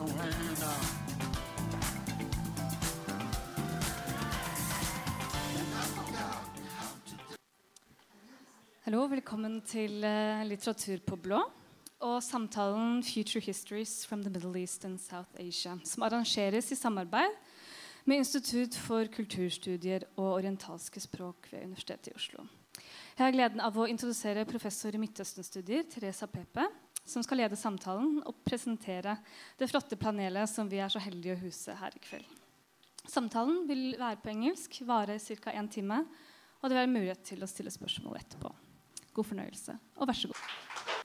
Hallo, 0.00 0.06
velkommen 9.12 9.58
til 9.68 10.00
uh, 10.00 10.40
Litteratur 10.48 11.02
på 11.04 11.18
blå 11.20 11.42
og 12.00 12.22
samtalen 12.24 13.02
'Future 13.04 13.44
Histories 13.44 14.06
from 14.06 14.22
the 14.22 14.32
Middle 14.32 14.56
East 14.60 14.84
and 14.84 14.98
South 14.98 15.36
Asia', 15.36 15.76
som 15.84 16.02
arrangeres 16.02 16.72
i 16.72 16.74
samarbeid 16.74 17.36
med 18.04 18.16
Institutt 18.16 18.76
for 18.76 19.04
kulturstudier 19.04 20.08
og 20.16 20.32
orientalske 20.32 21.00
språk 21.00 21.52
ved 21.52 21.64
Universitetet 21.64 22.08
i 22.08 22.16
Oslo. 22.16 22.46
Jeg 23.18 23.26
har 23.26 23.32
gleden 23.32 23.60
av 23.60 23.76
å 23.76 23.84
introdusere 23.84 24.48
professor 24.48 24.96
i 24.96 24.98
Midtøsten-studier, 24.98 25.82
Teresa 25.92 26.26
Pepe, 26.26 26.64
som 27.04 27.24
skal 27.24 27.42
lede 27.42 27.58
samtalen 27.58 28.20
og 28.26 28.42
presentere 28.46 29.16
det 29.58 29.68
flotte 29.70 29.98
panelet 30.00 30.50
som 30.50 30.68
vi 30.70 30.80
er 30.82 30.92
så 30.92 31.02
heldige 31.02 31.36
å 31.36 31.42
huse 31.42 31.74
her 31.80 31.96
i 31.96 32.02
kveld. 32.04 32.28
Samtalen 33.08 33.64
vil 33.68 33.94
være 33.98 34.20
på 34.22 34.30
engelsk, 34.32 34.82
vare 34.86 35.18
ca. 35.18 35.54
én 35.56 35.70
time, 35.72 36.04
og 36.60 36.68
det 36.68 36.76
vil 36.76 36.82
være 36.82 36.94
mulighet 36.94 37.24
til 37.32 37.42
å 37.42 37.50
stille 37.50 37.72
spørsmål 37.72 38.20
etterpå. 38.20 38.52
God 39.16 39.32
fornøyelse, 39.32 39.78
og 39.96 40.10
vær 40.10 40.18
så 40.18 40.30
god. 40.30 40.99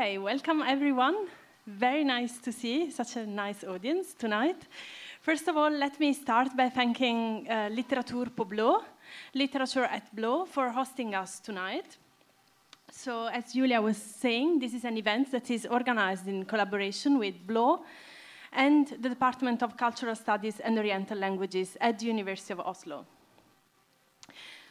Okay, 0.00 0.16
welcome 0.16 0.62
everyone. 0.62 1.26
Very 1.66 2.04
nice 2.04 2.38
to 2.38 2.50
see 2.52 2.90
such 2.90 3.16
a 3.16 3.26
nice 3.26 3.62
audience 3.64 4.14
tonight. 4.14 4.56
First 5.20 5.46
of 5.46 5.58
all, 5.58 5.68
let 5.68 6.00
me 6.00 6.14
start 6.14 6.56
by 6.56 6.70
thanking 6.70 7.46
uh, 7.46 7.68
Blå, 7.70 8.82
Literature 9.34 9.84
at 9.84 10.16
Blå, 10.16 10.48
for 10.48 10.70
hosting 10.70 11.14
us 11.14 11.38
tonight. 11.38 11.98
So, 12.90 13.26
as 13.26 13.52
Julia 13.52 13.82
was 13.82 13.98
saying, 13.98 14.60
this 14.60 14.72
is 14.72 14.86
an 14.86 14.96
event 14.96 15.32
that 15.32 15.50
is 15.50 15.66
organized 15.66 16.26
in 16.26 16.46
collaboration 16.46 17.18
with 17.18 17.34
Blå 17.46 17.80
and 18.54 18.86
the 19.02 19.10
Department 19.10 19.62
of 19.62 19.76
Cultural 19.76 20.16
Studies 20.16 20.60
and 20.60 20.78
Oriental 20.78 21.18
Languages 21.18 21.76
at 21.78 21.98
the 21.98 22.06
University 22.06 22.54
of 22.54 22.60
Oslo. 22.60 23.04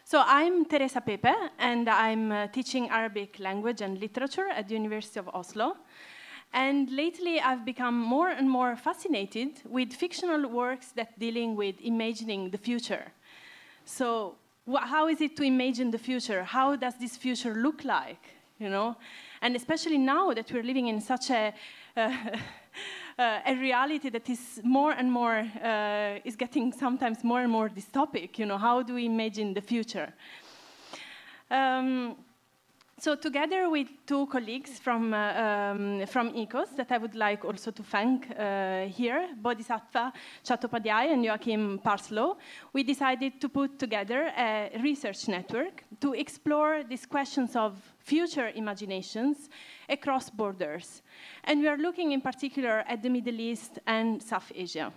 So 0.09 0.23
I'm 0.25 0.65
Teresa 0.65 1.01
Pepe, 1.01 1.35
and 1.59 1.87
I'm 1.87 2.31
uh, 2.31 2.47
teaching 2.47 2.89
Arabic 2.89 3.37
language 3.37 3.81
and 3.81 3.99
literature 3.99 4.47
at 4.47 4.67
the 4.67 4.73
University 4.73 5.19
of 5.19 5.29
Oslo. 5.35 5.77
And 6.51 6.89
lately, 6.89 7.39
I've 7.39 7.63
become 7.63 7.95
more 7.95 8.29
and 8.29 8.49
more 8.49 8.75
fascinated 8.75 9.61
with 9.65 9.93
fictional 9.93 10.49
works 10.49 10.93
that 10.93 11.19
dealing 11.19 11.55
with 11.55 11.75
imagining 11.81 12.49
the 12.49 12.57
future. 12.57 13.11
So, 13.85 14.33
how 14.75 15.09
is 15.09 15.21
it 15.21 15.37
to 15.37 15.43
imagine 15.43 15.91
the 15.91 15.99
future? 15.99 16.43
How 16.43 16.75
does 16.75 16.95
this 16.99 17.15
future 17.15 17.53
look 17.53 17.83
like? 17.83 18.23
You 18.57 18.69
know, 18.69 18.95
and 19.43 19.55
especially 19.55 19.99
now 19.99 20.33
that 20.33 20.51
we're 20.51 20.63
living 20.63 20.87
in 20.87 21.01
such 21.01 21.29
a 21.29 21.53
uh, 21.95 22.11
uh, 23.19 23.41
a 23.45 23.55
reality 23.55 24.09
that 24.09 24.29
is 24.29 24.61
more 24.63 24.93
and 24.93 25.11
more 25.11 25.39
uh, 25.61 26.19
is 26.23 26.35
getting 26.37 26.71
sometimes 26.71 27.23
more 27.23 27.41
and 27.41 27.51
more 27.51 27.69
dystopic. 27.69 28.39
You 28.39 28.45
know, 28.45 28.57
how 28.57 28.81
do 28.81 28.93
we 28.93 29.05
imagine 29.05 29.53
the 29.53 29.61
future? 29.61 30.13
Um, 31.51 32.15
so 32.97 33.15
together 33.15 33.69
with 33.69 33.87
two 34.05 34.27
colleagues 34.27 34.77
from, 34.77 35.13
uh, 35.13 35.17
um, 35.17 36.05
from 36.07 36.33
IKOS 36.33 36.75
that 36.75 36.91
I 36.91 36.97
would 36.97 37.15
like 37.15 37.45
also 37.45 37.71
to 37.71 37.83
thank 37.83 38.29
uh, 38.37 38.85
here, 38.87 39.29
Bodhisattva 39.41 40.11
Chattopadhyay 40.43 41.13
and 41.13 41.23
Joakim 41.23 41.81
Parslow, 41.81 42.35
we 42.73 42.83
decided 42.83 43.39
to 43.39 43.47
put 43.47 43.79
together 43.79 44.31
a 44.37 44.71
research 44.83 45.29
network 45.29 45.83
to 46.01 46.13
explore 46.13 46.83
these 46.83 47.05
questions 47.05 47.55
of 47.55 47.73
future 48.09 48.51
imaginations 48.55 49.49
across 49.87 50.29
borders. 50.29 51.03
And 51.43 51.61
we 51.61 51.67
are 51.67 51.77
looking 51.77 52.11
in 52.11 52.21
particular 52.21 52.83
at 52.87 53.03
the 53.03 53.09
Middle 53.09 53.39
East 53.39 53.79
and 53.85 54.21
South 54.21 54.51
Asia. 54.55 54.91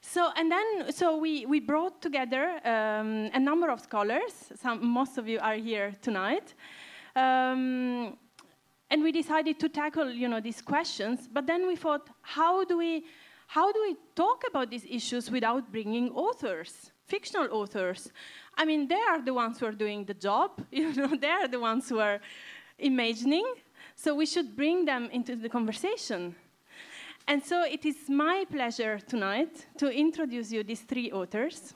So, 0.00 0.30
and 0.36 0.50
then, 0.50 0.92
so 0.92 1.16
we, 1.16 1.46
we 1.46 1.60
brought 1.60 2.00
together 2.02 2.44
um, 2.64 3.30
a 3.34 3.38
number 3.38 3.70
of 3.70 3.80
scholars. 3.80 4.32
Some, 4.60 4.84
most 4.84 5.18
of 5.18 5.28
you 5.28 5.38
are 5.40 5.54
here 5.54 5.94
tonight. 6.00 6.54
Um, 7.14 8.16
and 8.90 9.02
we 9.02 9.12
decided 9.12 9.58
to 9.60 9.68
tackle, 9.68 10.10
you 10.10 10.28
know, 10.28 10.40
these 10.40 10.60
questions. 10.62 11.28
But 11.30 11.46
then 11.46 11.66
we 11.66 11.76
thought, 11.76 12.08
how 12.22 12.64
do 12.64 12.76
we, 12.78 13.04
how 13.46 13.70
do 13.70 13.80
we 13.88 13.96
talk 14.14 14.44
about 14.50 14.70
these 14.70 14.86
issues 14.88 15.30
without 15.30 15.70
bringing 15.70 16.10
authors, 16.10 16.90
fictional 17.06 17.48
authors? 17.52 18.12
I 18.56 18.64
mean, 18.64 18.88
they 18.88 19.00
are 19.00 19.20
the 19.20 19.34
ones 19.34 19.58
who 19.58 19.66
are 19.66 19.72
doing 19.72 20.04
the 20.04 20.14
job. 20.14 20.50
You 20.70 20.92
know, 20.92 21.16
they 21.16 21.30
are 21.30 21.48
the 21.48 21.60
ones 21.60 21.88
who 21.88 21.98
are 21.98 22.20
imagining. 22.78 23.46
So 23.94 24.14
we 24.14 24.26
should 24.26 24.56
bring 24.56 24.84
them 24.84 25.08
into 25.12 25.36
the 25.36 25.48
conversation. 25.48 26.34
And 27.26 27.42
so 27.42 27.64
it 27.64 27.84
is 27.84 28.08
my 28.08 28.44
pleasure 28.50 28.98
tonight 28.98 29.66
to 29.78 29.88
introduce 29.88 30.50
you 30.50 30.64
these 30.64 30.80
three 30.80 31.12
authors, 31.12 31.74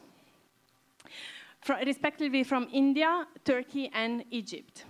respectively 1.68 2.42
from 2.42 2.68
India, 2.72 3.26
Turkey, 3.44 3.90
and 3.94 4.24
Egypt. 4.30 4.84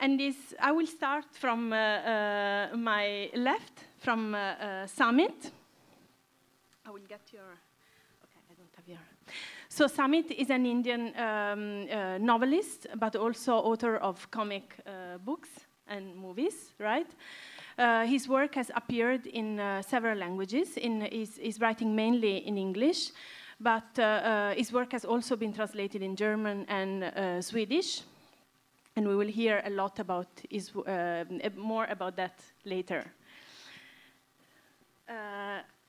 And 0.00 0.18
this, 0.18 0.36
I 0.60 0.72
will 0.72 0.86
start 0.86 1.24
from 1.32 1.72
uh, 1.72 1.76
uh, 1.76 2.76
my 2.76 3.30
left, 3.34 3.84
from 3.98 4.34
uh, 4.34 4.38
uh 4.38 4.86
Samit. 4.86 5.52
I 6.84 6.90
will 6.90 7.06
get 7.08 7.22
your. 7.32 7.42
Okay, 8.24 8.40
I 8.40 8.40
don't 8.42 8.42
have 8.42 8.43
your. 8.43 8.43
So 9.74 9.88
Samit 9.88 10.30
is 10.30 10.50
an 10.50 10.66
Indian 10.66 11.12
um, 11.18 11.88
uh, 11.90 12.18
novelist, 12.18 12.86
but 12.94 13.16
also 13.16 13.54
author 13.54 13.96
of 13.96 14.30
comic 14.30 14.76
uh, 14.86 15.18
books 15.18 15.48
and 15.88 16.14
movies, 16.16 16.72
right? 16.78 17.08
Uh, 17.76 18.06
his 18.06 18.28
work 18.28 18.54
has 18.54 18.70
appeared 18.76 19.26
in 19.26 19.58
uh, 19.58 19.82
several 19.82 20.16
languages. 20.16 20.76
In, 20.76 21.00
he's, 21.10 21.38
he's, 21.38 21.60
writing 21.60 21.92
mainly 21.92 22.46
in 22.46 22.56
English, 22.56 23.10
but 23.58 23.98
uh, 23.98 24.02
uh 24.02 24.54
his 24.54 24.72
work 24.72 24.92
has 24.92 25.04
also 25.04 25.34
been 25.34 25.52
translated 25.52 26.02
in 26.02 26.14
German 26.14 26.66
and 26.68 27.44
Swedish. 27.44 28.02
And 28.94 29.08
we 29.08 29.16
will 29.16 29.32
hear 29.32 29.60
a 29.66 29.70
lot 29.70 29.98
about 29.98 30.28
his, 30.48 30.70
more 31.56 31.86
about 31.90 32.14
that 32.14 32.38
later. 32.64 33.04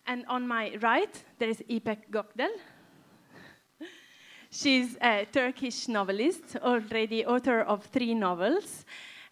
And 0.07 0.25
on 0.27 0.47
my 0.47 0.75
right, 0.81 1.23
there 1.39 1.49
is 1.49 1.61
İpek 1.69 2.09
Gökdel. 2.09 2.51
She's 4.51 4.97
a 5.01 5.25
Turkish 5.31 5.87
novelist, 5.87 6.55
already 6.55 7.25
author 7.25 7.61
of 7.61 7.85
three 7.85 8.13
novels 8.13 8.85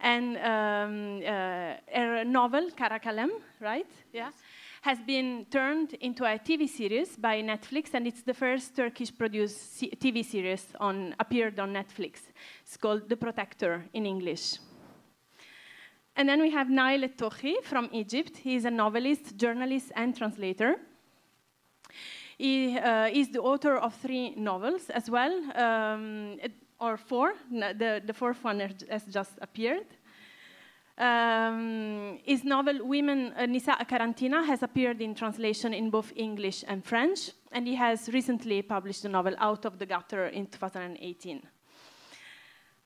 and 0.03 0.37
um, 0.37 1.21
uh, 1.25 2.21
a 2.21 2.25
novel, 2.25 2.69
Karakalem, 2.71 3.29
right? 3.61 3.87
Yeah. 4.11 4.31
Has 4.81 4.99
been 4.99 5.45
turned 5.49 5.93
into 6.01 6.25
a 6.25 6.37
TV 6.37 6.67
series 6.67 7.15
by 7.15 7.41
Netflix, 7.41 7.93
and 7.93 8.05
it's 8.05 8.21
the 8.21 8.33
first 8.33 8.75
Turkish-produced 8.75 9.81
TV 9.97 10.25
series 10.25 10.65
on 10.77 11.15
appeared 11.19 11.57
on 11.57 11.73
Netflix. 11.73 12.19
It's 12.63 12.75
called 12.75 13.07
The 13.07 13.15
Protector 13.15 13.85
in 13.93 14.05
English. 14.05 14.57
And 16.15 16.29
then 16.29 16.41
we 16.41 16.51
have 16.51 16.67
Nael 16.67 17.03
Eltoukhy 17.03 17.63
from 17.63 17.89
Egypt. 17.91 18.37
He 18.37 18.55
is 18.55 18.65
a 18.65 18.71
novelist, 18.71 19.35
journalist, 19.37 19.91
and 19.95 20.15
translator. 20.15 20.75
He 22.37 22.77
uh, 22.77 23.09
is 23.11 23.29
the 23.29 23.41
author 23.41 23.77
of 23.77 23.95
three 23.95 24.35
novels 24.35 24.89
as 24.89 25.09
well. 25.09 25.33
Um, 25.55 26.37
or 26.83 26.97
four. 26.97 27.33
The, 27.51 28.01
the 28.05 28.13
fourth 28.13 28.43
one 28.43 28.59
has 28.59 29.03
just 29.05 29.31
appeared. 29.41 29.87
Um, 30.97 32.19
his 32.23 32.43
novel 32.43 32.85
Women 32.85 33.33
uh, 33.35 33.47
Nisa 33.47 33.71
Karantina 33.89 34.45
has 34.45 34.61
appeared 34.61 35.01
in 35.01 35.15
translation 35.15 35.73
in 35.73 35.89
both 35.89 36.13
English 36.15 36.63
and 36.67 36.85
French, 36.85 37.31
and 37.51 37.67
he 37.67 37.73
has 37.75 38.09
recently 38.09 38.61
published 38.61 39.01
the 39.01 39.09
novel 39.09 39.33
Out 39.39 39.65
of 39.65 39.79
the 39.79 39.87
Gutter 39.87 40.27
in 40.27 40.45
2018. 40.45 41.41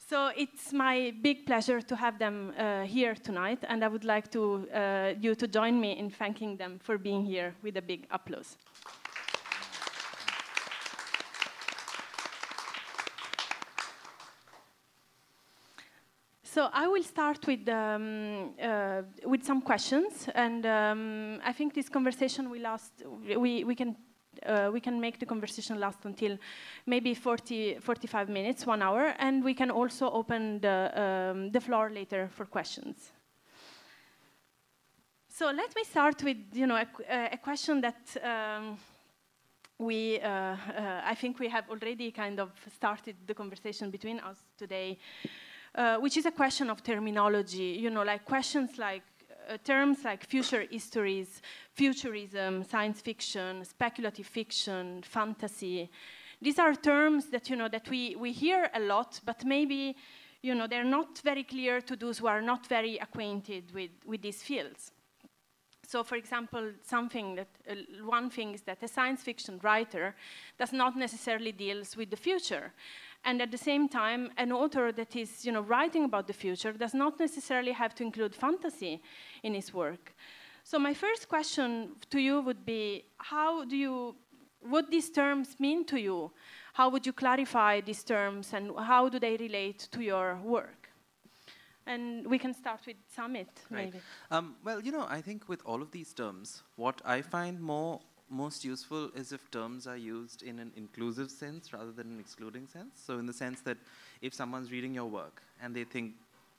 So 0.09 0.31
it's 0.37 0.71
my 0.71 1.13
big 1.21 1.45
pleasure 1.45 1.81
to 1.81 1.95
have 1.97 2.17
them 2.17 2.53
uh, 2.57 2.83
here 2.83 3.13
tonight, 3.13 3.65
and 3.67 3.83
I 3.83 3.89
would 3.89 4.05
like 4.05 4.31
to, 4.31 4.65
uh, 4.73 5.13
you 5.19 5.35
to 5.35 5.47
join 5.49 5.81
me 5.81 5.99
in 5.99 6.09
thanking 6.09 6.55
them 6.55 6.79
for 6.81 6.97
being 6.97 7.25
here 7.25 7.53
with 7.61 7.75
a 7.75 7.81
big 7.81 8.07
applause. 8.09 8.55
So 16.43 16.69
I 16.71 16.87
will 16.87 17.03
start 17.03 17.45
with 17.45 17.67
um, 17.67 18.53
uh, 18.63 19.01
with 19.25 19.43
some 19.43 19.61
questions, 19.61 20.29
and 20.33 20.65
um, 20.65 21.41
I 21.43 21.51
think 21.51 21.73
this 21.73 21.89
conversation 21.89 22.49
will 22.49 22.61
last. 22.61 22.93
We 23.37 23.65
we 23.65 23.75
can 23.75 23.97
uh, 24.45 24.69
we 24.71 24.79
can 24.79 24.99
make 24.99 25.19
the 25.19 25.25
conversation 25.25 25.79
last 25.79 26.05
until 26.05 26.37
maybe 26.85 27.13
40, 27.13 27.79
45 27.79 28.29
minutes, 28.29 28.65
one 28.65 28.81
hour, 28.81 29.13
and 29.19 29.43
we 29.43 29.53
can 29.53 29.71
also 29.71 30.09
open 30.11 30.59
the, 30.59 30.91
um, 30.95 31.51
the 31.51 31.61
floor 31.61 31.89
later 31.89 32.29
for 32.31 32.45
questions. 32.45 33.11
So 35.37 35.51
let 35.51 35.75
me 35.75 35.83
start 35.83 36.23
with 36.23 36.37
you 36.53 36.65
know 36.65 36.77
a, 36.77 37.29
a 37.33 37.37
question 37.37 37.79
that 37.81 38.17
um, 38.23 38.79
we 39.77 40.19
uh, 40.19 40.29
uh, 40.29 40.55
I 41.05 41.13
think 41.13 41.39
we 41.39 41.47
have 41.49 41.69
already 41.69 42.11
kind 42.11 42.39
of 42.39 42.49
started 42.75 43.15
the 43.27 43.35
conversation 43.35 43.91
between 43.91 44.19
us 44.19 44.37
today, 44.57 44.97
uh, 45.75 45.97
which 45.97 46.17
is 46.17 46.25
a 46.25 46.31
question 46.31 46.71
of 46.71 46.81
terminology. 46.81 47.77
You 47.79 47.91
know, 47.91 48.01
like 48.01 48.25
questions 48.25 48.79
like 48.79 49.03
uh, 49.16 49.16
terms 49.63 50.03
like 50.03 50.25
future 50.25 50.65
histories, 50.69 51.41
futurism, 51.73 52.63
science 52.63 53.01
fiction, 53.01 53.63
speculative 53.63 54.25
fiction, 54.25 55.01
fantasy. 55.03 55.89
These 56.41 56.59
are 56.59 56.75
terms 56.75 57.27
that 57.27 57.49
you 57.49 57.55
know 57.55 57.69
that 57.69 57.89
we 57.89 58.15
we 58.15 58.31
hear 58.31 58.69
a 58.73 58.79
lot, 58.79 59.19
but 59.25 59.43
maybe 59.45 59.95
you 60.41 60.55
know 60.55 60.67
they're 60.67 60.83
not 60.83 61.19
very 61.23 61.43
clear 61.43 61.81
to 61.81 61.95
those 61.95 62.19
who 62.19 62.27
are 62.27 62.41
not 62.41 62.67
very 62.67 62.97
acquainted 62.97 63.71
with 63.73 63.91
with 64.05 64.21
these 64.21 64.43
fields. 64.43 64.91
So, 65.87 66.03
for 66.03 66.17
example, 66.17 66.73
something 66.83 67.35
that 67.35 67.47
uh, 67.69 67.75
one 68.03 68.29
thing 68.29 68.53
is 68.53 68.61
that 68.63 68.83
a 68.83 68.89
science 68.89 69.23
fiction 69.23 69.57
writer 69.63 70.15
does 70.59 70.73
not 70.73 70.97
necessarily 70.97 71.53
deals 71.53 71.95
with 71.95 72.09
the 72.09 72.17
future, 72.17 72.73
and 73.27 73.41
at 73.41 73.51
the 73.51 73.57
same 73.57 73.89
time, 73.89 74.31
an 74.37 74.51
author 74.53 74.93
that 74.93 75.15
is, 75.15 75.45
you 75.45 75.51
know, 75.51 75.61
writing 75.61 76.05
about 76.05 76.27
the 76.27 76.33
future 76.33 76.71
does 76.71 76.93
not 76.93 77.19
necessarily 77.19 77.73
have 77.73 77.93
to 77.95 78.03
include 78.03 78.33
fantasy 78.33 79.01
in 79.43 79.53
his 79.53 79.73
work. 79.73 80.15
So, 80.63 80.79
my 80.79 80.93
first 80.93 81.27
question 81.27 81.91
to 82.09 82.19
you 82.19 82.41
would 82.41 82.65
be: 82.65 83.03
How 83.17 83.65
do 83.65 83.75
you, 83.75 84.15
what 84.61 84.89
these 84.89 85.09
terms 85.09 85.59
mean 85.59 85.85
to 85.85 85.99
you? 85.99 86.31
How 86.73 86.89
would 86.89 87.05
you 87.05 87.13
clarify 87.13 87.81
these 87.81 88.03
terms, 88.03 88.53
and 88.53 88.71
how 88.79 89.09
do 89.09 89.19
they 89.19 89.35
relate 89.37 89.89
to 89.91 90.01
your 90.01 90.39
work? 90.43 90.89
And 91.85 92.27
we 92.27 92.37
can 92.37 92.53
start 92.53 92.81
with 92.85 92.97
Samit, 93.07 93.47
Right. 93.69 93.85
maybe. 93.85 94.01
Um, 94.31 94.55
well, 94.63 94.81
you 94.81 94.91
know, 94.91 95.05
I 95.09 95.21
think 95.21 95.47
with 95.49 95.61
all 95.65 95.81
of 95.81 95.91
these 95.91 96.13
terms, 96.13 96.63
what 96.75 97.01
I 97.05 97.21
find 97.21 97.59
more 97.59 98.01
most 98.29 98.65
useful 98.65 99.09
is 99.15 99.31
if 99.31 99.49
terms 99.51 99.87
are 99.87 99.97
used 99.97 100.43
in 100.43 100.59
an 100.59 100.71
inclusive 100.75 101.31
sense 101.31 101.73
rather 101.73 101.91
than 101.91 102.07
an 102.07 102.19
excluding 102.19 102.67
sense. 102.67 103.01
So, 103.05 103.19
in 103.19 103.25
the 103.25 103.33
sense 103.33 103.61
that 103.61 103.77
if 104.21 104.33
someone's 104.33 104.71
reading 104.71 104.93
your 104.93 105.05
work 105.05 105.41
and 105.61 105.75
they 105.75 105.83
think 105.83 106.13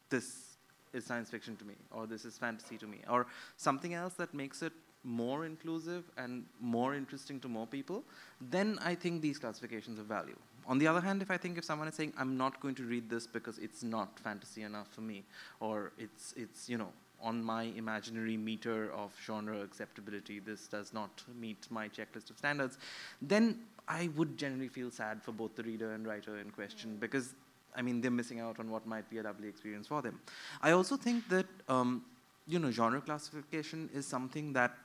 this 0.09 0.57
is 0.93 1.05
science 1.05 1.31
fiction 1.31 1.57
to 1.57 1.65
me, 1.65 1.75
or 1.91 2.07
this 2.07 2.25
is 2.25 2.39
fantasy 2.39 2.79
to 2.79 2.87
me, 2.87 2.99
or 3.09 3.27
something 3.57 3.95
else 3.95 4.15
that 4.15 4.33
makes 4.33 4.63
it 4.63 4.73
more 5.05 5.45
inclusive 5.45 6.05
and 6.17 6.45
more 6.61 6.95
interesting 6.95 7.39
to 7.41 7.49
more 7.49 7.67
people, 7.67 8.05
then 8.41 8.79
I 8.83 8.95
think 8.95 9.23
these 9.23 9.39
classifications 9.39 9.99
have 9.99 10.07
value. 10.07 10.37
On 10.67 10.79
the 10.79 10.87
other 10.87 11.01
hand, 11.01 11.23
if 11.23 11.31
I 11.31 11.39
think 11.39 11.57
if 11.57 11.65
someone 11.65 11.89
is 11.89 11.95
saying 11.95 12.13
I'm 12.19 12.37
not 12.37 12.61
going 12.61 12.75
to 12.77 12.83
read 12.83 13.09
this 13.09 13.27
because 13.27 13.59
it's 13.59 13.83
not 13.83 14.19
fantasy 14.21 14.63
enough 14.63 14.89
for 14.93 15.01
me, 15.01 15.25
or 15.61 15.93
it's 15.99 16.35
it's 16.37 16.69
you 16.69 16.77
know 16.77 16.93
on 17.21 17.43
my 17.43 17.65
imaginary 17.77 18.37
meter 18.37 18.93
of 18.93 19.13
genre 19.25 19.61
acceptability, 19.61 20.39
this 20.39 20.69
does 20.69 20.93
not 20.93 21.23
meet 21.41 21.67
my 21.71 21.89
checklist 21.89 22.31
of 22.31 22.39
standards, 22.39 22.79
then 23.21 23.61
I 23.89 24.11
would 24.17 24.37
generally 24.37 24.69
feel 24.69 24.91
sad 24.91 25.23
for 25.23 25.33
both 25.33 25.57
the 25.57 25.63
reader 25.63 25.93
and 25.93 26.07
writer 26.07 26.39
in 26.39 26.51
question 26.51 26.97
because 26.99 27.35
I 27.75 27.83
mean 27.83 28.01
they're 28.01 28.11
missing 28.11 28.41
out 28.41 28.61
on 28.61 28.71
what 28.71 28.87
might 28.87 29.09
be 29.11 29.19
a 29.19 29.23
lovely 29.23 29.49
experience 29.49 29.87
for 29.87 30.03
them. 30.03 30.21
I 30.63 30.73
also 30.73 30.97
think 30.97 31.29
that 31.29 31.47
um, 31.69 32.05
you 32.47 32.59
know 32.59 32.71
genre 32.71 33.01
classification 33.01 33.89
is 33.95 34.07
something 34.07 34.53
that 34.53 34.77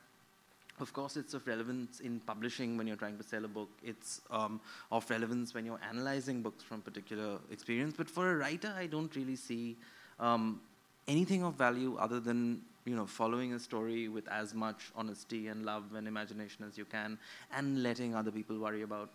of 0.80 0.92
course, 0.92 1.16
it's 1.16 1.34
of 1.34 1.46
relevance 1.46 2.00
in 2.00 2.18
publishing 2.20 2.76
when 2.76 2.86
you're 2.86 2.96
trying 2.96 3.16
to 3.16 3.22
sell 3.22 3.44
a 3.44 3.48
book. 3.48 3.68
It's 3.82 4.20
um, 4.30 4.60
of 4.90 5.08
relevance 5.08 5.54
when 5.54 5.64
you're 5.64 5.78
analyzing 5.88 6.42
books 6.42 6.64
from 6.64 6.80
particular 6.80 7.38
experience. 7.50 7.94
But 7.96 8.10
for 8.10 8.32
a 8.32 8.36
writer, 8.36 8.74
I 8.76 8.86
don't 8.86 9.14
really 9.14 9.36
see 9.36 9.76
um, 10.18 10.60
anything 11.08 11.42
of 11.42 11.54
value 11.54 11.96
other 11.98 12.20
than 12.20 12.62
you 12.84 12.94
know 12.94 13.06
following 13.06 13.52
a 13.54 13.58
story 13.58 14.08
with 14.08 14.28
as 14.28 14.54
much 14.54 14.90
honesty 14.96 15.48
and 15.48 15.64
love 15.64 15.84
and 15.94 16.06
imagination 16.06 16.64
as 16.66 16.76
you 16.76 16.84
can, 16.84 17.18
and 17.52 17.82
letting 17.82 18.14
other 18.14 18.30
people 18.30 18.58
worry 18.58 18.82
about 18.82 19.10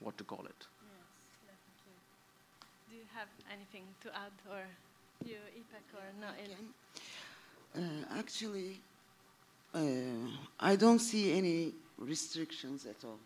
what 0.00 0.16
to 0.18 0.24
call 0.24 0.44
it. 0.44 0.66
Yes, 0.82 1.50
definitely. 1.50 1.98
Do 2.90 2.96
you 2.96 3.06
have 3.14 3.28
anything 3.52 3.84
to 4.02 4.08
add, 4.08 4.32
or 4.50 4.62
you, 5.24 5.36
Ipek, 5.56 5.86
or 5.94 6.04
no? 6.20 6.28
Uh, 7.76 8.18
actually, 8.18 8.80
uh, 9.74 9.80
I 10.60 10.76
don't 10.76 10.98
see 10.98 11.32
any 11.36 11.72
restrictions 11.98 12.86
at 12.86 13.04
all. 13.04 13.18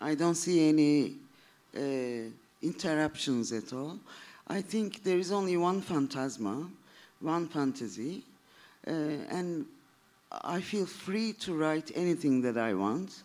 I 0.00 0.14
don't 0.14 0.34
see 0.34 0.68
any 0.68 1.16
uh, 1.76 2.30
interruptions 2.62 3.52
at 3.52 3.72
all. 3.72 3.98
I 4.48 4.60
think 4.60 5.02
there 5.02 5.18
is 5.18 5.32
only 5.32 5.56
one 5.56 5.80
phantasma, 5.80 6.68
one 7.20 7.48
fantasy, 7.48 8.22
uh, 8.86 8.90
and 8.90 9.66
I 10.42 10.60
feel 10.60 10.86
free 10.86 11.32
to 11.40 11.54
write 11.54 11.92
anything 11.94 12.42
that 12.42 12.56
I 12.56 12.74
want. 12.74 13.22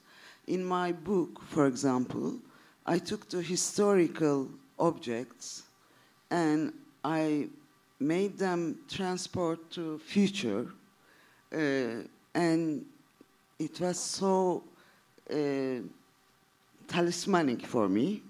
In 0.47 0.63
my 0.63 0.91
book, 0.91 1.41
for 1.47 1.67
example, 1.67 2.39
I 2.85 2.97
took 2.99 3.29
the 3.29 3.41
historical 3.41 4.47
objects 4.77 5.63
and 6.31 6.73
I 7.03 7.47
made 7.99 8.37
them 8.37 8.79
transport 8.87 9.71
to 9.71 9.99
future, 9.99 10.67
uh, 11.53 12.03
and 12.33 12.85
it 13.57 13.79
was 13.79 13.99
so 13.99 14.63
uh, 15.29 15.81
talismanic 16.87 17.65
for 17.65 17.89
me. 17.89 18.21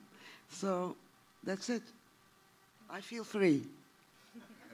So 0.50 0.96
that's 1.44 1.70
it. 1.70 1.84
I 2.90 3.02
feel 3.02 3.24
free 3.24 3.66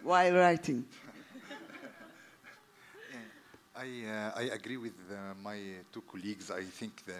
while 0.06 0.34
writing. 0.34 0.86
I, 3.76 4.04
uh, 4.08 4.40
I 4.40 4.44
agree 4.54 4.78
with 4.78 4.94
uh, 5.12 5.34
my 5.44 5.60
two 5.92 6.02
colleagues. 6.02 6.52
I 6.52 6.62
think 6.62 7.04
the, 7.06 7.16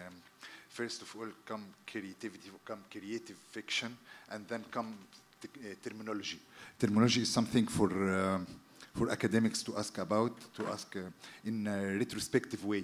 first 0.70 1.02
of 1.02 1.14
all 1.18 1.28
come 1.46 1.66
creativity, 1.88 2.52
come 2.64 2.84
creative 2.92 3.38
fiction, 3.52 3.98
and 4.30 4.48
then 4.48 4.64
come 4.70 4.96
uh, 5.44 5.48
terminology. 5.84 6.38
Terminology 6.80 7.24
is 7.24 7.32
something 7.32 7.66
for 7.66 7.90
uh, 7.92 8.38
for 8.94 9.10
academics 9.10 9.64
to 9.64 9.76
ask 9.78 9.98
about, 9.98 10.34
to 10.54 10.68
ask 10.68 10.96
uh, 10.96 11.00
in 11.44 11.66
a 11.68 11.98
retrospective 11.98 12.64
way. 12.64 12.84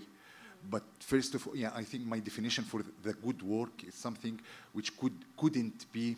But 0.69 0.83
first 1.00 1.36
of 1.36 1.47
all, 1.47 1.56
yeah, 1.56 1.71
I 1.74 1.83
think 1.83 2.06
my 2.06 2.19
definition 2.19 2.65
for 2.65 2.83
the 3.04 3.13
good 3.13 3.42
work 3.42 3.83
is 3.88 3.94
something 3.94 4.38
which 4.74 4.97
could 4.97 5.13
couldn't 5.38 5.86
be 5.94 6.18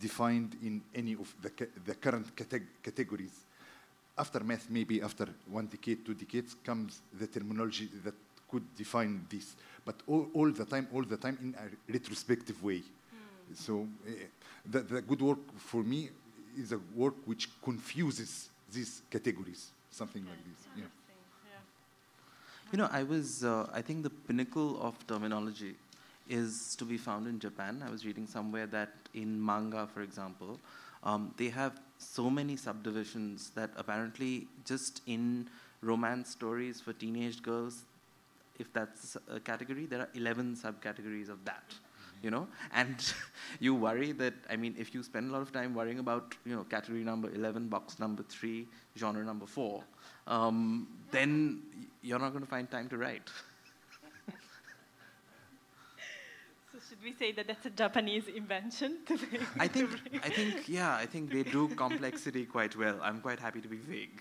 defined 0.00 0.56
in 0.62 0.82
any 0.94 1.14
of 1.14 1.34
the 1.42 1.50
ca- 1.50 1.72
the 1.84 1.94
current 1.94 2.34
categ- 2.36 2.82
categories 2.82 3.44
after 4.18 4.40
math, 4.42 4.70
maybe 4.70 5.02
after 5.02 5.28
one 5.50 5.66
decade, 5.66 6.04
two 6.04 6.14
decades, 6.14 6.56
comes 6.64 7.02
the 7.18 7.26
terminology 7.26 7.88
that 8.02 8.14
could 8.50 8.64
define 8.74 9.26
this. 9.28 9.56
But 9.84 9.96
all, 10.06 10.28
all 10.32 10.50
the 10.50 10.64
time, 10.64 10.88
all 10.92 11.02
the 11.02 11.16
time 11.18 11.36
in 11.42 11.54
a 11.54 11.92
retrospective 11.92 12.62
way. 12.62 12.82
So 13.54 13.86
uh, 14.06 14.10
the, 14.64 14.80
the 14.80 15.02
good 15.02 15.20
work 15.20 15.38
for 15.58 15.82
me 15.82 16.08
is 16.56 16.72
a 16.72 16.78
work 16.94 17.14
which 17.26 17.48
confuses 17.62 18.48
these 18.72 19.02
categories, 19.10 19.70
something 19.90 20.24
like 20.24 20.38
this. 20.44 20.66
Yeah. 20.76 20.84
You 22.72 22.78
know, 22.78 22.88
I 22.90 23.04
was, 23.04 23.44
uh, 23.44 23.68
I 23.72 23.82
think 23.82 24.02
the 24.02 24.10
pinnacle 24.10 24.80
of 24.82 25.06
terminology 25.06 25.76
is 26.28 26.76
to 26.76 26.84
be 26.84 26.96
found 26.96 27.26
in 27.26 27.38
Japan. 27.38 27.82
I 27.86 27.90
was 27.90 28.04
reading 28.04 28.26
somewhere 28.26 28.66
that 28.66 28.90
in 29.14 29.44
manga, 29.44 29.88
for 29.92 30.02
example, 30.02 30.58
um, 31.02 31.32
they 31.36 31.48
have 31.48 31.80
so 31.98 32.28
many 32.28 32.56
subdivisions 32.56 33.50
that 33.54 33.70
apparently 33.76 34.48
just 34.64 35.02
in 35.06 35.48
romance 35.80 36.30
stories 36.30 36.80
for 36.80 36.92
teenage 36.92 37.42
girls, 37.42 37.84
if 38.58 38.72
that's 38.72 39.16
a 39.30 39.40
category, 39.40 39.86
there 39.86 40.00
are 40.00 40.08
11 40.14 40.56
subcategories 40.56 41.28
of 41.28 41.44
that. 41.44 41.74
You 42.22 42.30
know, 42.30 42.48
and 42.72 42.96
you 43.60 43.74
worry 43.74 44.12
that 44.12 44.32
I 44.48 44.56
mean, 44.56 44.74
if 44.78 44.94
you 44.94 45.02
spend 45.02 45.30
a 45.30 45.32
lot 45.32 45.42
of 45.42 45.52
time 45.52 45.74
worrying 45.74 45.98
about 45.98 46.34
you 46.46 46.56
know 46.56 46.64
category 46.64 47.04
number 47.04 47.30
11, 47.32 47.68
box 47.68 47.98
number 47.98 48.22
three, 48.22 48.66
genre 48.96 49.22
number 49.22 49.44
four, 49.46 49.84
um, 50.26 50.88
then 51.10 51.62
you're 52.00 52.18
not 52.18 52.30
going 52.30 52.42
to 52.42 52.48
find 52.48 52.70
time 52.70 52.88
to 52.88 52.96
write. 52.96 53.30
should 56.96 57.04
we 57.04 57.12
say 57.18 57.32
that 57.32 57.46
that's 57.46 57.66
a 57.66 57.70
Japanese 57.70 58.24
invention? 58.28 58.98
I 59.58 59.68
think, 59.68 59.90
I 60.24 60.28
think, 60.28 60.68
yeah, 60.68 60.94
I 60.94 61.06
think 61.06 61.32
they 61.32 61.42
do 61.42 61.68
complexity 61.76 62.44
quite 62.44 62.76
well. 62.76 62.98
I'm 63.02 63.20
quite 63.20 63.40
happy 63.40 63.60
to 63.60 63.68
be 63.68 63.76
vague. 63.76 64.20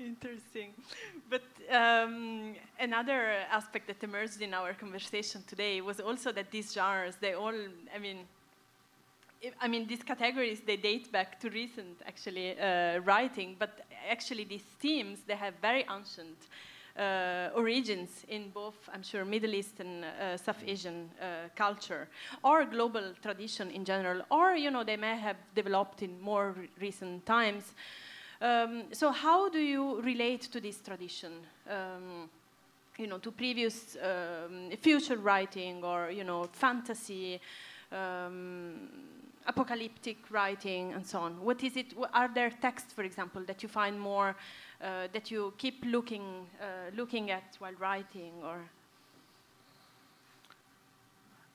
Interesting. 0.00 0.70
But 1.30 1.42
um, 1.70 2.54
another 2.80 3.44
aspect 3.50 3.86
that 3.86 4.02
emerged 4.02 4.42
in 4.42 4.52
our 4.52 4.74
conversation 4.74 5.44
today 5.46 5.80
was 5.80 6.00
also 6.00 6.32
that 6.32 6.50
these 6.50 6.72
genres, 6.72 7.16
they 7.20 7.34
all, 7.34 7.54
I 7.94 7.98
mean, 8.00 8.18
I 9.60 9.68
mean, 9.68 9.86
these 9.86 10.02
categories, 10.02 10.60
they 10.66 10.76
date 10.76 11.12
back 11.12 11.38
to 11.40 11.50
recent, 11.50 12.00
actually, 12.06 12.58
uh, 12.58 12.98
writing, 13.00 13.54
but 13.58 13.86
actually 14.10 14.44
these 14.44 14.64
themes, 14.80 15.20
they 15.26 15.34
have 15.34 15.54
very 15.60 15.84
ancient 15.90 16.48
origins 17.54 18.24
in 18.28 18.50
both, 18.50 18.76
I'm 18.92 19.02
sure, 19.02 19.24
Middle 19.24 19.54
Eastern, 19.54 20.04
uh, 20.04 20.36
South 20.36 20.62
Asian 20.66 21.10
uh, 21.20 21.48
culture, 21.56 22.08
or 22.42 22.64
global 22.64 23.12
tradition 23.22 23.70
in 23.70 23.84
general, 23.84 24.22
or 24.30 24.54
you 24.54 24.70
know 24.70 24.84
they 24.84 24.96
may 24.96 25.16
have 25.16 25.36
developed 25.54 26.02
in 26.02 26.20
more 26.20 26.54
recent 26.80 27.24
times. 27.26 27.74
Um, 28.40 28.84
so 28.92 29.12
how 29.12 29.48
do 29.48 29.60
you 29.60 30.00
relate 30.00 30.42
to 30.52 30.60
this 30.60 30.80
tradition? 30.80 31.32
Um, 31.70 32.28
you 32.98 33.06
know, 33.06 33.18
to 33.18 33.30
previous 33.30 33.96
um, 34.02 34.70
future 34.80 35.16
writing 35.16 35.84
or 35.84 36.10
you 36.10 36.24
know 36.24 36.48
fantasy, 36.52 37.40
um, 37.90 38.88
apocalyptic 39.46 40.18
writing, 40.30 40.92
and 40.92 41.06
so 41.06 41.20
on. 41.20 41.32
What 41.44 41.62
is 41.62 41.76
it? 41.76 41.94
Are 42.12 42.30
there 42.32 42.50
texts, 42.50 42.92
for 42.92 43.04
example, 43.04 43.42
that 43.46 43.62
you 43.62 43.68
find 43.68 43.98
more 43.98 44.36
uh, 44.82 45.08
that 45.12 45.30
you 45.30 45.52
keep 45.58 45.84
looking 45.86 46.46
uh, 46.60 46.90
looking 46.94 47.30
at 47.30 47.56
while 47.58 47.74
writing, 47.78 48.32
or 48.42 48.58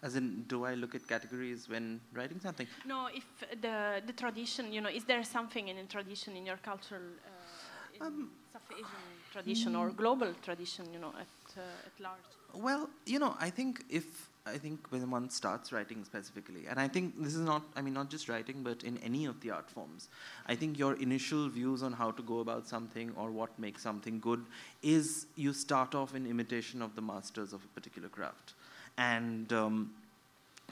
As 0.04 0.16
in, 0.16 0.44
do 0.48 0.64
I 0.64 0.76
look 0.76 0.94
at 0.96 1.08
categories 1.08 1.68
when 1.68 2.00
writing 2.14 2.40
something? 2.40 2.68
no? 2.86 3.08
If 3.14 3.26
the 3.62 4.02
the 4.06 4.14
tradition, 4.14 4.72
you 4.72 4.82
know, 4.82 4.90
is 4.90 5.04
there 5.06 5.24
something 5.24 5.68
in 5.68 5.78
a 5.78 5.84
tradition 5.86 6.36
in 6.38 6.46
your 6.46 6.58
cultural 6.58 7.02
uh, 7.02 8.06
in 8.06 8.30
South 8.54 8.72
Asian 8.72 9.04
tradition 9.32 9.76
or 9.76 9.90
global 9.90 10.34
tradition, 10.44 10.86
you 10.94 11.00
know, 11.00 11.14
at 11.20 11.58
uh, 11.58 11.88
at 11.88 12.00
large? 12.00 12.30
Well, 12.54 12.90
you 13.06 13.20
know, 13.20 13.36
I 13.40 13.50
think 13.50 13.84
if 13.90 14.30
I 14.54 14.58
think 14.58 14.88
when 14.90 15.10
one 15.12 15.30
starts 15.30 15.72
writing 15.72 16.04
specifically, 16.04 16.66
and 16.70 16.80
I 16.80 16.88
think 16.88 17.22
this 17.22 17.36
is 17.36 17.42
not, 17.42 17.64
I 17.76 17.82
mean, 17.82 17.94
not 17.94 18.10
just 18.10 18.30
writing, 18.30 18.64
but 18.64 18.84
in 18.84 18.98
any 19.00 19.26
of 19.26 19.40
the 19.42 19.52
art 19.52 19.70
forms, 19.70 20.10
I 20.48 20.56
think 20.56 20.80
your 20.80 20.96
initial 20.96 21.50
views 21.50 21.84
on 21.84 21.94
how 21.94 22.12
to 22.12 22.24
go 22.24 22.40
about 22.40 22.68
something 22.68 23.12
or 23.16 23.32
what 23.32 23.58
makes 23.60 23.82
something 23.84 24.20
good 24.20 24.46
is 24.82 25.28
you 25.36 25.54
start 25.54 25.96
off 25.96 26.16
in 26.16 26.26
imitation 26.26 26.82
of 26.82 26.96
the 26.96 27.02
masters 27.02 27.54
of 27.54 27.64
a 27.64 27.68
particular 27.80 28.10
craft, 28.10 28.54
and 28.98 29.52
um, 29.54 29.92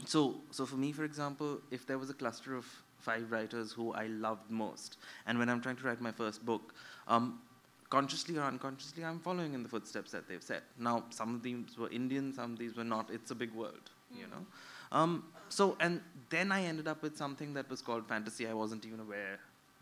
so, 0.06 0.36
so 0.52 0.66
for 0.66 0.76
me, 0.76 0.92
for 0.92 1.04
example, 1.04 1.60
if 1.72 1.86
there 1.88 1.98
was 1.98 2.10
a 2.10 2.14
cluster 2.14 2.56
of 2.56 2.66
five 3.00 3.32
writers 3.32 3.72
who 3.72 3.94
I 3.94 4.08
loved 4.08 4.50
most, 4.50 4.98
and 5.28 5.40
when 5.40 5.50
I'm 5.50 5.62
trying 5.62 5.78
to 5.78 5.84
write 5.84 6.02
my 6.02 6.12
first 6.12 6.46
book, 6.46 6.74
um, 7.08 7.40
consciously 7.90 8.38
or 8.38 8.44
unconsciously, 8.44 9.04
I'm 9.04 9.20
following 9.20 9.54
in 9.54 9.64
the 9.64 9.70
footsteps 9.70 10.12
that 10.12 10.28
they've 10.28 10.44
set. 10.44 10.64
Now, 10.80 11.06
some 11.10 11.36
of 11.36 11.44
these 11.44 11.78
were 11.78 11.90
Indian, 11.90 12.34
some 12.34 12.54
of 12.54 12.60
these 12.60 12.76
were 12.76 12.84
not. 12.84 13.10
It's 13.12 13.32
a 13.32 13.36
big 13.36 13.54
world, 13.54 13.90
you 14.16 14.28
know. 14.28 14.46
Um, 14.92 15.26
so, 15.50 15.78
and 15.80 16.02
then 16.30 16.52
I 16.52 16.64
ended 16.64 16.88
up 16.88 17.02
with 17.02 17.18
something 17.18 17.54
that 17.54 17.70
was 17.70 17.82
called 17.82 18.08
fantasy. 18.08 18.48
I 18.48 18.54
wasn't 18.54 18.86
even 18.86 19.00
aware 19.00 19.40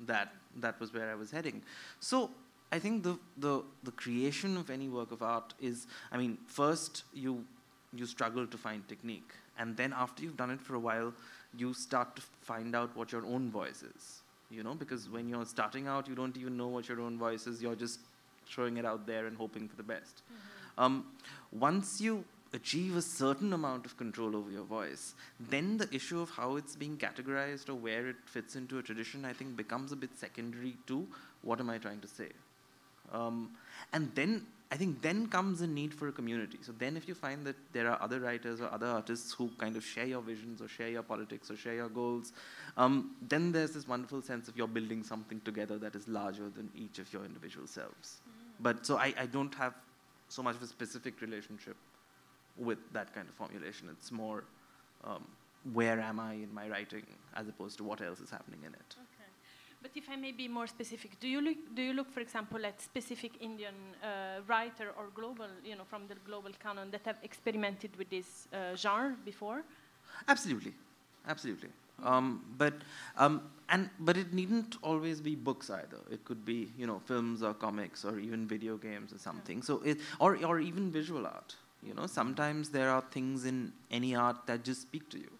that 0.07 0.33
that 0.57 0.79
was 0.79 0.93
where 0.93 1.11
I 1.11 1.15
was 1.15 1.31
heading. 1.31 1.61
So, 1.99 2.31
I 2.71 2.79
think 2.79 3.03
the 3.03 3.19
the 3.37 3.63
the 3.83 3.91
creation 3.91 4.57
of 4.57 4.69
any 4.71 4.89
work 4.89 5.11
of 5.11 5.21
art 5.21 5.53
is, 5.61 5.85
I 6.11 6.17
mean, 6.17 6.37
first 6.47 7.03
you 7.13 7.45
you 7.95 8.07
struggle 8.07 8.47
to 8.47 8.57
find 8.57 8.87
technique, 8.87 9.31
and 9.59 9.77
then 9.77 9.93
after 9.93 10.23
you've 10.23 10.37
done 10.37 10.49
it 10.49 10.59
for 10.59 10.75
a 10.75 10.79
while, 10.79 11.13
you 11.55 11.73
start 11.73 12.15
to 12.15 12.23
find 12.41 12.75
out 12.75 12.95
what 12.97 13.11
your 13.11 13.25
own 13.25 13.51
voice 13.51 13.83
is. 13.83 14.22
You 14.53 14.63
know, 14.63 14.75
because 14.75 15.09
when 15.09 15.27
you're 15.27 15.45
starting 15.45 15.87
out, 15.87 16.07
you 16.07 16.15
don't 16.15 16.37
even 16.37 16.55
know 16.57 16.67
what 16.67 16.87
your 16.87 17.01
own 17.01 17.17
voice 17.17 17.47
is. 17.47 17.61
You're 17.61 17.75
just 17.75 17.99
throwing 18.45 18.77
it 18.77 18.85
out 18.85 19.07
there 19.07 19.25
and 19.25 19.35
hoping 19.37 19.67
for 19.67 19.75
the 19.75 19.83
best. 19.83 20.21
Um, 20.77 21.05
once 21.51 21.99
you 21.99 22.23
achieve 22.53 22.95
a 22.95 23.01
certain 23.01 23.53
amount 23.53 23.85
of 23.85 23.97
control 23.97 24.35
over 24.35 24.51
your 24.51 24.63
voice, 24.63 25.15
then 25.39 25.77
the 25.77 25.93
issue 25.93 26.21
of 26.21 26.29
how 26.29 26.55
it's 26.55 26.75
being 26.75 26.97
categorized 26.97 27.67
or 27.69 27.73
where 27.73 28.07
it 28.07 28.15
fits 28.25 28.55
into 28.55 28.77
a 28.77 28.83
tradition, 28.83 29.25
I 29.25 29.33
think, 29.33 29.55
becomes 29.55 29.91
a 29.91 29.95
bit 29.95 30.11
secondary 30.15 30.77
to 30.87 31.07
what 31.41 31.59
am 31.59 31.69
I 31.69 31.79
trying 31.79 32.01
to 32.01 32.07
say. 32.07 32.29
Um, 33.11 33.51
and 33.91 34.11
then 34.13 34.45
I 34.73 34.75
think 34.75 35.03
then 35.03 35.27
comes 35.27 35.61
a 35.61 35.67
need 35.67 35.93
for 35.93 36.07
a 36.07 36.11
community. 36.11 36.57
So 36.61 36.71
then, 36.79 36.97
if 36.97 37.07
you 37.07 37.13
find 37.13 37.45
that 37.45 37.55
there 37.73 37.87
are 37.91 38.01
other 38.01 38.19
writers 38.19 38.59
or 38.59 38.71
other 38.73 38.87
artists 38.87 39.31
who 39.31 39.51
kind 39.59 39.75
of 39.75 39.85
share 39.85 40.07
your 40.07 40.21
visions 40.21 40.63
or 40.63 40.67
share 40.67 40.89
your 40.89 41.03
politics 41.03 41.51
or 41.51 41.55
share 41.55 41.75
your 41.75 41.89
goals, 41.89 42.33
um, 42.75 43.11
then 43.21 43.51
there's 43.51 43.73
this 43.73 43.87
wonderful 43.87 44.23
sense 44.23 44.47
of 44.47 44.57
you're 44.57 44.67
building 44.67 45.03
something 45.03 45.39
together 45.41 45.77
that 45.77 45.95
is 45.95 46.07
larger 46.07 46.49
than 46.49 46.71
each 46.75 46.97
of 46.97 47.13
your 47.13 47.23
individual 47.23 47.67
selves. 47.67 48.21
But 48.59 48.83
so 48.83 48.97
I, 48.97 49.13
I 49.15 49.27
don't 49.27 49.53
have 49.53 49.75
so 50.27 50.41
much 50.41 50.55
of 50.55 50.63
a 50.63 50.67
specific 50.67 51.21
relationship 51.21 51.77
with 52.57 52.79
that 52.93 53.13
kind 53.13 53.29
of 53.29 53.35
formulation. 53.35 53.89
It's 53.91 54.11
more 54.11 54.43
um, 55.03 55.23
where 55.71 55.99
am 55.99 56.19
I 56.19 56.33
in 56.33 56.51
my 56.51 56.67
writing 56.67 57.05
as 57.35 57.47
opposed 57.47 57.77
to 57.77 57.83
what 57.83 58.01
else 58.01 58.19
is 58.19 58.31
happening 58.31 58.61
in 58.61 58.73
it. 58.73 58.95
Okay. 58.97 59.12
But 59.83 59.91
if 59.95 60.09
I 60.09 60.15
may 60.15 60.31
be 60.31 60.47
more 60.47 60.65
specific, 60.65 61.19
do 61.19 61.27
you 61.27 61.41
look, 61.41 61.57
do 61.75 61.81
you 61.81 61.91
look, 61.91 62.09
for 62.09 62.21
example, 62.21 62.65
at 62.65 62.81
specific 62.81 63.33
Indian 63.41 63.75
uh, 64.01 64.39
writer 64.47 64.91
or 64.97 65.07
global, 65.13 65.49
you 65.63 65.75
know, 65.75 65.83
from 65.83 66.07
the 66.07 66.15
global 66.25 66.51
canon 66.57 66.89
that 66.91 67.01
have 67.05 67.17
experimented 67.21 67.91
with 67.97 68.09
this 68.09 68.47
uh, 68.53 68.77
genre 68.77 69.17
before? 69.25 69.63
Absolutely, 70.29 70.73
absolutely. 71.27 71.69
Um, 72.01 72.43
but 72.57 72.73
um, 73.17 73.41
and 73.69 73.89
but 73.99 74.15
it 74.17 74.33
needn't 74.33 74.77
always 74.81 75.19
be 75.19 75.35
books 75.35 75.69
either. 75.69 75.99
It 76.09 76.23
could 76.25 76.45
be 76.45 76.69
you 76.77 76.87
know 76.87 76.99
films 77.05 77.43
or 77.43 77.53
comics 77.53 78.05
or 78.05 78.19
even 78.19 78.47
video 78.47 78.77
games 78.77 79.13
or 79.13 79.17
something. 79.17 79.61
So 79.61 79.81
it 79.83 79.99
or 80.19 80.37
or 80.45 80.59
even 80.59 80.91
visual 80.91 81.27
art. 81.27 81.55
You 81.83 81.93
know 81.93 82.07
sometimes 82.07 82.69
there 82.69 82.89
are 82.89 83.03
things 83.11 83.45
in 83.45 83.73
any 83.91 84.15
art 84.15 84.37
that 84.47 84.63
just 84.63 84.81
speak 84.81 85.09
to 85.09 85.19
you, 85.19 85.31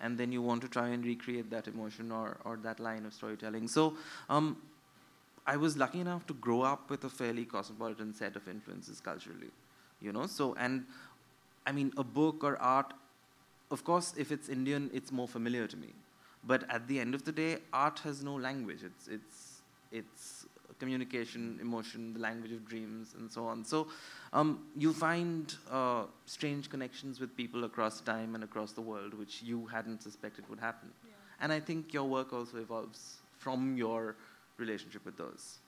and 0.00 0.16
then 0.18 0.32
you 0.32 0.42
want 0.42 0.62
to 0.62 0.68
try 0.68 0.88
and 0.88 1.04
recreate 1.04 1.50
that 1.50 1.68
emotion 1.68 2.12
or 2.12 2.36
or 2.44 2.56
that 2.62 2.80
line 2.80 3.06
of 3.06 3.14
storytelling. 3.14 3.68
So. 3.68 3.94
Um, 4.28 4.56
I 5.46 5.56
was 5.56 5.76
lucky 5.76 5.98
enough 6.00 6.26
to 6.26 6.34
grow 6.34 6.60
up 6.60 6.90
with 6.90 7.02
a 7.04 7.08
fairly 7.08 7.44
cosmopolitan 7.44 8.12
set 8.14 8.36
of 8.36 8.46
influences 8.46 9.00
culturally, 9.00 9.48
you 10.00 10.12
know. 10.12 10.26
So 10.26 10.54
and 10.58 10.84
I 11.66 11.72
mean, 11.72 11.92
a 11.96 12.04
book 12.04 12.44
or 12.44 12.60
art 12.60 12.92
of 13.70 13.84
course, 13.84 14.14
if 14.16 14.32
it's 14.32 14.48
Indian, 14.48 14.90
it's 14.92 15.12
more 15.12 15.28
familiar 15.28 15.66
to 15.66 15.76
me. 15.76 15.88
But 16.44 16.64
at 16.70 16.88
the 16.88 16.98
end 16.98 17.14
of 17.14 17.24
the 17.24 17.32
day, 17.32 17.58
art 17.72 18.00
has 18.00 18.24
no 18.24 18.34
language. 18.34 18.80
It's 18.82 19.08
it's 19.08 19.62
it's 19.92 20.39
communication, 20.80 21.58
emotion, 21.60 22.12
the 22.14 22.20
language 22.20 22.52
of 22.52 22.66
dreams, 22.66 23.14
and 23.18 23.30
so 23.30 23.46
on. 23.46 23.64
So 23.64 23.88
um, 24.32 24.48
you 24.76 24.92
find 24.92 25.54
uh, 25.70 26.04
strange 26.26 26.68
connections 26.68 27.20
with 27.20 27.36
people 27.36 27.64
across 27.64 28.00
time 28.00 28.34
and 28.34 28.42
across 28.42 28.72
the 28.72 28.80
world, 28.80 29.14
which 29.14 29.42
you 29.42 29.66
hadn't 29.66 30.02
suspected 30.02 30.44
would 30.50 30.60
happen. 30.60 30.90
And 31.42 31.52
I 31.52 31.60
think 31.60 31.94
your 31.94 32.04
work 32.04 32.32
also 32.32 32.58
evolves 32.58 33.20
from 33.38 33.76
your 33.76 34.16
relationship 34.58 35.04
with 35.04 35.16
those. 35.16 35.58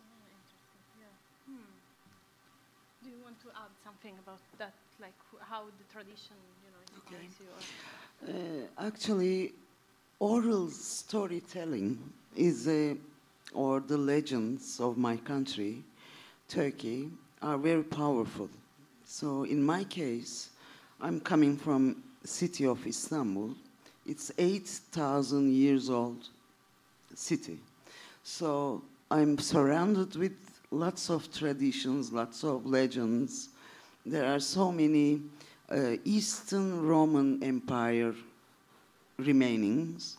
Do 3.02 3.10
you 3.10 3.16
want 3.24 3.40
to 3.40 3.48
add 3.48 3.72
something 3.82 4.14
about 4.24 4.38
that, 4.58 4.74
like 5.00 5.18
how 5.40 5.64
the 5.64 5.86
tradition, 5.92 6.36
you 6.64 6.70
know, 6.72 6.82
inspires 6.94 7.34
you? 7.42 7.48
Or? 7.56 8.82
Uh, 8.82 8.86
actually, 8.86 9.54
oral 10.20 10.68
storytelling 10.68 11.98
is 12.36 12.68
a, 12.68 12.96
or 13.54 13.80
the 13.80 13.96
legends 13.96 14.80
of 14.80 14.96
my 14.96 15.16
country, 15.16 15.82
Turkey, 16.48 17.10
are 17.40 17.58
very 17.58 17.82
powerful. 17.82 18.48
So 19.04 19.44
in 19.44 19.62
my 19.62 19.84
case, 19.84 20.50
I'm 21.00 21.20
coming 21.20 21.56
from 21.56 22.02
city 22.24 22.66
of 22.66 22.86
Istanbul. 22.86 23.54
It's 24.06 24.30
8,000 24.38 25.52
years 25.52 25.90
old 25.90 26.28
city. 27.14 27.58
So 28.22 28.82
I'm 29.10 29.38
surrounded 29.38 30.16
with 30.16 30.32
lots 30.70 31.10
of 31.10 31.32
traditions, 31.32 32.12
lots 32.12 32.44
of 32.44 32.64
legends. 32.64 33.50
There 34.06 34.32
are 34.32 34.40
so 34.40 34.72
many 34.72 35.20
uh, 35.70 35.96
Eastern 36.04 36.86
Roman 36.86 37.42
Empire 37.42 38.14
remainings, 39.20 40.16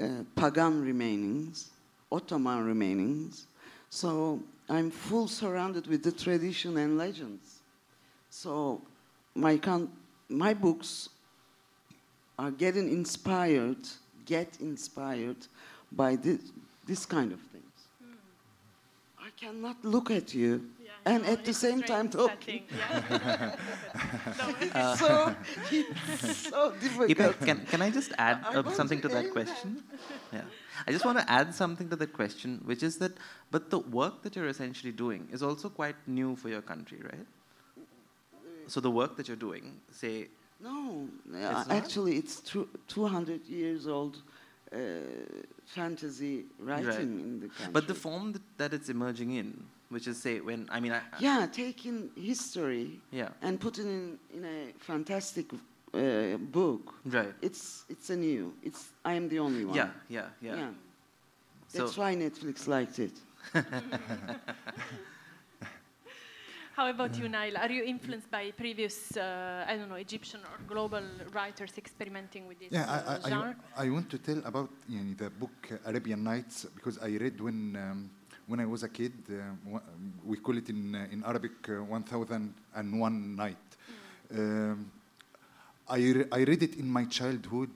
uh, 0.00 0.24
pagan 0.34 0.84
remainings, 0.84 1.66
Ottoman 2.12 2.64
remainings. 2.64 3.46
So 3.90 4.40
I'm 4.68 4.90
full 4.90 5.28
surrounded 5.28 5.86
with 5.86 6.02
the 6.02 6.12
tradition 6.12 6.76
and 6.76 6.96
legends. 6.96 7.60
So 8.30 8.80
my, 9.34 9.56
con- 9.56 9.90
my 10.28 10.54
books 10.54 11.08
are 12.38 12.50
getting 12.50 12.88
inspired, 12.88 13.78
get 14.24 14.58
inspired 14.60 15.36
by 15.90 16.16
this, 16.16 16.40
this 16.86 17.04
kind 17.06 17.32
of 17.32 17.40
things. 17.40 17.62
I 19.18 19.30
cannot 19.38 19.84
look 19.84 20.10
at 20.10 20.34
you 20.34 20.62
and 21.04 21.26
at 21.26 21.44
the 21.44 21.52
same 21.52 21.82
time 21.82 22.08
talking. 22.08 22.62
Yeah. 22.70 23.56
so 24.96 25.34
it's 25.70 26.36
so 26.48 26.72
difficult. 26.80 27.10
Ipe, 27.10 27.46
can, 27.46 27.66
can 27.66 27.82
I 27.82 27.90
just 27.90 28.12
add 28.18 28.44
I 28.44 28.54
uh, 28.56 28.70
something 28.70 29.00
to 29.02 29.08
to 29.08 29.14
that 29.14 29.26
add 29.26 29.32
question? 29.32 29.82
Yeah. 30.32 30.40
I 30.86 30.92
just 30.92 31.04
want 31.04 31.18
to 31.18 31.30
add 31.30 31.54
something 31.54 31.88
to 31.90 31.96
that 31.96 32.12
question, 32.12 32.60
which 32.64 32.82
is 32.82 32.98
that, 32.98 33.12
but 33.50 33.70
the 33.70 33.78
work 33.78 34.22
that 34.22 34.36
you're 34.36 34.48
essentially 34.48 34.92
doing 34.92 35.28
is 35.32 35.42
also 35.42 35.68
quite 35.68 35.96
new 36.06 36.36
for 36.36 36.48
your 36.48 36.62
country, 36.62 36.98
right? 37.02 37.26
So 38.66 38.80
the 38.80 38.90
work 38.90 39.16
that 39.16 39.28
you're 39.28 39.36
doing, 39.48 39.80
say, 39.90 40.28
No, 40.60 41.08
uh, 41.34 41.36
It's 41.60 41.70
actually, 41.70 42.16
it's 42.16 42.40
two, 42.40 42.68
200 42.88 43.44
years 43.46 43.86
old 43.86 44.22
uh, 44.72 44.78
fantasy 45.66 46.44
writing 46.58 46.86
Right. 46.86 47.00
in 47.00 47.40
the 47.40 47.48
country. 47.48 47.72
but 47.72 47.86
the 47.88 47.94
form 47.94 48.32
that, 48.32 48.42
that 48.58 48.72
it's 48.72 48.88
emerging 48.88 49.32
in, 49.32 49.64
which 49.90 50.06
is 50.06 50.16
say 50.22 50.40
when 50.40 50.66
I 50.70 50.80
mean 50.80 50.92
I, 50.92 50.98
I- 50.98 51.20
Yeah, 51.20 51.46
taking 51.52 52.10
history 52.16 53.00
yeah 53.10 53.28
and 53.42 53.58
putting 53.60 53.86
in 53.86 54.18
in 54.36 54.44
a 54.44 54.72
fantastic 54.78 55.46
uh, 55.94 56.36
book. 56.38 56.94
right 57.04 57.34
It's 57.42 57.84
it's 57.88 58.10
a 58.10 58.16
new. 58.16 58.52
It's 58.62 58.90
I 59.04 59.14
am 59.14 59.28
the 59.28 59.38
only 59.38 59.64
one. 59.64 59.76
yeah 59.76 59.90
yeah 60.08 60.26
yeah, 60.42 60.70
So- 61.68 61.78
That's 61.78 61.96
why 61.96 62.14
Netflix 62.16 62.66
liked 62.68 62.98
it. 62.98 63.12
How 66.76 66.88
about 66.88 67.18
you, 67.18 67.28
Nael? 67.28 67.58
Are 67.58 67.70
you 67.70 67.84
influenced 67.84 68.30
by 68.30 68.50
previous, 68.56 69.14
uh, 69.16 69.66
I 69.68 69.76
don't 69.76 69.90
know, 69.90 69.96
Egyptian 69.96 70.40
or 70.40 70.56
global 70.66 71.02
writers 71.34 71.72
experimenting 71.76 72.48
with 72.48 72.58
this 72.60 72.72
Yeah, 72.72 72.84
uh, 72.90 73.18
I, 73.22 73.26
I, 73.26 73.30
genre? 73.30 73.56
I, 73.76 73.86
I 73.86 73.90
want 73.90 74.08
to 74.10 74.18
tell 74.18 74.38
about 74.46 74.70
you 74.88 75.00
know, 75.04 75.14
the 75.14 75.28
book 75.30 75.50
uh, 75.70 75.76
Arabian 75.90 76.24
Nights 76.24 76.64
because 76.74 76.98
I 76.98 77.08
read 77.18 77.40
when 77.40 77.76
um, 77.76 78.10
when 78.46 78.58
I 78.60 78.64
was 78.66 78.82
a 78.84 78.88
kid. 78.88 79.12
Uh, 79.28 79.78
we 80.24 80.38
call 80.38 80.56
it 80.56 80.68
in 80.70 80.94
uh, 80.94 81.06
in 81.12 81.22
Arabic 81.24 81.52
uh, 81.68 81.84
1001 81.84 83.36
Night. 83.36 83.56
Um, 84.34 84.90
I, 85.92 86.24
I 86.32 86.44
read 86.44 86.62
it 86.62 86.76
in 86.76 86.88
my 86.90 87.04
childhood, 87.04 87.70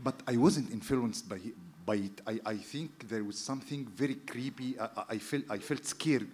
but 0.00 0.20
I 0.26 0.36
wasn't 0.36 0.70
influenced 0.72 1.28
by 1.28 1.38
by 1.84 1.96
it. 1.96 2.20
I, 2.26 2.38
I 2.46 2.56
think 2.56 3.08
there 3.08 3.24
was 3.24 3.36
something 3.38 3.86
very 3.86 4.14
creepy. 4.14 4.78
I, 4.78 4.88
I- 5.10 5.18
felt 5.18 5.44
I 5.50 5.58
felt 5.58 5.84
scared 5.84 6.28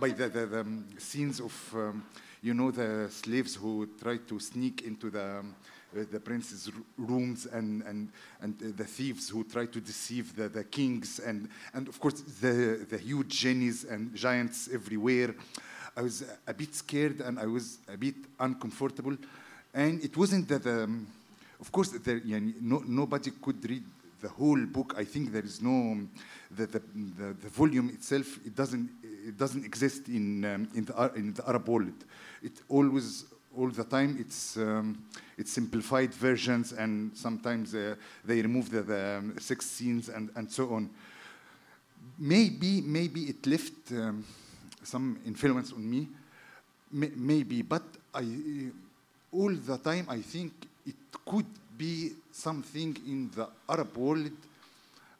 by 0.00 0.10
the, 0.10 0.28
the, 0.28 0.46
the 0.46 0.60
um, 0.60 0.84
scenes 0.98 1.40
of 1.40 1.54
um, 1.74 2.04
you 2.42 2.54
know 2.54 2.70
the 2.70 3.08
slaves 3.10 3.54
who 3.56 3.88
tried 4.00 4.26
to 4.28 4.38
sneak 4.40 4.82
into 4.82 5.10
the 5.10 5.38
um, 5.40 5.54
uh, 5.96 6.04
the 6.10 6.20
prince's 6.20 6.70
rooms 6.96 7.46
and 7.46 7.82
and 7.82 8.08
and 8.40 8.54
uh, 8.62 8.66
the 8.76 8.84
thieves 8.84 9.28
who 9.28 9.44
tried 9.44 9.72
to 9.72 9.80
deceive 9.80 10.34
the, 10.36 10.48
the 10.48 10.64
kings 10.64 11.20
and 11.20 11.48
and 11.74 11.88
of 11.88 12.00
course 12.00 12.20
the 12.40 12.86
the 12.90 12.98
huge 12.98 13.28
genies 13.28 13.84
and 13.84 14.14
giants 14.14 14.68
everywhere. 14.72 15.34
I 15.96 16.02
was 16.02 16.24
a 16.46 16.54
bit 16.54 16.74
scared 16.74 17.20
and 17.20 17.38
I 17.38 17.46
was 17.46 17.78
a 17.92 17.98
bit 17.98 18.14
uncomfortable, 18.40 19.16
and 19.74 20.04
it 20.04 20.16
wasn't 20.16 20.48
that, 20.48 20.66
um, 20.66 21.06
of 21.60 21.72
course, 21.72 21.88
there, 21.90 22.20
no, 22.24 22.82
nobody 22.86 23.30
could 23.40 23.68
read 23.68 23.84
the 24.20 24.28
whole 24.28 24.64
book. 24.66 24.94
I 24.96 25.04
think 25.04 25.32
there 25.32 25.44
is 25.44 25.62
no, 25.62 25.70
um, 25.70 26.10
the, 26.50 26.66
the, 26.66 26.82
the, 27.18 27.34
the 27.42 27.48
volume 27.48 27.88
itself, 27.90 28.38
it 28.44 28.54
doesn't, 28.54 28.90
it 29.02 29.36
doesn't 29.36 29.64
exist 29.64 30.08
in, 30.08 30.44
um, 30.44 30.68
in, 30.74 30.84
the, 30.84 31.12
in 31.16 31.34
the 31.34 31.48
Arab 31.48 31.68
world. 31.68 32.04
It 32.42 32.52
always, 32.68 33.24
all 33.56 33.68
the 33.68 33.84
time, 33.84 34.16
it's, 34.20 34.56
um, 34.56 35.02
it's 35.38 35.52
simplified 35.52 36.12
versions 36.14 36.72
and 36.72 37.16
sometimes 37.16 37.74
uh, 37.74 37.94
they 38.24 38.42
remove 38.42 38.70
the, 38.70 38.82
the 38.82 39.16
um, 39.18 39.38
sex 39.38 39.66
scenes 39.66 40.08
and, 40.08 40.30
and 40.36 40.50
so 40.50 40.72
on. 40.74 40.90
Maybe, 42.18 42.80
maybe 42.82 43.22
it 43.22 43.46
left 43.46 43.90
um, 43.92 44.24
some 44.82 45.18
influence 45.26 45.72
on 45.72 45.88
me, 45.88 46.08
M 46.94 47.12
maybe, 47.16 47.62
but 47.62 47.82
I, 48.14 48.22
all 49.32 49.54
the 49.54 49.78
time 49.78 50.06
I 50.08 50.20
think 50.20 50.52
it 50.86 50.96
could 51.24 51.46
be 51.76 52.12
something 52.30 52.96
in 53.06 53.30
the 53.34 53.48
Arab 53.68 53.96
world 53.96 54.30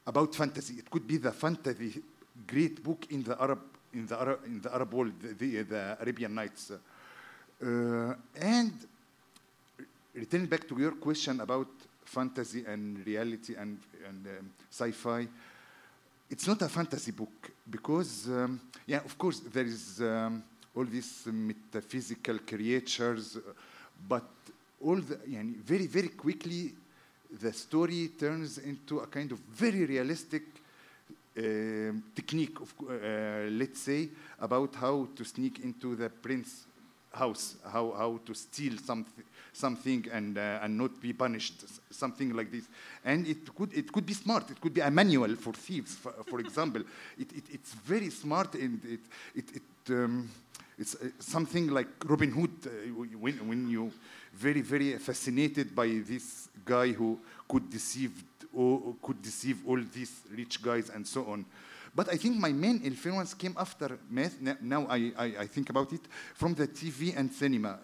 about 0.05 0.35
fantasy. 0.35 0.75
It 0.75 0.89
could 0.89 1.07
be 1.07 1.17
the 1.17 1.31
fantasy 1.31 2.01
great 2.47 2.83
book 2.83 3.05
in 3.09 3.23
the 3.23 3.39
Arab 3.39 3.59
in 3.93 4.07
the 4.07 4.19
Arab 4.19 4.39
in 4.45 4.61
the 4.61 4.73
Arab 4.73 4.93
world, 4.93 5.13
the, 5.21 5.63
the, 5.63 5.97
Arabian 6.01 6.33
Nights. 6.33 6.71
Uh, 6.71 8.13
and 8.41 8.73
returning 10.13 10.47
back 10.47 10.67
to 10.67 10.77
your 10.77 10.93
question 10.93 11.39
about 11.41 11.67
fantasy 12.03 12.65
and 12.65 13.05
reality 13.05 13.55
and, 13.55 13.79
and 14.07 14.27
um, 14.27 14.49
sci-fi, 14.69 15.27
it's 16.29 16.47
not 16.47 16.61
a 16.61 16.69
fantasy 16.69 17.11
book 17.11 17.51
because, 17.69 18.27
um, 18.27 18.59
yeah, 18.85 18.97
of 18.97 19.17
course, 19.17 19.39
there 19.39 19.65
is 19.65 20.01
um, 20.01 20.43
all 20.75 20.85
these 20.85 21.27
metaphysical 21.27 22.39
creatures, 22.39 23.37
uh, 23.37 23.53
but 24.07 24.29
all 24.81 24.97
the, 24.97 25.15
yani, 25.27 25.55
very, 25.57 25.87
very 25.87 26.09
quickly, 26.09 26.73
the 27.41 27.53
story 27.53 28.11
turns 28.19 28.57
into 28.59 28.99
a 28.99 29.07
kind 29.07 29.31
of 29.31 29.39
very 29.39 29.85
realistic 29.85 30.43
um, 31.37 32.03
technique, 32.15 32.59
of, 32.61 32.73
uh, 32.87 33.49
let's 33.49 33.79
say, 33.79 34.09
about 34.39 34.75
how 34.75 35.07
to 35.15 35.23
sneak 35.23 35.59
into 35.63 35.95
the 35.95 36.09
prince's 36.09 36.65
house, 37.11 37.55
how, 37.71 37.93
how 37.97 38.19
to 38.25 38.33
steal 38.33 38.77
something, 38.77 39.23
something 39.51 40.05
and, 40.11 40.37
uh, 40.37 40.59
and 40.61 40.77
not 40.77 40.99
be 41.01 41.13
punished, 41.13 41.63
something 41.91 42.33
like 42.33 42.51
this. 42.51 42.65
And 43.05 43.27
it 43.27 43.55
could, 43.55 43.73
it 43.73 43.91
could 43.91 44.05
be 44.05 44.13
smart. 44.13 44.49
It 44.51 44.59
could 44.59 44.73
be 44.73 44.81
a 44.81 44.91
manual 44.91 45.35
for 45.35 45.53
thieves, 45.53 45.95
for, 45.95 46.11
for 46.27 46.39
example. 46.45 46.81
It, 47.17 47.31
it, 47.33 47.43
it's 47.51 47.73
very 47.73 48.09
smart 48.09 48.55
and 48.55 48.83
it, 48.85 48.99
it, 49.35 49.45
it 49.55 49.93
um, 49.93 50.29
it's 50.77 50.95
uh, 50.95 51.09
something 51.19 51.67
like 51.67 51.87
Robin 52.05 52.31
Hood. 52.31 52.51
Uh, 52.65 52.69
when, 53.19 53.47
when 53.47 53.69
you 53.69 53.91
very 54.33 54.61
very 54.61 54.97
fascinated 54.97 55.75
by 55.75 55.87
this 55.87 56.49
guy 56.65 56.91
who 56.91 57.19
could 57.47 57.69
deceive 57.69 58.11
or 58.53 58.95
could 59.01 59.21
deceive 59.21 59.57
all 59.67 59.79
these 59.93 60.21
rich 60.35 60.61
guys 60.61 60.89
and 60.89 61.07
so 61.07 61.25
on. 61.25 61.45
But 61.95 62.09
I 62.09 62.17
think 62.17 62.37
my 62.37 62.51
main 62.51 62.81
influence 62.83 63.33
came 63.33 63.55
after 63.57 63.99
math. 64.09 64.39
Now 64.61 64.87
I, 64.89 65.11
I, 65.17 65.25
I 65.41 65.47
think 65.47 65.69
about 65.69 65.93
it 65.93 66.01
from 66.33 66.55
the 66.55 66.67
TV 66.67 67.15
and 67.15 67.31
cinema. 67.31 67.79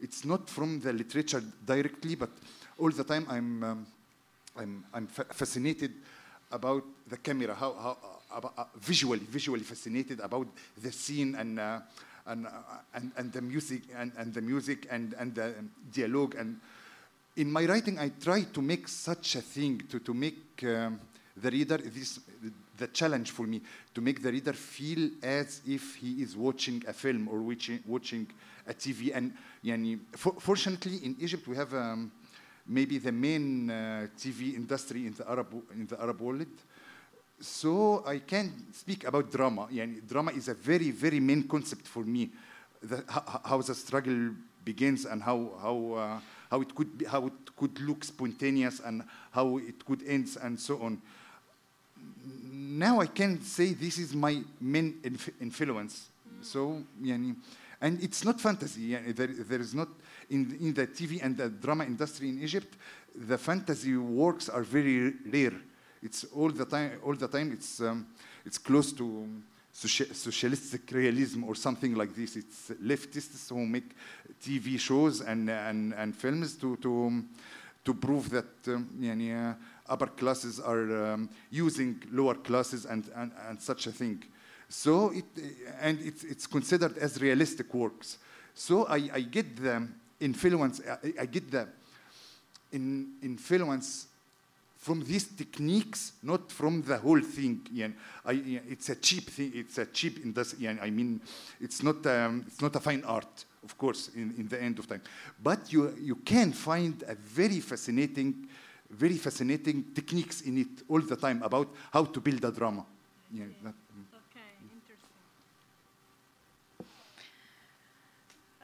It's 0.00 0.24
not 0.24 0.48
from 0.48 0.80
the 0.80 0.92
literature 0.92 1.42
directly, 1.64 2.14
but 2.16 2.30
all 2.78 2.90
the 2.90 3.04
time 3.04 3.26
I'm 3.28 3.64
um, 3.64 3.86
I'm, 4.56 4.84
I'm 4.92 5.06
fa 5.06 5.24
fascinated 5.30 5.92
about 6.50 6.84
the 7.06 7.16
camera, 7.16 7.54
how, 7.54 7.72
how 7.74 7.96
uh, 8.32 8.48
uh 8.58 8.64
visually 8.76 9.20
visually 9.20 9.62
fascinated 9.62 10.20
about 10.20 10.48
the 10.82 10.92
scene 10.92 11.34
and. 11.34 11.58
Uh, 11.58 11.80
and, 12.30 12.46
uh, 12.46 12.50
and, 12.94 13.12
and 13.16 13.32
the 13.32 13.42
music 13.42 13.82
and, 13.96 14.12
and 14.16 14.32
the 14.32 14.40
music 14.40 14.86
and, 14.90 15.14
and 15.18 15.34
the 15.34 15.54
dialogue 15.92 16.36
and 16.38 16.60
in 17.36 17.50
my 17.50 17.64
writing, 17.64 17.98
I 17.98 18.10
try 18.20 18.42
to 18.42 18.60
make 18.60 18.88
such 18.88 19.36
a 19.36 19.40
thing 19.40 19.82
to, 19.90 20.00
to 20.00 20.12
make 20.12 20.62
um, 20.64 21.00
the 21.36 21.50
reader 21.50 21.78
this 21.78 22.20
the 22.76 22.88
challenge 22.88 23.30
for 23.30 23.46
me 23.46 23.60
to 23.94 24.00
make 24.00 24.22
the 24.22 24.32
reader 24.32 24.54
feel 24.54 25.10
as 25.22 25.60
if 25.66 25.96
he 25.96 26.22
is 26.22 26.36
watching 26.36 26.82
a 26.88 26.92
film 26.92 27.28
or 27.28 27.40
watching, 27.42 27.78
watching 27.86 28.26
a 28.66 28.72
TV. 28.72 29.14
And 29.14 29.34
yani, 29.62 29.98
for, 30.12 30.32
fortunately, 30.38 30.96
in 31.04 31.14
Egypt, 31.20 31.46
we 31.46 31.56
have 31.56 31.72
um, 31.74 32.10
maybe 32.66 32.98
the 32.98 33.12
main 33.12 33.70
uh, 33.70 34.06
TV 34.18 34.54
industry 34.54 35.06
in 35.06 35.12
the 35.12 35.28
Arab 35.28 35.52
in 35.74 35.86
the 35.86 36.00
Arab 36.00 36.20
world. 36.20 36.46
So 37.40 38.04
I 38.06 38.18
can 38.18 38.52
speak 38.72 39.04
about 39.04 39.30
drama. 39.30 39.68
Drama 40.06 40.32
is 40.32 40.48
a 40.48 40.54
very, 40.54 40.90
very 40.90 41.20
main 41.20 41.48
concept 41.48 41.86
for 41.86 42.04
me. 42.04 42.28
The, 42.82 43.02
how, 43.44 43.60
the 43.62 43.74
struggle 43.74 44.32
begins 44.64 45.06
and 45.06 45.22
how 45.22 45.50
how 45.60 45.92
uh, 45.94 46.20
how 46.50 46.60
it 46.60 46.74
could 46.74 46.98
be, 46.98 47.04
how 47.06 47.26
it 47.26 47.56
could 47.56 47.80
look 47.80 48.04
spontaneous 48.04 48.80
and 48.80 49.02
how 49.30 49.56
it 49.58 49.84
could 49.84 50.02
end 50.06 50.36
and 50.42 50.58
so 50.58 50.82
on. 50.82 51.00
Now 52.52 53.00
I 53.00 53.06
can 53.06 53.42
say 53.42 53.72
this 53.72 53.98
is 53.98 54.14
my 54.14 54.42
main 54.60 55.00
inf- 55.02 55.40
influence. 55.40 56.08
So, 56.42 56.82
and 57.80 58.02
it's 58.02 58.24
not 58.24 58.40
fantasy. 58.40 58.94
There, 59.12 59.28
there 59.28 59.60
is 59.60 59.74
not 59.74 59.88
in 60.28 60.56
in 60.60 60.74
the 60.74 60.86
TV 60.86 61.22
and 61.22 61.36
the 61.36 61.48
drama 61.48 61.84
industry 61.84 62.28
in 62.28 62.42
Egypt. 62.42 62.76
The 63.14 63.38
fantasy 63.38 63.96
works 63.96 64.48
are 64.48 64.62
very 64.62 65.14
rare 65.30 65.54
it's 66.02 66.24
all 66.34 66.50
the 66.50 66.64
time, 66.64 66.92
all 67.04 67.14
the 67.14 67.28
time 67.28 67.52
it's, 67.52 67.80
um, 67.80 68.06
it's 68.44 68.58
close 68.58 68.92
to 68.92 69.04
um, 69.04 69.44
socia 69.72 70.14
socialistic 70.14 70.90
realism 70.92 71.44
or 71.44 71.54
something 71.54 71.94
like 71.94 72.14
this. 72.14 72.36
It's 72.36 72.70
leftists 72.82 73.48
who 73.50 73.66
make 73.66 73.94
TV 74.42 74.78
shows 74.78 75.20
and, 75.20 75.48
and, 75.50 75.94
and 75.94 76.14
films 76.14 76.56
to, 76.56 76.76
to, 76.76 77.06
um, 77.06 77.28
to 77.84 77.94
prove 77.94 78.30
that 78.30 78.46
um, 78.68 79.56
upper 79.88 80.06
classes 80.06 80.60
are 80.60 81.12
um, 81.12 81.28
using 81.50 82.02
lower 82.12 82.34
classes 82.34 82.86
and, 82.86 83.10
and, 83.16 83.32
and 83.48 83.60
such 83.60 83.86
a 83.86 83.92
thing. 83.92 84.22
So 84.68 85.10
it, 85.10 85.24
and 85.80 85.98
it's, 86.00 86.24
it's 86.24 86.46
considered 86.46 86.96
as 86.98 87.20
realistic 87.20 87.74
works. 87.74 88.18
So 88.54 88.86
I, 88.86 89.10
I 89.12 89.20
get 89.20 89.56
the 89.56 89.88
influence, 90.20 90.80
I, 90.88 91.22
I 91.22 91.26
get 91.26 91.50
the 91.50 91.66
in, 92.72 93.14
influence 93.22 94.06
from 94.80 95.04
these 95.04 95.26
techniques, 95.28 96.14
not 96.22 96.50
from 96.50 96.82
the 96.82 96.96
whole 96.96 97.20
thing. 97.20 97.60
I, 98.24 98.32
it's 98.68 98.88
a 98.88 98.94
cheap 98.94 99.28
thing. 99.28 99.52
It's 99.54 99.76
a 99.76 99.84
cheap 99.84 100.24
industry. 100.24 100.68
I 100.68 100.88
mean, 100.90 101.20
it's 101.60 101.82
not 101.82 102.04
um, 102.06 102.44
it's 102.46 102.62
not 102.62 102.74
a 102.74 102.80
fine 102.80 103.04
art, 103.04 103.44
of 103.62 103.76
course, 103.76 104.10
in, 104.16 104.34
in 104.38 104.48
the 104.48 104.60
end 104.60 104.78
of 104.78 104.88
time. 104.88 105.02
But 105.42 105.70
you 105.70 105.94
you 106.00 106.16
can 106.16 106.52
find 106.52 107.04
a 107.06 107.14
very 107.14 107.60
fascinating, 107.60 108.48
very 108.90 109.18
fascinating 109.18 109.84
techniques 109.94 110.40
in 110.40 110.56
it 110.56 110.82
all 110.88 111.02
the 111.02 111.16
time 111.16 111.42
about 111.42 111.68
how 111.92 112.04
to 112.04 112.20
build 112.20 112.42
a 112.46 112.50
drama. 112.50 112.86
Yeah, 113.32 113.44
that, 113.62 113.74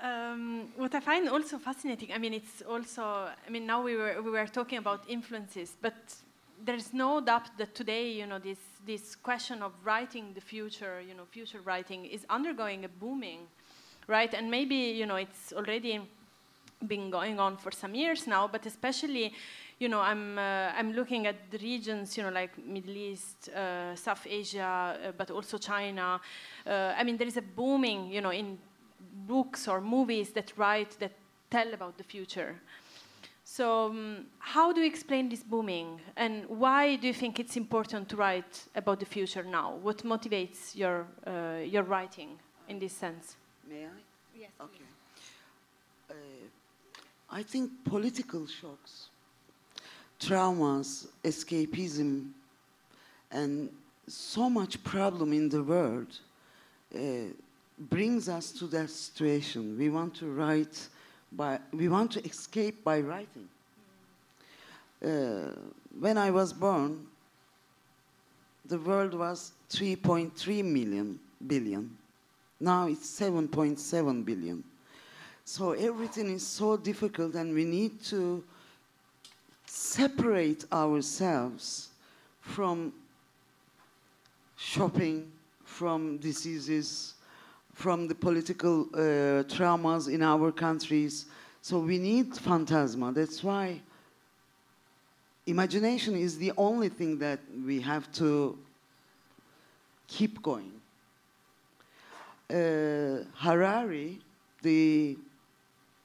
Um, 0.07 0.69
what 0.77 0.95
I 0.95 1.01
find 1.01 1.29
also 1.29 1.59
fascinating, 1.59 2.13
I 2.13 2.19
mean, 2.19 2.33
it's 2.33 2.63
also, 2.63 3.03
I 3.03 3.51
mean, 3.51 3.67
now 3.67 3.83
we 3.83 3.97
were, 3.97 4.23
we 4.23 4.31
were 4.31 4.47
talking 4.47 4.79
about 4.79 5.03
influences, 5.09 5.77
but 5.83 5.95
there's 6.65 6.95
no 6.95 7.21
doubt 7.21 7.59
that 7.59 7.75
today, 7.75 8.13
you 8.13 8.27
know, 8.27 8.39
this 8.39 8.59
this 8.87 9.17
question 9.17 9.63
of 9.63 9.73
writing 9.85 10.33
the 10.35 10.41
future, 10.41 11.01
you 11.01 11.15
know, 11.15 11.25
future 11.25 11.61
writing 11.65 12.05
is 12.05 12.25
undergoing 12.31 12.85
a 12.85 12.89
booming, 12.89 13.41
right? 14.07 14.33
And 14.33 14.49
maybe, 14.49 14.77
you 14.77 15.07
know, 15.07 15.17
it's 15.17 15.53
already 15.53 16.01
been 16.87 17.11
going 17.11 17.41
on 17.41 17.57
for 17.57 17.73
some 17.73 17.97
years 17.97 18.29
now, 18.29 18.47
but 18.47 18.65
especially, 18.65 19.33
you 19.81 19.89
know, 19.89 20.01
I'm, 20.01 20.39
uh, 20.39 20.71
I'm 20.79 20.93
looking 20.93 21.27
at 21.27 21.51
the 21.51 21.59
regions, 21.59 22.17
you 22.17 22.23
know, 22.23 22.31
like 22.31 22.57
Middle 22.65 22.97
East, 22.97 23.49
uh, 23.49 23.97
South 23.97 24.25
Asia, 24.25 24.97
uh, 25.09 25.13
but 25.19 25.33
also 25.33 25.59
China. 25.59 26.21
Uh, 26.65 26.95
I 26.97 27.03
mean, 27.03 27.17
there 27.17 27.27
is 27.27 27.39
a 27.39 27.43
booming, 27.43 28.13
you 28.13 28.21
know, 28.21 28.31
in 28.31 28.57
books 29.27 29.69
or 29.69 29.81
movies 29.81 30.31
that 30.31 30.53
write, 30.57 30.97
that 30.99 31.13
tell 31.51 31.73
about 31.75 31.97
the 31.99 32.05
future. 32.05 32.57
So, 33.45 33.87
um, 33.87 34.27
how 34.39 34.73
do 34.73 34.81
you 34.81 34.87
explain 34.87 35.29
this 35.29 35.43
booming, 35.43 36.01
and 36.17 36.45
why 36.49 36.97
do 36.97 37.07
you 37.07 37.15
think 37.15 37.39
it's 37.39 37.57
important 37.57 38.09
to 38.09 38.17
write 38.17 38.65
about 38.75 38.99
the 38.99 39.07
future 39.07 39.45
now? 39.45 39.77
What 39.83 39.99
motivates 40.05 40.75
your 40.75 41.07
uh, 41.27 41.63
your 41.65 41.85
writing 41.85 42.39
in 42.69 42.79
this 42.79 42.93
sense? 42.93 43.37
May 43.69 43.85
I? 43.85 43.89
Yes. 44.37 44.51
Okay. 44.61 44.85
Uh, 46.11 46.15
I 47.31 47.43
think 47.45 47.71
political 47.85 48.47
shocks, 48.47 49.11
traumas, 50.19 51.07
escapism, 51.23 52.33
and 53.31 53.71
so 54.09 54.51
much 54.51 54.83
problem 54.83 55.33
in 55.33 55.49
the 55.49 55.63
world 55.63 56.21
uh, 56.95 56.99
brings 57.79 58.29
us 58.29 58.53
to 58.53 58.67
that 58.69 58.91
situation. 58.91 59.77
We 59.79 59.91
want 59.91 60.15
to 60.17 60.27
write 60.27 60.89
by, 61.33 61.59
we 61.73 61.89
want 61.89 62.13
to 62.13 62.25
escape 62.25 62.83
by 62.83 63.01
writing. 63.01 63.49
Uh, 65.05 65.53
when 65.99 66.17
I 66.17 66.31
was 66.31 66.53
born, 66.53 67.07
the 68.65 68.79
world 68.79 69.15
was 69.15 69.53
3.3 69.71 70.65
million 70.65 71.19
billion. 71.47 71.97
Now 72.59 72.87
it's 72.87 73.21
7.7 73.21 74.25
billion. 74.25 74.65
So 75.45 75.73
everything 75.73 76.31
is 76.31 76.47
so 76.47 76.77
difficult, 76.77 77.35
and 77.35 77.55
we 77.55 77.65
need 77.65 78.03
to 78.05 78.43
separate 79.67 80.65
ourselves 80.73 81.89
from 82.41 82.93
shopping, 84.57 85.31
from 85.65 86.17
diseases, 86.19 87.15
from 87.77 88.09
the 88.09 88.15
political 88.15 88.89
uh, 88.95 89.45
traumas 89.45 90.09
in 90.09 90.23
our 90.23 90.51
countries. 90.51 91.27
So 91.61 91.79
we 91.79 91.99
need 91.99 92.35
phantasma. 92.35 93.13
That's 93.13 93.45
why 93.45 93.83
imagination 95.47 96.17
is 96.17 96.39
the 96.39 96.53
only 96.57 96.89
thing 96.89 97.19
that 97.19 97.39
we 97.67 97.83
have 97.83 98.11
to 98.13 98.59
keep 100.09 100.43
going. 100.43 100.73
Uh, 102.49 103.25
Harari, 103.35 104.21
the 104.63 105.19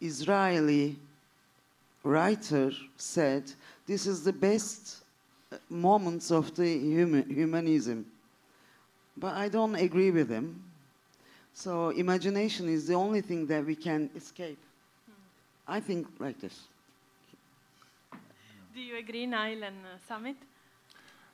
Israeli 0.02 0.98
writer, 2.04 2.72
said 2.98 3.44
this 3.88 4.08
is 4.08 4.26
the 4.26 4.34
best 4.34 5.04
uh, 5.54 5.56
moments 5.70 6.32
of 6.32 6.54
the 6.54 6.68
human, 6.68 7.30
humanism. 7.30 8.06
But 9.16 9.36
I 9.36 9.48
don't 9.48 9.76
agree 9.76 10.12
with 10.12 10.30
him. 10.30 10.62
So 11.54 11.90
imagination 11.90 12.70
is 12.70 12.88
the 12.88 12.96
only 12.96 13.22
thing 13.22 13.46
that 13.48 13.66
we 13.66 13.76
can 13.76 14.10
escape. 14.16 14.58
I 15.68 15.80
think 15.80 16.08
like 16.20 16.40
this. 16.40 16.68
Do 18.74 18.80
you 18.80 18.98
agree, 18.98 19.26
Nael 19.26 19.64
and 19.68 19.86
uh, 19.86 19.98
Samit? 20.08 20.38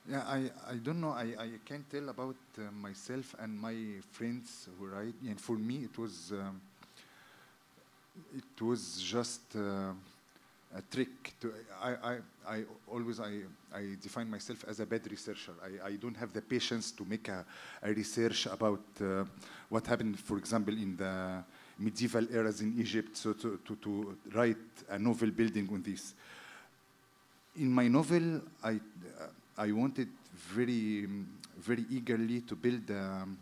Yeah, 0.08 0.22
I, 0.26 0.50
I 0.68 0.74
don't 0.74 1.00
know. 1.00 1.10
I, 1.10 1.34
I 1.38 1.50
can't 1.64 1.88
tell 1.90 2.08
about 2.08 2.36
uh, 2.58 2.62
myself 2.72 3.34
and 3.38 3.58
my 3.58 3.76
friends 4.10 4.68
who 4.78 4.86
write. 4.86 5.14
And 5.26 5.40
for 5.40 5.56
me, 5.56 5.84
it 5.84 5.98
was 5.98 6.32
um, 6.32 6.60
it 8.36 8.62
was 8.62 9.00
just 9.02 9.54
uh, 9.54 9.92
a 10.76 10.82
trick. 10.82 11.34
To, 11.40 11.52
I, 11.82 11.90
I, 11.90 12.18
I 12.46 12.64
always 12.90 13.20
I, 13.20 13.40
I 13.74 13.96
define 14.00 14.30
myself 14.30 14.64
as 14.68 14.80
a 14.80 14.86
bad 14.86 15.10
researcher. 15.10 15.52
I, 15.62 15.88
I 15.88 15.92
don't 15.96 16.16
have 16.16 16.32
the 16.32 16.42
patience 16.42 16.90
to 16.92 17.04
make 17.04 17.28
a, 17.28 17.44
a 17.82 17.92
research 17.92 18.46
about 18.46 18.82
uh, 19.00 19.24
what 19.68 19.86
happened, 19.86 20.18
for 20.18 20.36
example, 20.36 20.74
in 20.74 20.96
the 20.96 21.42
medieval 21.78 22.26
eras 22.32 22.60
in 22.60 22.78
Egypt. 22.78 23.16
So 23.16 23.32
to, 23.34 23.58
to, 23.64 23.76
to 23.76 24.16
write 24.34 24.56
a 24.90 24.98
novel 24.98 25.30
building 25.30 25.68
on 25.72 25.82
this. 25.82 26.14
In 27.56 27.72
my 27.72 27.88
novel, 27.88 28.42
I 28.62 28.74
uh, 28.74 28.78
I 29.56 29.72
wanted 29.72 30.08
very 30.54 31.08
very 31.58 31.84
eagerly 31.90 32.42
to 32.42 32.54
build 32.54 32.88
um, 32.90 33.36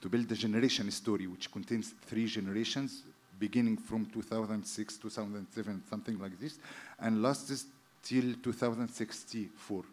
to 0.00 0.08
build 0.08 0.30
a 0.30 0.34
generation 0.34 0.90
story 0.90 1.26
which 1.26 1.50
contains 1.50 1.94
three 2.06 2.26
generations 2.26 3.02
beginning 3.38 3.76
from 3.76 4.06
2006 4.06 4.98
2007 4.98 5.82
something 5.88 6.18
like 6.18 6.38
this 6.38 6.58
and 7.00 7.22
lasts 7.22 7.66
till 8.02 8.34
2064 8.42 9.84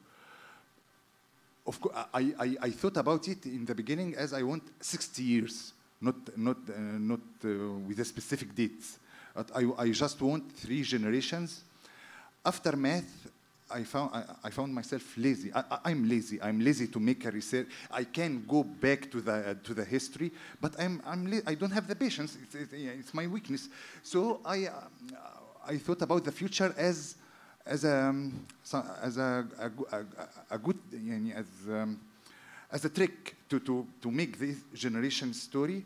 of 1.67 1.81
course 1.81 1.95
I, 2.13 2.33
I, 2.39 2.57
I 2.61 2.69
thought 2.71 2.97
about 2.97 3.27
it 3.27 3.45
in 3.45 3.65
the 3.65 3.75
beginning 3.75 4.15
as 4.15 4.33
i 4.33 4.43
want 4.43 4.63
60 4.79 5.23
years 5.23 5.73
not 6.01 6.15
not 6.37 6.57
uh, 6.69 6.79
not 6.99 7.21
uh, 7.43 7.49
with 7.87 7.99
a 7.99 8.05
specific 8.05 8.53
date. 8.53 8.83
but 9.33 9.51
I, 9.55 9.83
I 9.83 9.91
just 9.91 10.21
want 10.21 10.51
three 10.53 10.81
generations 10.83 11.63
aftermath 12.45 13.27
I 13.75 13.83
found 13.83 14.11
I, 14.13 14.23
I 14.45 14.49
found 14.51 14.73
myself 14.73 15.17
lazy. 15.17 15.51
I, 15.53 15.91
am 15.91 16.07
lazy. 16.07 16.41
I'm 16.41 16.61
lazy 16.61 16.87
to 16.87 16.99
make 16.99 17.25
a 17.25 17.31
research. 17.31 17.67
I 17.91 18.05
can 18.05 18.45
go 18.47 18.63
back 18.63 19.11
to 19.11 19.19
the 19.19 19.33
uh, 19.33 19.53
to 19.65 19.73
the 19.73 19.83
history, 19.83 20.31
but 20.61 20.79
I'm 20.79 21.01
I'm 21.05 21.29
la- 21.29 21.45
I 21.45 21.55
don't 21.55 21.71
have 21.71 21.85
the 21.85 21.95
patience. 21.95 22.37
It's, 22.41 22.55
it's, 22.55 22.73
it's 22.73 23.13
my 23.13 23.27
weakness. 23.27 23.67
So 24.01 24.39
I 24.45 24.67
uh, 24.67 24.71
I 25.67 25.77
thought 25.77 26.01
about 26.01 26.23
the 26.23 26.31
future 26.31 26.73
as 26.77 27.15
as 27.65 27.83
a 27.83 28.15
as 29.01 29.17
a 29.17 29.45
a, 29.59 29.97
a, 29.97 30.05
a 30.51 30.57
good 30.57 30.79
as 31.35 31.45
um, 31.67 31.99
as 32.71 32.85
a 32.85 32.89
trick 32.89 33.35
to 33.49 33.59
to 33.59 33.85
to 34.01 34.09
make 34.09 34.39
this 34.39 34.57
generation 34.73 35.33
story, 35.33 35.83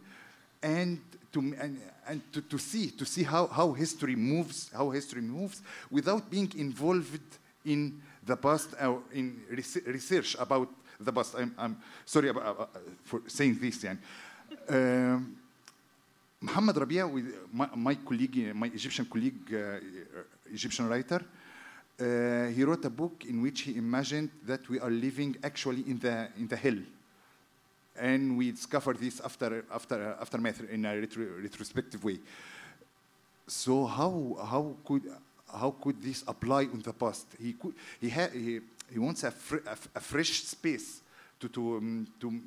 and 0.61 0.99
to 1.31 1.39
and, 1.39 1.81
and 2.07 2.21
to, 2.33 2.41
to 2.41 2.59
see 2.59 2.91
to 2.91 3.05
see 3.05 3.23
how 3.23 3.47
how 3.47 3.71
history 3.71 4.15
moves 4.15 4.69
how 4.75 4.91
history 4.91 5.21
moves 5.21 5.63
without 5.89 6.29
being 6.29 6.51
involved 6.55 7.38
in 7.65 8.01
the 8.25 8.35
past, 8.35 8.73
uh, 8.79 8.95
in 9.13 9.41
research 9.85 10.35
about 10.39 10.69
the 10.99 11.11
past. 11.11 11.35
I'm, 11.37 11.53
I'm 11.57 11.77
sorry 12.05 12.29
about, 12.29 12.45
uh, 12.45 12.61
uh, 12.61 12.67
for 13.03 13.21
saying 13.27 13.57
this. 13.59 13.83
Yeah. 13.83 13.95
Um, 14.67 15.35
Mohammed 16.41 16.75
Rabie, 16.77 17.01
my, 17.51 17.69
my, 17.75 17.95
colleague, 17.95 18.55
my 18.55 18.67
Egyptian 18.67 19.05
colleague, 19.05 19.53
uh, 19.53 19.57
uh, 19.57 19.79
Egyptian 20.53 20.87
writer, 20.87 21.21
uh, 21.99 22.47
he 22.47 22.63
wrote 22.63 22.85
a 22.85 22.89
book 22.89 23.25
in 23.27 23.41
which 23.41 23.61
he 23.61 23.75
imagined 23.75 24.29
that 24.45 24.67
we 24.69 24.79
are 24.79 24.89
living 24.89 25.35
actually 25.43 25.81
in 25.81 25.99
the 25.99 26.29
in 26.37 26.47
the 26.47 26.55
hell, 26.55 26.77
and 27.97 28.37
we 28.37 28.51
discovered 28.51 28.97
this 28.97 29.19
after 29.19 29.65
after 29.69 30.15
aftermath 30.21 30.61
in 30.71 30.85
a 30.85 30.95
retro, 30.95 31.25
retrospective 31.41 32.01
way. 32.01 32.19
So 33.47 33.85
how 33.85 34.37
how 34.39 34.77
could 34.85 35.03
how 35.51 35.71
could 35.71 36.01
this 36.01 36.23
apply 36.27 36.63
in 36.63 36.81
the 36.81 36.93
past? 36.93 37.27
He 37.41 37.53
could, 37.53 37.73
he, 37.99 38.09
ha, 38.09 38.27
he, 38.31 38.59
he 38.91 38.99
wants 38.99 39.23
a, 39.23 39.31
fr 39.31 39.57
a, 39.57 39.77
a, 39.95 39.99
fresh 39.99 40.43
space 40.43 41.01
to 41.39 41.49
to, 41.49 41.77
um, 41.77 42.07
to 42.19 42.41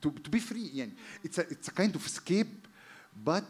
to 0.00 0.10
to 0.10 0.30
be 0.30 0.38
free. 0.38 0.70
Yeah. 0.72 0.86
It's 1.22 1.38
a 1.38 1.42
it's 1.42 1.68
a 1.68 1.72
kind 1.72 1.94
of 1.94 2.04
escape, 2.04 2.68
but 3.24 3.44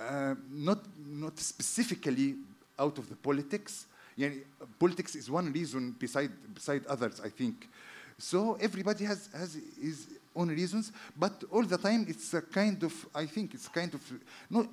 uh, 0.00 0.34
not 0.50 0.78
not 1.06 1.38
specifically 1.38 2.36
out 2.78 2.98
of 2.98 3.08
the 3.08 3.16
politics. 3.16 3.86
Yeah, 4.16 4.30
politics 4.78 5.16
is 5.16 5.30
one 5.30 5.52
reason 5.52 5.92
beside 5.98 6.30
beside 6.54 6.86
others, 6.86 7.20
I 7.20 7.28
think. 7.28 7.68
So 8.18 8.56
everybody 8.60 9.04
has 9.04 9.28
has 9.32 9.58
his 9.80 10.06
own 10.36 10.48
reasons, 10.48 10.92
but 11.16 11.44
all 11.50 11.64
the 11.64 11.78
time 11.78 12.06
it's 12.08 12.34
a 12.34 12.42
kind 12.42 12.82
of 12.82 13.06
I 13.14 13.26
think 13.26 13.54
it's 13.54 13.68
kind 13.68 13.92
of 13.94 14.00
no 14.50 14.68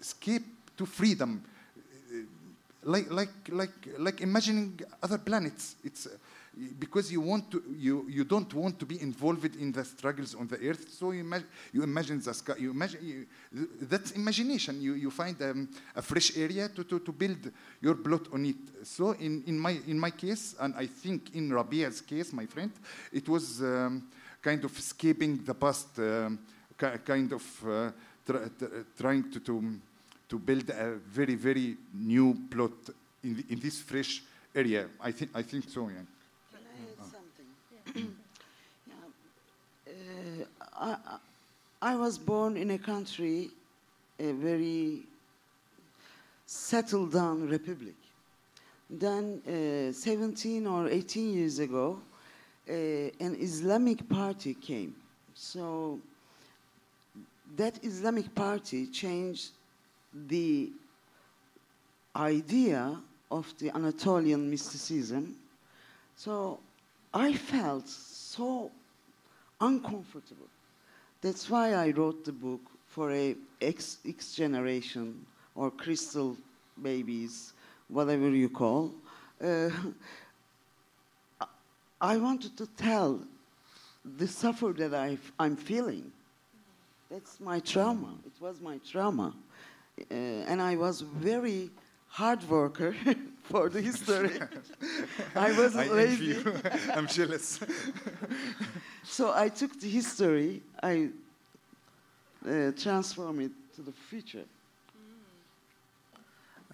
escape 0.00 0.44
to 0.76 0.86
freedom 0.86 1.42
like, 2.86 3.10
like, 3.10 3.34
like, 3.50 3.88
like 3.98 4.20
imagining 4.20 4.80
other 5.02 5.18
planets. 5.18 5.76
It's 5.84 6.06
uh, 6.06 6.10
because 6.78 7.12
you 7.12 7.20
want 7.20 7.50
to, 7.50 7.62
you, 7.76 8.06
you 8.08 8.24
don't 8.24 8.52
want 8.54 8.78
to 8.78 8.86
be 8.86 9.00
involved 9.02 9.56
in 9.56 9.72
the 9.72 9.84
struggles 9.84 10.34
on 10.34 10.46
the 10.46 10.56
earth. 10.68 10.88
So 10.90 11.10
you, 11.10 11.20
imagine, 11.20 11.48
you 11.72 11.82
imagine 11.82 12.20
the 12.20 12.32
sky. 12.32 12.54
You 12.58 12.70
imagine 12.70 13.00
you, 13.02 13.26
that's 13.82 14.12
imagination. 14.12 14.80
You, 14.80 14.94
you 14.94 15.10
find 15.10 15.40
um, 15.42 15.68
a 15.94 16.00
fresh 16.00 16.36
area 16.36 16.68
to, 16.68 16.84
to, 16.84 17.00
to 17.00 17.12
build 17.12 17.50
your 17.82 17.96
plot 17.96 18.28
on 18.32 18.46
it. 18.46 18.56
So 18.84 19.10
in, 19.12 19.42
in 19.46 19.58
my 19.58 19.78
in 19.86 19.98
my 19.98 20.10
case, 20.10 20.54
and 20.58 20.74
I 20.76 20.86
think 20.86 21.34
in 21.34 21.50
Rabie's 21.50 22.00
case, 22.00 22.32
my 22.32 22.46
friend, 22.46 22.72
it 23.12 23.28
was 23.28 23.60
um, 23.60 24.08
kind 24.40 24.64
of 24.64 24.78
escaping 24.78 25.44
the 25.44 25.54
past, 25.54 25.98
um, 25.98 26.38
kind 27.04 27.32
of 27.32 27.68
uh, 27.68 27.90
trying 28.96 29.30
to. 29.30 29.40
to 29.40 29.80
to 30.28 30.38
build 30.38 30.68
a 30.70 30.94
very, 31.08 31.34
very 31.34 31.76
new 31.94 32.36
plot 32.50 32.72
in, 33.22 33.36
the, 33.36 33.44
in 33.50 33.60
this 33.60 33.80
fresh 33.80 34.22
area. 34.54 34.86
I 35.00 35.12
think, 35.12 35.30
I 35.34 35.42
think 35.42 35.68
so, 35.68 35.88
yeah. 35.88 35.94
Can 36.52 36.62
I 36.66 37.04
add 37.04 37.10
something? 37.94 38.16
I, 40.78 40.96
I 41.80 41.96
was 41.96 42.18
born 42.18 42.56
in 42.56 42.70
a 42.72 42.78
country, 42.78 43.50
a 44.18 44.32
very 44.32 45.02
settled 46.46 47.12
down 47.12 47.48
republic. 47.48 47.94
Then, 48.88 49.42
uh, 49.46 49.92
17 49.92 50.66
or 50.66 50.88
18 50.88 51.34
years 51.34 51.58
ago, 51.58 52.00
uh, 52.68 52.72
an 52.72 53.36
Islamic 53.38 54.08
party 54.08 54.54
came. 54.54 54.94
So, 55.34 55.98
that 57.56 57.78
Islamic 57.82 58.34
party 58.34 58.86
changed 58.86 59.50
the 60.28 60.70
idea 62.14 62.98
of 63.30 63.52
the 63.58 63.70
Anatolian 63.70 64.50
mysticism. 64.50 65.36
So, 66.16 66.60
I 67.12 67.34
felt 67.34 67.88
so 67.88 68.70
uncomfortable. 69.60 70.48
That's 71.20 71.48
why 71.50 71.74
I 71.74 71.90
wrote 71.90 72.24
the 72.24 72.32
book 72.32 72.60
for 72.88 73.10
a 73.12 73.36
X, 73.60 73.98
X 74.06 74.34
generation 74.34 75.26
or 75.54 75.70
crystal 75.70 76.36
babies, 76.82 77.52
whatever 77.88 78.28
you 78.30 78.48
call. 78.48 78.92
Uh, 79.42 79.70
I 82.00 82.16
wanted 82.18 82.56
to 82.58 82.66
tell 82.76 83.20
the 84.04 84.28
suffer 84.28 84.72
that 84.76 84.94
I, 84.94 85.18
I'm 85.38 85.56
feeling. 85.56 86.12
That's 87.10 87.40
my 87.40 87.60
trauma. 87.60 88.14
It 88.26 88.40
was 88.40 88.60
my 88.60 88.78
trauma. 88.78 89.34
Uh, 89.98 90.14
and 90.14 90.60
I 90.60 90.76
was 90.76 91.00
very 91.00 91.70
hard 92.08 92.42
worker 92.48 92.94
for 93.44 93.68
the 93.68 93.80
history. 93.80 94.30
I 95.34 95.52
wasn't 95.52 95.90
I 95.90 96.00
envy 96.02 96.26
lazy. 96.26 96.26
you. 96.26 96.54
I'm 96.94 97.06
jealous. 97.06 97.60
So 99.04 99.32
I 99.34 99.48
took 99.48 99.78
the 99.80 99.88
history, 99.88 100.62
I 100.82 101.10
uh, 102.46 102.72
transformed 102.76 103.42
it 103.42 103.52
to 103.76 103.82
the 103.82 103.92
future. 103.92 104.44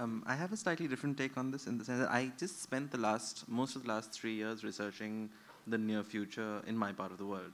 Um, 0.00 0.24
I 0.26 0.34
have 0.34 0.52
a 0.52 0.56
slightly 0.56 0.88
different 0.88 1.18
take 1.18 1.36
on 1.36 1.50
this 1.50 1.66
in 1.66 1.78
the 1.78 1.84
sense 1.84 2.00
that 2.00 2.10
I 2.10 2.32
just 2.38 2.62
spent 2.62 2.90
the 2.90 2.98
last 2.98 3.48
most 3.48 3.76
of 3.76 3.82
the 3.82 3.88
last 3.88 4.12
three 4.12 4.34
years 4.34 4.64
researching 4.64 5.28
the 5.66 5.78
near 5.78 6.02
future 6.02 6.62
in 6.66 6.76
my 6.76 6.92
part 6.92 7.12
of 7.12 7.18
the 7.18 7.26
world, 7.26 7.52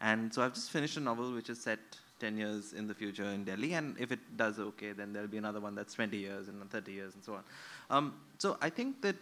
and 0.00 0.32
so 0.32 0.42
I've 0.42 0.54
just 0.54 0.70
finished 0.70 0.96
a 0.96 1.00
novel 1.00 1.32
which 1.32 1.50
is 1.50 1.60
set 1.60 1.78
10 2.20 2.38
years 2.38 2.72
in 2.72 2.86
the 2.86 2.94
future 2.94 3.24
in 3.24 3.44
Delhi, 3.44 3.74
and 3.74 3.96
if 3.98 4.12
it 4.12 4.20
does 4.36 4.58
okay, 4.58 4.92
then 4.92 5.12
there'll 5.12 5.28
be 5.28 5.38
another 5.38 5.60
one 5.60 5.74
that's 5.74 5.94
20 5.94 6.16
years 6.16 6.48
and 6.48 6.70
30 6.70 6.92
years 6.92 7.14
and 7.14 7.24
so 7.24 7.34
on. 7.34 7.44
Um, 7.90 8.14
so 8.38 8.56
I 8.60 8.70
think 8.70 9.02
that, 9.02 9.16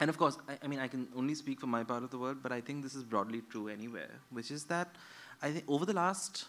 and 0.00 0.10
of 0.10 0.18
course, 0.18 0.38
I, 0.48 0.58
I 0.62 0.66
mean 0.66 0.80
I 0.80 0.88
can 0.88 1.08
only 1.16 1.34
speak 1.34 1.60
for 1.60 1.66
my 1.66 1.82
part 1.82 2.02
of 2.02 2.10
the 2.10 2.18
world, 2.18 2.38
but 2.42 2.52
I 2.52 2.60
think 2.60 2.82
this 2.82 2.94
is 2.94 3.02
broadly 3.02 3.42
true 3.50 3.68
anywhere, 3.68 4.10
which 4.30 4.50
is 4.50 4.64
that 4.64 4.88
I 5.42 5.50
think 5.52 5.64
over 5.68 5.86
the 5.86 5.92
last 5.92 6.46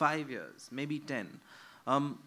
five 0.00 0.30
years, 0.30 0.68
maybe 0.70 0.98
10. 0.98 1.40
Um, 1.86 2.18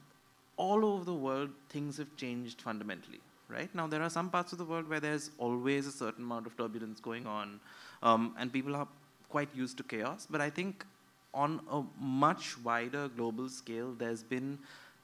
all 0.58 0.86
over 0.86 1.04
the 1.04 1.14
world, 1.14 1.50
things 1.70 1.98
have 1.98 2.16
changed 2.18 2.62
fundamentally, 2.62 3.20
right? 3.50 3.74
Now, 3.74 3.88
there 3.88 4.04
are 4.04 4.10
some 4.10 4.30
parts 4.30 4.52
of 4.52 4.60
the 4.60 4.66
world 4.66 4.88
where 4.88 5.00
there's 5.00 5.32
always 5.40 5.88
a 5.88 5.92
certain 5.92 6.24
amount 6.24 6.46
of 6.46 6.56
turbulence 6.56 7.00
going 7.00 7.26
on, 7.26 7.60
um, 8.04 8.36
and 8.38 8.54
people 8.54 8.76
are 8.76 8.88
quite 9.30 9.50
used 9.56 9.78
to 9.78 9.84
chaos. 9.84 10.28
But 10.30 10.42
I 10.42 10.50
think 10.50 10.86
on 11.34 11.62
a 11.72 11.84
much 12.00 12.58
wider 12.64 13.08
global 13.10 13.50
scale, 13.50 13.94
there's 13.98 14.24
been 14.24 14.58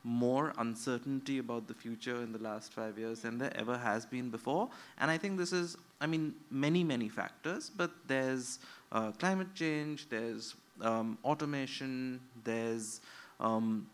more 0.03 0.53
uncertainty 0.57 1.39
about 1.39 1.67
the 1.67 1.73
future 1.73 2.21
in 2.21 2.31
the 2.31 2.39
last 2.39 2.73
five 2.73 2.97
years 2.97 3.21
than 3.21 3.37
there 3.37 3.55
ever 3.55 3.77
has 3.77 4.05
been 4.05 4.29
before. 4.29 4.69
And 4.99 5.11
I 5.11 5.17
think 5.17 5.37
this 5.37 5.51
is, 5.51 5.75
I 5.99 6.07
mean, 6.07 6.33
many, 6.49 6.83
many 6.83 7.09
factors, 7.09 7.69
but 7.75 7.91
there's 8.07 8.59
uh, 8.91 9.11
climate 9.11 9.53
change, 9.53 10.07
there's 10.09 10.55
um, 10.81 11.17
automation, 11.25 12.21
there's 12.43 13.01
um, 13.39 13.87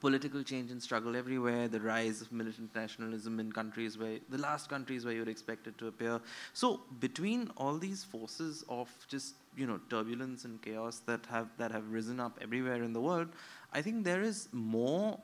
political 0.00 0.42
change 0.42 0.70
and 0.70 0.82
struggle 0.82 1.14
everywhere, 1.16 1.68
the 1.68 1.80
rise 1.80 2.20
of 2.20 2.32
militant 2.32 2.74
nationalism 2.74 3.38
in 3.38 3.52
countries 3.52 3.96
where 3.98 4.18
the 4.30 4.38
last 4.38 4.68
countries 4.68 5.04
where 5.04 5.14
you'd 5.14 5.28
expect 5.28 5.66
it 5.66 5.76
to 5.78 5.86
appear. 5.88 6.20
So 6.52 6.80
between 7.00 7.50
all 7.56 7.78
these 7.78 8.02
forces 8.02 8.64
of 8.68 8.88
just 9.08 9.34
you 9.56 9.66
know 9.66 9.80
turbulence 9.90 10.44
and 10.44 10.60
chaos 10.62 11.00
that 11.06 11.26
have 11.26 11.48
that 11.58 11.70
have 11.70 11.90
risen 11.90 12.20
up 12.20 12.38
everywhere 12.42 12.82
in 12.82 12.92
the 12.92 13.00
world, 13.00 13.28
I 13.72 13.82
think 13.82 14.04
there 14.04 14.22
is 14.22 14.48
more 14.52 15.18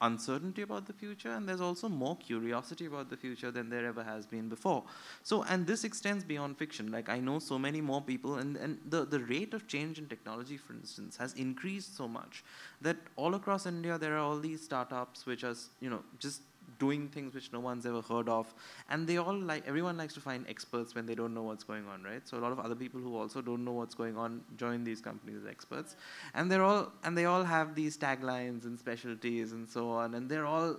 uncertainty 0.00 0.62
about 0.62 0.86
the 0.86 0.92
future 0.92 1.30
and 1.30 1.48
there's 1.48 1.60
also 1.60 1.88
more 1.88 2.16
curiosity 2.16 2.86
about 2.86 3.08
the 3.08 3.16
future 3.16 3.50
than 3.50 3.70
there 3.70 3.86
ever 3.86 4.02
has 4.02 4.26
been 4.26 4.48
before. 4.48 4.82
So 5.22 5.44
and 5.44 5.66
this 5.66 5.84
extends 5.84 6.24
beyond 6.24 6.58
fiction. 6.58 6.90
Like 6.90 7.08
i 7.08 7.18
know 7.18 7.38
so 7.38 7.58
many 7.58 7.80
more 7.80 8.00
people 8.02 8.36
and, 8.36 8.56
and 8.56 8.78
the, 8.88 9.04
the 9.04 9.20
rate 9.20 9.54
of 9.54 9.66
change 9.66 9.98
in 9.98 10.06
technology 10.06 10.56
for 10.56 10.72
instance 10.74 11.16
has 11.16 11.32
increased 11.34 11.96
so 11.96 12.08
much 12.08 12.44
that 12.80 12.96
all 13.16 13.34
across 13.34 13.66
india 13.66 13.96
there 13.98 14.14
are 14.14 14.18
all 14.18 14.38
these 14.38 14.62
startups 14.62 15.26
which 15.26 15.44
are 15.44 15.54
you 15.80 15.90
know 15.90 16.02
just 16.18 16.42
doing 16.78 17.08
things 17.08 17.34
which 17.34 17.52
no 17.52 17.60
one's 17.60 17.86
ever 17.86 18.00
heard 18.02 18.28
of. 18.28 18.52
And 18.90 19.06
they 19.06 19.16
all 19.16 19.36
like 19.36 19.66
everyone 19.66 19.96
likes 19.96 20.14
to 20.14 20.20
find 20.20 20.44
experts 20.48 20.94
when 20.94 21.06
they 21.06 21.14
don't 21.14 21.34
know 21.34 21.42
what's 21.42 21.64
going 21.64 21.86
on 21.86 22.02
right? 22.02 22.26
So 22.26 22.38
a 22.38 22.42
lot 22.46 22.52
of 22.52 22.60
other 22.60 22.74
people 22.74 23.00
who 23.00 23.16
also 23.16 23.42
don't 23.42 23.64
know 23.64 23.72
what's 23.72 23.94
going 23.94 24.16
on 24.16 24.42
join 24.56 24.84
these 24.84 25.00
companies 25.00 25.42
as 25.42 25.50
experts. 25.50 25.96
And 26.34 26.50
they're 26.50 26.62
all 26.62 26.92
and 27.04 27.16
they 27.16 27.24
all 27.24 27.44
have 27.44 27.74
these 27.74 27.96
taglines 27.96 28.64
and 28.64 28.78
specialties 28.78 29.52
and 29.52 29.68
so 29.68 29.90
on. 29.90 30.14
And 30.14 30.28
they're 30.28 30.46
all 30.46 30.76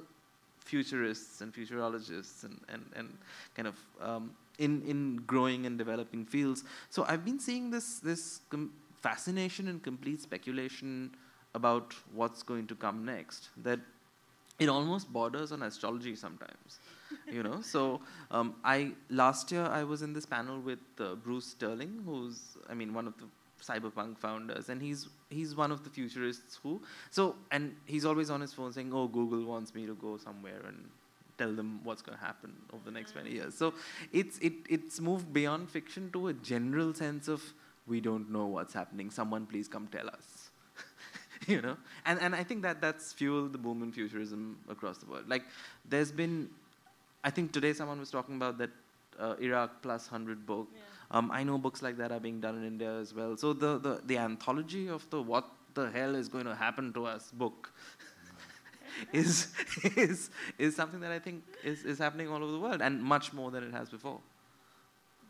futurists 0.59 1.41
and 1.41 1.53
futurologists 1.53 2.43
and, 2.43 2.59
and, 2.69 2.83
and 2.95 3.17
kind 3.55 3.67
of 3.67 3.75
um, 4.01 4.31
in, 4.57 4.81
in 4.83 5.17
growing 5.27 5.65
and 5.65 5.77
developing 5.77 6.25
fields. 6.25 6.63
So 6.89 7.05
i've 7.07 7.23
been 7.23 7.39
seeing 7.39 7.69
this 7.69 7.99
this 7.99 8.41
com- 8.49 8.71
fascination 9.01 9.67
and 9.67 9.83
complete 9.83 10.21
speculation 10.21 11.11
about 11.53 11.93
what's 12.13 12.41
going 12.43 12.67
to 12.67 12.75
come 12.75 13.05
next 13.05 13.49
that 13.63 13.79
it 14.59 14.69
almost 14.69 15.11
borders 15.11 15.51
on 15.51 15.63
astrology 15.63 16.15
sometimes 16.15 16.79
you 17.31 17.43
know? 17.43 17.61
So 17.61 18.01
um, 18.31 18.55
i 18.63 18.91
last 19.09 19.51
year 19.51 19.65
i 19.65 19.83
was 19.83 20.01
in 20.01 20.13
this 20.13 20.25
panel 20.25 20.59
with 20.59 20.79
uh, 20.99 21.15
bruce 21.15 21.45
sterling 21.45 22.01
who's 22.05 22.57
i 22.69 22.73
mean 22.73 22.93
one 22.93 23.07
of 23.07 23.13
the 23.17 23.25
cyberpunk 23.63 24.17
founders 24.17 24.69
and 24.69 24.81
he's 24.81 25.07
he's 25.29 25.55
one 25.55 25.71
of 25.71 25.83
the 25.83 25.89
futurists 25.89 26.59
who 26.61 26.81
so 27.09 27.35
and 27.51 27.75
he's 27.85 28.05
always 28.05 28.29
on 28.29 28.41
his 28.41 28.53
phone 28.53 28.71
saying 28.71 28.91
oh 28.93 29.07
google 29.07 29.43
wants 29.43 29.73
me 29.73 29.85
to 29.85 29.95
go 29.95 30.17
somewhere 30.17 30.61
and 30.67 30.85
tell 31.37 31.51
them 31.51 31.79
what's 31.83 32.01
going 32.01 32.17
to 32.17 32.23
happen 32.23 32.53
over 32.73 32.83
the 32.85 32.91
next 32.91 33.11
20 33.13 33.31
years. 33.31 33.55
So 33.55 33.73
it's 34.11 34.37
it 34.39 34.53
it's 34.69 34.99
moved 34.99 35.33
beyond 35.33 35.69
fiction 35.69 36.09
to 36.13 36.27
a 36.27 36.33
general 36.33 36.93
sense 36.93 37.27
of 37.27 37.43
we 37.87 38.01
don't 38.01 38.31
know 38.31 38.45
what's 38.45 38.73
happening. 38.73 39.11
Someone 39.11 39.45
please 39.45 39.67
come 39.67 39.87
tell 39.87 40.07
us 40.07 40.44
you 41.53 41.61
know? 41.61 41.77
And 42.05 42.19
and 42.21 42.35
i 42.35 42.43
think 42.43 42.61
that 42.63 42.81
that's 42.81 43.13
fueled 43.13 43.53
the 43.53 43.57
boom 43.57 43.83
in 43.83 43.91
futurism 43.91 44.57
across 44.69 44.97
the 44.97 45.05
world. 45.05 45.27
Like 45.27 45.43
there's 45.87 46.11
been 46.11 46.49
i 47.23 47.29
think 47.29 47.51
today 47.51 47.73
someone 47.73 47.99
was 47.99 48.11
talking 48.11 48.35
about 48.35 48.57
that 48.57 48.69
uh, 49.19 49.35
iraq 49.39 49.81
plus 49.81 50.11
100 50.11 50.45
book. 50.45 50.67
Yeah. 50.73 50.81
um, 51.11 51.31
i 51.31 51.43
know 51.43 51.57
books 51.57 51.81
like 51.81 51.97
that 51.97 52.11
are 52.11 52.19
being 52.19 52.39
done 52.39 52.57
in 52.57 52.65
india 52.65 52.91
as 52.99 53.13
well. 53.13 53.37
So 53.37 53.53
the 53.53 53.77
the, 53.77 54.01
the 54.05 54.17
anthology 54.17 54.87
of 54.87 55.09
the 55.09 55.21
what 55.21 55.49
the 55.73 55.89
hell 55.91 56.15
is 56.15 56.27
going 56.29 56.45
to 56.45 56.55
happen 56.55 56.93
to 56.93 57.05
us 57.05 57.31
book 57.31 57.71
is 59.13 59.47
is 60.07 60.29
is 60.57 60.75
something 60.75 61.01
that 61.01 61.11
i 61.11 61.19
think 61.19 61.43
is, 61.63 61.83
is 61.83 61.97
happening 61.99 62.29
all 62.29 62.41
over 62.43 62.51
the 62.51 62.59
world 62.59 62.81
and 62.81 63.03
much 63.03 63.33
more 63.33 63.51
than 63.51 63.63
it 63.63 63.73
has 63.73 63.89
before 63.89 64.19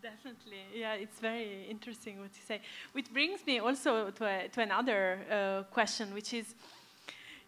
Definitely, 0.05 0.61
yeah, 0.75 0.93
it's 0.93 1.19
very 1.19 1.65
interesting 1.67 2.19
what 2.19 2.29
you 2.35 2.43
say. 2.45 2.61
Which 2.91 3.11
brings 3.11 3.43
me 3.47 3.57
also 3.57 4.11
to, 4.11 4.25
a, 4.25 4.47
to 4.49 4.61
another 4.61 5.01
uh, 5.31 5.63
question, 5.73 6.13
which 6.13 6.31
is, 6.31 6.53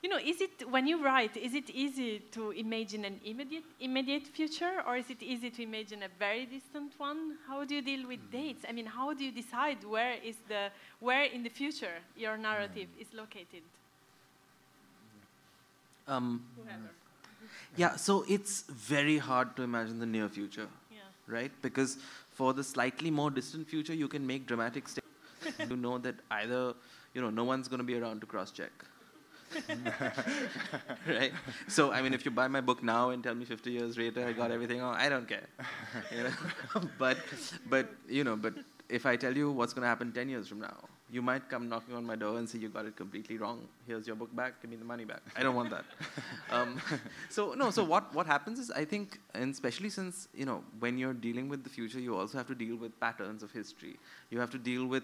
you 0.01 0.09
know, 0.09 0.17
is 0.17 0.41
it 0.41 0.67
when 0.67 0.87
you 0.87 1.03
write, 1.05 1.37
is 1.37 1.53
it 1.53 1.69
easy 1.69 2.19
to 2.31 2.49
imagine 2.51 3.05
an 3.05 3.19
immediate 3.23 3.63
immediate 3.79 4.25
future, 4.27 4.81
or 4.87 4.97
is 4.97 5.09
it 5.11 5.21
easy 5.21 5.51
to 5.51 5.61
imagine 5.61 6.01
a 6.01 6.09
very 6.17 6.47
distant 6.47 6.93
one? 6.97 7.37
How 7.47 7.63
do 7.63 7.75
you 7.75 7.83
deal 7.83 8.07
with 8.07 8.31
dates? 8.31 8.65
I 8.67 8.71
mean, 8.71 8.87
how 8.87 9.13
do 9.13 9.23
you 9.23 9.31
decide 9.31 9.83
where 9.83 10.15
is 10.23 10.37
the 10.47 10.69
where 10.99 11.25
in 11.25 11.43
the 11.43 11.49
future 11.49 11.97
your 12.15 12.37
narrative 12.37 12.87
is 12.99 13.07
located? 13.13 13.61
um, 16.07 16.41
Whoever. 16.55 16.89
yeah 17.75 17.95
so 17.97 18.23
it's 18.27 18.61
very 18.61 19.17
hard 19.17 19.55
to 19.57 19.61
imagine 19.61 19.99
the 19.99 20.05
near 20.05 20.29
future 20.29 20.67
Yeah. 20.89 20.99
right? 21.27 21.51
Because 21.61 21.97
for 22.38 22.54
the 22.54 22.63
slightly 22.63 23.10
more 23.10 23.32
distant 23.32 23.67
future, 23.67 23.95
you 23.95 24.08
can 24.08 24.26
make 24.32 24.45
dramatic 24.45 24.88
statements. 24.88 25.71
you 25.71 25.76
know 25.76 25.97
that 25.97 26.15
either, 26.39 26.73
you 27.15 27.21
know, 27.21 27.32
no 27.32 27.43
one's 27.43 27.67
going 27.67 27.80
to 27.80 27.89
be 27.91 27.97
around 28.00 28.21
to 28.21 28.28
cross-check. 28.28 28.86
right? 31.08 31.32
So, 31.67 31.91
I 31.91 32.02
mean, 32.04 32.13
if 32.13 32.26
you 32.26 32.32
buy 32.32 32.47
my 32.47 32.62
book 32.62 32.84
now 32.84 33.10
and 33.10 33.23
tell 33.23 33.34
me 33.34 33.45
50 33.45 33.71
years 33.71 33.97
later 33.97 34.28
I 34.28 34.34
got 34.34 34.52
everything 34.52 34.82
wrong, 34.82 34.95
I 34.95 35.10
don't 35.10 35.28
care. 35.28 35.47
You 36.15 36.23
know? 36.26 36.89
but, 37.00 37.17
but, 37.69 37.89
you 38.08 38.23
know, 38.23 38.36
but 38.36 38.54
if 38.89 39.06
I 39.06 39.15
tell 39.15 39.36
you 39.36 39.52
what's 39.52 39.73
going 39.73 39.84
to 39.84 39.88
happen 39.88 40.12
10 40.12 40.30
years 40.30 40.47
from 40.47 40.62
now, 40.62 40.78
you 41.10 41.21
might 41.21 41.50
come 41.50 41.69
knocking 41.69 41.95
on 41.95 42.06
my 42.06 42.15
door 42.15 42.38
and 42.38 42.50
say, 42.50 42.58
you 42.60 42.69
got 42.69 42.86
it 42.86 42.95
completely 42.95 43.38
wrong. 43.38 43.67
Here's 43.86 44.06
your 44.08 44.15
book 44.15 44.36
back. 44.36 44.62
Give 44.62 44.69
me 44.69 44.78
the 44.78 44.86
money 44.86 45.06
back. 45.06 45.21
I 45.38 45.43
don't 45.43 45.56
want 45.56 45.69
that. 45.69 45.86
um, 46.52 46.82
so, 47.30 47.54
no, 47.54 47.71
so 47.71 47.84
what, 47.84 48.13
what 48.13 48.28
happens 48.28 48.60
is, 48.60 48.71
I 48.71 48.84
think, 48.84 49.19
and 49.34 49.54
especially 49.54 49.89
since, 49.89 50.28
you 50.34 50.45
know, 50.45 50.63
when 50.80 50.97
you're 50.97 51.13
dealing 51.13 51.47
with 51.47 51.63
the 51.63 51.69
future, 51.69 52.00
you 52.00 52.17
also 52.17 52.38
have 52.38 52.47
to 52.47 52.56
deal 52.56 52.76
with 52.76 53.00
patterns 53.00 53.41
of 53.41 53.52
history. 53.52 53.97
You 54.32 54.39
have 54.39 54.50
to 54.52 54.58
deal 54.58 54.86
with 54.86 55.04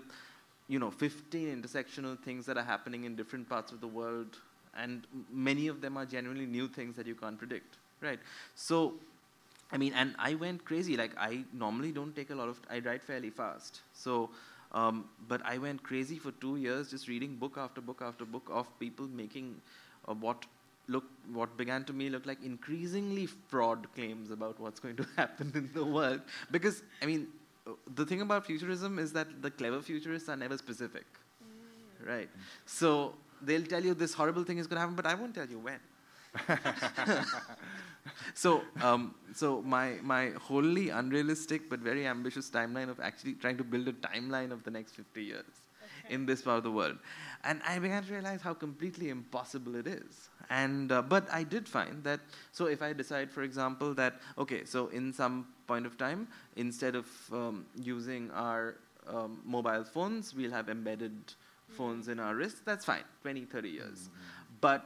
you 0.67 0.79
know, 0.79 0.91
15 0.91 1.61
intersectional 1.61 2.17
things 2.19 2.45
that 2.45 2.57
are 2.57 2.63
happening 2.63 3.03
in 3.03 3.15
different 3.15 3.49
parts 3.49 3.71
of 3.71 3.81
the 3.81 3.87
world, 3.87 4.37
and 4.75 5.05
many 5.31 5.67
of 5.67 5.81
them 5.81 5.97
are 5.97 6.05
genuinely 6.05 6.45
new 6.45 6.67
things 6.67 6.95
that 6.95 7.05
you 7.05 7.15
can't 7.15 7.37
predict, 7.37 7.77
right? 8.01 8.19
So, 8.55 8.93
I 9.73 9.77
mean, 9.77 9.93
and 9.93 10.15
I 10.19 10.35
went 10.35 10.63
crazy. 10.63 10.95
Like, 10.95 11.17
I 11.17 11.43
normally 11.51 11.91
don't 11.91 12.15
take 12.15 12.29
a 12.29 12.35
lot 12.35 12.47
of, 12.47 12.59
I 12.69 12.79
write 12.79 13.03
fairly 13.03 13.31
fast. 13.31 13.81
So, 13.93 14.29
um, 14.71 15.05
but 15.27 15.41
I 15.45 15.57
went 15.57 15.83
crazy 15.83 16.17
for 16.17 16.31
two 16.33 16.57
years 16.57 16.91
just 16.91 17.07
reading 17.07 17.35
book 17.35 17.57
after 17.57 17.81
book 17.81 18.01
after 18.01 18.25
book 18.25 18.47
of 18.51 18.67
people 18.79 19.07
making 19.07 19.55
uh, 20.07 20.13
what 20.13 20.45
look 20.87 21.05
what 21.31 21.55
began 21.57 21.83
to 21.85 21.93
me 21.93 22.09
look 22.09 22.25
like 22.25 22.43
increasingly 22.43 23.25
fraud 23.25 23.87
claims 23.95 24.31
about 24.31 24.59
what's 24.59 24.79
going 24.79 24.95
to 24.97 25.05
happen 25.15 25.51
in 25.55 25.69
the 25.73 25.85
world. 25.85 26.21
Because 26.51 26.81
i 27.01 27.05
mean 27.05 27.27
uh, 27.67 27.71
the 27.95 28.05
thing 28.05 28.21
about 28.21 28.45
futurism 28.45 28.99
is 28.99 29.13
that 29.13 29.41
the 29.41 29.51
clever 29.51 29.81
futurists 29.81 30.27
are 30.27 30.35
never 30.35 30.57
specific. 30.57 31.05
Right. 32.05 32.29
So 32.65 33.13
they'll 33.41 33.65
tell 33.65 33.83
you 33.83 33.93
this 33.93 34.13
horrible 34.13 34.43
thing 34.43 34.57
is 34.57 34.67
going 34.67 34.77
to 34.77 34.81
happen 34.81 34.95
but 34.95 35.05
i 35.05 35.13
won't 35.13 35.35
tell 35.35 35.47
you 35.47 35.59
when 35.59 35.79
so 38.33 38.61
um, 38.81 39.15
so 39.33 39.61
my 39.61 39.97
my 40.01 40.31
wholly 40.31 40.89
unrealistic 40.89 41.69
but 41.69 41.79
very 41.79 42.07
ambitious 42.07 42.49
timeline 42.49 42.89
of 42.89 42.99
actually 42.99 43.33
trying 43.33 43.57
to 43.57 43.63
build 43.63 43.87
a 43.87 43.93
timeline 43.93 44.51
of 44.51 44.63
the 44.63 44.71
next 44.71 44.95
50 44.95 45.23
years 45.23 45.45
in 46.09 46.25
this 46.25 46.41
part 46.41 46.57
of 46.57 46.63
the 46.63 46.71
world. 46.71 46.97
And 47.43 47.61
i 47.67 47.79
began 47.79 48.03
to 48.03 48.13
realize 48.13 48.41
how 48.41 48.53
completely 48.53 49.09
impossible 49.09 49.75
it 49.75 49.87
is. 49.87 50.29
And 50.49 50.91
uh, 50.91 51.01
but 51.01 51.27
i 51.31 51.43
did 51.43 51.67
find 51.67 52.03
that 52.03 52.19
so 52.51 52.65
if 52.65 52.81
i 52.81 52.93
decide 52.93 53.31
for 53.31 53.43
example 53.43 53.93
that 53.93 54.15
okay 54.37 54.65
so 54.65 54.87
in 54.87 55.13
some 55.13 55.47
point 55.67 55.85
of 55.85 55.97
time 55.97 56.27
instead 56.55 56.95
of 56.95 57.07
um, 57.31 57.65
using 57.75 58.31
our 58.31 58.75
um, 59.07 59.39
mobile 59.45 59.83
phones 59.83 60.33
we'll 60.33 60.51
have 60.51 60.69
embedded 60.69 61.33
phones 61.69 62.07
in 62.07 62.19
our 62.19 62.35
wrists 62.35 62.61
that's 62.65 62.85
fine 62.85 63.03
20 63.21 63.45
30 63.45 63.69
years. 63.69 64.09
But 64.61 64.85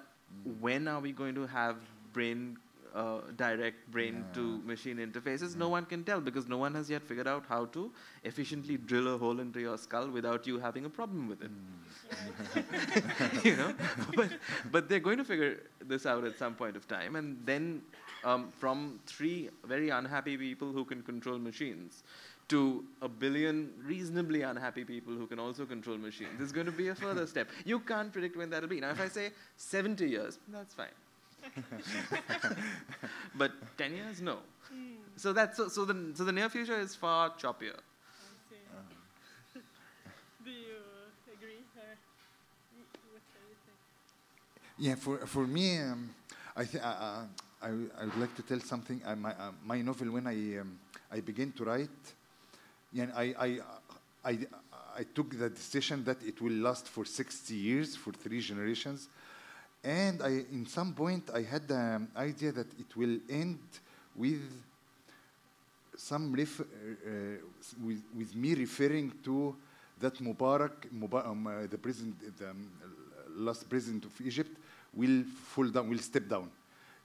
when 0.60 0.88
are 0.88 1.00
we 1.00 1.12
going 1.12 1.36
to 1.36 1.46
have 1.48 1.78
brain 2.14 2.58
uh, 2.96 3.20
direct 3.36 3.90
brain 3.92 4.26
to 4.34 4.60
machine 4.66 4.98
interfaces? 4.98 5.56
No 5.56 5.70
one 5.70 5.86
can 5.86 6.04
tell 6.04 6.20
because 6.20 6.48
no 6.48 6.58
one 6.58 6.74
has 6.74 6.90
yet 6.90 7.04
figured 7.04 7.28
out 7.28 7.46
how 7.48 7.66
to 7.66 7.92
efficiently 8.24 8.78
drill 8.78 9.14
a 9.14 9.18
hole 9.18 9.40
into 9.40 9.60
your 9.60 9.78
skull 9.78 10.10
without 10.10 10.48
you 10.48 10.60
having 10.60 10.86
a 10.86 10.90
problem 10.90 11.28
with 11.28 11.42
it. 11.44 11.52
You 13.44 13.56
know? 13.56 13.74
But 14.16 14.30
but 14.72 14.90
they're 14.90 15.00
going 15.00 15.18
to 15.18 15.24
figure 15.24 15.64
this 15.86 16.06
out 16.06 16.24
at 16.26 16.38
some 16.38 16.56
point 16.56 16.76
of 16.76 16.88
time. 16.88 17.16
And 17.16 17.38
then 17.46 17.82
um, 18.24 18.50
from 18.50 19.00
three 19.06 19.50
very 19.66 19.90
unhappy 19.90 20.38
people 20.38 20.72
who 20.72 20.86
can 20.86 21.02
control 21.02 21.38
machines 21.38 22.04
to 22.50 22.84
a 23.02 23.10
billion 23.10 23.74
reasonably 23.84 24.42
unhappy 24.42 24.84
people 24.86 25.14
who 25.14 25.28
can 25.28 25.40
also 25.40 25.66
control 25.66 25.98
machines. 25.98 26.32
There's 26.38 26.52
going 26.52 26.66
to 26.66 26.72
be 26.72 26.88
a 26.90 26.96
further 26.96 27.28
step. 27.34 27.50
You 27.66 27.80
can't 27.80 28.12
predict 28.12 28.38
when 28.38 28.50
that'll 28.50 28.70
be. 28.70 28.80
Now, 28.80 28.92
if 28.92 29.02
I 29.02 29.08
say 29.08 29.32
70 29.58 30.08
years, 30.08 30.40
that's 30.50 30.74
fine. 30.74 30.88
but 33.36 33.52
10 33.78 33.94
years, 33.96 34.22
no. 34.22 34.38
So 35.16 35.34
that's 35.34 35.58
so, 35.58 35.68
so 35.68 35.86
the 35.86 36.12
so 36.14 36.24
the 36.24 36.32
near 36.32 36.50
future 36.50 36.80
is 36.80 36.96
far 36.96 37.32
choppier. 37.32 37.80
Do 40.44 40.52
you 40.52 40.78
agree? 41.34 41.64
Or 41.76 41.96
what 43.12 43.22
do 43.34 43.40
you 43.50 43.56
think? 43.66 43.78
Yeah, 44.78 44.96
for, 44.96 45.26
for 45.26 45.48
me, 45.48 45.80
um, 45.80 46.10
I, 46.56 46.66
th- 46.66 46.84
uh, 46.84 46.88
uh, 46.88 47.24
I, 47.62 47.68
I 47.68 48.06
would 48.06 48.18
like 48.18 48.36
to 48.36 48.44
tell 48.44 48.60
something. 48.60 49.02
Uh, 49.04 49.16
my, 49.16 49.32
uh, 49.32 49.52
my 49.66 49.82
novel, 49.82 50.12
when 50.12 50.28
I, 50.28 50.60
um, 50.60 50.78
I 51.12 51.20
began 51.22 51.52
to 51.54 51.64
write, 51.66 51.90
I, 53.02 53.36
I, 53.40 53.60
I, 54.26 54.40
I 54.98 55.04
took 55.14 55.38
the 55.38 55.50
decision 55.50 56.04
that 56.06 56.24
it 56.24 56.42
will 56.42 56.54
last 56.54 56.88
for 56.88 57.06
60 57.06 57.54
years, 57.54 57.96
for 57.96 58.12
three 58.12 58.42
generations. 58.42 59.08
And 59.84 60.22
I, 60.22 60.44
in 60.52 60.66
some 60.66 60.94
point, 60.94 61.30
I 61.34 61.44
had 61.44 61.68
the 61.68 62.02
idea 62.16 62.52
that 62.52 62.68
it 62.80 62.96
will 62.96 63.20
end 63.30 63.60
with 64.16 64.42
some 65.96 66.34
ref, 66.34 66.60
uh, 66.60 66.64
uh, 66.64 67.14
with, 67.84 68.04
with 68.16 68.36
me 68.36 68.56
referring 68.56 69.12
to 69.24 69.56
that 70.00 70.16
Mubarak, 70.16 70.90
Muba- 70.94 71.28
um, 71.28 71.48
uh, 71.48 71.68
the 71.68 71.78
president, 71.78 72.16
the 72.38 72.50
um, 72.50 72.70
last 73.36 73.70
president 73.70 74.06
of 74.06 74.22
Egypt, 74.22 74.58
will 74.94 75.24
fall 75.24 75.68
down, 75.68 75.90
will 75.90 76.00
step 76.00 76.28
down. 76.28 76.50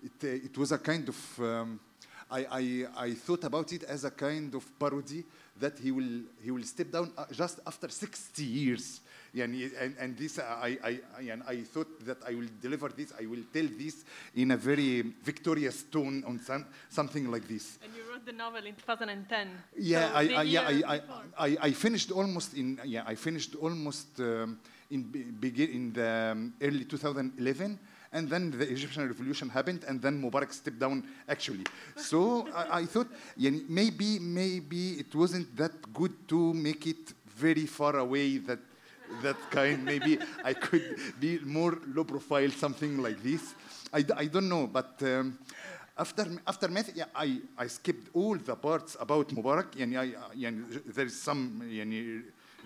It, 0.03 0.25
uh, 0.25 0.47
it 0.47 0.59
was 0.59 0.73
a 0.73 0.79
kind 0.79 1.09
of, 1.09 1.41
um, 1.41 1.81
I, 2.31 2.47
I, 2.51 2.87
I 2.97 3.15
thought 3.15 3.45
about 3.45 3.73
it 3.73 3.85
as 3.85 4.05
a 4.05 4.11
kind 4.11 4.55
of 4.55 4.79
parody 4.79 5.25
that 5.63 5.79
he 5.79 5.91
will, 5.93 6.23
he 6.43 6.51
will 6.51 6.65
step 6.65 6.91
down 6.91 7.13
uh, 7.17 7.25
just 7.33 7.61
after 7.67 7.89
60 7.89 8.45
years. 8.45 9.01
Yani, 9.35 9.71
and, 9.81 9.97
and 9.99 10.17
this, 10.19 10.39
uh, 10.39 10.43
I, 10.43 10.77
I, 10.85 11.01
I, 11.19 11.23
and 11.33 11.43
I 11.49 11.63
thought 11.63 12.05
that 12.05 12.19
I 12.29 12.35
will 12.35 12.49
deliver 12.61 12.89
this, 12.91 13.15
I 13.19 13.25
will 13.25 13.45
tell 13.51 13.67
this 13.79 14.05
in 14.35 14.51
a 14.51 14.57
very 14.57 15.03
victorious 15.25 15.85
tone 15.85 16.23
on 16.27 16.39
some, 16.39 16.67
something 16.91 17.31
like 17.31 17.49
this. 17.49 17.79
And 17.83 17.93
you 17.97 18.03
wrote 18.11 18.27
the 18.27 18.33
novel 18.33 18.67
in 18.67 18.75
2010. 18.75 19.49
Yeah, 19.79 20.09
so 20.09 20.15
I, 20.15 20.21
I, 20.21 20.43
yeah, 20.43 20.61
I, 20.69 20.95
I. 20.95 21.01
I, 21.39 21.57
I 21.63 21.73
finished 21.73 22.11
almost 22.11 22.55
in 22.55 22.79
yeah, 22.85 23.05
I 23.07 23.15
finished 23.15 23.55
almost 23.55 24.21
um, 24.21 24.59
in 24.91 25.03
begin 25.41 25.71
in 25.71 25.93
the 25.93 26.33
um, 26.33 26.53
early 26.61 26.85
2011, 26.85 27.79
and 28.13 28.29
then 28.29 28.51
the 28.51 28.69
Egyptian 28.71 29.07
revolution 29.09 29.49
happened, 29.49 29.85
and 29.89 30.01
then 30.01 30.21
Mubarak 30.23 30.53
stepped 30.53 30.79
down 30.79 31.05
actually. 31.29 31.65
So 31.97 32.49
I, 32.55 32.81
I 32.81 32.85
thought 32.87 33.09
yeah, 33.37 33.51
maybe 33.69 34.19
maybe 34.19 34.93
it 35.01 35.15
wasn't 35.15 35.55
that 35.57 35.93
good 35.93 36.13
to 36.29 36.53
make 36.55 36.87
it 36.87 37.13
very 37.37 37.67
far 37.67 37.97
away 37.97 38.39
that 38.39 38.59
that 39.23 39.37
kind. 39.51 39.85
Maybe 39.85 40.19
I 40.45 40.55
could 40.55 40.97
be 41.21 41.39
more 41.45 41.79
low 41.95 42.05
profile, 42.05 42.51
something 42.51 42.99
like 42.99 43.23
this. 43.23 43.55
I, 43.93 44.05
I 44.17 44.27
don't 44.27 44.49
know, 44.49 44.67
but. 44.67 45.03
Um, 45.03 45.39
after 45.99 46.27
after 46.47 46.69
math, 46.69 46.97
yeah, 46.97 47.05
I, 47.15 47.39
I 47.59 47.67
skipped 47.67 48.09
all 48.15 48.37
the 48.37 48.57
parts 48.57 48.97
about 48.99 49.29
Mubarak. 49.29 49.73
Yani 49.77 49.99
I, 49.99 50.15
yani 50.35 50.65
there's 50.87 51.15
some 51.15 51.61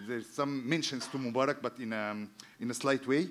there's 0.07 0.29
some 0.29 0.69
mentions 0.69 1.07
to 1.09 1.19
Mubarak, 1.19 1.57
but 1.61 1.79
in 1.79 1.93
a, 1.93 2.17
in 2.61 2.71
a 2.71 2.75
slight 2.75 3.07
way. 3.07 3.29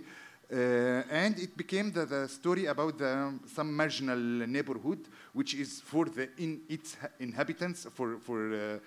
Uh, 0.51 1.03
and 1.09 1.39
it 1.39 1.57
became 1.57 1.91
the, 1.91 2.05
the 2.05 2.27
story 2.27 2.67
about 2.67 2.97
the, 2.97 3.33
some 3.47 3.75
marginal 3.75 4.17
neighborhood, 4.17 5.07
which 5.33 5.55
is 5.55 5.81
for 5.81 6.05
the 6.05 6.29
in 6.37 6.61
its 6.69 6.97
inhabitants, 7.19 7.87
for 7.93 8.19
for 8.19 8.53
uh, 8.53 8.79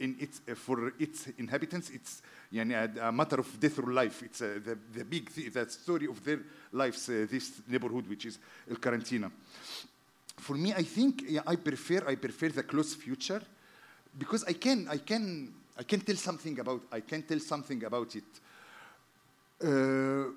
in 0.00 0.16
its 0.18 0.40
uh, 0.48 0.54
for 0.54 0.94
its 0.98 1.28
inhabitants, 1.38 1.90
it's 1.90 2.22
a, 2.54 2.90
a 3.02 3.12
matter 3.12 3.40
of 3.40 3.60
death 3.60 3.78
or 3.78 3.92
life. 3.92 4.22
It's 4.22 4.38
the 4.38 4.78
the 4.94 5.04
big 5.04 5.32
th- 5.34 5.52
the 5.52 5.68
story 5.68 6.06
of 6.06 6.24
their 6.24 6.40
lives. 6.72 7.06
This 7.06 7.60
neighborhood, 7.68 8.08
which 8.08 8.26
is 8.26 8.38
El 8.70 8.76
Karantina 8.76 9.30
for 10.42 10.56
me, 10.56 10.72
I 10.74 10.82
think 10.82 11.24
yeah, 11.28 11.42
I 11.46 11.56
prefer 11.56 12.02
I 12.06 12.16
prefer 12.16 12.48
the 12.48 12.62
close 12.64 12.94
future 12.94 13.40
because 14.18 14.44
I 14.44 14.54
can 14.54 14.88
I 14.88 14.98
can 14.98 15.52
I 15.78 15.84
can 15.84 16.00
tell 16.00 16.16
something 16.16 16.58
about 16.58 16.82
I 16.90 17.00
can 17.00 17.22
tell 17.22 17.38
something 17.38 17.84
about 17.84 18.16
it. 18.16 18.24
Uh, 19.62 20.32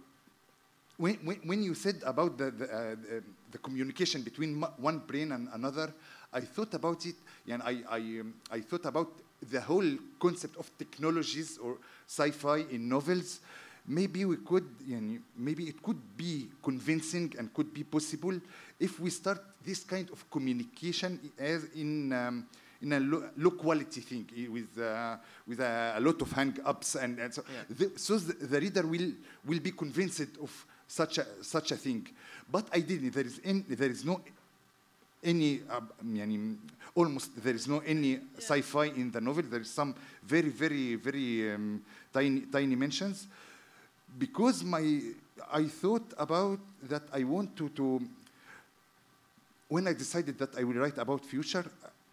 when, 0.98 1.16
when, 1.24 1.38
when 1.44 1.64
you 1.64 1.74
said 1.74 2.02
about 2.06 2.38
the, 2.38 2.52
the, 2.52 2.66
uh, 2.66 2.96
the, 2.96 3.24
the 3.52 3.58
communication 3.58 4.22
between 4.22 4.62
one 4.78 5.00
brain 5.00 5.32
and 5.32 5.50
another, 5.54 5.94
I 6.34 6.42
thought 6.42 6.74
about 6.74 7.06
it, 7.06 7.16
and 7.48 7.62
I, 7.64 7.82
I, 7.90 7.98
um, 7.98 8.34
I 8.52 8.60
thought 8.62 8.86
about 8.86 9.12
the 9.52 9.62
whole 9.62 9.90
concept 10.20 10.58
of 10.58 10.70
technologies 10.78 11.58
or 11.58 11.78
sci-fi 12.08 12.66
in 12.72 12.90
novels. 12.90 13.40
Maybe 13.88 14.26
we 14.26 14.38
could, 14.38 14.66
you 14.86 15.00
know, 15.00 15.20
maybe 15.38 15.66
it 15.66 15.82
could 15.82 16.00
be 16.18 16.48
convincing 16.64 17.34
and 17.38 17.54
could 17.54 17.74
be 17.74 17.84
possible 17.84 18.40
if 18.80 19.00
we 19.00 19.10
start 19.12 19.44
this 19.64 19.84
kind 19.84 20.10
of 20.10 20.30
communication 20.30 21.20
as 21.38 21.66
in 21.76 22.12
um, 22.12 22.48
in 22.82 22.94
a 22.94 23.00
low, 23.00 23.24
low 23.38 23.52
quality 23.52 24.02
thing 24.02 24.28
eh, 24.38 24.48
with 24.48 24.78
uh, 24.80 25.18
with 25.48 25.60
a, 25.60 25.94
a 25.98 26.00
lot 26.02 26.20
of 26.22 26.32
hang 26.32 26.58
ups 26.66 26.96
and, 26.96 27.20
and 27.20 27.34
so, 27.34 27.44
the, 27.70 27.92
so 27.96 28.18
the, 28.18 28.34
the 28.46 28.60
reader 28.60 28.86
will 28.86 29.12
will 29.46 29.60
be 29.60 29.72
convinced 29.72 30.38
of 30.42 30.66
such 30.88 31.18
a, 31.18 31.26
such 31.42 31.72
a 31.72 31.76
thing. 31.78 32.08
But 32.52 32.68
I 32.72 32.80
didn't. 32.80 33.12
There 33.12 33.26
is, 33.26 33.40
in, 33.40 33.66
there 33.68 33.90
is 33.90 34.06
no 34.06 34.22
any, 35.24 35.62
um, 35.70 35.90
uh, 36.00 36.04
mean, 36.04 36.60
almost 36.94 37.44
there 37.44 37.56
is 37.56 37.68
no 37.68 37.80
any 37.80 38.12
yeah. 38.12 38.20
sci-fi 38.38 38.86
in 38.86 39.12
the 39.12 39.20
novel. 39.20 39.44
There 39.44 39.62
is 39.62 39.72
some 39.72 39.96
very, 40.24 40.50
very, 40.50 40.96
very 40.96 41.54
um, 41.54 41.82
tiny, 42.14 42.42
tiny 42.42 42.76
mentions. 42.76 43.28
Because 44.18 44.64
my, 44.64 45.02
I 45.52 45.64
thought 45.66 46.14
about 46.18 46.60
that 46.84 47.04
I 47.12 47.24
want 47.24 47.58
to, 47.58 47.70
to, 47.70 48.02
when 49.68 49.88
I 49.88 49.94
decided 49.94 50.38
that 50.38 50.58
I 50.58 50.64
will 50.64 50.76
write 50.76 50.98
about 50.98 51.26
future, 51.26 51.66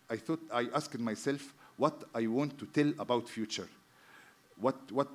I 0.09 0.16
thought, 0.16 0.41
I 0.53 0.68
asked 0.75 0.99
myself 0.99 1.55
what 1.77 2.05
I 2.14 2.27
want 2.27 2.59
to 2.59 2.66
tell 2.66 2.93
about 2.99 3.29
future 3.29 3.68
what, 4.63 4.77
what, 4.93 5.09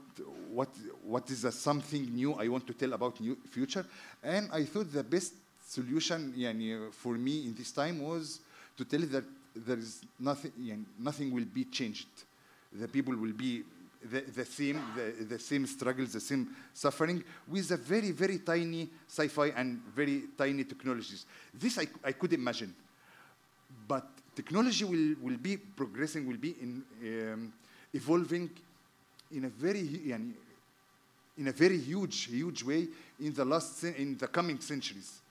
what, 0.52 0.70
what 1.04 1.30
is 1.30 1.42
the 1.44 1.52
something 1.52 2.14
new 2.14 2.34
I 2.34 2.48
want 2.50 2.68
to 2.68 2.74
tell 2.74 2.94
about 2.94 3.20
new 3.20 3.38
future. 3.50 3.86
And 4.22 4.50
I 4.52 4.66
thought 4.66 4.92
the 4.92 5.04
best 5.04 5.34
solution 5.66 6.34
yani, 6.38 6.92
for 6.92 7.14
me 7.14 7.46
in 7.46 7.56
this 7.56 7.72
time 7.72 8.02
was 8.02 8.42
to 8.78 8.86
tell 8.86 9.00
that 9.00 9.24
there 9.56 9.78
is 9.78 10.02
nothing, 10.20 10.52
yani, 10.60 10.84
nothing 11.00 11.32
will 11.32 11.46
be 11.46 11.64
changed. 11.66 12.08
The 12.74 12.88
people 12.88 13.16
will 13.16 13.32
be 13.32 13.64
the, 14.04 14.22
the 14.22 14.46
same, 14.46 14.82
the, 14.96 15.24
the 15.24 15.40
same 15.40 15.66
struggles, 15.66 16.14
the 16.14 16.20
same 16.20 16.50
suffering, 16.74 17.24
with 17.48 17.72
a 17.72 17.78
very, 17.78 18.12
very 18.12 18.40
tiny 18.40 18.90
sci-fi 19.08 19.48
and 19.56 19.82
very 19.96 20.24
tiny 20.38 20.66
technologies. 20.66 21.26
This 21.54 21.78
I, 21.80 21.88
I 22.04 22.12
could 22.12 22.34
imagine. 22.34 22.76
But 23.88 24.06
technology 24.36 24.84
will, 24.84 25.16
will 25.22 25.38
be 25.38 25.58
progressing, 25.58 26.28
will 26.28 26.38
be 26.38 26.56
in, 26.62 26.84
um, 27.02 27.54
evolving 27.94 28.50
in 29.32 29.46
a 29.46 29.50
very 29.50 29.82
in 31.38 31.48
a 31.48 31.52
very 31.52 31.78
huge, 31.78 32.26
huge 32.26 32.64
way 32.64 32.88
in 33.20 33.34
the 33.34 33.46
last 33.46 33.84
in 33.84 34.18
the 34.18 34.28
coming 34.28 34.60
centuries. 34.60 35.22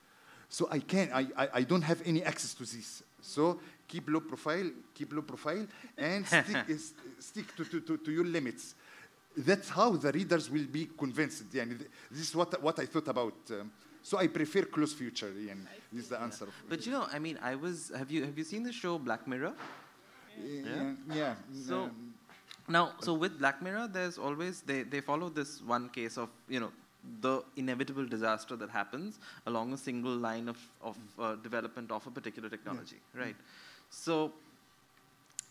So 0.48 0.68
I 0.70 0.78
can't, 0.78 1.12
I, 1.12 1.26
I, 1.36 1.48
I 1.54 1.62
don't 1.62 1.82
have 1.82 2.00
any 2.04 2.22
access 2.22 2.54
to 2.54 2.62
this. 2.62 3.02
So 3.20 3.58
keep 3.88 4.08
low 4.08 4.20
profile, 4.20 4.70
keep 4.94 5.12
low 5.12 5.22
profile, 5.22 5.66
and 5.98 6.26
stick, 6.26 6.56
eh, 6.70 6.76
stick 7.18 7.56
to, 7.56 7.64
to, 7.64 7.80
to, 7.80 7.96
to, 7.96 8.12
your 8.12 8.24
limits. 8.24 8.74
That's 9.36 9.68
how 9.68 9.90
the 9.96 10.12
readers 10.12 10.48
will 10.48 10.66
be 10.66 10.88
convinced. 10.96 11.44
Yeah, 11.52 11.64
this 12.10 12.28
is 12.28 12.36
what, 12.36 12.62
what 12.62 12.78
I 12.78 12.86
thought 12.86 13.08
about. 13.08 13.34
Um, 13.50 13.72
so 14.02 14.18
I 14.18 14.28
prefer 14.28 14.62
close 14.62 14.92
future. 14.92 15.32
Yeah, 15.36 15.54
this 15.92 16.04
is 16.04 16.08
the 16.10 16.20
answer. 16.20 16.46
But 16.68 16.86
you 16.86 16.92
know, 16.92 17.06
I 17.12 17.18
mean, 17.18 17.38
I 17.42 17.56
was. 17.56 17.90
Have 17.96 18.10
you 18.10 18.24
have 18.24 18.38
you 18.38 18.44
seen 18.44 18.62
the 18.62 18.72
show 18.72 18.98
Black 18.98 19.26
Mirror? 19.26 19.52
Yeah. 20.40 20.62
yeah. 20.62 20.92
yeah. 21.12 21.34
So 21.66 21.90
now, 22.68 22.92
so 23.00 23.14
with 23.14 23.38
Black 23.38 23.62
Mirror, 23.62 23.88
there's 23.92 24.18
always 24.18 24.60
they, 24.62 24.82
they 24.82 25.00
follow 25.00 25.28
this 25.28 25.62
one 25.62 25.88
case 25.88 26.18
of 26.18 26.28
you 26.48 26.60
know 26.60 26.72
the 27.20 27.42
inevitable 27.56 28.04
disaster 28.04 28.56
that 28.56 28.70
happens 28.70 29.20
along 29.46 29.72
a 29.72 29.76
single 29.76 30.16
line 30.16 30.48
of 30.48 30.58
of 30.82 30.96
uh, 31.18 31.36
development 31.36 31.90
of 31.92 32.06
a 32.06 32.10
particular 32.10 32.48
technology, 32.48 32.96
right? 33.14 33.36
So 33.90 34.32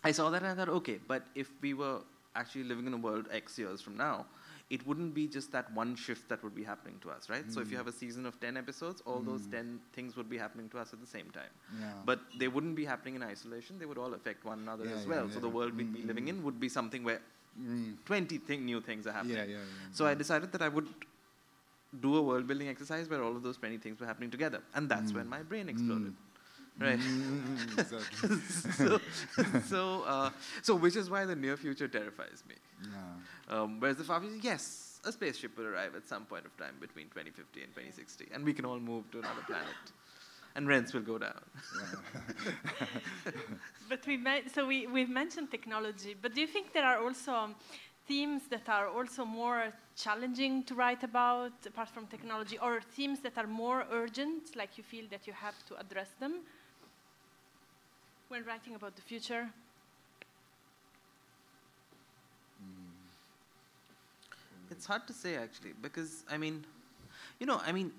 I 0.03 0.11
saw 0.11 0.30
that 0.30 0.43
and 0.43 0.51
I 0.51 0.55
thought, 0.55 0.74
okay, 0.82 0.99
but 1.07 1.24
if 1.36 1.49
we 1.61 1.74
were 1.74 1.99
actually 2.36 2.66
living 2.66 2.86
in 2.86 2.93
a 2.93 2.97
world 2.97 3.28
X 3.32 3.57
years 3.57 3.82
from 3.82 3.95
now, 3.97 4.26
it 4.70 4.86
wouldn't 4.88 5.13
be 5.13 5.28
just 5.28 5.51
that 5.51 5.72
one 5.74 5.95
shift 5.95 6.28
that 6.30 6.43
would 6.43 6.55
be 6.55 6.63
happening 6.63 6.95
to 7.01 7.11
us, 7.11 7.30
right? 7.30 7.51
So 7.51 7.61
if 7.61 7.70
you 7.70 7.78
hmm. 7.78 7.86
have 7.86 7.88
a 7.88 7.91
season 7.91 8.26
of 8.26 8.39
10 8.39 8.57
episodes, 8.57 9.01
all 9.05 9.20
those 9.20 9.41
hmm. 9.41 9.51
10 9.51 9.80
things 9.93 10.16
would 10.18 10.28
be 10.28 10.38
happening 10.38 10.70
to 10.70 10.80
us 10.80 10.91
at 10.91 10.99
the 10.99 11.07
same 11.07 11.30
time. 11.30 11.53
Yeah. 11.80 11.91
But 12.03 12.20
they 12.39 12.47
wouldn't 12.47 12.76
be 12.76 12.84
happening 12.84 13.16
in 13.16 13.24
isolation, 13.24 13.78
they 13.78 13.86
would 13.86 13.99
all 13.99 14.13
affect 14.16 14.43
one 14.43 14.59
another 14.59 14.86
Yeah, 14.86 14.95
as 14.95 15.03
yeah, 15.03 15.09
well. 15.09 15.30
So 15.30 15.39
the 15.39 15.47
yeah. 15.47 15.53
world 15.53 15.78
we'd 15.78 15.93
be 15.93 16.01
hmm, 16.01 16.07
living 16.07 16.28
in 16.30 16.43
would 16.43 16.59
be 16.59 16.70
something 16.70 17.03
where 17.03 17.22
mm, 17.61 17.95
20 18.05 18.38
thing, 18.39 18.66
new 18.66 18.82
things 18.82 19.05
are 19.05 19.11
happening. 19.11 19.38
yeah, 19.38 19.43
yeah, 19.43 19.57
yeah. 19.57 19.91
So 19.91 20.07
I 20.07 20.16
decided 20.16 20.51
that 20.51 20.63
I 20.63 20.70
would 20.70 20.88
do 22.01 22.18
a 22.18 22.22
world 22.22 22.47
building 22.47 22.68
exercise 22.68 23.07
where 23.07 23.24
all 23.24 23.36
of 23.36 23.43
those 23.43 23.57
20 23.57 23.78
things 23.78 23.99
were 23.99 24.07
happening 24.07 24.32
together. 24.32 24.61
And 24.74 24.89
that's 24.89 25.13
when 25.13 25.28
my 25.28 25.43
brain 25.43 25.70
exploded. 25.70 26.13
Right. 26.80 26.99
Mm, 26.99 27.80
exactly. 27.80 28.38
so, 28.73 28.99
so, 29.69 30.03
uh, 30.03 30.30
so 30.61 30.76
which 30.76 30.95
is 30.97 31.09
why 31.09 31.26
the 31.26 31.36
near 31.36 31.55
future 31.55 31.88
terrifies 31.88 32.43
me. 32.47 32.55
Yeah. 32.84 33.57
Um, 33.57 33.80
whereas 33.80 33.97
the 33.97 34.03
far 34.03 34.19
future, 34.19 34.36
yes, 34.41 34.99
a 35.05 35.11
spaceship 35.11 35.57
will 35.57 35.67
arrive 35.67 35.95
at 35.95 36.05
some 36.07 36.26
point 36.26 36.45
of 36.45 36.55
time 36.57 36.76
between 36.82 37.05
2050 37.07 37.61
and 37.61 37.69
2060, 37.73 38.28
and 38.34 38.43
we 38.43 38.53
can 38.53 38.65
all 38.65 38.80
move 38.80 39.09
to 39.11 39.19
another 39.19 39.41
planet, 39.47 39.65
and 40.55 40.67
rents 40.67 40.93
will 40.93 41.01
go 41.01 41.17
down. 41.17 41.39
But 43.88 44.05
we 44.07 44.17
men- 44.17 44.49
so 44.49 44.65
we, 44.65 44.88
we've 44.88 45.09
mentioned 45.09 45.51
technology, 45.51 46.15
but 46.19 46.34
do 46.34 46.41
you 46.41 46.47
think 46.47 46.73
there 46.73 46.86
are 46.86 47.03
also 47.03 47.32
um, 47.34 47.55
themes 48.07 48.41
that 48.49 48.67
are 48.67 48.88
also 48.88 49.23
more 49.26 49.71
challenging 49.95 50.63
to 50.63 50.73
write 50.76 51.03
about 51.03 51.53
apart 51.65 51.89
from 51.89 52.07
technology, 52.07 52.57
or 52.57 52.82
themes 52.82 53.19
that 53.21 53.38
are 53.38 53.47
more 53.47 53.86
urgent, 53.91 54.55
like 54.55 54.78
you 54.78 54.84
feel 54.84 55.05
that 55.11 55.28
you 55.28 55.34
have 55.34 55.55
to 55.67 55.80
address 55.80 56.09
them 56.19 56.41
when 58.36 58.43
writing 58.43 58.75
about 58.75 58.95
the 58.97 59.01
future? 59.01 59.49
Hmm. 62.59 62.91
It's 64.69 64.86
hard 64.86 65.07
to 65.07 65.13
say 65.13 65.36
actually, 65.36 65.71
because 65.81 66.23
I 66.29 66.38
mean, 66.38 66.65
you 67.39 67.45
know, 67.45 67.61
I 67.65 67.71
mean, 67.71 67.93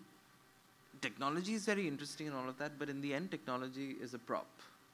technology 1.00 1.54
is 1.54 1.64
very 1.64 1.88
interesting 1.88 2.26
and 2.26 2.36
all 2.36 2.48
of 2.48 2.58
that, 2.58 2.78
but 2.78 2.90
in 2.90 3.00
the 3.00 3.14
end, 3.14 3.30
technology 3.30 3.96
is 3.98 4.12
a 4.12 4.18
prop. 4.18 4.46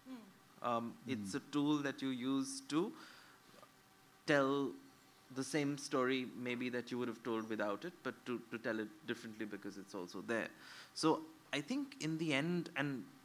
Hmm. 0.09 0.68
Um, 0.68 0.95
It's 1.09 1.32
hmm. 1.32 1.38
a 1.38 1.40
tool 1.51 1.78
that 1.78 2.01
you 2.03 2.11
use 2.11 2.62
to 2.68 2.93
tell 4.26 4.70
the 5.34 5.43
same 5.43 5.76
story, 5.76 6.26
maybe 6.36 6.68
that 6.68 6.93
you 6.93 6.99
would 6.99 7.09
have 7.09 7.22
told 7.24 7.49
without 7.49 7.84
it, 7.84 7.93
but 8.05 8.14
to, 8.26 8.40
to 8.53 8.59
tell 8.59 8.78
it 8.78 8.88
differently 9.09 9.47
because 9.47 9.76
it's 9.78 9.95
also 9.95 10.22
there. 10.24 10.49
So 10.95 11.22
I 11.53 11.61
think 11.61 11.97
in 12.01 12.18
the 12.18 12.32
end, 12.32 12.70
and 12.76 13.03
I 13.03 13.22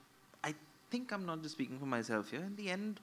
think 0.89 1.11
I'm 1.11 1.25
not 1.25 1.41
just 1.41 1.55
speaking 1.55 1.79
for 1.79 1.85
myself 1.85 2.31
here, 2.31 2.41
in 2.41 2.55
the 2.55 2.69
end, 2.69 2.99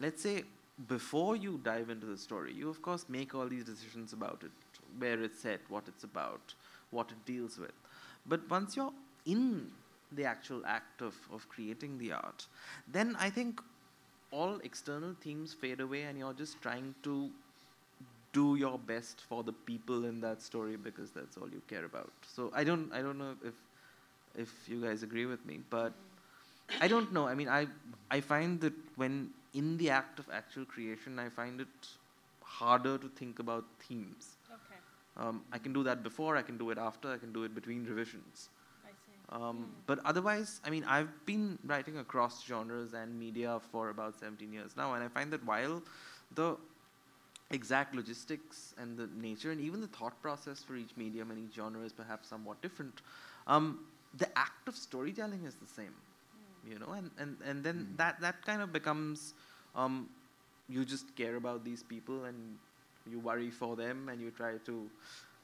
let's 0.00 0.22
say 0.22 0.44
before 0.88 1.36
you 1.36 1.60
dive 1.62 1.90
into 1.90 2.06
the 2.06 2.18
story, 2.18 2.52
you 2.52 2.68
of 2.68 2.82
course 2.82 3.06
make 3.08 3.34
all 3.34 3.46
these 3.48 3.64
decisions 3.64 4.12
about 4.12 4.42
it, 4.44 4.50
where 4.98 5.22
it's 5.22 5.40
set, 5.40 5.60
what 5.68 5.84
it's 5.88 6.04
about, 6.04 6.54
what 6.90 7.10
it 7.10 7.24
deals 7.24 7.58
with. 7.58 7.72
But 8.26 8.48
once 8.50 8.76
you're 8.76 8.92
in 9.24 9.70
the 10.12 10.24
actual 10.24 10.64
act 10.66 11.02
of, 11.02 11.14
of 11.32 11.48
creating 11.48 11.98
the 11.98 12.12
art, 12.12 12.46
then 12.86 13.16
I 13.18 13.30
think 13.30 13.60
all 14.30 14.58
external 14.64 15.14
themes 15.20 15.54
fade 15.54 15.80
away 15.80 16.02
and 16.02 16.18
you're 16.18 16.34
just 16.34 16.60
trying 16.60 16.94
to 17.02 17.30
do 18.32 18.56
your 18.56 18.78
best 18.78 19.22
for 19.28 19.42
the 19.42 19.52
people 19.52 20.04
in 20.04 20.20
that 20.20 20.42
story 20.42 20.76
because 20.76 21.10
that's 21.10 21.36
all 21.38 21.48
you 21.48 21.62
care 21.68 21.84
about. 21.84 22.12
So 22.26 22.50
I 22.54 22.64
don't 22.64 22.92
I 22.92 23.00
don't 23.00 23.18
know 23.18 23.34
if 23.44 23.54
if 24.36 24.50
you 24.68 24.82
guys 24.82 25.02
agree 25.02 25.26
with 25.26 25.44
me, 25.46 25.60
but 25.70 25.94
I 26.80 26.88
don't 26.88 27.12
know. 27.12 27.26
I 27.26 27.34
mean, 27.34 27.48
I 27.48 27.66
I 28.10 28.20
find 28.20 28.60
that 28.60 28.74
when 28.96 29.30
in 29.54 29.76
the 29.78 29.90
act 29.90 30.18
of 30.18 30.28
actual 30.30 30.64
creation, 30.64 31.18
I 31.18 31.28
find 31.28 31.60
it 31.60 31.88
harder 32.42 32.98
to 32.98 33.08
think 33.08 33.38
about 33.38 33.64
themes. 33.80 34.36
Okay, 34.52 34.80
Um, 35.16 35.42
I 35.52 35.58
can 35.58 35.72
do 35.72 35.82
that 35.84 36.02
before, 36.02 36.36
I 36.36 36.42
can 36.42 36.58
do 36.58 36.70
it 36.70 36.78
after, 36.78 37.10
I 37.12 37.18
can 37.18 37.32
do 37.32 37.42
it 37.44 37.54
between 37.54 37.84
revisions. 37.86 38.48
I 38.84 38.90
see. 39.06 39.18
Um, 39.40 39.66
But 39.86 39.98
otherwise, 40.04 40.60
I 40.64 40.70
mean, 40.70 40.84
I've 40.84 41.12
been 41.26 41.58
writing 41.64 41.98
across 41.98 42.44
genres 42.44 42.92
and 42.94 43.18
media 43.18 43.58
for 43.72 43.88
about 43.90 44.14
17 44.18 44.52
years 44.52 44.76
now, 44.76 44.92
and 44.94 45.02
I 45.04 45.08
find 45.08 45.32
that 45.32 45.44
while 45.44 45.82
the 46.34 46.56
exact 47.50 47.94
logistics 47.94 48.74
and 48.78 48.96
the 48.98 49.06
nature 49.06 49.50
and 49.52 49.60
even 49.60 49.80
the 49.80 49.86
thought 49.88 50.20
process 50.20 50.62
for 50.62 50.76
each 50.76 50.96
medium 50.96 51.30
and 51.30 51.38
each 51.48 51.54
genre 51.54 51.82
is 51.82 51.92
perhaps 51.92 52.28
somewhat 52.28 52.60
different, 52.62 53.00
um, 53.46 53.78
the 54.18 54.28
act 54.38 54.68
of 54.68 54.76
storytelling 54.76 55.44
is 55.44 55.54
the 55.54 55.66
same, 55.66 55.94
you 56.68 56.78
know, 56.78 56.92
and, 56.92 57.10
and, 57.18 57.36
and 57.44 57.64
then 57.64 57.94
that, 57.96 58.20
that 58.20 58.44
kind 58.44 58.62
of 58.62 58.72
becomes 58.72 59.34
um, 59.74 60.08
you 60.68 60.84
just 60.84 61.14
care 61.16 61.36
about 61.36 61.64
these 61.64 61.82
people 61.82 62.24
and 62.24 62.36
you 63.10 63.18
worry 63.20 63.50
for 63.50 63.76
them 63.76 64.08
and 64.08 64.20
you 64.20 64.30
try 64.30 64.54
to 64.64 64.90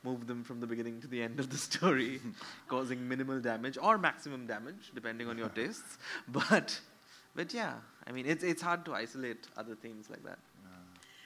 move 0.05 0.27
them 0.27 0.43
from 0.43 0.61
the 0.61 0.67
beginning 0.67 1.01
to 1.01 1.07
the 1.07 1.23
end 1.23 1.39
of 1.39 1.49
the 1.51 1.57
story, 1.57 2.21
causing 2.69 3.09
minimal 3.09 3.41
damage 3.41 3.79
or 3.81 3.99
maximum 3.99 4.47
damage, 4.47 4.91
depending 4.95 5.29
on 5.29 5.39
your 5.39 5.49
tastes. 5.61 5.99
But, 6.27 6.79
but 7.35 7.55
yeah, 7.55 7.75
I 8.07 8.13
mean, 8.13 8.27
it's, 8.27 8.43
it's 8.43 8.63
hard 8.63 8.85
to 8.87 8.95
isolate 8.95 9.47
other 9.57 9.77
themes 9.77 10.11
like 10.11 10.25
that. 10.25 10.39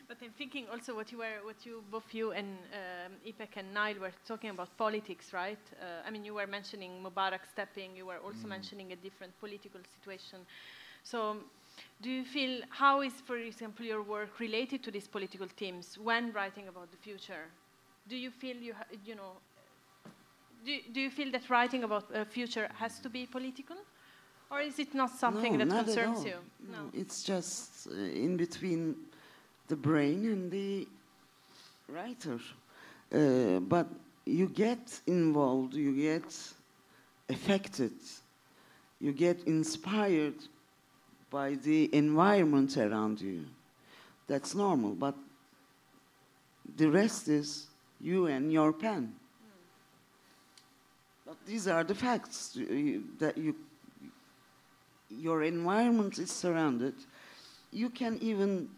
But 0.09 0.19
I'm 0.23 0.31
thinking 0.31 0.67
also 0.71 0.95
what 0.95 1.11
you 1.11 1.19
were, 1.19 1.43
what 1.43 1.67
you 1.67 1.83
both 1.91 2.15
you 2.15 2.31
and 2.31 2.47
um, 2.73 3.13
Ipek 3.27 3.57
and 3.57 3.75
Nael 3.75 3.99
were 3.99 4.13
talking 4.25 4.51
about 4.51 4.69
politics, 4.77 5.33
right? 5.33 5.59
Uh, 5.81 6.07
I 6.07 6.11
mean, 6.11 6.25
you 6.25 6.35
were 6.35 6.47
mentioning 6.47 7.03
Mubarak 7.03 7.41
stepping. 7.51 7.97
You 7.97 8.07
were 8.07 8.19
also 8.25 8.47
mentioning 8.47 8.93
a 8.93 8.97
different 8.97 9.33
political 9.41 9.81
situation. 9.95 10.47
So, 11.03 11.39
do 12.01 12.09
you 12.09 12.25
feel 12.25 12.63
how 12.71 13.03
is, 13.03 13.15
for 13.27 13.37
example, 13.37 13.85
your 13.85 14.03
work 14.03 14.39
related 14.39 14.85
to 14.85 14.91
these 14.93 15.09
political 15.09 15.49
themes 15.57 15.99
when 15.99 16.33
writing 16.33 16.69
about 16.69 16.91
the 16.93 16.97
future? 16.99 17.47
Do 18.09 18.17
you 18.17 18.31
feel 18.31 18.57
you, 18.57 18.75
ha- 18.75 18.97
you 19.05 19.17
know, 19.17 19.33
do, 20.65 20.79
do 20.93 21.01
you 21.01 21.11
feel 21.11 21.33
that 21.33 21.51
writing 21.51 21.83
about 21.83 22.13
the 22.13 22.25
future 22.25 22.69
has 22.75 23.01
to 23.01 23.09
be 23.09 23.27
political, 23.27 23.77
or 24.51 24.61
is 24.61 24.79
it 24.79 24.95
not 24.95 25.11
something 25.11 25.53
no, 25.53 25.59
that 25.59 25.69
not 25.69 25.85
concerns 25.85 26.25
you? 26.25 26.37
No, 26.71 26.91
it's 26.93 27.25
just 27.25 27.89
uh, 27.89 27.95
in 27.95 28.37
between 28.37 28.97
the 29.69 29.77
brain 29.77 30.27
and 30.27 30.51
the 30.51 30.87
writer. 31.89 32.39
Uh, 33.13 33.61
but 33.61 33.87
you 34.25 34.49
get 34.49 35.01
involved, 35.07 35.75
you 35.75 35.95
get 35.95 36.37
affected, 37.29 37.93
you 39.01 39.13
get 39.13 39.39
inspired 39.47 40.35
by 41.31 41.55
the 41.55 41.95
environment 41.95 42.77
around 42.77 43.21
you. 43.21 43.45
That's 44.27 44.55
normal, 44.55 44.95
but 44.95 45.15
the 46.77 46.91
rest 46.91 47.29
is 47.29 47.67
you 48.01 48.27
and 48.27 48.53
your 48.53 48.73
pen. 48.73 49.15
But 51.27 51.37
these 51.47 51.69
are 51.69 51.85
the 51.85 51.95
facts 51.95 52.57
uh, 52.57 53.01
that 53.19 53.37
you 53.37 53.55
your 55.09 55.43
environment 55.43 56.19
is 56.19 56.31
surrounded. 56.31 56.95
You 57.73 57.91
can 57.91 58.19
even 58.21 58.69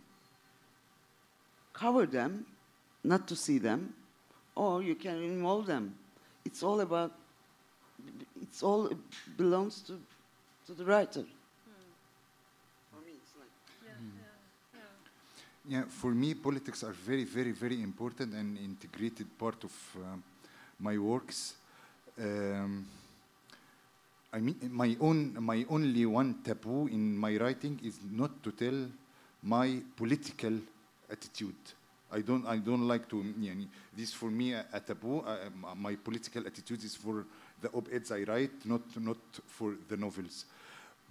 cover 1.79 2.07
them, 2.07 2.45
not 3.05 3.27
to 3.29 3.37
see 3.37 3.59
them, 3.59 3.95
or 4.55 4.83
you 4.83 4.95
can 4.95 5.23
involve 5.23 5.67
them. 5.67 5.95
It's 6.45 6.63
all 6.63 6.81
about. 6.81 7.13
It's 8.43 8.63
all 8.63 8.91
belongs 9.37 9.81
to 9.83 9.99
to 10.67 10.75
the 10.75 10.85
writer. 10.85 11.25
For 12.91 13.01
me, 13.01 13.13
it's 13.17 13.33
like 13.41 13.49
Yeah, 15.67 15.85
for 15.89 16.11
me, 16.11 16.35
politics 16.35 16.83
are 16.85 16.93
very, 16.93 17.25
very, 17.25 17.53
very 17.53 17.83
important 17.83 18.35
and 18.35 18.59
integrated 18.59 19.27
part 19.39 19.65
of 19.65 19.73
um, 19.97 20.23
my 20.79 20.99
works. 20.99 21.55
Um, 22.19 22.87
I 24.33 24.41
mean, 24.41 24.57
my 24.71 24.97
own, 25.01 25.37
my 25.41 25.65
only 25.71 26.05
one 26.05 26.37
taboo 26.45 26.87
in 26.89 27.17
my 27.17 27.37
writing 27.37 27.81
is 27.83 27.99
not 28.11 28.43
to 28.43 28.53
tell 28.53 28.89
my 29.43 29.81
political 29.97 30.53
attitude. 31.11 31.57
I 32.11 32.21
don't, 32.21 32.47
I 32.47 32.57
don't 32.57 32.89
like 32.89 33.09
to, 33.11 33.23
this 33.95 34.15
for 34.15 34.31
me 34.31 34.55
a, 34.55 34.65
a 34.73 34.81
taboo. 34.81 35.23
My 35.77 35.95
political 35.97 36.47
attitude 36.47 36.83
is 36.83 36.97
for 36.97 37.27
the 37.61 37.69
op-eds 37.71 38.11
I 38.13 38.23
write, 38.23 38.65
not, 38.65 38.81
not 38.99 39.19
for 39.47 39.75
the 39.89 39.97
novels. 39.97 40.47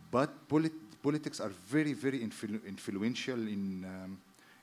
But 0.10 0.48
polit- 0.48 1.02
politics 1.04 1.40
are 1.40 1.52
very, 1.70 1.94
very 1.94 2.20
influ- 2.20 2.66
influential 2.66 3.40
in, 3.40 3.86
um, 3.86 4.18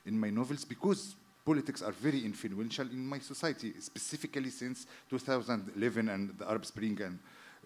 in 0.05 0.19
my 0.19 0.29
novels 0.29 0.65
because 0.65 1.15
politics 1.45 1.81
are 1.81 1.91
very 1.91 2.25
influential 2.25 2.87
in 2.87 3.05
my 3.05 3.19
society, 3.19 3.73
specifically 3.79 4.49
since 4.49 4.87
2011 5.09 6.09
and 6.09 6.37
the 6.37 6.49
Arab 6.49 6.65
Spring 6.65 6.99
and, 7.01 7.19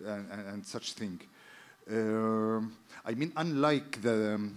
and, 0.05 0.47
and 0.47 0.65
such 0.65 0.93
thing. 0.93 1.19
Um, 1.89 2.73
I 3.05 3.13
mean, 3.13 3.31
unlike 3.35 4.01
the, 4.01 4.35
um, 4.35 4.55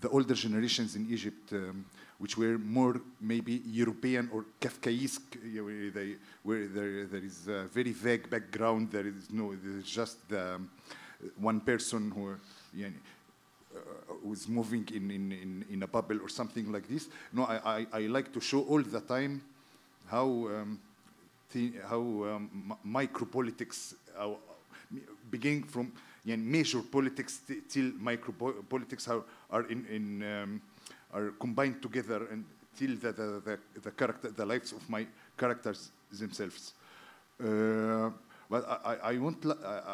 the 0.00 0.08
older 0.10 0.34
generations 0.34 0.94
in 0.94 1.10
Egypt, 1.10 1.52
um, 1.52 1.84
which 2.24 2.38
were 2.38 2.56
more 2.56 3.02
maybe 3.20 3.60
European 3.66 4.30
or 4.32 4.46
Kafkaesque, 4.58 5.36
where, 5.62 5.90
they, 5.90 6.16
where 6.42 6.66
there, 6.68 7.04
there 7.04 7.22
is 7.22 7.46
a 7.48 7.64
very 7.64 7.92
vague 7.92 8.30
background, 8.30 8.90
there 8.90 9.06
is 9.06 9.30
no, 9.30 9.54
there's 9.54 9.84
just 9.84 10.16
um, 10.32 10.70
one 11.36 11.60
person 11.60 12.10
who, 12.10 12.34
you 12.72 12.86
know, 12.86 12.94
uh, 13.76 14.14
who's 14.22 14.48
moving 14.48 14.88
in, 14.94 15.10
in, 15.10 15.32
in, 15.32 15.64
in, 15.70 15.82
a 15.82 15.86
bubble 15.86 16.18
or 16.22 16.30
something 16.30 16.72
like 16.72 16.88
this. 16.88 17.08
No, 17.30 17.44
I, 17.44 17.80
I, 17.80 17.86
I 17.92 18.00
like 18.06 18.32
to 18.32 18.40
show 18.40 18.62
all 18.62 18.80
the 18.80 19.02
time 19.02 19.42
how, 20.06 20.24
um, 20.26 20.80
how 21.90 21.98
um, 21.98 22.74
micropolitics, 22.88 23.96
uh, 24.18 24.30
beginning 25.30 25.64
from 25.64 25.92
you 26.24 26.38
know, 26.38 26.42
major 26.42 26.80
politics 26.80 27.40
till 27.68 27.90
micropolitics 27.92 29.10
are, 29.10 29.24
are 29.50 29.68
in, 29.68 29.84
in 29.90 30.22
um, 30.22 30.62
are 31.14 31.30
combined 31.38 31.80
together 31.80 32.26
and 32.30 32.44
till 32.76 32.96
the, 32.96 33.12
the, 33.12 33.42
the, 33.44 33.80
the 33.80 33.90
character 33.92 34.30
the 34.30 34.44
lives 34.44 34.72
of 34.72 34.88
my 34.90 35.06
characters 35.36 35.90
themselves. 36.12 36.74
Uh, 37.40 38.10
but 38.50 38.68
I, 38.84 39.14
I, 39.14 39.18
want 39.18 39.44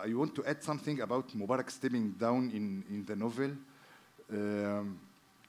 I 0.05 0.13
want 0.13 0.35
to 0.35 0.45
add 0.45 0.63
something 0.63 1.01
about 1.01 1.29
Mubarak 1.29 1.71
stepping 1.71 2.13
down 2.13 2.51
in, 2.53 2.85
in 2.91 3.05
the 3.05 3.17
novel. 3.17 3.53
Um, 4.33 4.99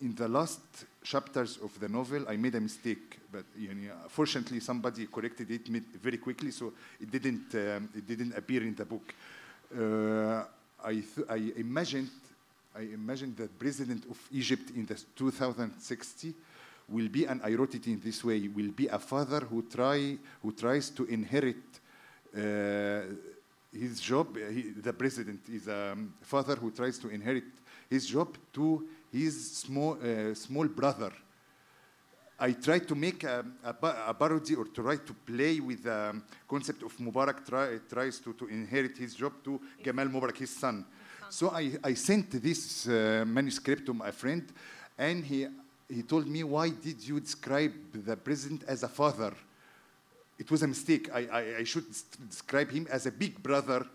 in 0.02 0.16
the 0.16 0.28
last 0.28 0.62
chapters 1.04 1.58
of 1.64 1.80
the 1.80 1.88
novel, 1.88 2.26
I 2.28 2.36
made 2.36 2.56
a 2.56 2.60
mistake, 2.60 3.20
but 3.32 3.46
you 3.58 3.74
know, 3.74 3.94
fortunately 4.08 4.60
somebody 4.60 5.08
corrected 5.08 5.52
it 5.52 5.68
very 6.02 6.18
quickly, 6.18 6.52
so 6.52 6.74
it 7.00 7.12
didn't 7.12 7.54
um, 7.54 7.90
it 7.96 8.08
didn't 8.08 8.36
appear 8.36 8.64
in 8.64 8.76
the 8.76 8.86
book. 8.86 9.14
Uh, 9.78 10.44
I 10.84 11.04
I 11.30 11.54
imagined 11.58 12.10
I 12.76 12.82
imagine 12.94 13.36
that 13.36 13.60
president 13.60 14.06
of 14.10 14.18
Egypt 14.32 14.72
in 14.76 14.86
the 14.86 14.96
2060 15.16 16.34
will 16.88 17.10
be, 17.10 17.26
and 17.26 17.42
I 17.44 17.54
wrote 17.54 17.76
it 17.76 17.86
in 17.88 18.00
this 18.00 18.24
way, 18.24 18.48
will 18.48 18.72
be 18.72 18.88
a 18.88 19.00
father 19.00 19.42
who 19.42 19.64
try 19.64 20.18
who 20.42 20.52
tries 20.54 20.90
to 20.92 21.06
inherit 21.06 21.58
uh, 22.36 23.02
his 23.74 24.00
job. 24.00 24.38
He, 24.38 24.72
the 24.72 24.94
president 24.94 25.42
is 25.50 25.68
a 25.68 25.98
father 26.22 26.56
who 26.56 26.72
tries 26.72 26.98
to 27.00 27.10
inherit 27.10 27.44
his 27.90 28.08
job 28.08 28.38
to 28.54 28.88
his 29.12 29.58
small 29.58 29.98
uh, 30.02 30.34
small 30.34 30.68
brother. 30.68 31.12
I 32.40 32.54
tried 32.54 32.88
to 32.88 32.96
make 32.96 33.24
a, 33.24 33.46
a, 33.64 33.76
a 34.08 34.14
parody 34.16 34.56
or 34.56 34.66
to 34.66 34.82
try 34.82 34.96
to 34.96 35.14
play 35.14 35.60
with 35.60 35.84
the 35.84 36.20
concept 36.48 36.82
of 36.82 36.98
Mubarak 36.98 37.46
try, 37.46 37.78
tries 37.88 38.20
to, 38.20 38.34
to 38.34 38.48
inherit 38.48 38.98
his 38.98 39.14
job 39.14 39.34
to 39.44 39.62
Gamal 39.84 40.10
Mubarak, 40.12 40.38
his 40.38 40.50
son. 40.50 40.84
So 41.32 41.50
I, 41.50 41.72
I 41.82 41.94
sent 41.94 42.44
this 42.44 42.90
uh, 42.90 43.24
manuscript 43.26 43.86
to 43.86 43.94
my 43.94 44.12
friend, 44.12 44.44
and 44.98 45.24
he, 45.24 45.48
he 45.88 46.04
told 46.04 46.28
me, 46.28 46.44
Why 46.44 46.68
did 46.70 47.08
you 47.08 47.22
describe 47.22 47.72
the 47.94 48.18
president 48.18 48.66
as 48.68 48.84
a 48.84 48.90
father? 48.90 49.32
It 50.38 50.52
was 50.52 50.62
a 50.62 50.68
mistake. 50.68 51.10
I, 51.14 51.28
I, 51.32 51.56
I 51.60 51.64
should 51.64 51.86
describe 52.30 52.70
him 52.70 52.86
as 52.92 53.06
a 53.06 53.12
big 53.12 53.42
brother 53.42 53.86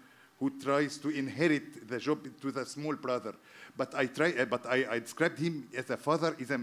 who 0.41 0.51
tries 0.63 0.97
to 0.97 1.11
inherit 1.11 1.87
the 1.87 1.99
job 1.99 2.27
to 2.41 2.51
the 2.51 2.65
small 2.65 2.95
brother. 2.95 3.35
But 3.77 3.95
I 3.95 4.07
try, 4.07 4.33
uh, 4.33 4.47
but 4.47 4.65
I, 4.65 4.87
I 4.93 4.99
described 4.99 5.39
him 5.39 5.69
as 5.77 5.91
a 5.91 5.99
father 5.99 6.35
is 6.39 6.51
a, 6.51 6.61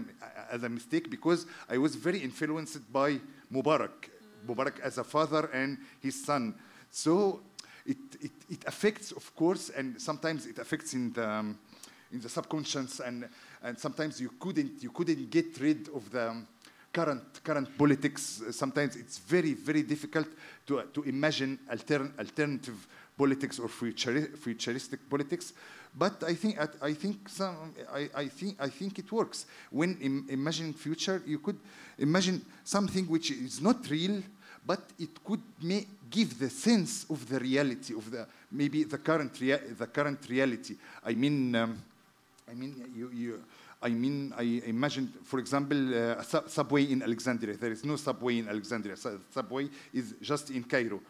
as 0.50 0.64
a 0.64 0.68
mistake 0.68 1.08
because 1.08 1.46
I 1.70 1.78
was 1.78 1.94
very 1.94 2.18
influenced 2.18 2.92
by 2.92 3.20
Mubarak, 3.52 4.10
Mubarak 4.44 4.80
as 4.80 4.98
a 4.98 5.04
father 5.04 5.48
and 5.52 5.78
his 6.02 6.24
son. 6.24 6.52
So 6.90 7.42
it, 7.86 7.98
it, 8.20 8.32
it 8.50 8.64
affects, 8.66 9.12
of 9.12 9.34
course, 9.34 9.70
and 9.70 10.00
sometimes 10.00 10.46
it 10.46 10.58
affects 10.58 10.94
in 10.94 11.12
the, 11.12 11.28
um, 11.28 11.58
in 12.12 12.20
the 12.20 12.28
subconscious, 12.28 13.00
and, 13.00 13.28
and 13.62 13.78
sometimes 13.78 14.20
you 14.20 14.30
couldn't, 14.38 14.82
you 14.82 14.90
couldn't 14.90 15.30
get 15.30 15.58
rid 15.60 15.88
of 15.88 16.10
the 16.10 16.30
um, 16.30 16.46
current, 16.92 17.42
current 17.42 17.76
politics. 17.76 18.42
Sometimes 18.50 18.96
it's 18.96 19.18
very, 19.18 19.54
very 19.54 19.82
difficult 19.82 20.28
to, 20.66 20.82
to 20.92 21.02
imagine 21.02 21.58
altern, 21.70 22.16
alternative 22.18 22.86
politics 23.16 23.58
or 23.58 23.68
futuri- 23.68 24.36
futuristic 24.38 25.08
politics. 25.08 25.52
But 25.96 26.24
I 26.24 26.34
think, 26.34 26.58
I 26.82 26.92
think, 26.92 27.28
some, 27.28 27.72
I, 27.92 28.10
I, 28.14 28.26
think, 28.26 28.56
I 28.60 28.68
think 28.68 28.98
it 28.98 29.10
works. 29.12 29.46
When 29.70 29.96
Im- 30.00 30.26
imagining 30.28 30.72
future, 30.72 31.22
you 31.24 31.38
could 31.38 31.58
imagine 31.98 32.44
something 32.64 33.06
which 33.06 33.30
is 33.30 33.60
not 33.60 33.88
real, 33.88 34.22
but 34.66 34.80
it 34.98 35.22
could 35.24 35.40
may 35.62 35.86
give 36.14 36.38
the 36.38 36.50
sense 36.50 37.06
of 37.10 37.18
the 37.28 37.38
reality 37.38 37.92
of 37.94 38.10
the 38.10 38.26
maybe 38.50 38.84
the 38.84 38.98
current 38.98 39.32
rea- 39.40 39.74
the 39.78 39.86
current 39.86 40.20
reality. 40.28 40.76
I 41.04 41.14
mean, 41.14 41.54
um, 41.56 41.82
I 42.50 42.54
mean 42.54 42.72
you, 42.94 43.10
you 43.12 43.42
I 43.82 43.88
mean 43.90 44.32
I 44.36 44.62
imagined, 44.66 45.10
for 45.24 45.38
example, 45.40 45.76
uh, 45.94 46.22
a 46.22 46.24
su- 46.24 46.48
subway 46.48 46.84
in 46.84 47.02
Alexandria. 47.02 47.56
There 47.56 47.72
is 47.72 47.84
no 47.84 47.96
subway 47.96 48.38
in 48.38 48.48
Alexandria. 48.48 48.96
So 48.96 49.18
subway 49.30 49.68
is 49.92 50.14
just 50.22 50.50
in 50.50 50.62
Cairo. 50.64 51.00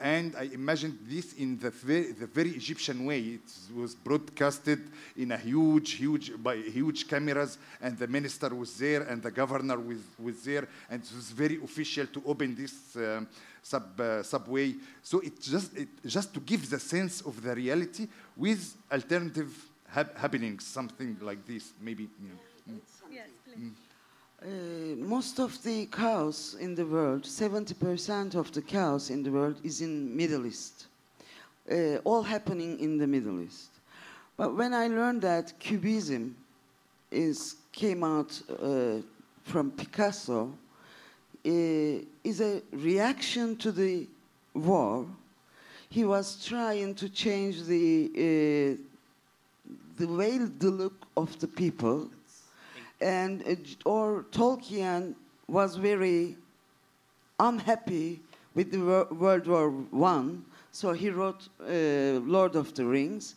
And 0.00 0.34
I 0.36 0.44
imagined 0.52 0.98
this 1.08 1.32
in 1.34 1.58
the 1.58 1.70
very, 1.70 2.12
the 2.12 2.26
very 2.26 2.50
Egyptian 2.50 3.04
way. 3.04 3.20
It 3.20 3.74
was 3.74 3.94
broadcasted 3.94 4.80
in 5.16 5.32
a 5.32 5.36
huge, 5.36 5.92
huge, 5.92 6.32
by 6.42 6.56
huge 6.56 7.08
cameras, 7.08 7.58
and 7.80 7.96
the 7.96 8.06
minister 8.06 8.54
was 8.54 8.76
there, 8.76 9.02
and 9.02 9.22
the 9.22 9.30
governor 9.30 9.78
was, 9.78 9.98
was 10.18 10.42
there, 10.44 10.68
and 10.90 11.02
it 11.02 11.12
was 11.14 11.30
very 11.30 11.62
official 11.62 12.06
to 12.06 12.22
open 12.26 12.54
this 12.54 12.96
um, 12.96 13.26
sub, 13.62 13.98
uh, 14.00 14.22
subway. 14.22 14.74
So 15.02 15.20
it 15.20 15.40
just, 15.40 15.76
it, 15.76 15.88
just 16.04 16.34
to 16.34 16.40
give 16.40 16.68
the 16.68 16.80
sense 16.80 17.20
of 17.22 17.40
the 17.42 17.54
reality 17.54 18.08
with 18.36 18.76
alternative 18.92 19.54
hap- 19.88 20.16
happenings, 20.18 20.66
something 20.66 21.16
like 21.22 21.46
this, 21.46 21.72
maybe. 21.80 22.08
You 22.20 22.28
know. 22.28 22.80
Yes, 23.10 23.28
please. 23.44 23.70
Uh, 24.44 24.94
most 24.98 25.38
of 25.38 25.62
the 25.62 25.86
chaos 25.86 26.54
in 26.60 26.74
the 26.74 26.84
world, 26.84 27.22
70% 27.22 28.34
of 28.34 28.52
the 28.52 28.60
chaos 28.60 29.08
in 29.08 29.22
the 29.22 29.30
world 29.30 29.56
is 29.64 29.80
in 29.80 30.14
Middle 30.14 30.44
East. 30.44 30.86
Uh, 31.70 31.96
all 32.04 32.22
happening 32.22 32.78
in 32.78 32.98
the 32.98 33.06
Middle 33.06 33.40
East. 33.40 33.70
But 34.36 34.54
when 34.54 34.74
I 34.74 34.88
learned 34.88 35.22
that 35.22 35.58
Cubism 35.58 36.36
is 37.10 37.56
came 37.72 38.04
out 38.04 38.38
uh, 38.50 38.96
from 39.44 39.70
Picasso, 39.70 40.52
uh, 41.46 41.50
is 42.22 42.42
a 42.42 42.60
reaction 42.72 43.56
to 43.56 43.72
the 43.72 44.06
war. 44.52 45.06
He 45.88 46.04
was 46.04 46.44
trying 46.44 46.94
to 46.96 47.08
change 47.08 47.64
the 47.64 48.10
uh, 48.14 49.70
the 49.96 50.06
way 50.06 50.36
the 50.36 50.70
look 50.70 51.06
of 51.16 51.38
the 51.38 51.48
people 51.48 52.10
and 53.00 53.42
uh, 53.46 53.54
or 53.88 54.24
Tolkien 54.30 55.14
was 55.48 55.76
very 55.76 56.36
unhappy 57.38 58.20
with 58.54 58.70
the 58.70 58.78
Wor- 58.78 59.08
World 59.10 59.46
War 59.46 59.70
One, 59.70 60.44
so 60.72 60.92
he 60.92 61.10
wrote 61.10 61.48
uh, 61.60 62.20
Lord 62.24 62.56
of 62.56 62.74
the 62.74 62.84
Rings. 62.84 63.34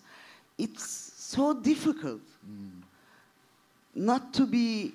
It's 0.58 0.86
so 1.16 1.54
difficult 1.54 2.22
not 3.94 4.34
to 4.34 4.46
be 4.46 4.94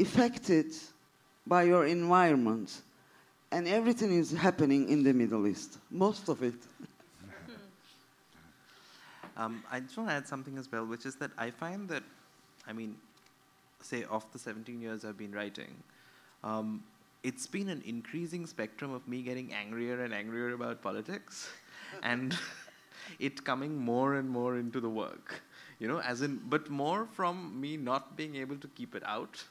affected 0.00 0.74
by 1.46 1.64
your 1.64 1.86
environment, 1.86 2.82
and 3.50 3.66
everything 3.66 4.12
is 4.12 4.30
happening 4.32 4.88
in 4.88 5.02
the 5.02 5.12
Middle 5.12 5.46
East. 5.46 5.78
Most 5.90 6.28
of 6.28 6.42
it. 6.42 6.54
Um, 9.36 9.62
I 9.70 9.78
just 9.78 9.96
want 9.96 10.10
to 10.10 10.16
add 10.16 10.26
something 10.26 10.58
as 10.58 10.68
well, 10.72 10.84
which 10.84 11.06
is 11.06 11.14
that 11.16 11.30
I 11.38 11.52
find 11.52 11.88
that, 11.90 12.02
I 12.66 12.72
mean, 12.72 12.96
say, 13.80 14.04
of 14.04 14.30
the 14.32 14.38
17 14.38 14.80
years 14.80 15.04
I've 15.04 15.18
been 15.18 15.32
writing, 15.32 15.74
um, 16.44 16.82
it's 17.22 17.46
been 17.46 17.68
an 17.68 17.82
increasing 17.84 18.46
spectrum 18.46 18.92
of 18.92 19.06
me 19.08 19.22
getting 19.22 19.52
angrier 19.52 20.02
and 20.02 20.14
angrier 20.14 20.54
about 20.54 20.82
politics 20.82 21.48
and 22.02 22.36
it 23.18 23.44
coming 23.44 23.76
more 23.76 24.14
and 24.14 24.28
more 24.28 24.56
into 24.58 24.80
the 24.80 24.88
work. 24.88 25.42
You 25.78 25.88
know, 25.88 26.00
as 26.00 26.22
in, 26.22 26.40
but 26.48 26.70
more 26.70 27.06
from 27.12 27.60
me 27.60 27.76
not 27.76 28.16
being 28.16 28.36
able 28.36 28.56
to 28.56 28.68
keep 28.68 28.94
it 28.94 29.02
out 29.06 29.44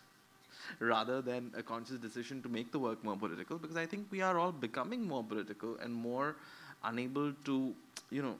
rather 0.80 1.22
than 1.22 1.52
a 1.56 1.64
conscious 1.64 1.98
decision 1.98 2.42
to 2.42 2.50
make 2.50 2.72
the 2.72 2.80
work 2.80 3.02
more 3.04 3.16
political 3.16 3.58
because 3.58 3.78
I 3.78 3.86
think 3.86 4.08
we 4.12 4.22
are 4.22 4.38
all 4.38 4.52
becoming 4.52 5.08
more 5.08 5.24
political 5.24 5.78
and 5.78 5.94
more 5.94 6.36
unable 6.84 7.32
to, 7.46 7.74
you 8.10 8.22
know, 8.22 8.36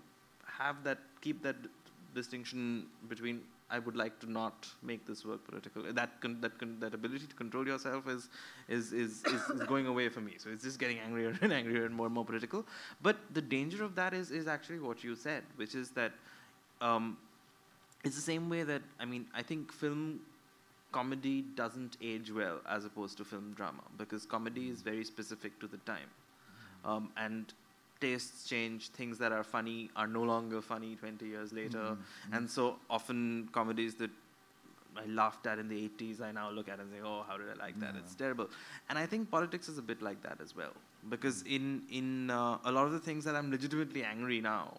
have 0.46 0.84
that, 0.84 1.00
keep 1.22 1.42
that 1.44 1.56
distinction 2.14 2.88
between 3.08 3.42
I 3.70 3.80
would 3.80 3.98
like 3.98 4.20
to 4.20 4.32
not 4.32 4.68
make 4.82 5.06
this 5.06 5.26
work 5.26 5.46
political. 5.46 5.84
That 5.92 6.22
con- 6.22 6.40
that 6.42 6.58
con- 6.58 6.78
that 6.80 6.94
ability 6.94 7.28
to 7.28 7.36
control 7.36 7.68
yourself 7.68 8.08
is 8.08 8.30
is, 8.70 8.94
is 8.94 9.24
is 9.26 9.42
is 9.50 9.64
going 9.68 9.88
away 9.88 10.08
for 10.10 10.22
me. 10.22 10.36
So 10.38 10.50
it's 10.50 10.64
just 10.64 10.80
getting 10.80 11.00
angrier 11.00 11.38
and 11.42 11.52
angrier 11.52 11.86
and 11.86 11.94
more 11.94 12.06
and 12.06 12.16
more 12.16 12.26
political. 12.26 12.66
But 13.02 13.18
the 13.34 13.42
danger 13.42 13.84
of 13.84 13.96
that 13.96 14.14
is 14.14 14.32
is 14.32 14.48
actually 14.48 14.80
what 14.80 15.04
you 15.04 15.16
said, 15.16 15.44
which 15.58 15.76
is 15.76 15.92
that 15.92 16.14
um, 16.80 17.18
it's 18.06 18.16
the 18.16 18.22
same 18.22 18.50
way 18.50 18.64
that 18.64 18.82
I 19.00 19.06
mean 19.06 19.26
I 19.34 19.44
think 19.44 19.72
film 19.74 20.22
comedy 20.94 21.42
doesn't 21.56 21.98
age 22.02 22.32
well 22.32 22.62
as 22.70 22.86
opposed 22.86 23.18
to 23.18 23.26
film 23.26 23.54
drama 23.54 23.84
because 23.98 24.26
comedy 24.26 24.70
is 24.70 24.82
very 24.82 25.04
specific 25.04 25.60
to 25.60 25.68
the 25.68 25.78
time, 25.80 26.10
um, 26.86 27.10
and 27.18 27.54
tastes 28.00 28.48
change. 28.48 28.90
Things 28.90 29.18
that 29.18 29.32
are 29.32 29.44
funny 29.44 29.90
are 29.96 30.08
no 30.08 30.24
longer 30.24 30.62
funny 30.62 30.96
20 30.96 31.26
years 31.26 31.54
later, 31.54 31.78
mm-hmm. 31.78 32.34
and 32.34 32.50
so 32.50 32.78
often 32.90 33.50
comedies 33.52 33.96
that 33.96 34.12
I 34.98 35.06
laughed 35.06 35.46
at 35.48 35.60
in 35.60 35.68
the 35.68 35.90
80s, 35.90 36.22
I 36.22 36.32
now 36.32 36.50
look 36.50 36.70
at 36.70 36.80
and 36.80 36.90
say, 36.92 37.02
"Oh, 37.04 37.24
how 37.28 37.38
did 37.38 37.48
I 37.50 37.58
like 37.66 37.80
that? 37.80 37.96
It's 38.00 38.16
terrible." 38.16 38.50
And 38.90 38.98
I 38.98 39.06
think 39.06 39.30
politics 39.30 39.70
is 39.70 39.78
a 39.78 39.82
bit 39.82 40.02
like 40.02 40.22
that 40.24 40.40
as 40.42 40.56
well, 40.56 40.74
because 41.10 41.44
in 41.44 41.84
in 41.90 42.30
uh, 42.30 42.58
a 42.66 42.72
lot 42.72 42.86
of 42.86 42.94
the 42.94 43.00
things 43.00 43.24
that 43.26 43.36
I'm 43.36 43.50
legitimately 43.52 44.04
angry 44.04 44.42
now, 44.42 44.78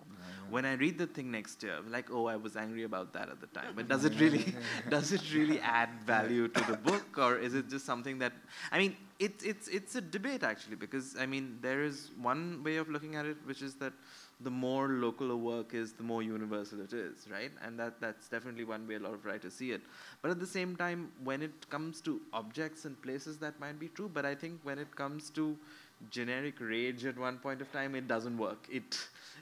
when 0.50 0.64
I 0.64 0.74
read 0.74 0.98
the 0.98 1.06
thing 1.06 1.30
next 1.30 1.62
year, 1.62 1.74
I'm 1.78 1.90
like, 1.92 2.10
"Oh, 2.10 2.26
I 2.26 2.36
was 2.36 2.56
angry 2.56 2.84
about 2.84 3.12
that 3.12 3.28
at 3.28 3.40
the 3.40 3.48
time." 3.48 3.72
But 3.76 3.88
does 3.88 4.04
it 4.04 4.18
really 4.20 4.54
does 4.88 5.12
it 5.12 5.32
really 5.34 5.60
add 5.60 5.90
value 6.06 6.48
to 6.48 6.64
the 6.70 6.76
book, 6.76 7.18
or 7.18 7.36
is 7.36 7.54
it 7.54 7.68
just 7.68 7.86
something 7.86 8.18
that 8.18 8.32
I 8.72 8.78
mean, 8.78 8.96
it's 9.18 9.44
it's 9.44 9.68
it's 9.68 9.94
a 9.94 10.00
debate 10.00 10.42
actually, 10.42 10.76
because 10.76 11.16
I 11.18 11.26
mean, 11.26 11.58
there 11.60 11.82
is 11.82 12.10
one 12.20 12.62
way 12.64 12.76
of 12.76 12.88
looking 12.88 13.14
at 13.16 13.26
it, 13.26 13.36
which 13.44 13.62
is 13.62 13.74
that 13.76 13.92
the 14.40 14.50
more 14.50 14.88
local 14.88 15.32
a 15.32 15.36
work 15.36 15.74
is, 15.74 15.92
the 15.92 16.02
more 16.02 16.22
universal 16.22 16.80
it 16.80 16.92
is, 16.92 17.26
right? 17.30 17.50
And 17.62 17.78
that 17.78 18.00
that's 18.00 18.28
definitely 18.28 18.64
one 18.64 18.86
way 18.86 18.94
a 18.94 19.00
lot 19.00 19.14
of 19.14 19.24
writers 19.24 19.54
see 19.54 19.72
it. 19.72 19.82
But 20.22 20.30
at 20.30 20.38
the 20.38 20.46
same 20.46 20.76
time, 20.76 21.10
when 21.24 21.42
it 21.42 21.68
comes 21.70 22.00
to 22.02 22.20
objects 22.32 22.84
and 22.84 23.00
places, 23.02 23.38
that 23.38 23.58
might 23.58 23.80
be 23.80 23.88
true. 23.88 24.08
But 24.12 24.24
I 24.24 24.34
think 24.34 24.60
when 24.62 24.78
it 24.78 24.94
comes 24.94 25.30
to 25.30 25.56
generic 26.10 26.60
rage 26.60 27.04
at 27.04 27.18
one 27.18 27.38
point 27.38 27.60
of 27.60 27.72
time, 27.72 27.96
it 27.96 28.06
doesn't 28.06 28.38
work. 28.38 28.68
It 28.70 28.98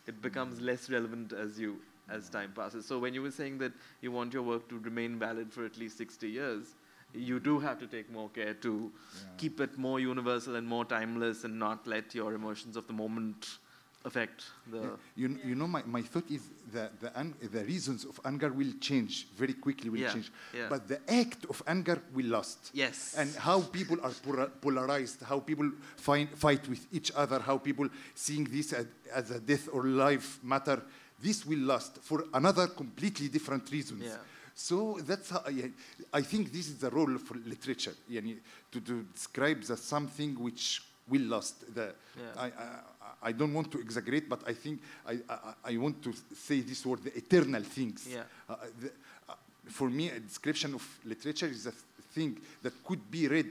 it 0.07 0.23
becomes 0.23 0.61
less 0.61 0.89
relevant 0.89 1.33
as 1.33 1.61
you 1.61 1.77
as 2.09 2.29
time 2.31 2.53
passes. 2.55 2.87
So 2.87 2.99
when 2.99 3.15
you 3.15 3.23
were 3.23 3.31
saying 3.31 3.59
that 3.59 3.73
you 4.01 4.13
want 4.13 4.33
your 4.33 4.43
work 4.43 4.69
to 4.69 4.79
remain 4.79 5.19
valid 5.19 5.53
for 5.53 5.65
at 5.65 5.77
least 5.77 5.99
60 5.99 6.29
years, 6.29 6.75
you 7.13 7.41
do 7.41 7.59
have 7.59 7.79
to 7.81 7.87
take 7.87 8.11
more 8.13 8.29
care 8.29 8.55
to 8.55 8.93
keep 9.37 9.61
it 9.61 9.77
more 9.77 9.99
universal 10.01 10.57
and 10.57 10.67
more 10.67 10.85
timeless 10.85 11.45
and 11.45 11.59
not 11.59 11.87
let 11.87 12.15
your 12.15 12.35
emotions 12.35 12.77
of 12.77 12.87
the 12.87 12.93
moment 12.93 13.59
affect 14.07 14.45
the 14.71 14.97
You, 15.17 15.39
you 15.45 15.55
know, 15.55 15.67
my, 15.67 15.83
my 15.85 16.03
thought 16.03 16.31
is 16.31 16.43
that 16.73 16.91
the, 17.01 17.11
the 17.49 17.65
reasons 17.65 18.05
of 18.05 18.21
anger 18.25 18.51
will 18.53 18.73
change 18.81 19.27
very 19.37 19.55
quickly, 19.55 19.91
will 19.91 20.01
Yeah, 20.01 20.13
change. 20.13 20.31
yeah. 20.55 20.69
But 20.71 20.87
the 20.89 21.01
act 21.23 21.45
of 21.51 21.63
anger 21.67 22.01
will 22.15 22.27
last. 22.27 22.71
Yes. 22.73 23.15
And 23.19 23.35
how 23.35 23.61
people 23.63 23.99
are 24.03 24.13
polarized, 24.61 25.23
how 25.23 25.41
people 25.41 25.71
find, 25.97 26.29
fight 26.31 26.69
with 26.69 26.87
each 26.93 27.11
other, 27.15 27.39
how 27.41 27.59
people 27.59 27.89
seeing 28.15 28.45
this 28.45 28.73
as, 28.73 28.87
as 29.13 29.31
a 29.31 29.41
death 29.41 29.69
or 29.73 29.83
life 29.85 30.39
matter, 30.43 30.81
this 31.21 31.45
will 31.47 31.65
last 31.73 31.99
for 32.03 32.25
another 32.33 32.67
completely 32.69 33.29
different 33.29 33.71
reasons. 33.73 34.05
Yeah. 34.05 34.17
So 34.55 34.99
that's 35.03 35.31
how 35.31 35.43
I, 35.47 35.71
I 36.13 36.23
think 36.23 36.53
this 36.53 36.69
is 36.69 36.77
the 36.79 36.91
role 36.91 37.19
for 37.19 37.35
literature, 37.45 37.95
yani, 38.11 38.37
to, 38.73 38.81
to 38.81 39.03
describe 39.15 39.63
the 39.63 39.77
something 39.77 40.35
which 40.41 40.83
will 41.09 41.23
last. 41.29 41.75
The, 41.75 41.95
Yeah. 42.17 42.43
I, 42.45 42.47
I, 42.47 42.81
I 43.23 43.33
don't 43.33 43.53
want 43.55 43.71
to 43.73 43.81
exaggerate, 43.81 44.29
but 44.29 44.41
I 44.47 44.53
think 44.55 44.81
I, 45.07 45.19
I, 45.29 45.73
I 45.73 45.77
want 45.77 46.03
to 46.03 46.13
say 46.35 46.61
this 46.61 46.85
word, 46.87 47.03
the 47.05 47.17
eternal 47.17 47.63
things. 47.63 48.07
Yeah. 48.11 48.23
Uh, 48.49 48.57
the, 48.81 48.91
uh, 49.29 49.35
for 49.67 49.89
me, 49.91 50.11
a 50.11 50.21
description 50.21 50.75
of 50.75 50.83
literature 51.05 51.47
is 51.49 51.67
a 51.67 51.71
th- 51.71 51.83
thing 52.13 52.39
that 52.63 52.73
could 52.85 53.11
be 53.11 53.29
read 53.29 53.47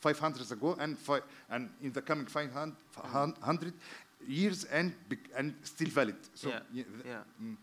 500 0.00 0.38
years 0.38 0.52
ago 0.52 0.76
and, 0.80 0.98
fi- 0.98 1.20
and 1.50 1.70
in 1.82 1.92
the 1.92 2.02
coming 2.02 2.26
500 2.26 2.74
500 2.90 3.72
years 4.28 4.64
and, 4.64 4.92
bec- 5.08 5.30
and 5.36 5.54
still 5.62 5.88
valid. 5.88 6.16
So, 6.34 6.48
Yeah, 6.48 6.60
th- 6.72 6.86
yeah. 7.06 7.20
mm. 7.42 7.56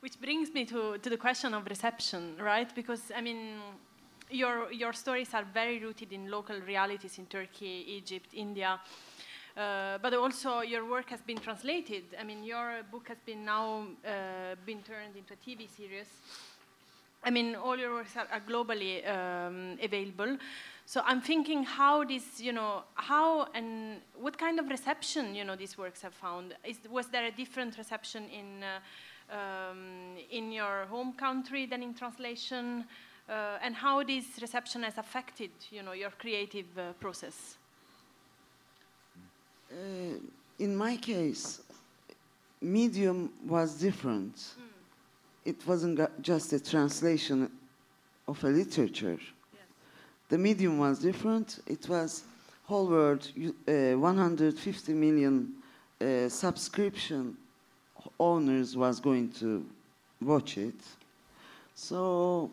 Which 0.00 0.20
brings 0.20 0.52
me 0.52 0.64
to, 0.64 0.98
to 0.98 1.10
the 1.10 1.16
question 1.16 1.54
of 1.54 1.64
reception, 1.66 2.36
right? 2.40 2.72
Because, 2.74 3.12
I 3.16 3.20
mean, 3.20 3.60
your, 4.30 4.72
your 4.72 4.92
stories 4.92 5.32
are 5.32 5.44
very 5.54 5.78
rooted 5.78 6.12
in 6.12 6.28
local 6.28 6.58
realities 6.60 7.18
in 7.18 7.26
Turkey, 7.26 7.84
Egypt, 7.88 8.30
India. 8.32 8.80
Uh, 9.56 9.98
but 9.98 10.14
also 10.14 10.60
your 10.60 10.84
work 10.88 11.10
has 11.10 11.20
been 11.20 11.36
translated. 11.36 12.04
I 12.18 12.24
mean, 12.24 12.42
your 12.42 12.82
book 12.90 13.08
has 13.08 13.18
been 13.26 13.44
now 13.44 13.86
uh, 14.04 14.54
been 14.64 14.82
turned 14.82 15.14
into 15.14 15.34
a 15.34 15.36
TV 15.36 15.68
series. 15.68 16.06
I 17.24 17.30
mean, 17.30 17.54
all 17.54 17.76
your 17.76 17.92
works 17.92 18.16
are, 18.16 18.26
are 18.32 18.40
globally 18.40 19.06
um, 19.06 19.78
available. 19.82 20.38
So 20.86 21.02
I'm 21.04 21.20
thinking 21.20 21.64
how 21.64 22.02
this, 22.02 22.40
you 22.40 22.52
know, 22.52 22.82
how 22.94 23.48
and 23.54 24.00
what 24.18 24.36
kind 24.38 24.58
of 24.58 24.68
reception, 24.68 25.34
you 25.34 25.44
know, 25.44 25.54
these 25.54 25.78
works 25.78 26.02
have 26.02 26.14
found. 26.14 26.54
Is, 26.64 26.78
was 26.90 27.08
there 27.08 27.26
a 27.26 27.30
different 27.30 27.78
reception 27.78 28.24
in 28.30 28.64
uh, 28.64 28.80
um, 29.30 30.16
in 30.30 30.50
your 30.50 30.86
home 30.86 31.12
country 31.12 31.66
than 31.66 31.82
in 31.82 31.94
translation? 31.94 32.84
Uh, 33.28 33.58
and 33.62 33.74
how 33.74 34.02
this 34.02 34.24
reception 34.40 34.82
has 34.82 34.98
affected, 34.98 35.50
you 35.70 35.82
know, 35.82 35.92
your 35.92 36.10
creative 36.10 36.66
uh, 36.76 36.92
process? 36.94 37.56
Uh, 39.72 40.18
in 40.58 40.76
my 40.76 40.96
case, 40.96 41.62
medium 42.60 43.30
was 43.46 43.74
different. 43.74 44.54
It 45.44 45.66
wasn't 45.66 45.98
just 46.22 46.52
a 46.52 46.60
translation 46.60 47.50
of 48.28 48.44
a 48.44 48.48
literature. 48.48 49.18
The 50.28 50.38
medium 50.38 50.78
was 50.78 50.98
different. 50.98 51.60
It 51.66 51.88
was 51.88 52.24
whole 52.64 52.86
world, 52.86 53.28
uh, 53.68 53.98
150 53.98 54.92
million 54.92 55.52
uh, 56.00 56.28
subscription 56.28 57.36
owners 58.18 58.76
was 58.76 59.00
going 59.00 59.30
to 59.32 59.64
watch 60.20 60.58
it. 60.58 60.80
So 61.74 62.50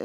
uh, 0.00 0.04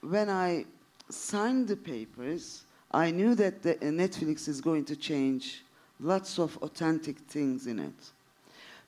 when 0.00 0.28
I 0.28 0.64
signed 1.08 1.68
the 1.68 1.76
papers, 1.76 2.63
I 2.94 3.10
knew 3.10 3.34
that 3.34 3.62
the, 3.62 3.74
uh, 3.76 3.90
Netflix 3.90 4.46
is 4.46 4.60
going 4.60 4.84
to 4.84 4.94
change 4.94 5.64
lots 5.98 6.38
of 6.38 6.56
authentic 6.62 7.18
things 7.18 7.66
in 7.66 7.80
it. 7.80 8.12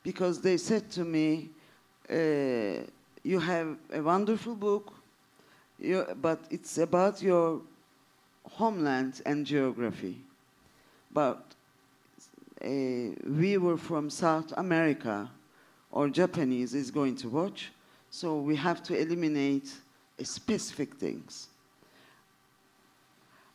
Because 0.04 0.40
they 0.40 0.57
said 0.59 0.88
to 0.92 1.04
me, 1.04 1.50
uh, 2.09 2.86
You 3.24 3.40
have 3.40 3.76
a 3.92 4.00
wonderful 4.00 4.54
book, 4.54 4.92
you, 5.80 6.07
but 6.22 6.38
it's 6.48 6.78
about 6.78 7.20
your 7.20 7.61
homeland 8.52 9.20
and 9.26 9.44
geography. 9.44 10.18
But 11.12 11.42
uh, 12.62 12.68
we 13.26 13.59
were 13.59 13.76
from 13.76 14.09
South 14.09 14.52
America, 14.57 15.28
or 15.90 16.09
Japanese 16.09 16.72
is 16.74 16.92
going 16.92 17.16
to 17.16 17.28
watch, 17.28 17.72
so 18.11 18.38
we 18.38 18.54
have 18.54 18.80
to 18.84 18.94
eliminate 18.94 19.74
specific 20.22 20.94
things. 20.94 21.48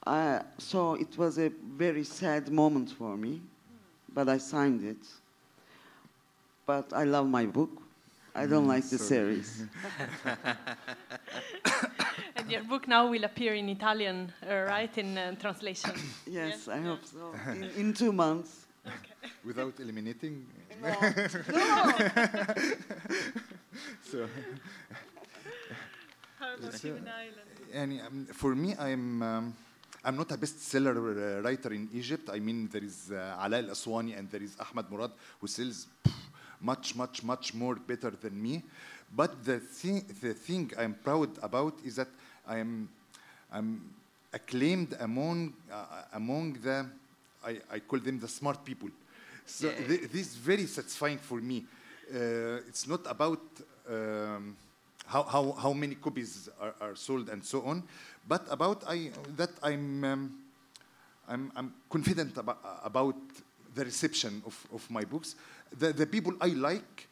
Uh, 0.06 0.40
so 0.58 0.96
it 0.96 1.18
was 1.18 1.38
a 1.38 1.50
very 1.78 2.04
sad 2.04 2.50
moment 2.50 2.90
for 2.92 3.16
me, 3.16 3.40
but 4.14 4.28
I 4.28 4.40
signed 4.40 4.84
it. 4.84 4.98
But 6.66 6.92
I 6.94 7.04
love 7.04 7.28
my 7.28 7.46
book. 7.46 7.70
I 8.34 8.48
don't 8.48 8.68
like 8.68 8.90
the 8.90 8.98
series. 8.98 9.66
and 12.36 12.50
your 12.50 12.64
book 12.64 12.88
now 12.88 13.08
will 13.10 13.26
appear 13.26 13.54
in 13.54 13.70
Italian, 13.70 14.32
uh, 14.50 14.56
right, 14.68 14.98
in 14.98 15.18
uh, 15.18 15.36
translation. 15.36 15.92
Yes, 16.26 16.68
I 16.68 16.80
hope 16.80 17.06
so. 17.06 17.36
In, 17.52 17.64
in 17.78 17.94
two 17.94 18.12
months. 18.12 18.66
Without 19.46 19.80
eliminating. 19.80 20.48
No. 20.82 20.92
So, 24.04 24.28
How 26.38 26.56
about 26.56 26.84
you 26.84 26.96
in 26.96 27.08
Ireland? 27.08 27.50
and 27.74 28.02
um, 28.02 28.26
for 28.34 28.54
me, 28.56 28.76
I'm. 28.78 29.24
Um, 29.24 29.54
I'm 30.04 30.16
not 30.18 30.32
a 30.32 30.38
bestseller 30.38 30.96
uh, 30.98 31.42
writer 31.44 31.74
in 31.74 31.88
Egypt. 31.94 32.30
I 32.32 32.40
mean, 32.40 32.68
there 32.72 32.84
is 32.84 33.12
uh, 33.12 33.38
Alaa 33.40 33.58
Al 33.64 33.70
Aswany 33.76 34.18
and 34.18 34.30
there 34.32 34.42
is 34.42 34.56
Ahmed 34.60 34.90
Mourad 34.90 35.12
who 35.40 35.48
sells 35.48 35.88
much, 36.60 36.96
much, 36.96 37.24
much 37.24 37.54
more 37.54 37.76
better 37.76 38.10
than 38.10 38.42
me. 38.42 38.64
But 39.16 39.44
the 39.46 39.60
thing, 39.60 40.04
the 40.22 40.34
thing 40.34 40.72
I'm 40.78 40.96
proud 40.96 41.30
about 41.42 41.76
is 41.86 41.98
that 41.98 42.08
I 42.48 42.58
am 42.58 42.90
I'm 43.52 43.82
acclaimed 44.34 44.96
among 45.00 45.54
uh, 45.72 45.86
among 46.14 46.54
the 46.54 46.86
I, 47.46 47.60
I 47.72 47.80
call 47.80 48.00
them 48.00 48.20
the 48.20 48.28
smart 48.28 48.64
people. 48.64 48.90
So 49.46 49.68
Yeah. 49.68 49.88
th- 49.88 50.10
this 50.12 50.28
is 50.28 50.36
very 50.36 50.66
satisfying 50.68 51.18
for 51.18 51.42
me. 51.42 51.66
Uh, 52.14 52.68
it's 52.70 52.88
not 52.88 53.02
about 53.06 53.42
um, 53.90 54.56
how, 55.12 55.24
how, 55.24 55.52
how 55.52 55.74
many 55.74 55.96
copies 55.96 56.50
are, 56.60 56.74
are 56.80 56.96
sold 56.96 57.30
and 57.30 57.44
so 57.44 57.62
on. 57.64 57.84
But 58.28 58.46
about 58.50 58.84
I, 58.88 59.12
that, 59.36 59.50
I'm, 59.62 60.04
um, 60.04 60.40
I'm, 61.28 61.52
I'm 61.56 61.74
confident 61.90 62.38
about, 62.38 62.60
about 62.84 63.16
the 63.76 63.84
reception 63.84 64.42
of, 64.46 64.68
of 64.74 64.90
my 64.90 65.04
books. 65.04 65.36
The, 65.78 65.92
the 65.92 66.06
people 66.06 66.34
I 66.40 66.48
like, 66.48 67.08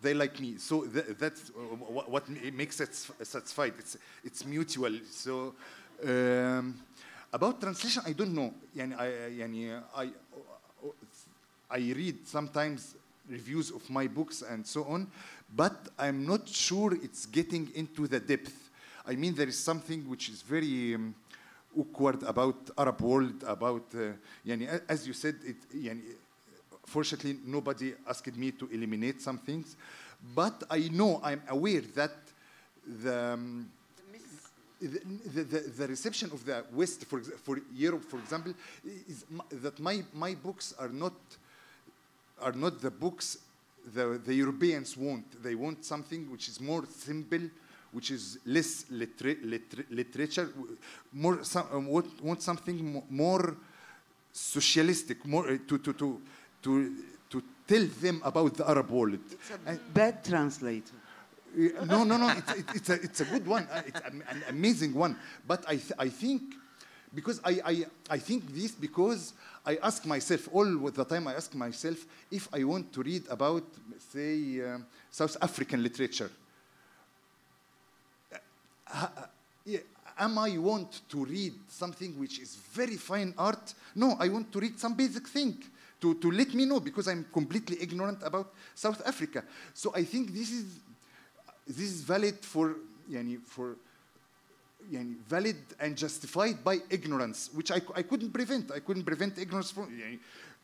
they 0.00 0.14
like 0.14 0.38
me. 0.40 0.56
So 0.58 0.86
th 0.86 1.04
that's 1.18 1.50
what, 1.88 2.08
what 2.08 2.28
makes 2.54 2.80
it 2.80 2.94
satisfied. 3.22 3.74
It's, 3.78 3.96
it's 4.24 4.44
mutual. 4.46 4.92
So 5.10 5.54
um, 6.06 6.78
about 7.32 7.60
translation, 7.60 8.02
I 8.06 8.12
don't 8.12 8.34
know. 8.34 8.54
I, 8.78 9.74
I, 9.96 10.08
I 11.70 11.78
read 11.78 12.26
sometimes 12.26 12.94
reviews 13.28 13.70
of 13.70 13.88
my 13.90 14.06
books 14.06 14.42
and 14.42 14.66
so 14.66 14.84
on 14.84 15.06
but 15.54 15.88
I'm 15.98 16.26
not 16.26 16.48
sure 16.48 16.94
it's 16.94 17.26
getting 17.26 17.70
into 17.74 18.06
the 18.06 18.20
depth. 18.20 18.70
I 19.06 19.16
mean, 19.16 19.34
there 19.34 19.48
is 19.48 19.58
something 19.58 20.08
which 20.08 20.28
is 20.28 20.42
very 20.42 20.94
um, 20.94 21.14
awkward 21.78 22.22
about 22.22 22.70
Arab 22.76 23.00
world, 23.00 23.44
about, 23.46 23.84
uh, 23.94 24.12
yani, 24.46 24.80
as 24.88 25.06
you 25.06 25.12
said, 25.12 25.36
it, 25.44 25.56
yani, 25.74 26.02
fortunately, 26.84 27.38
nobody 27.44 27.94
asked 28.08 28.36
me 28.36 28.52
to 28.52 28.68
eliminate 28.72 29.20
some 29.20 29.38
things, 29.38 29.76
but 30.34 30.62
I 30.70 30.88
know, 30.92 31.20
I'm 31.22 31.42
aware 31.48 31.82
that 31.94 32.12
the, 33.02 33.32
um, 33.32 33.70
the, 34.80 35.00
the, 35.26 35.42
the, 35.42 35.58
the, 35.78 35.88
reception 35.88 36.30
of 36.32 36.44
the 36.44 36.64
West, 36.72 37.04
for, 37.04 37.20
for 37.20 37.58
Europe, 37.74 38.04
for 38.04 38.18
example, 38.18 38.54
is 39.08 39.24
that 39.50 39.78
my, 39.78 40.02
my 40.14 40.34
books 40.34 40.74
are 40.78 40.88
not, 40.88 41.12
are 42.40 42.52
not 42.52 42.80
the 42.80 42.90
books 42.90 43.38
the, 43.94 44.20
the 44.24 44.34
Europeans 44.34 44.96
want. 44.96 45.42
They 45.42 45.54
want 45.54 45.84
something 45.84 46.30
which 46.30 46.48
is 46.48 46.60
more 46.60 46.84
simple, 46.86 47.40
which 47.92 48.10
is 48.10 48.38
less 48.46 48.86
litera- 48.90 49.36
liter- 49.42 49.84
literature, 49.90 50.48
more 51.12 51.42
some, 51.44 51.66
uh, 51.72 51.78
want, 51.80 52.22
want 52.22 52.42
something 52.42 52.92
mo- 52.94 53.04
more 53.10 53.56
socialistic, 54.32 55.24
more 55.26 55.48
uh, 55.50 55.58
to, 55.66 55.78
to, 55.78 55.92
to, 55.92 56.20
to, 56.62 56.94
to 57.30 57.42
tell 57.66 57.86
them 58.00 58.20
about 58.24 58.54
the 58.54 58.68
Arab 58.68 58.90
world. 58.90 59.14
It's 59.14 59.50
a 59.50 59.70
And- 59.70 59.94
bad 59.94 60.24
translator. 60.24 60.94
uh, 61.56 61.84
no, 61.84 62.04
no, 62.04 62.16
no. 62.16 62.28
It's, 62.30 62.52
it, 62.52 62.64
it's, 62.74 62.90
a, 62.90 62.94
it's 62.94 63.20
a 63.20 63.24
good 63.24 63.46
one. 63.46 63.66
Uh, 63.72 63.82
It's 63.86 64.00
an, 64.00 64.22
an 64.30 64.42
amazing 64.48 64.94
one. 64.94 65.16
But 65.46 65.64
I, 65.66 65.76
th- 65.76 65.92
I 65.98 66.08
think, 66.08 66.42
because 67.14 67.40
I, 67.44 67.60
I, 67.64 67.86
I 68.08 68.18
think 68.18 68.54
this 68.54 68.72
because 68.72 69.32
I 69.66 69.76
ask 69.76 70.06
myself, 70.06 70.48
all 70.52 70.64
the 70.64 71.04
time 71.04 71.26
I 71.28 71.34
ask 71.34 71.54
myself, 71.54 72.06
if 72.30 72.48
I 72.52 72.64
want 72.64 72.92
to 72.92 73.02
read 73.02 73.24
about, 73.28 73.64
say, 74.12 74.60
um, 74.62 74.86
South 75.10 75.36
African 75.42 75.82
literature, 75.82 76.30
uh, 78.92 79.08
yeah, 79.64 79.78
am 80.18 80.38
I 80.38 80.56
want 80.58 81.08
to 81.10 81.24
read 81.24 81.54
something 81.68 82.18
which 82.18 82.38
is 82.38 82.56
very 82.72 82.96
fine 82.96 83.34
art? 83.36 83.74
No, 83.94 84.16
I 84.18 84.28
want 84.28 84.52
to 84.52 84.60
read 84.60 84.78
some 84.78 84.94
basic 84.94 85.26
thing 85.28 85.62
to, 86.00 86.14
to 86.14 86.30
let 86.30 86.54
me 86.54 86.64
know 86.64 86.80
because 86.80 87.08
I'm 87.08 87.26
completely 87.32 87.76
ignorant 87.80 88.22
about 88.22 88.52
South 88.74 89.02
Africa. 89.06 89.44
So 89.74 89.92
I 89.94 90.04
think 90.04 90.32
this 90.32 90.50
is 90.50 90.64
this 91.66 91.92
is 91.92 92.02
valid 92.02 92.36
for 92.40 92.76
yani, 93.10 93.40
for 93.44 93.76
yani, 94.90 95.16
valid 95.28 95.56
and 95.78 95.96
justified 95.96 96.62
by 96.62 96.78
ignorance, 96.90 97.50
which 97.52 97.70
I, 97.70 97.80
I 97.94 98.02
couldn't 98.02 98.32
prevent. 98.32 98.70
I 98.70 98.80
couldn't 98.80 99.04
prevent 99.04 99.38
ignorance 99.38 99.70
from. 99.70 99.88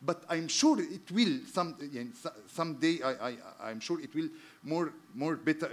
but 0.01 0.23
I'm 0.29 0.47
sure 0.47 0.79
it 0.79 1.09
will 1.11 1.39
some 1.51 1.75
so- 2.21 2.31
someday. 2.47 3.01
I, 3.01 3.29
I 3.29 3.37
I'm 3.63 3.79
sure 3.79 3.99
it 3.99 4.13
will 4.13 4.29
more 4.63 4.93
more 5.15 5.35
better 5.35 5.69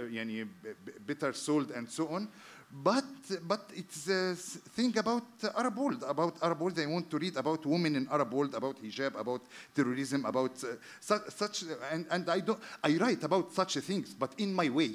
better 1.05 1.33
sold 1.33 1.71
and 1.71 1.89
so 1.89 2.07
on. 2.07 2.27
But 2.71 3.05
but 3.47 3.69
it's 3.75 4.09
a 4.09 4.35
thing 4.35 4.97
about 4.97 5.23
Arab 5.55 5.77
world. 5.77 6.03
About 6.07 6.37
Arab 6.41 6.59
world, 6.59 6.75
they 6.75 6.87
want 6.87 7.09
to 7.11 7.17
read 7.19 7.37
about 7.37 7.65
women 7.65 7.95
in 7.95 8.07
Arab 8.11 8.33
world, 8.33 8.55
about 8.55 8.81
hijab, 8.81 9.19
about 9.19 9.41
terrorism, 9.73 10.25
about 10.25 10.61
uh, 10.63 10.75
su- 10.99 11.21
such. 11.29 11.63
And, 11.91 12.05
and 12.09 12.29
I 12.29 12.39
don't. 12.39 12.59
I 12.83 12.97
write 12.97 13.23
about 13.23 13.53
such 13.53 13.75
things, 13.77 14.13
but 14.13 14.33
in 14.39 14.53
my 14.53 14.69
way, 14.69 14.91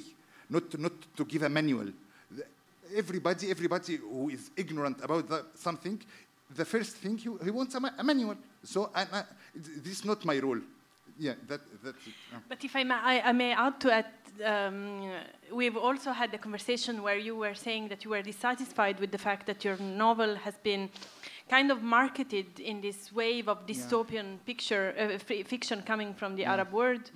not 0.50 0.76
not 0.78 0.92
to 1.16 1.24
give 1.24 1.42
a 1.42 1.48
manual. 1.48 1.92
Everybody, 2.96 3.50
everybody 3.50 3.96
who 3.96 4.30
is 4.30 4.50
ignorant 4.56 5.02
about 5.02 5.28
the, 5.28 5.44
something, 5.54 6.00
the 6.54 6.64
first 6.64 6.96
thing 6.96 7.16
he, 7.16 7.30
he 7.44 7.50
wants 7.50 7.74
a, 7.74 7.80
ma- 7.80 7.90
a 7.98 8.02
manual. 8.04 8.36
So 8.64 8.90
and, 8.94 9.08
uh, 9.12 9.22
this 9.54 9.98
is 10.00 10.04
not 10.04 10.24
my 10.24 10.38
role. 10.38 10.60
Yeah, 11.18 11.34
that 11.48 11.60
that's 11.84 12.06
it. 12.06 12.14
Uh. 12.34 12.38
But 12.48 12.64
if 12.64 12.74
I 12.74 12.84
may, 12.84 12.94
I, 12.94 13.20
I 13.28 13.32
may 13.32 13.52
add 13.52 13.78
to 13.80 13.98
it, 13.98 14.06
um, 14.44 15.10
we've 15.52 15.76
also 15.76 16.12
had 16.12 16.32
a 16.34 16.38
conversation 16.38 17.02
where 17.02 17.18
you 17.18 17.36
were 17.36 17.54
saying 17.54 17.88
that 17.88 18.04
you 18.04 18.10
were 18.10 18.22
dissatisfied 18.22 18.98
with 19.00 19.10
the 19.10 19.18
fact 19.18 19.46
that 19.46 19.64
your 19.64 19.76
novel 19.76 20.34
has 20.36 20.54
been 20.62 20.88
kind 21.48 21.70
of 21.70 21.82
marketed 21.82 22.58
in 22.60 22.80
this 22.80 23.12
wave 23.12 23.48
of 23.48 23.66
dystopian 23.66 24.38
picture, 24.46 24.94
uh, 24.98 25.02
f- 25.14 25.46
fiction 25.46 25.82
coming 25.82 26.14
from 26.14 26.36
the 26.36 26.44
Arab 26.44 26.72
world, 26.72 27.10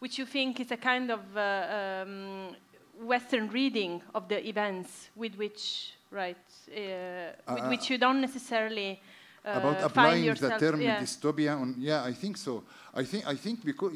which 0.00 0.18
you 0.18 0.26
think 0.26 0.60
is 0.60 0.70
a 0.72 0.76
kind 0.76 1.10
of 1.10 1.20
uh, 1.36 2.02
um, 2.04 2.54
Western 3.00 3.48
reading 3.48 4.02
of 4.14 4.28
the 4.28 4.46
events 4.46 5.10
with 5.14 5.34
which, 5.36 5.92
right, 6.10 6.36
uh, 6.68 7.32
with 7.48 7.48
uh, 7.48 7.52
uh 7.52 7.68
which 7.68 7.90
you 7.90 7.98
don't 7.98 8.20
necessarily. 8.20 9.00
Uh, 9.44 9.58
about 9.58 9.82
applying 9.82 10.24
yourself, 10.24 10.58
the 10.58 10.70
term 10.70 10.80
yeah. 10.80 11.00
dystopia 11.00 11.56
on 11.56 11.72
yeah 11.78 12.02
i 12.02 12.12
think 12.12 12.36
so 12.36 12.64
i 12.92 13.04
think 13.04 13.24
i 13.28 13.36
think 13.36 13.64
because 13.64 13.92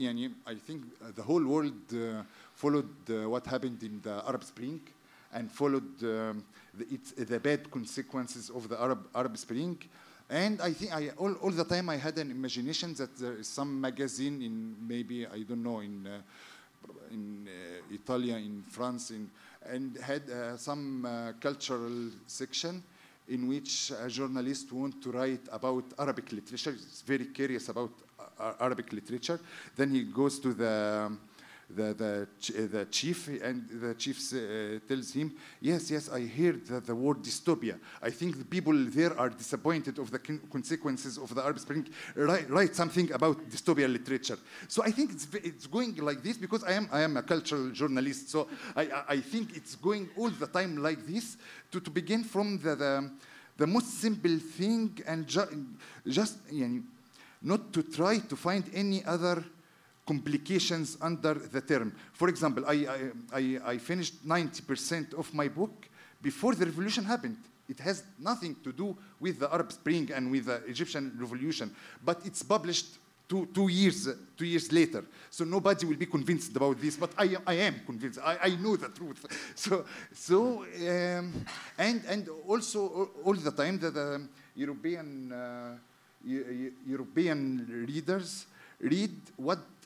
i 0.46 0.55
think 0.55 0.84
uh, 1.03 1.11
the 1.12 1.22
whole 1.22 1.44
world 1.44 1.82
uh, 1.92 2.22
followed 2.55 2.94
what 3.26 3.44
happened 3.46 3.82
in 3.82 4.01
the 4.01 4.22
arab 4.28 4.44
spring 4.44 4.80
and 5.32 5.51
followed 5.51 6.05
um, 6.05 6.44
the, 6.72 7.24
the, 7.24 7.40
bad 7.40 7.68
consequences 7.68 8.48
of 8.48 8.68
the 8.68 8.80
arab 8.80 9.09
arab 9.12 9.36
spring 9.36 9.76
and 10.30 10.61
I 10.61 10.72
think 10.72 10.94
I, 10.94 11.11
all, 11.18 11.34
all 11.34 11.51
the 11.51 11.64
time 11.64 11.88
I 11.90 11.96
had 11.96 12.16
an 12.18 12.30
imagination 12.30 12.94
that 12.94 13.16
there 13.18 13.34
is 13.34 13.48
some 13.48 13.80
magazine 13.80 14.40
in 14.42 14.76
maybe, 14.86 15.26
I 15.26 15.40
don't 15.42 15.62
know, 15.62 15.80
in 15.80 16.07
uh, 16.07 16.20
in 17.11 17.49
uh, 17.49 17.95
Italy, 17.95 18.31
in 18.31 18.62
France, 18.68 19.11
in, 19.11 19.31
and 19.66 19.97
had 19.99 20.28
uh, 20.31 20.57
some 20.57 21.05
uh, 21.05 21.33
cultural 21.41 22.11
section 22.26 22.83
in 23.28 23.47
which 23.47 23.93
a 24.03 24.09
journalist 24.09 24.72
want 24.72 25.01
to 25.03 25.12
write 25.12 25.47
about 25.53 25.85
Arabic 25.99 26.33
literature. 26.33 26.72
He's 26.72 27.03
very 27.07 27.26
curious 27.26 27.68
about 27.68 27.91
uh, 28.39 28.53
Arabic 28.61 28.93
literature. 28.93 29.41
Then 29.76 29.95
he 29.95 30.03
goes 30.03 30.39
to 30.41 30.53
the 30.53 31.05
um, 31.07 31.20
the, 31.74 31.94
the, 31.94 32.28
eh, 32.56 32.66
the 32.66 32.84
chief, 32.86 33.28
eh, 33.28 33.38
and 33.42 33.68
the 33.68 33.94
chief 33.94 34.32
eh, 34.32 34.78
tells 34.86 35.12
him, 35.12 35.32
yes, 35.60 35.90
yes, 35.90 36.08
I 36.08 36.26
heard 36.26 36.66
that 36.66 36.86
the 36.86 36.94
word 36.94 37.22
dystopia. 37.22 37.78
I 38.02 38.10
think 38.10 38.38
the 38.38 38.44
people 38.44 38.74
there 38.74 39.18
are 39.18 39.28
disappointed 39.28 39.98
of 39.98 40.10
the 40.10 40.18
consequences 40.18 41.18
of 41.18 41.34
the 41.34 41.42
Arab 41.42 41.58
Spring. 41.58 41.88
Write, 42.14 42.50
write 42.50 42.74
something 42.74 43.12
about 43.12 43.48
dystopia 43.48 43.90
literature. 43.90 44.38
So 44.68 44.82
I 44.82 44.90
think 44.90 45.12
it's, 45.12 45.28
it's 45.34 45.66
going 45.66 45.96
like 45.96 46.22
this 46.22 46.36
because 46.36 46.64
I 46.64 46.72
am, 46.72 46.88
I 46.92 47.02
am 47.02 47.16
a 47.16 47.22
cultural 47.22 47.70
journalist. 47.70 48.30
So 48.30 48.48
I, 48.76 48.88
I 49.08 49.20
think 49.20 49.56
it's 49.56 49.74
going 49.74 50.08
all 50.16 50.30
the 50.30 50.46
time 50.46 50.76
like 50.76 51.06
this 51.06 51.36
to, 51.70 51.80
to 51.80 51.90
begin 51.90 52.24
from 52.24 52.58
the, 52.58 52.74
the, 52.76 53.10
the 53.56 53.66
most 53.66 54.00
simple 54.00 54.38
thing 54.38 54.98
and 55.06 55.26
ju 55.26 55.42
just 56.06 56.38
you 56.50 56.68
know, 56.68 56.82
not 57.42 57.72
to 57.72 57.82
try 57.82 58.18
to 58.18 58.36
find 58.36 58.64
any 58.74 59.04
other 59.04 59.44
complications 60.14 60.98
under 61.00 61.34
the 61.34 61.61
term. 61.61 61.92
For 62.12 62.28
example, 62.28 62.64
I, 62.66 62.76
I, 63.32 63.42
I, 63.64 63.78
finished 63.78 64.26
90% 64.26 65.14
of 65.14 65.32
my 65.32 65.46
book 65.46 65.88
before 66.20 66.56
the 66.56 66.66
revolution 66.66 67.04
happened. 67.04 67.36
It 67.68 67.78
has 67.78 68.02
nothing 68.18 68.56
to 68.64 68.72
do 68.72 68.96
with 69.20 69.38
the 69.38 69.48
Arab 69.54 69.70
Spring 69.70 70.11
and 70.12 70.28
with 70.32 70.46
the 70.46 70.56
Egyptian 70.66 71.12
revolution, 71.16 71.70
but 72.04 72.18
it's 72.24 72.42
published 72.42 72.86
two, 73.28 73.46
two, 73.54 73.68
years, 73.68 74.08
two 74.36 74.44
years 74.44 74.72
later. 74.72 75.04
So 75.30 75.44
nobody 75.44 75.86
will 75.86 75.96
be 75.96 76.06
convinced 76.06 76.56
about 76.56 76.80
this, 76.80 76.96
but 76.96 77.11
I, 77.16 77.36
I 77.46 77.54
am 77.68 77.74
convinced. 77.86 78.18
I, 78.24 78.38
I 78.42 78.56
know 78.56 78.74
the 78.76 78.88
truth. 78.88 79.24
So, 79.54 79.84
so 80.12 80.64
um, 80.64 81.46
and, 81.78 82.02
and 82.08 82.28
also 82.48 83.11
all- 83.24 83.34
the 83.34 83.52
time 83.52 83.78
that 83.78 83.94
the 83.94 84.26
European, 84.56 85.30
uh, 85.32 85.76
Eu- 86.26 86.46
Eu- 86.62 86.72
European 86.94 87.38
readers 87.86 88.46
read 88.80 89.14
what 89.36 89.58
wh- 89.58 89.80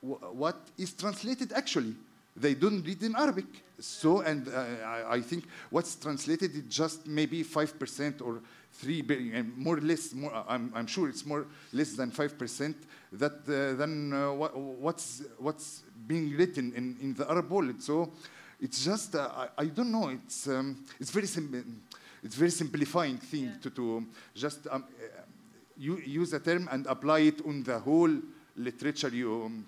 what 0.00 0.56
is 0.78 0.92
translated 0.92 1.52
actually. 1.52 1.94
They 2.36 2.54
don't 2.54 2.82
read 2.82 3.02
in 3.02 3.16
Arabic. 3.16 3.46
So, 3.78 4.20
and 4.20 4.48
uh, 4.48 4.64
I, 4.84 5.14
I 5.16 5.20
think 5.20 5.44
what's 5.70 5.96
translated 5.96 6.54
is 6.54 6.62
just 6.68 7.06
maybe 7.06 7.42
5% 7.42 8.22
or 8.22 8.40
3 8.72 9.02
billion, 9.02 9.52
more 9.56 9.78
or 9.78 9.80
less, 9.80 10.12
more, 10.12 10.44
I'm, 10.48 10.70
I'm 10.74 10.86
sure 10.86 11.08
it's 11.08 11.24
more 11.24 11.46
less 11.72 11.92
than 11.92 12.10
5% 12.10 12.74
that 13.12 13.32
uh, 13.48 13.76
than 13.76 14.12
uh, 14.12 14.32
what, 14.32 14.56
what's, 14.56 15.22
what's 15.38 15.82
being 16.06 16.36
written 16.36 16.72
in, 16.74 16.96
in 17.00 17.14
the 17.14 17.30
Arab 17.30 17.50
world. 17.50 17.82
So 17.82 18.12
it's 18.60 18.84
just, 18.84 19.14
uh, 19.14 19.30
I, 19.34 19.62
I 19.62 19.64
don't 19.66 19.90
know, 19.92 20.08
it's, 20.08 20.48
um, 20.48 20.84
it's 21.00 21.10
very 21.10 21.26
simple. 21.26 21.62
It's 22.22 22.34
very 22.34 22.50
simplifying 22.50 23.18
thing 23.18 23.52
to, 23.62 23.70
to 23.70 24.06
just 24.34 24.66
um, 24.70 24.84
uh, 24.98 25.22
you 25.76 25.98
use 25.98 26.32
a 26.32 26.40
term 26.40 26.68
and 26.72 26.86
apply 26.86 27.20
it 27.20 27.46
on 27.46 27.62
the 27.62 27.78
whole 27.78 28.10
literature 28.56 29.08
you 29.08 29.44
um, 29.44 29.66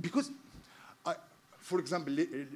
because 0.00 0.30
I, 1.04 1.14
for 1.58 1.78
example, 1.78 2.14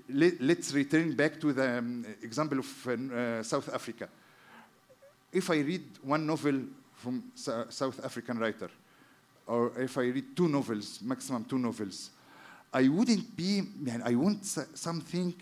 let, 0.09 0.59
us 0.59 0.73
return 0.73 1.15
back 1.15 1.41
to 1.41 1.53
the 1.53 1.79
um, 1.79 2.05
example 2.23 2.59
of 2.59 2.87
uh, 2.87 3.43
South 3.43 3.73
Africa. 3.73 4.09
If 5.33 5.51
I 5.51 5.59
read 5.61 5.85
one 6.03 6.27
novel 6.27 6.63
from 6.97 7.25
South 7.35 8.05
African 8.05 8.39
writer, 8.39 8.71
or 9.47 9.73
if 9.79 9.97
I 9.97 10.09
read 10.09 10.37
two 10.37 10.49
novels, 10.49 11.01
maximum 11.03 11.45
two 11.45 11.59
novels, 11.59 12.11
I 12.73 12.89
wouldn't 12.89 13.35
be, 13.35 13.63
man, 13.79 14.03
I 14.05 14.15
want 14.15 14.45
something 14.45 15.35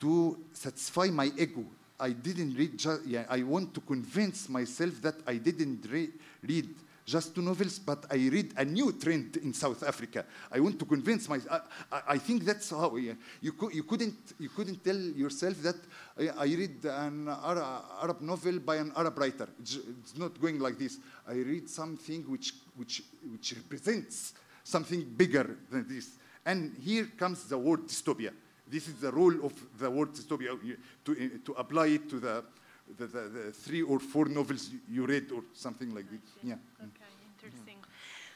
to 0.00 0.38
satisfy 0.52 1.06
my 1.06 1.30
ego. 1.38 1.64
I 2.00 2.10
didn't 2.10 2.54
read, 2.56 2.82
yeah, 3.06 3.24
I 3.28 3.42
want 3.42 3.72
to 3.74 3.80
convince 3.80 4.48
myself 4.48 5.00
that 5.02 5.14
I 5.26 5.36
didn't 5.36 5.86
re 5.88 6.10
read 6.42 6.68
just 7.04 7.34
two 7.34 7.42
novels, 7.42 7.78
but 7.78 8.06
I 8.10 8.16
read 8.16 8.54
a 8.56 8.64
new 8.64 8.92
trend 8.92 9.36
in 9.36 9.52
South 9.52 9.82
Africa. 9.82 10.24
I 10.50 10.58
want 10.60 10.78
to 10.78 10.84
convince 10.86 11.28
myself. 11.28 11.62
I, 11.92 12.00
I, 12.08 12.18
think 12.18 12.44
that's 12.44 12.70
how 12.70 12.96
yeah, 12.96 13.12
you, 13.42 13.52
co 13.52 13.68
you, 13.70 13.82
couldn't, 13.82 14.32
you 14.38 14.48
couldn't 14.48 14.82
tell 14.82 14.96
yourself 14.96 15.62
that 15.62 15.76
I, 16.18 16.28
I 16.28 16.44
read 16.46 16.84
an 16.84 17.28
Arab 17.28 18.22
novel 18.22 18.58
by 18.60 18.76
an 18.76 18.92
Arab 18.96 19.18
writer. 19.18 19.48
It's, 19.60 19.76
it's 19.76 20.16
not 20.16 20.40
going 20.40 20.58
like 20.60 20.78
this. 20.78 20.98
I 21.28 21.34
read 21.34 21.68
something 21.68 22.22
which, 22.22 22.54
which, 22.76 23.02
which 23.30 23.54
represents 23.54 24.32
something 24.62 25.04
bigger 25.04 25.58
than 25.70 25.86
this. 25.86 26.12
And 26.46 26.74
here 26.82 27.06
comes 27.18 27.44
the 27.44 27.58
word 27.58 27.86
dystopia. 27.86 28.32
This 28.66 28.88
is 28.88 28.94
the 28.94 29.12
role 29.12 29.44
of 29.44 29.52
the 29.78 29.90
word 29.90 30.12
dystopia 30.12 30.58
to, 31.04 31.38
to 31.44 31.52
apply 31.52 31.88
it 31.88 32.08
to 32.08 32.18
the 32.18 32.44
the, 32.98 33.06
the, 33.06 33.20
the, 33.28 33.52
three 33.52 33.82
or 33.82 33.98
four 33.98 34.26
novels 34.26 34.70
you 34.88 35.06
read 35.06 35.32
or 35.32 35.42
something 35.52 35.94
like 35.94 36.08
that. 36.10 36.20
Yeah. 36.42 36.54
Okay, 36.80 37.04
interesting. 37.34 37.76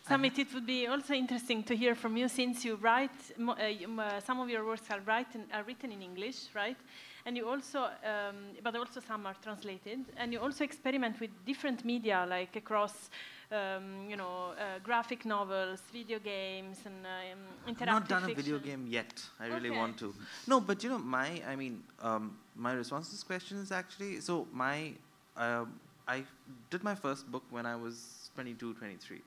Samit, 0.06 0.38
it 0.38 0.54
would 0.54 0.66
be 0.66 0.86
also 0.86 1.12
interesting 1.12 1.62
to 1.64 1.76
hear 1.76 1.94
from 1.94 2.16
you 2.16 2.28
since 2.28 2.64
you 2.64 2.76
write, 2.76 3.10
uh, 3.38 3.52
uh, 3.52 4.20
some 4.20 4.40
of 4.40 4.48
your 4.48 4.64
works 4.64 4.90
are, 4.90 5.00
written, 5.00 5.44
are 5.52 5.62
written 5.64 5.92
in 5.92 6.00
English, 6.00 6.46
right? 6.54 6.78
And 7.26 7.36
you 7.36 7.46
also, 7.46 7.80
um, 7.80 8.56
but 8.62 8.74
also 8.74 9.00
some 9.00 9.26
are 9.26 9.36
translated, 9.42 10.06
and 10.16 10.32
you 10.32 10.40
also 10.40 10.64
experiment 10.64 11.20
with 11.20 11.30
different 11.44 11.84
media, 11.84 12.24
like 12.26 12.56
across 12.56 13.10
um, 13.50 14.06
you 14.08 14.16
know, 14.16 14.52
uh, 14.58 14.78
graphic 14.82 15.24
novels, 15.24 15.80
video 15.92 16.18
games, 16.18 16.78
and 16.84 17.06
um, 17.06 17.74
interactive. 17.74 17.82
I've 17.82 17.86
not 17.88 18.08
done 18.08 18.22
fiction. 18.26 18.38
a 18.38 18.42
video 18.42 18.58
game 18.58 18.86
yet. 18.88 19.22
I 19.40 19.46
really 19.46 19.70
okay. 19.70 19.78
want 19.78 19.98
to. 19.98 20.14
No, 20.46 20.60
but 20.60 20.82
you 20.82 20.90
know, 20.90 20.98
my, 20.98 21.42
I 21.46 21.56
mean, 21.56 21.82
um, 22.02 22.36
my 22.56 22.72
response 22.72 23.06
to 23.08 23.12
this 23.14 23.22
question 23.22 23.58
is 23.58 23.72
actually 23.72 24.20
so 24.20 24.46
my, 24.52 24.92
uh, 25.36 25.64
I 26.06 26.24
did 26.70 26.82
my 26.82 26.94
first 26.94 27.30
book 27.30 27.44
when 27.50 27.66
I 27.66 27.76
was 27.76 28.30
22, 28.34 28.74
23, 28.74 29.20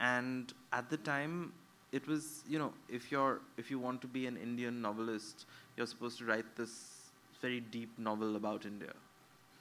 and 0.00 0.52
at 0.72 0.90
the 0.90 0.96
time, 0.96 1.52
it 1.92 2.06
was 2.06 2.42
you 2.48 2.58
know, 2.58 2.72
if 2.88 3.12
you're 3.12 3.40
if 3.58 3.70
you 3.70 3.78
want 3.78 4.00
to 4.00 4.06
be 4.06 4.26
an 4.26 4.36
Indian 4.36 4.80
novelist, 4.80 5.46
you're 5.76 5.86
supposed 5.86 6.18
to 6.18 6.24
write 6.24 6.56
this 6.56 7.02
very 7.40 7.60
deep 7.60 7.90
novel 7.98 8.36
about 8.36 8.64
India, 8.64 8.92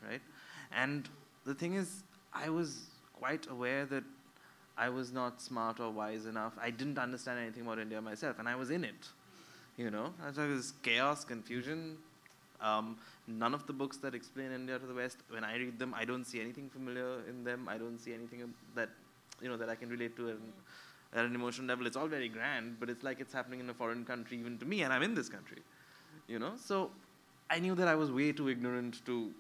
right? 0.08 0.22
And 0.72 1.10
the 1.46 1.54
thing 1.54 1.74
is, 1.74 2.04
I 2.34 2.50
was 2.50 2.91
quite 3.22 3.48
aware 3.52 3.86
that 3.86 4.04
I 4.78 4.90
was 4.90 5.12
not 5.14 5.42
smart 5.42 5.80
or 5.80 5.92
wise 5.92 6.26
enough. 6.26 6.54
I 6.60 6.72
didn't 6.72 6.98
understand 6.98 7.40
anything 7.40 7.64
about 7.64 7.78
India 7.78 8.02
myself, 8.02 8.40
and 8.40 8.50
I 8.50 8.56
was 8.56 8.72
in 8.72 8.84
it. 8.84 9.10
You 9.78 9.92
know, 9.92 10.08
it 10.28 10.38
was 10.38 10.74
chaos, 10.82 11.24
confusion. 11.24 11.98
Um, 12.60 12.98
none 13.28 13.54
of 13.54 13.68
the 13.68 13.74
books 13.74 13.98
that 13.98 14.16
explain 14.16 14.52
India 14.52 14.80
to 14.80 14.86
the 14.86 14.94
West, 14.94 15.18
when 15.30 15.44
I 15.44 15.56
read 15.58 15.78
them, 15.78 15.94
I 15.94 16.06
don't 16.06 16.26
see 16.26 16.42
anything 16.42 16.70
familiar 16.70 17.12
in 17.30 17.44
them. 17.44 17.68
I 17.70 17.78
don't 17.78 18.00
see 18.00 18.14
anything 18.14 18.54
that, 18.76 18.90
you 19.42 19.50
know, 19.50 19.58
that 19.58 19.70
I 19.70 19.76
can 19.76 19.90
relate 19.90 20.16
to 20.18 20.30
at 21.14 21.26
an 21.26 21.36
emotional 21.36 21.68
level. 21.68 21.86
It's 21.86 21.98
all 21.98 22.08
very 22.08 22.30
grand, 22.30 22.78
but 22.80 22.90
it's 22.90 23.04
like 23.04 23.20
it's 23.20 23.34
happening 23.34 23.60
in 23.60 23.70
a 23.70 23.74
foreign 23.74 24.04
country, 24.04 24.40
even 24.40 24.58
to 24.60 24.66
me, 24.66 24.82
and 24.82 24.92
I'm 24.92 25.04
in 25.04 25.14
this 25.14 25.30
country. 25.30 25.62
You 26.28 26.40
know, 26.40 26.54
so 26.56 26.92
I 27.50 27.60
knew 27.60 27.76
that 27.76 27.88
I 27.88 27.96
was 27.96 28.12
way 28.12 28.32
too 28.32 28.50
ignorant 28.50 29.06
to 29.06 29.32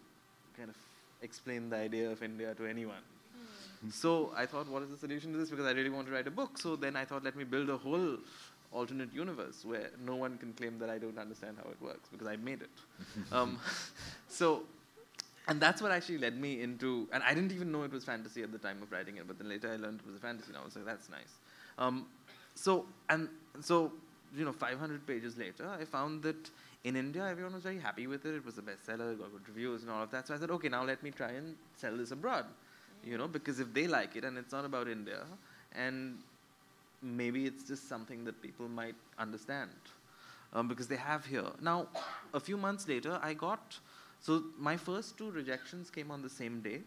kind 0.58 0.70
of 0.70 0.78
explain 1.22 1.70
the 1.70 1.78
idea 1.78 2.12
of 2.12 2.22
India 2.22 2.54
to 2.56 2.66
anyone 2.66 3.04
so 3.90 4.32
I 4.36 4.46
thought, 4.46 4.68
what 4.68 4.84
is 4.84 4.90
the 4.90 4.98
solution 4.98 5.32
to 5.32 5.38
this? 5.40 5.50
Because 5.50 5.66
I 5.66 5.72
really 5.72 5.90
want 5.90 6.08
to 6.08 6.14
write 6.14 6.28
a 6.28 6.32
book. 6.32 6.58
So 6.58 6.76
then 6.76 6.96
I 6.96 7.06
thought, 7.06 7.24
let 7.24 7.36
me 7.36 7.44
build 7.44 7.70
a 7.70 7.78
whole 7.78 8.18
alternate 8.72 9.14
universe 9.14 9.66
where 9.66 9.90
no 10.06 10.16
one 10.16 10.38
can 10.38 10.54
claim 10.54 10.80
that 10.80 10.90
I 10.90 10.98
don't 10.98 11.18
understand 11.18 11.58
how 11.62 11.70
it 11.70 11.82
works 11.82 12.08
because 12.12 12.28
I 12.28 12.36
made 12.36 12.62
it. 12.62 12.70
um, 13.32 13.60
so, 14.28 14.64
and 15.48 15.60
that's 15.60 15.82
what 15.82 15.92
actually 15.92 16.20
led 16.20 16.40
me 16.40 16.62
into, 16.62 17.08
and 17.12 17.24
I 17.24 17.34
didn't 17.34 17.52
even 17.52 17.72
know 17.72 17.84
it 17.84 17.92
was 17.92 18.06
fantasy 18.06 18.44
at 18.44 18.52
the 18.52 18.60
time 18.60 18.82
of 18.82 18.92
writing 18.92 19.18
it, 19.18 19.28
but 19.28 19.38
then 19.38 19.50
later 19.50 19.70
I 19.70 19.76
learned 19.76 20.00
it 20.00 20.06
was 20.06 20.16
a 20.16 20.20
fantasy 20.20 20.54
novel, 20.54 20.70
so 20.70 20.82
that's 20.86 21.10
nice. 21.10 21.40
Um, 21.78 22.06
so, 22.54 22.86
and 23.10 23.28
so, 23.62 23.92
you 24.38 24.46
know, 24.46 24.54
500 24.54 25.06
pages 25.08 25.38
later, 25.38 25.68
I 25.68 25.84
found 25.84 26.22
that 26.24 26.50
in 26.84 26.96
India, 26.96 27.28
everyone 27.28 27.54
was 27.54 27.64
very 27.64 27.80
happy 27.80 28.08
with 28.08 28.26
it. 28.26 28.36
It 28.36 28.46
was 28.46 28.58
a 28.58 28.62
bestseller, 28.62 29.18
got 29.18 29.32
good 29.32 29.48
reviews 29.48 29.82
and 29.82 29.92
all 29.92 30.04
of 30.04 30.12
that. 30.12 30.28
So 30.28 30.36
I 30.36 30.38
said, 30.38 30.52
okay, 30.52 30.70
now 30.70 30.84
let 30.84 31.04
me 31.04 31.12
try 31.12 31.32
and 31.32 31.56
sell 31.76 31.96
this 31.98 32.12
abroad 32.12 32.46
you 33.04 33.18
know, 33.18 33.28
because 33.28 33.60
if 33.60 33.74
they 33.74 33.88
like 33.88 34.16
it 34.16 34.24
and 34.24 34.38
it's 34.38 34.52
not 34.52 34.66
about 34.66 34.88
India, 34.88 35.24
and 35.74 36.18
maybe 37.02 37.45
it's 37.45 37.64
just 37.64 37.89
something 37.89 38.24
that 38.26 38.41
people 38.41 38.68
might 38.68 38.95
understand 39.18 39.70
um, 40.54 40.68
because 40.68 40.88
they 40.88 40.95
have 40.97 41.26
here. 41.26 41.49
Now, 41.62 41.88
a 42.34 42.39
few 42.39 42.58
months 42.58 42.88
later, 42.88 43.20
I 43.22 43.34
got 43.34 43.80
so 44.22 44.43
my 44.60 44.78
first 44.78 45.18
two 45.18 45.32
rejections 45.32 45.89
came 45.89 46.12
on 46.12 46.22
the 46.22 46.30
same 46.30 46.62
day, 46.62 46.82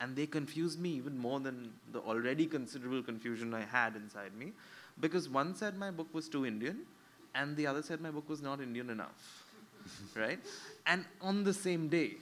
and 0.00 0.16
they 0.16 0.26
confused 0.26 0.80
me 0.80 0.90
even 0.90 1.16
more 1.16 1.38
than 1.38 1.72
the 1.92 2.00
already 2.00 2.46
considerable 2.46 3.02
confusion 3.02 3.54
I 3.54 3.60
had 3.64 3.94
inside 3.94 4.34
me, 4.36 4.52
because 4.98 5.28
one 5.28 5.54
said 5.54 5.76
my 5.76 5.92
book 5.92 6.08
was 6.12 6.28
too 6.28 6.44
Indian, 6.44 6.80
and 7.34 7.56
the 7.56 7.66
other 7.66 7.82
said 7.82 8.00
my 8.00 8.10
book 8.10 8.28
was 8.28 8.42
not 8.42 8.60
Indian 8.60 8.90
enough, 8.90 9.44
right? 10.16 10.40
And 10.84 11.04
on 11.20 11.44
the 11.44 11.54
same 11.54 11.88
day 11.88 12.16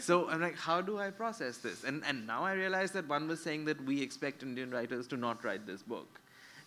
so 0.00 0.28
I'm 0.28 0.40
like, 0.40 0.56
how 0.56 0.80
do 0.80 0.98
I 0.98 1.10
process 1.10 1.58
this? 1.58 1.84
And, 1.84 2.02
and 2.06 2.26
now 2.26 2.44
I 2.44 2.52
realize 2.52 2.90
that 2.92 3.08
one 3.08 3.28
was 3.28 3.40
saying 3.40 3.64
that 3.66 3.82
we 3.84 4.02
expect 4.02 4.42
Indian 4.42 4.70
writers 4.70 5.06
to 5.08 5.16
not 5.16 5.44
write 5.44 5.66
this 5.66 5.82
book. 5.82 6.20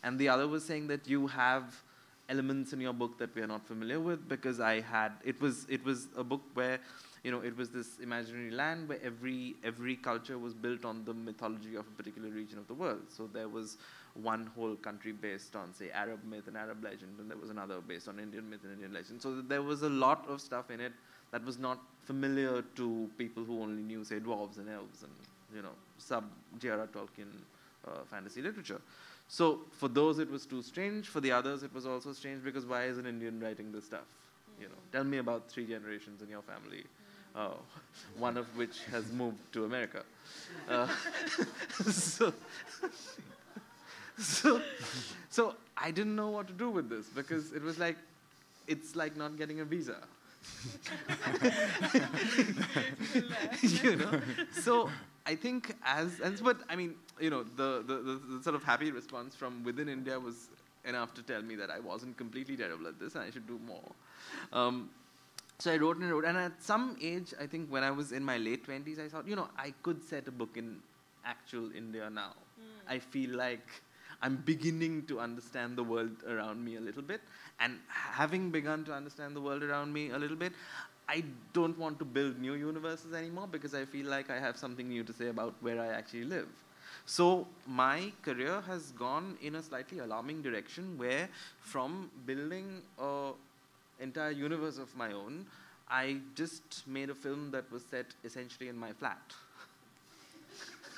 And 0.04 0.18
the 0.18 0.30
other 0.30 0.48
was 0.48 0.64
saying 0.64 0.88
that 0.88 1.08
you 1.08 1.28
have 1.28 1.82
elements 2.30 2.74
in 2.74 2.80
your 2.80 2.94
book 2.94 3.18
that 3.18 3.34
we 3.36 3.42
are 3.42 3.48
not 3.48 3.66
familiar 3.66 4.00
with 4.00 4.30
because 4.30 4.60
I 4.60 4.82
had, 4.82 5.14
it 5.26 5.42
was, 5.42 5.66
it 5.70 5.84
was 5.84 6.08
a 6.16 6.24
book 6.24 6.42
where, 6.54 6.80
you 7.24 7.32
know, 7.32 7.42
it 7.42 7.58
was 7.58 7.70
this 7.70 8.00
imaginary 8.02 8.52
land 8.52 8.88
where 8.88 9.00
every, 9.04 9.56
every 9.64 9.96
culture 9.96 10.38
was 10.38 10.54
built 10.54 10.86
on 10.86 11.04
the 11.06 11.14
mythology 11.14 11.76
of 11.76 11.86
a 11.88 11.92
particular 11.92 12.30
region 12.30 12.60
of 12.60 12.68
the 12.68 12.74
world. 12.74 13.02
So 13.10 13.28
there 13.32 13.50
was 13.50 13.78
one 14.14 14.50
whole 14.56 14.76
country 14.76 15.12
based 15.12 15.56
on, 15.56 15.74
say, 15.74 15.90
Arab 15.92 16.24
myth 16.24 16.48
and 16.48 16.56
Arab 16.56 16.84
legend, 16.84 17.20
and 17.20 17.30
there 17.30 17.38
was 17.38 17.50
another 17.50 17.82
based 17.82 18.08
on 18.08 18.20
Indian 18.20 18.50
myth 18.50 18.62
and 18.64 18.74
Indian 18.74 18.94
legend. 18.94 19.22
So 19.22 19.42
there 19.42 19.62
was 19.62 19.82
a 19.82 19.90
lot 19.90 20.26
of 20.30 20.40
stuff 20.40 20.70
in 20.72 20.80
it 20.80 20.94
that 21.32 21.46
was 21.46 21.60
not 21.60 21.80
familiar 22.04 22.64
to 22.76 23.10
people 23.18 23.44
who 23.44 23.62
only 23.62 23.84
knew, 23.84 24.04
say, 24.04 24.20
dwarves 24.20 24.58
and 24.58 24.70
elves 24.70 25.04
and, 25.04 25.12
you 25.56 25.62
know, 25.62 25.76
sub 25.98 26.24
J.R.R. 26.60 26.88
Tolkien 26.88 27.30
uh, 27.88 27.92
fantasy 28.10 28.42
literature. 28.42 28.82
So 29.28 29.60
for 29.72 29.88
those, 29.88 30.18
it 30.18 30.30
was 30.30 30.46
too 30.46 30.64
strange. 30.64 31.08
For 31.08 31.22
the 31.22 31.32
others, 31.32 31.62
it 31.62 31.74
was 31.74 31.86
also 31.86 32.14
strange 32.14 32.44
because 32.44 32.66
why 32.66 32.86
is 32.86 32.98
an 32.98 33.06
Indian 33.06 33.40
writing 33.40 33.72
this 33.72 33.86
stuff? 33.86 34.08
You 34.60 34.68
know, 34.68 34.80
tell 34.92 35.04
me 35.04 35.20
about 35.20 35.48
three 35.50 35.66
generations 35.68 36.22
in 36.22 36.30
your 36.30 36.42
family, 36.42 36.84
uh, 37.36 37.50
one 38.18 38.38
of 38.38 38.46
which 38.58 38.80
has 38.92 39.12
moved 39.12 39.38
to 39.54 39.66
America. 39.66 40.04
Uh, 40.68 40.88
so, 41.92 42.34
so, 44.18 44.62
so 45.30 45.56
I 45.78 45.92
didn't 45.92 46.16
know 46.16 46.30
what 46.30 46.48
to 46.48 46.54
do 46.54 46.72
with 46.72 46.90
this 46.90 47.06
because 47.06 47.54
it 47.54 47.62
was 47.62 47.78
like, 47.78 47.98
it's 48.68 48.96
like 48.96 49.16
not 49.16 49.38
getting 49.38 49.60
a 49.60 49.66
visa. 49.66 49.98
you 53.62 53.96
know, 53.96 54.22
so 54.52 54.90
I 55.26 55.36
think 55.36 55.76
as 55.84 56.20
and 56.20 56.42
but 56.44 56.58
I 56.70 56.76
mean, 56.76 56.96
you 57.20 57.30
know, 57.30 57.44
the, 57.44 57.84
the, 57.86 58.20
the, 58.38 58.44
sort 58.44 58.56
of 58.56 58.64
happy 58.64 58.92
response 58.92 59.36
from 59.36 59.64
within 59.64 59.88
India 59.88 60.20
was 60.20 60.50
enough 60.86 61.14
to 61.16 61.22
tell 61.22 61.42
me 61.42 61.56
that 61.56 61.70
I 61.70 61.80
wasn't 61.80 62.18
completely 62.18 62.58
terrible 62.58 62.88
at 62.88 63.00
this 63.00 63.16
and 63.16 63.24
I 63.24 63.30
should 63.30 63.48
do 63.48 63.60
more. 63.66 63.92
Um, 64.52 64.90
so 65.60 65.74
I 65.74 65.78
wrote 65.78 65.98
and 65.98 66.10
wrote, 66.10 66.26
and 66.26 66.38
at 66.38 66.64
some 66.64 66.96
age, 67.02 67.34
I 67.40 67.46
think 67.46 67.70
when 67.70 67.84
I 67.84 67.92
was 67.92 68.12
in 68.14 68.24
my 68.24 68.38
late 68.38 68.64
twenties, 68.64 68.98
I 68.98 69.10
thought, 69.10 69.28
you 69.28 69.36
know, 69.36 69.50
I 69.58 69.74
could 69.84 70.04
set 70.04 70.28
a 70.28 70.32
book 70.32 70.56
in 70.56 70.78
actual 71.26 71.70
India 71.76 72.10
now. 72.10 72.34
Mm. 72.60 72.94
I 72.94 73.00
feel 73.00 73.36
like 73.36 73.68
I'm 74.22 74.38
beginning 74.38 75.05
to 75.07 75.20
understand 75.20 75.78
the 75.78 75.84
world 75.84 76.11
around 76.28 76.63
me 76.63 76.76
a 76.76 76.82
little 76.82 77.01
bit. 77.01 77.22
And 77.59 77.78
having 77.88 78.51
begun 78.51 78.86
to 78.86 78.93
understand 78.93 79.36
the 79.36 79.41
world 79.41 79.63
around 79.63 79.93
me 79.93 80.11
a 80.11 80.17
little 80.17 80.36
bit, 80.36 80.53
I 81.07 81.24
don't 81.53 81.78
want 81.78 81.99
to 81.99 82.05
build 82.05 82.39
new 82.39 82.53
universes 82.53 83.13
anymore 83.13 83.47
because 83.47 83.74
I 83.74 83.86
feel 83.86 84.07
like 84.07 84.30
I 84.30 84.39
have 84.39 84.57
something 84.57 84.88
new 84.88 85.03
to 85.03 85.13
say 85.13 85.28
about 85.30 85.55
where 85.61 85.82
I 85.82 85.88
actually 85.88 86.26
live. 86.26 86.47
So 87.05 87.47
my 87.65 88.11
career 88.22 88.61
has 88.67 88.91
gone 88.91 89.38
in 89.41 89.55
a 89.55 89.63
slightly 89.63 89.99
alarming 89.99 90.43
direction 90.43 90.97
where 90.97 91.28
from 91.61 92.11
building 92.26 92.82
an 92.99 93.34
entire 93.99 94.32
universe 94.32 94.78
of 94.78 94.95
my 94.95 95.13
own, 95.13 95.47
I 95.89 96.17
just 96.36 96.88
made 96.88 97.09
a 97.09 97.15
film 97.15 97.49
that 97.51 97.72
was 97.72 97.84
set 97.84 98.05
essentially 98.24 98.70
in 98.70 98.78
my 98.78 98.91
flat. 98.91 99.22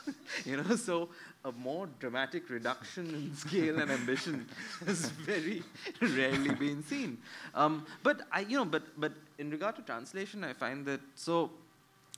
you 0.45 0.57
know, 0.57 0.75
so 0.75 1.09
a 1.45 1.51
more 1.51 1.87
dramatic 1.99 2.49
reduction 2.49 3.07
in 3.13 3.35
scale 3.43 3.79
and 3.79 3.91
ambition 3.91 4.47
has 4.85 5.09
very 5.09 5.63
rarely 6.01 6.53
been 6.55 6.83
seen. 6.83 7.17
Um, 7.53 7.85
but 8.03 8.21
I, 8.31 8.41
you 8.41 8.57
know, 8.57 8.65
but 8.65 8.83
but 8.97 9.13
in 9.37 9.49
regard 9.49 9.75
to 9.77 9.81
translation, 9.81 10.43
I 10.43 10.53
find 10.53 10.85
that 10.85 11.01
so 11.15 11.51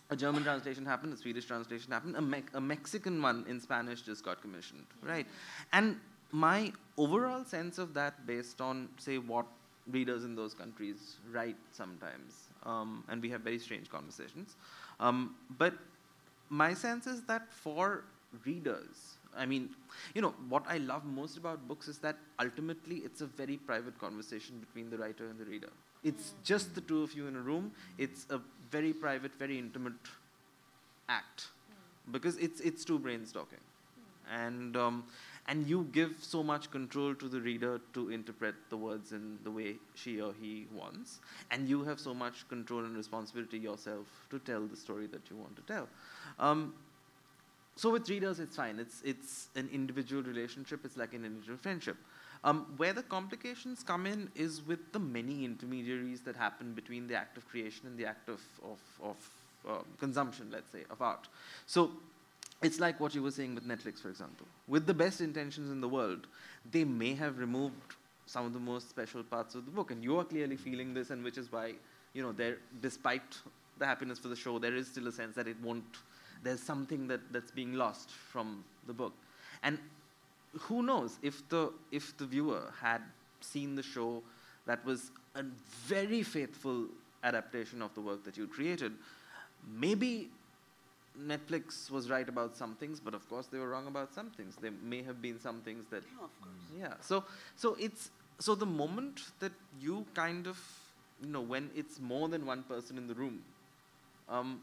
a 0.10 0.16
German 0.16 0.44
translation 0.44 0.86
happened, 0.86 1.14
a 1.14 1.18
Swedish 1.18 1.46
translation 1.46 1.92
happened, 1.92 2.16
a, 2.16 2.22
Me- 2.22 2.44
a 2.54 2.62
Mexican 2.62 3.22
one 3.22 3.46
in 3.48 3.60
Spanish 3.60 4.02
just 4.02 4.24
got 4.24 4.42
commissioned, 4.42 4.86
right? 5.02 5.26
And 5.72 5.98
my 6.32 6.72
overall 6.98 7.44
sense 7.46 7.78
of 7.78 7.94
that, 7.94 8.26
based 8.28 8.62
on 8.62 8.90
say 8.98 9.18
what 9.18 9.46
readers 9.92 10.24
in 10.24 10.36
those 10.36 10.54
countries 10.54 11.18
write 11.32 11.58
sometimes, 11.72 12.36
um, 12.66 13.04
and 13.10 13.22
we 13.22 13.30
have 13.30 13.42
very 13.42 13.60
strange 13.60 13.90
conversations, 13.90 14.56
um, 15.00 15.36
but 15.58 15.74
my 16.50 16.74
sense 16.74 17.08
is 17.08 17.24
that 17.24 17.52
for 17.52 18.04
readers, 18.46 19.18
I 19.36 19.46
mean, 19.46 19.70
you 20.14 20.22
know, 20.22 20.34
what 20.50 20.64
I 20.68 20.78
love 20.78 21.06
most 21.06 21.38
about 21.38 21.68
books 21.68 21.88
is 21.88 21.98
that 22.00 22.18
ultimately 22.40 22.98
it's 22.98 23.22
a 23.22 23.26
very 23.26 23.58
private 23.58 23.98
conversation 24.00 24.60
between 24.60 24.90
the 24.90 24.98
writer 24.98 25.28
and 25.28 25.40
the 25.40 25.46
reader. 25.46 25.70
It's 26.04 26.32
hmm. 26.32 26.38
just 26.44 26.76
the 26.76 26.82
two 26.82 27.04
of 27.04 27.14
you 27.14 27.28
in 27.28 27.36
a 27.36 27.42
room. 27.42 27.72
It's 27.98 28.28
a 28.30 28.40
very 28.72 28.94
private, 28.94 29.34
very 29.36 29.58
intimate 29.58 29.94
act. 31.10 31.48
Hmm. 32.06 32.12
Because 32.12 32.38
it's 32.38 32.60
it's 32.60 32.86
two 32.86 33.00
brains 33.00 33.32
talking, 33.32 33.60
hmm. 33.60 34.36
and 34.36 34.78
um, 34.78 35.04
and 35.48 35.68
you 35.68 35.88
give 35.92 36.16
so 36.22 36.42
much 36.42 36.72
control 36.72 37.14
to 37.16 37.28
the 37.28 37.40
reader 37.42 37.82
to 37.94 38.10
interpret 38.10 38.56
the 38.70 38.78
words 38.78 39.12
in 39.12 39.38
the 39.44 39.52
way 39.52 39.76
she 39.94 40.22
or 40.22 40.34
he 40.40 40.68
wants, 40.74 41.20
and 41.52 41.68
you 41.68 41.84
have 41.84 42.00
so 42.00 42.14
much 42.14 42.48
control 42.48 42.80
and 42.86 42.96
responsibility 42.96 43.58
yourself 43.58 44.08
to 44.30 44.40
tell 44.40 44.62
the 44.62 44.78
story 44.78 45.08
that 45.08 45.30
you 45.30 45.36
want 45.36 45.56
to 45.56 45.62
tell. 45.64 45.88
Um, 46.40 46.74
so 47.76 47.90
with 47.90 48.10
readers, 48.10 48.40
it's 48.40 48.56
fine. 48.56 48.80
It's 48.80 49.02
it's 49.04 49.48
an 49.56 49.70
individual 49.74 50.24
relationship. 50.24 50.86
It's 50.86 50.98
like 50.98 51.14
an 51.14 51.26
individual 51.26 51.58
friendship. 51.58 51.98
Um, 52.46 52.74
where 52.76 52.92
the 52.92 53.04
complications 53.04 53.84
come 53.84 54.06
in 54.06 54.30
is 54.36 54.62
with 54.68 54.92
the 54.92 55.00
many 55.00 55.46
intermediaries 55.46 56.22
that 56.22 56.36
happen 56.36 56.74
between 56.74 57.08
the 57.08 57.16
act 57.16 57.38
of 57.38 57.48
creation 57.48 57.88
and 57.88 57.98
the 57.98 58.06
act 58.06 58.30
of 58.30 58.42
of, 58.64 58.80
of 59.02 59.18
uh, 59.68 59.82
consumption, 60.00 60.50
let's 60.52 60.72
say, 60.72 60.84
of 60.90 61.02
art. 61.02 61.28
So 61.66 61.92
it's 62.64 62.80
like 62.80 63.00
what 63.00 63.14
you 63.14 63.22
were 63.22 63.32
saying 63.32 63.56
with 63.56 63.68
Netflix, 63.68 64.02
for 64.02 64.10
example. 64.10 64.48
With 64.68 64.86
the 64.86 64.94
best 64.94 65.22
intentions 65.22 65.70
in 65.70 65.82
the 65.82 65.88
world, 65.88 66.28
they 66.72 66.84
may 66.84 67.14
have 67.14 67.38
removed 67.38 67.96
some 68.26 68.46
of 68.46 68.54
the 68.54 68.60
most 68.60 68.90
special 68.90 69.24
parts 69.24 69.56
of 69.56 69.66
the 69.66 69.72
book, 69.72 69.92
and 69.92 70.04
you 70.04 70.18
are 70.18 70.24
clearly 70.24 70.56
feeling 70.56 70.94
this, 70.94 71.10
and 71.10 71.24
which 71.24 71.38
is 71.38 71.52
why, 71.52 71.74
you 72.14 72.24
know, 72.24 72.32
there, 72.32 72.58
despite 72.82 73.38
the 73.80 73.86
happiness 73.86 74.18
for 74.18 74.30
the 74.30 74.36
show, 74.36 74.60
there 74.60 74.76
is 74.76 74.88
still 74.88 75.08
a 75.08 75.12
sense 75.12 75.36
that 75.36 75.48
it 75.48 75.58
won't. 75.62 75.84
There's 76.44 76.62
something 76.62 77.08
that, 77.08 77.22
that's 77.32 77.52
being 77.52 77.74
lost 77.74 78.12
from 78.12 78.64
the 78.88 78.94
book, 78.94 79.14
and 79.62 79.78
who 80.60 80.84
knows 80.84 81.18
if 81.22 81.48
the 81.50 81.72
if 81.92 82.16
the 82.18 82.26
viewer 82.26 82.72
had 82.80 83.02
seen 83.42 83.76
the 83.76 83.84
show 83.84 84.22
that 84.66 84.84
was 84.86 85.12
a 85.36 85.44
very 85.86 86.24
faithful 86.24 86.88
adaptation 87.24 87.82
of 87.82 87.94
the 87.96 88.02
work 88.02 88.24
that 88.24 88.38
you 88.38 88.48
created, 88.48 88.94
maybe 89.76 90.30
Netflix 91.20 91.92
was 91.92 92.10
right 92.10 92.28
about 92.28 92.56
some 92.56 92.76
things, 92.76 93.00
but 93.00 93.14
of 93.14 93.28
course 93.30 93.48
they 93.48 93.60
were 93.60 93.70
wrong 93.70 93.88
about 93.88 94.14
some 94.14 94.30
things. 94.32 94.56
There 94.60 94.72
may 94.84 95.04
have 95.04 95.22
been 95.22 95.40
some 95.40 95.62
things 95.62 95.86
that 95.92 96.04
Yeah, 96.04 96.24
of 96.26 96.42
course. 96.42 96.80
yeah. 96.80 96.94
So 97.02 97.24
so 97.56 97.76
it's 97.80 98.10
so 98.40 98.56
the 98.56 98.66
moment 98.66 99.22
that 99.40 99.52
you 99.80 100.06
kind 100.14 100.48
of 100.48 100.60
you 101.22 101.30
know 101.30 101.42
when 101.42 101.70
it's 101.76 102.00
more 102.00 102.28
than 102.30 102.46
one 102.46 102.64
person 102.64 102.98
in 102.98 103.08
the 103.08 103.14
room, 103.14 103.44
um, 104.28 104.62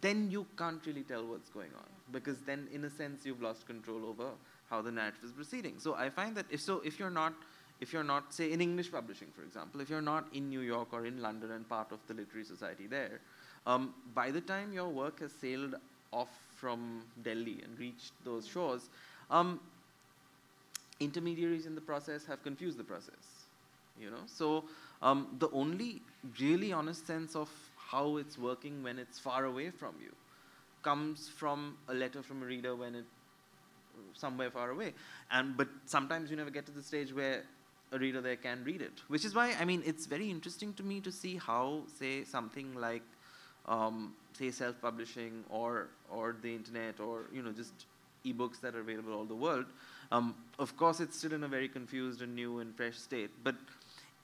then 0.00 0.30
you 0.30 0.46
can't 0.56 0.84
really 0.86 1.02
tell 1.02 1.24
what's 1.26 1.50
going 1.50 1.70
on 1.76 1.84
because 2.10 2.38
then 2.46 2.68
in 2.72 2.84
a 2.84 2.90
sense 2.90 3.26
you've 3.26 3.42
lost 3.42 3.66
control 3.66 4.06
over 4.06 4.30
how 4.70 4.80
the 4.80 4.90
narrative 4.90 5.24
is 5.24 5.32
proceeding. 5.32 5.74
So 5.78 5.94
I 5.94 6.08
find 6.08 6.34
that 6.36 6.46
if 6.50 6.60
so 6.60 6.80
if 6.84 6.98
you're 6.98 7.10
not 7.10 7.34
if 7.80 7.92
you're 7.92 8.04
not 8.04 8.32
say 8.32 8.52
in 8.52 8.60
English 8.60 8.90
publishing 8.90 9.28
for 9.36 9.42
example, 9.42 9.80
if 9.82 9.90
you're 9.90 10.00
not 10.00 10.26
in 10.32 10.48
New 10.48 10.60
York 10.60 10.88
or 10.92 11.04
in 11.04 11.20
London 11.20 11.50
and 11.50 11.68
part 11.68 11.92
of 11.92 11.98
the 12.06 12.14
literary 12.14 12.44
society 12.44 12.86
there, 12.86 13.20
um, 13.66 13.94
by 14.14 14.30
the 14.30 14.40
time 14.40 14.72
your 14.72 14.88
work 14.88 15.20
has 15.20 15.32
sailed 15.32 15.74
off 16.12 16.30
from 16.56 17.02
Delhi 17.22 17.60
and 17.64 17.78
reached 17.78 18.12
those 18.24 18.46
shores, 18.46 18.88
um, 19.30 19.60
intermediaries 21.00 21.66
in 21.66 21.74
the 21.74 21.80
process 21.80 22.24
have 22.26 22.42
confused 22.42 22.78
the 22.78 22.84
process. 22.84 23.46
You 24.00 24.10
know, 24.10 24.24
so 24.26 24.64
um, 25.02 25.36
the 25.38 25.50
only 25.50 26.00
really 26.40 26.72
honest 26.72 27.06
sense 27.06 27.36
of 27.36 27.50
how 27.76 28.16
it's 28.16 28.38
working 28.38 28.82
when 28.82 28.98
it's 28.98 29.18
far 29.18 29.44
away 29.44 29.70
from 29.70 29.94
you 30.02 30.12
comes 30.82 31.28
from 31.28 31.76
a 31.88 31.94
letter 31.94 32.22
from 32.22 32.42
a 32.42 32.46
reader 32.46 32.74
when 32.74 32.94
it 32.94 33.04
somewhere 34.14 34.50
far 34.50 34.70
away. 34.70 34.94
And 35.30 35.56
but 35.56 35.68
sometimes 35.84 36.30
you 36.30 36.36
never 36.36 36.50
get 36.50 36.66
to 36.66 36.72
the 36.72 36.82
stage 36.82 37.12
where 37.12 37.42
a 37.92 37.98
reader 37.98 38.20
there 38.20 38.36
can 38.36 38.64
read 38.64 38.80
it, 38.80 39.02
which 39.08 39.24
is 39.24 39.34
why 39.34 39.54
I 39.60 39.64
mean 39.64 39.82
it's 39.84 40.06
very 40.06 40.30
interesting 40.30 40.72
to 40.74 40.82
me 40.82 41.00
to 41.00 41.12
see 41.12 41.36
how 41.36 41.82
say 41.98 42.24
something 42.24 42.74
like 42.74 43.02
um, 43.66 44.14
say 44.32 44.50
self-publishing 44.50 45.44
or 45.50 45.88
or 46.10 46.36
the 46.42 46.54
internet 46.54 47.00
or 47.00 47.26
you 47.32 47.42
know 47.42 47.52
just 47.52 47.86
ebooks 48.24 48.60
that 48.60 48.74
are 48.74 48.80
available 48.80 49.12
all 49.12 49.24
the 49.24 49.34
world. 49.34 49.66
Um, 50.10 50.34
of 50.58 50.76
course, 50.76 51.00
it's 51.00 51.16
still 51.16 51.32
in 51.32 51.42
a 51.44 51.48
very 51.48 51.68
confused 51.68 52.22
and 52.22 52.34
new 52.34 52.58
and 52.60 52.76
fresh 52.76 52.98
state, 52.98 53.30
but 53.42 53.56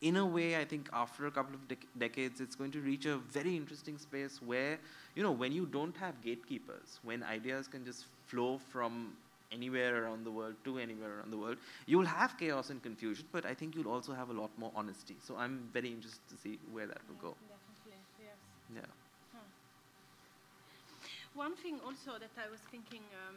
in 0.01 0.17
a 0.17 0.25
way, 0.25 0.57
I 0.57 0.65
think 0.65 0.89
after 0.93 1.27
a 1.27 1.31
couple 1.31 1.55
of 1.55 1.67
dec- 1.67 1.87
decades, 1.99 2.41
it's 2.41 2.55
going 2.55 2.71
to 2.73 2.81
reach 2.81 3.07
a 3.07 3.17
very 3.17 3.57
interesting 3.57 3.99
space 3.99 4.41
where, 4.41 4.79
you 5.17 5.23
know, 5.23 5.33
when 5.33 5.51
you 5.51 5.67
don't 5.67 5.97
have 5.97 6.23
gatekeepers, 6.23 7.01
when 7.03 7.23
ideas 7.25 7.67
can 7.67 7.85
just 7.85 8.05
flow 8.27 8.59
from 8.59 9.17
anywhere 9.51 10.05
around 10.05 10.25
the 10.25 10.31
world 10.31 10.55
to 10.63 10.79
anywhere 10.79 11.19
around 11.19 11.33
the 11.33 11.37
world, 11.37 11.57
you'll 11.87 12.05
have 12.05 12.39
chaos 12.39 12.71
and 12.71 12.83
confusion, 12.83 13.25
but 13.33 13.45
I 13.45 13.55
think 13.55 13.75
you'll 13.75 13.91
also 13.91 14.13
have 14.13 14.31
a 14.31 14.33
lot 14.33 14.51
more 14.59 14.71
honesty. 14.77 15.17
So 15.27 15.37
I'm 15.37 15.69
very 15.73 15.89
interested 15.89 16.29
to 16.29 16.37
see 16.37 16.59
where 16.71 16.87
that 16.87 17.01
will 17.09 17.17
go. 17.31 17.37
Definitely, 17.49 17.99
yes. 18.21 18.37
Yeah. 18.77 19.08
One 21.39 21.55
thing 21.55 21.79
also 21.87 22.19
that 22.19 22.35
I 22.37 22.51
was 22.51 22.59
thinking 22.69 23.03
um, 23.29 23.37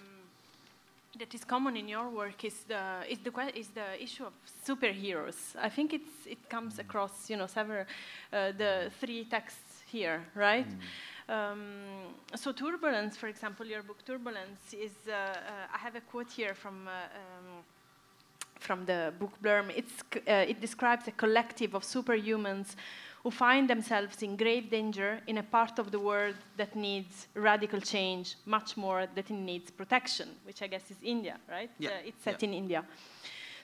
that 1.20 1.36
is 1.36 1.43
common 1.43 1.78
in 1.78 1.88
your 1.88 2.10
work 2.10 2.43
is 2.43 2.64
the 2.68 2.82
is 3.08 3.20
the 3.20 3.32
is 3.56 3.68
the 3.68 4.02
issue 4.02 4.26
of 4.26 4.34
superheroes. 4.68 5.56
I 5.62 5.70
think 5.70 5.93
it's 5.93 6.26
it 6.26 6.49
comes 6.49 6.80
across 6.80 7.30
you 7.30 7.38
know 7.38 7.45
several 7.45 7.86
uh, 8.34 8.54
the 8.58 8.89
three 8.99 9.26
texts 9.26 9.84
here, 9.86 10.26
right? 10.34 10.66
Um, 11.30 11.62
so 12.36 12.52
turbulence, 12.52 13.18
for 13.18 13.28
example, 13.28 13.68
your 13.68 13.84
book 13.84 14.04
Turbulence 14.04 14.74
is. 14.74 14.93
Uh, 15.08 15.12
uh, 15.12 15.76
I 15.76 15.78
have 15.78 15.95
a 15.95 16.02
quote 16.02 16.32
here 16.32 16.56
from. 16.56 16.88
Uh, 16.88 16.91
um, 16.91 17.64
from 18.62 18.86
the 18.86 19.12
book 19.20 19.32
Blurm, 19.41 19.72
it's, 19.76 20.04
uh, 20.16 20.45
it 20.47 20.62
describes 20.62 21.08
a 21.08 21.12
collective 21.12 21.74
of 21.74 21.82
superhumans 21.82 22.76
who 23.24 23.32
find 23.32 23.69
themselves 23.69 24.24
in 24.24 24.36
grave 24.36 24.69
danger 24.69 25.19
in 25.28 25.38
a 25.38 25.43
part 25.43 25.78
of 25.80 25.91
the 25.91 25.99
world 25.99 26.36
that 26.57 26.76
needs 26.76 27.28
radical 27.36 27.80
change 27.80 28.36
much 28.45 28.76
more 28.76 29.05
than 29.15 29.24
it 29.24 29.32
needs 29.32 29.69
protection, 29.69 30.30
which 30.45 30.61
I 30.61 30.67
guess 30.67 30.89
is 30.89 30.97
India, 31.03 31.38
right? 31.49 31.69
Yeah, 31.78 31.89
Uh, 31.89 32.07
it's 32.07 32.24
set 32.24 32.41
yeah. 32.41 32.49
in 32.49 32.53
India. 32.55 32.84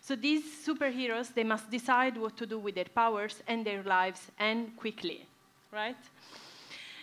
So 0.02 0.16
these 0.16 0.44
superheroes, 0.66 1.34
they 1.34 1.44
must 1.44 1.72
decide 1.72 2.18
what 2.18 2.38
to 2.38 2.46
do 2.46 2.60
with 2.60 2.76
their 2.76 2.90
powers 2.94 3.42
and 3.48 3.66
their 3.66 3.84
lives, 3.84 4.32
and 4.40 4.76
quickly, 4.78 5.26
right? 5.72 5.98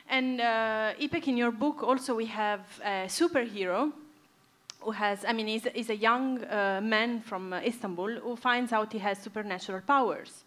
And 0.09 0.41
uh, 0.41 0.95
Ipek, 1.01 1.27
in 1.29 1.37
your 1.37 1.51
book, 1.51 1.83
also 1.83 2.15
we 2.15 2.27
have 2.27 2.61
a 2.85 3.07
superhero 3.09 3.93
who 4.81 4.93
has, 4.93 5.25
I 5.25 5.33
mean, 5.33 5.49
he's, 5.49 5.67
he's 5.75 5.91
a 5.91 5.97
young 5.97 6.45
uh, 6.45 6.81
man 6.83 7.21
from 7.21 7.53
uh, 7.53 7.61
Istanbul 7.61 8.21
who 8.21 8.37
finds 8.37 8.73
out 8.73 8.93
he 8.93 8.99
has 8.99 9.19
supernatural 9.19 9.81
powers, 9.81 10.45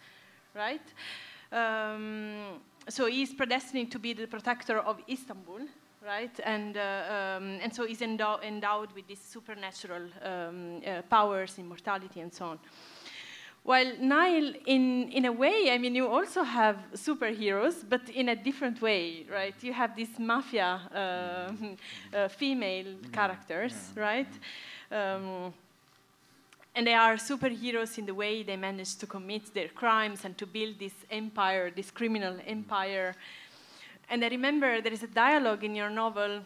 right? 0.56 0.82
Um, 1.52 2.62
so 2.90 3.06
he's 3.06 3.34
predestined 3.34 3.92
to 3.92 4.00
be 4.00 4.14
the 4.14 4.28
protector 4.28 4.80
of 4.80 5.00
Istanbul, 5.10 5.62
right? 6.06 6.40
And, 6.44 6.78
uh, 6.78 6.82
um, 6.82 7.60
and 7.62 7.74
so 7.74 7.86
he's 7.86 8.02
endow- 8.02 8.42
endowed 8.44 8.92
with 8.94 9.08
these 9.08 9.20
supernatural 9.20 10.04
um, 10.24 10.82
uh, 10.86 11.02
powers, 11.10 11.58
immortality, 11.58 12.22
and 12.22 12.34
so 12.34 12.46
on. 12.46 12.60
While 13.64 13.98
Nael, 13.98 14.56
in, 14.66 15.10
in 15.10 15.26
a 15.26 15.32
way, 15.32 15.72
I 15.72 15.78
mean, 15.78 15.94
you 15.94 16.08
also 16.08 16.44
have 16.44 16.78
superheroes, 16.94 17.84
but 17.88 18.08
in 18.10 18.30
a 18.30 18.36
different 18.36 18.82
way, 18.82 19.26
right? 19.30 19.56
You 19.62 19.74
have 19.74 19.94
these 19.94 20.18
mafia 20.18 20.80
uh, 20.96 21.52
uh, 22.18 22.28
female 22.30 22.96
characters, 23.12 23.74
right? 23.94 24.32
And 26.78 26.86
they 26.86 26.94
are 26.94 27.16
superheroes 27.16 27.98
in 27.98 28.06
the 28.06 28.14
way 28.14 28.44
they 28.44 28.56
manage 28.56 28.98
to 28.98 29.08
commit 29.08 29.52
their 29.56 29.68
crimes 29.70 30.26
and 30.26 30.38
to 30.38 30.46
build 30.46 30.78
this 30.78 30.94
empire, 31.10 31.72
this 31.76 31.90
criminal 31.90 32.36
empire. 32.46 33.16
And 34.12 34.24
I 34.24 34.28
remember 34.28 34.80
there 34.80 34.94
is 34.94 35.02
a 35.02 35.08
dialogue 35.08 35.64
in 35.64 35.74
your 35.74 35.90
novel 35.90 36.44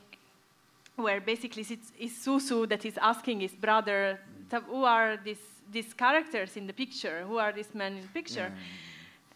where 0.96 1.20
basically 1.20 1.66
it's, 1.70 1.92
it's 2.00 2.26
Susu 2.26 2.66
that 2.70 2.86
is 2.86 2.98
asking 2.98 3.42
his 3.42 3.52
brother, 3.52 4.22
who 4.68 4.86
are 4.86 5.18
these, 5.18 5.44
these 5.70 5.94
characters 5.94 6.56
in 6.56 6.66
the 6.66 6.74
picture? 6.74 7.26
Who 7.28 7.38
are 7.38 7.52
these 7.52 7.76
men 7.76 7.98
in 7.98 8.02
the 8.04 8.14
picture? 8.20 8.54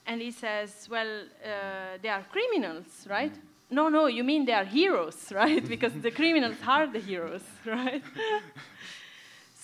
And 0.05 0.21
he 0.21 0.31
says, 0.31 0.87
well, 0.89 1.23
uh, 1.43 1.97
they 2.01 2.07
are 2.07 2.23
criminals, 2.31 3.05
right? 3.09 3.33
no, 3.69 3.89
no, 3.89 4.05
you 4.05 4.23
mean 4.23 4.45
they 4.45 4.53
are 4.53 4.63
heroes, 4.63 5.31
right? 5.31 5.67
because 5.67 5.93
the 5.93 6.11
criminals 6.11 6.57
are 6.65 6.87
the 6.87 6.99
heroes, 6.99 7.43
right? 7.65 8.03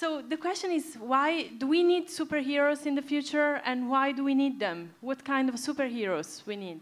so 0.01 0.19
the 0.19 0.35
question 0.35 0.71
is 0.71 0.95
why 0.99 1.47
do 1.59 1.67
we 1.67 1.83
need 1.83 2.07
superheroes 2.07 2.87
in 2.87 2.95
the 2.95 3.03
future 3.03 3.61
and 3.63 3.87
why 3.87 4.11
do 4.11 4.23
we 4.23 4.33
need 4.33 4.59
them? 4.59 4.89
What 4.99 5.23
kind 5.23 5.47
of 5.47 5.55
superheroes 5.55 6.43
we 6.47 6.55
need? 6.55 6.79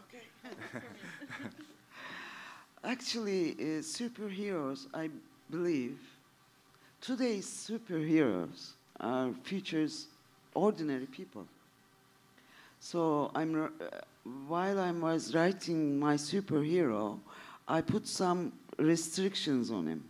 Okay. 0.00 0.24
Actually, 2.84 3.52
uh, 3.52 3.80
superheroes, 3.80 4.86
I 4.92 5.08
believe, 5.50 5.98
today's 7.00 7.46
superheroes 7.46 8.72
are 9.00 9.30
future's 9.44 10.08
ordinary 10.52 11.06
people. 11.06 11.46
So 12.80 13.30
I'm, 13.34 13.64
uh, 13.64 13.68
while 14.46 14.78
I 14.78 14.90
was 14.90 15.34
writing 15.34 15.98
my 15.98 16.16
superhero, 16.16 17.18
I 17.66 17.80
put 17.80 18.06
some 18.06 18.52
restrictions 18.80 19.70
on 19.70 19.86
him. 19.86 20.04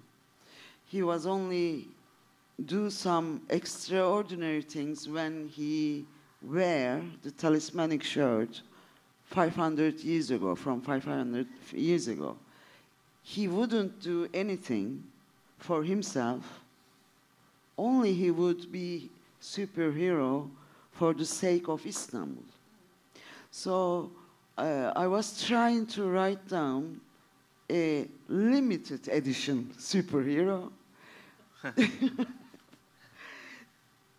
He 0.87 1.03
was 1.03 1.27
only 1.27 1.89
do 2.65 2.91
some 2.91 3.43
extraordinary 3.49 4.63
things 4.63 5.09
when 5.09 5.49
he 5.49 6.05
wear 6.43 7.03
the 7.23 7.31
talismanic 7.31 8.03
shirt 8.03 8.63
500 9.27 10.01
years 10.01 10.31
ago, 10.31 10.55
from 10.55 10.81
500 10.81 11.47
years 11.73 12.09
ago. 12.09 12.37
He 13.23 13.47
wouldn't 13.49 14.01
do 14.01 14.29
anything 14.35 15.05
for 15.59 15.85
himself. 15.85 16.61
Only 17.79 18.13
he 18.13 18.31
would 18.31 18.73
be 18.73 19.09
superhero 19.41 20.51
for 20.93 21.15
the 21.15 21.25
sake 21.25 21.69
of 21.69 21.87
Istanbul. 21.87 22.43
So 23.51 24.11
uh, 24.59 24.93
I 24.97 25.07
was 25.07 25.43
trying 25.45 25.87
to 25.87 26.09
write 26.09 26.49
down 26.49 27.01
a 27.71 28.09
limited 28.29 29.09
edition 29.09 29.71
superhero 29.79 30.71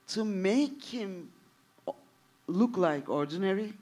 to 0.08 0.26
make 0.26 0.84
him 0.84 1.30
look 2.47 2.78
like 2.78 3.10
ordinary 3.10 3.74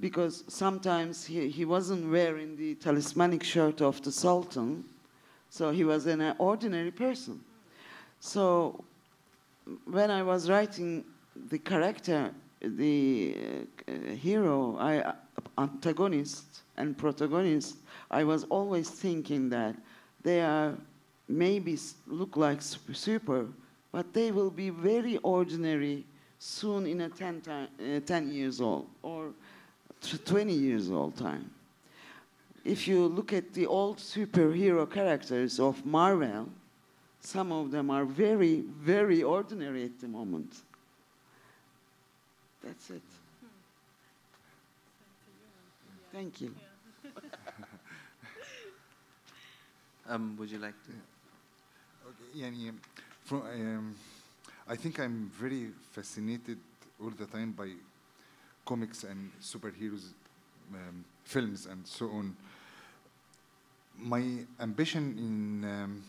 because 0.00 0.44
sometimes 0.48 1.24
he, 1.24 1.48
he 1.48 1.64
wasn't 1.64 2.10
wearing 2.10 2.56
the 2.56 2.74
talismanic 2.76 3.42
shirt 3.42 3.80
of 3.80 4.02
the 4.02 4.10
sultan 4.12 4.84
so 5.54 5.70
he 5.70 5.84
was 5.84 6.06
an 6.06 6.34
ordinary 6.38 6.90
person. 6.90 7.40
So 8.18 8.82
when 9.84 10.10
i 10.10 10.22
was 10.22 10.50
writing 10.50 11.04
the 11.48 11.58
character 11.58 12.32
the 12.60 13.36
uh, 13.88 13.92
uh, 13.92 14.14
hero 14.16 14.76
I, 14.78 14.98
uh, 14.98 15.12
antagonist 15.58 16.62
and 16.76 16.98
protagonist 16.98 17.76
i 18.10 18.24
was 18.24 18.44
always 18.44 18.90
thinking 18.90 19.48
that 19.48 19.74
they 20.22 20.40
are 20.40 20.74
maybe 21.28 21.78
look 22.06 22.36
like 22.36 22.60
super, 22.60 22.94
super 22.94 23.46
but 23.92 24.12
they 24.12 24.32
will 24.32 24.50
be 24.50 24.70
very 24.70 25.18
ordinary 25.18 26.04
soon 26.38 26.86
in 26.86 27.00
a 27.02 27.08
10, 27.08 27.40
time, 27.40 27.68
uh, 27.80 28.00
10 28.00 28.32
years 28.32 28.60
old 28.60 28.86
or 29.02 29.30
tw- 30.00 30.26
20 30.26 30.52
years 30.52 30.90
old 30.90 31.16
time. 31.16 31.50
If 32.64 32.88
you 32.88 33.06
look 33.06 33.32
at 33.32 33.52
the 33.54 33.66
old 33.66 33.98
superhero 33.98 34.90
characters 34.90 35.60
of 35.60 35.84
Marvel, 35.86 36.48
some 37.20 37.52
of 37.52 37.70
them 37.70 37.90
are 37.90 38.04
very, 38.04 38.62
very 38.80 39.22
ordinary 39.22 39.84
at 39.84 40.00
the 40.00 40.08
moment. 40.08 40.54
That's 42.62 42.90
it. 42.90 43.02
Thank 46.12 46.40
you. 46.40 46.54
Um, 50.08 50.36
would 50.38 50.50
you 50.50 50.58
like 50.58 50.74
to? 50.84 50.90
Yeah. 50.92 52.08
Okay, 52.08 52.24
yeah, 52.34 52.64
yeah. 52.64 52.70
From, 53.24 53.42
um, 53.42 53.94
I 54.68 54.76
think 54.76 55.00
I'm 55.00 55.30
very 55.38 55.68
fascinated 55.92 56.58
all 57.02 57.10
the 57.10 57.26
time 57.26 57.52
by 57.52 57.70
comics 58.66 59.04
and 59.04 59.30
superheroes 59.42 60.12
um, 60.72 61.04
films 61.24 61.66
and 61.66 61.86
so 61.86 62.06
on. 62.06 62.36
My 63.98 64.22
ambition 64.60 65.16
in 65.18 65.70
um, 65.70 66.02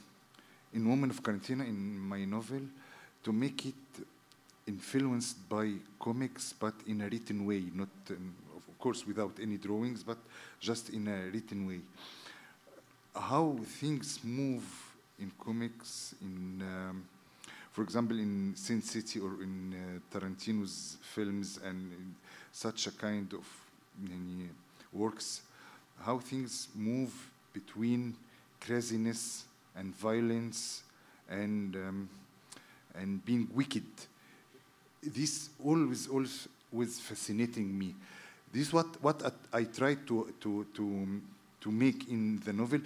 in 0.74 0.90
Woman 0.90 1.10
of 1.10 1.24
Quarantine 1.24 1.62
in 1.62 1.98
my 1.98 2.26
novel 2.26 2.62
to 3.24 3.32
make 3.32 3.66
it 3.66 3.76
influenced 4.68 5.48
by 5.48 5.72
comics, 6.00 6.54
but 6.60 6.74
in 6.88 7.02
a 7.02 7.06
written 7.08 7.46
way, 7.46 7.64
not 7.74 7.88
um, 8.10 8.34
of 8.58 8.80
course 8.80 9.08
without 9.08 9.38
any 9.42 9.58
drawings, 9.58 10.04
but 10.04 10.18
just 10.60 10.90
in 10.90 11.08
a 11.08 11.32
written 11.32 11.66
way 11.66 11.80
how 13.16 13.58
things 13.80 14.20
move 14.24 14.64
in 15.20 15.32
comics 15.44 16.16
in 16.22 16.62
um, 16.62 17.06
for 17.72 17.82
example 17.84 18.18
in 18.20 18.54
sin 18.56 18.82
city 18.82 19.20
or 19.20 19.42
in 19.42 19.74
uh, 19.74 20.18
tarantino's 20.18 20.98
films 21.02 21.60
and 21.66 22.16
such 22.52 22.88
a 22.88 22.92
kind 22.92 23.34
of 23.34 23.46
many 24.00 24.50
works 24.92 25.42
how 26.04 26.20
things 26.20 26.68
move 26.76 27.14
between 27.54 28.16
craziness 28.60 29.46
and 29.76 29.96
violence 29.96 30.84
and 31.30 31.76
um, 31.76 32.10
and 32.96 33.24
being 33.26 33.48
wicked. 33.54 33.84
This 35.04 35.50
always 35.64 36.08
always 36.08 37.00
fascinating 37.00 37.78
me. 37.78 37.96
This 38.52 38.72
what 38.74 39.02
what 39.02 39.24
I, 39.24 39.60
I 39.60 39.64
try 39.66 39.96
to 39.96 40.34
to 40.42 40.66
to 40.74 40.84
um, 40.84 41.22
to 41.66 41.72
make 41.72 42.08
in 42.10 42.40
the 42.46 42.54
novel. 42.54 42.80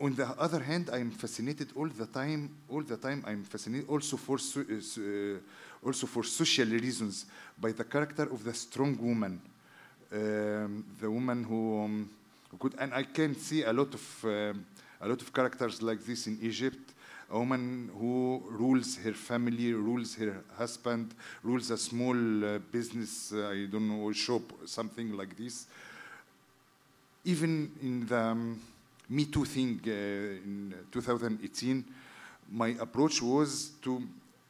On 0.00 0.14
the 0.14 0.26
other 0.38 0.60
hand 0.60 0.90
i'm 0.92 1.10
fascinated 1.10 1.68
all 1.76 1.88
the 1.88 2.06
time 2.06 2.50
all 2.68 2.82
the 2.82 2.96
time 2.96 3.22
i'm 3.26 3.42
fascinated 3.44 3.88
also 3.88 4.16
for 4.16 4.38
uh, 4.38 4.62
uh, 4.62 5.38
also 5.86 6.06
for 6.06 6.24
social 6.24 6.68
reasons 6.68 7.26
by 7.60 7.72
the 7.72 7.84
character 7.84 8.24
of 8.24 8.42
the 8.44 8.54
strong 8.54 8.96
woman. 9.00 9.40
Um, 10.12 10.84
the 11.00 11.10
woman 11.10 11.42
who, 11.44 11.82
um, 11.84 12.10
who 12.50 12.56
could 12.58 12.74
and 12.78 12.94
i 12.94 13.02
can 13.02 13.34
see 13.34 13.64
a 13.64 13.72
lot 13.72 13.92
of 13.94 14.24
um, 14.24 14.64
a 15.00 15.08
lot 15.08 15.20
of 15.20 15.32
characters 15.32 15.82
like 15.82 16.00
this 16.04 16.26
in 16.28 16.38
egypt. 16.42 16.92
A 17.30 17.38
woman 17.38 17.90
who 17.98 18.42
rules 18.50 18.96
her 18.98 19.12
family, 19.14 19.72
rules 19.72 20.14
her 20.16 20.36
husband, 20.58 21.14
rules 21.42 21.70
a 21.70 21.78
small 21.78 22.14
uh, 22.44 22.58
business, 22.70 23.32
uh, 23.32 23.48
I 23.48 23.66
don't 23.66 23.88
know, 23.88 24.12
shop, 24.12 24.42
something 24.66 25.16
like 25.16 25.34
this. 25.36 25.66
Even 27.24 27.70
in 27.82 28.06
the 28.06 28.18
um, 28.18 28.60
Me 29.08 29.24
Too 29.26 29.44
thing 29.44 29.80
uh, 29.86 29.90
in 29.90 30.74
2018, 30.90 31.84
my 32.52 32.68
approach 32.80 33.22
was 33.22 33.72
to, 33.82 34.02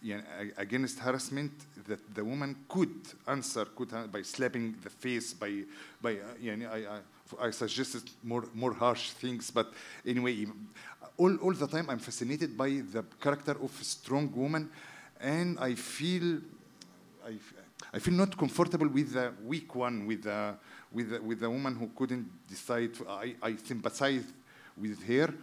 yeah, 0.03 0.21
a- 0.41 0.61
against 0.61 0.99
harassment, 0.99 1.53
that 1.87 2.01
the 2.15 2.25
woman 2.25 2.57
could 2.69 2.95
answer 3.29 3.65
could, 3.77 3.93
uh, 3.93 4.07
by 4.07 4.23
slapping 4.23 4.75
the 4.83 4.91
face, 4.91 5.33
by, 5.35 5.63
by 6.03 6.15
uh, 6.15 6.19
yeah, 6.41 6.57
I, 6.73 6.77
I, 6.79 7.47
I 7.47 7.51
suggested 7.51 8.03
more, 8.23 8.45
more 8.55 8.73
harsh 8.73 9.11
things, 9.11 9.51
but 9.51 9.73
anyway, 10.05 10.47
all, 11.17 11.37
all 11.37 11.53
the 11.53 11.69
time 11.69 11.89
I'm 11.91 11.99
fascinated 12.01 12.57
by 12.57 12.83
the 12.93 13.05
character 13.21 13.53
of 13.53 13.71
a 13.81 13.85
strong 13.85 14.33
woman, 14.35 14.69
and 15.21 15.59
I 15.61 15.75
feel 15.75 16.41
I 17.93 17.99
feel 18.01 18.15
not 18.15 18.37
comfortable 18.37 18.89
with 18.89 19.13
the 19.13 19.33
weak 19.45 19.75
one, 19.75 20.07
with 20.07 20.25
the, 20.25 20.55
with 20.95 21.11
the, 21.11 21.21
with 21.21 21.41
the 21.41 21.51
woman 21.51 21.75
who 21.75 21.91
couldn't 21.97 22.27
decide. 22.49 22.91
I, 23.09 23.35
I 23.43 23.57
sympathize 23.57 24.25
with 24.81 25.03
her, 25.07 25.35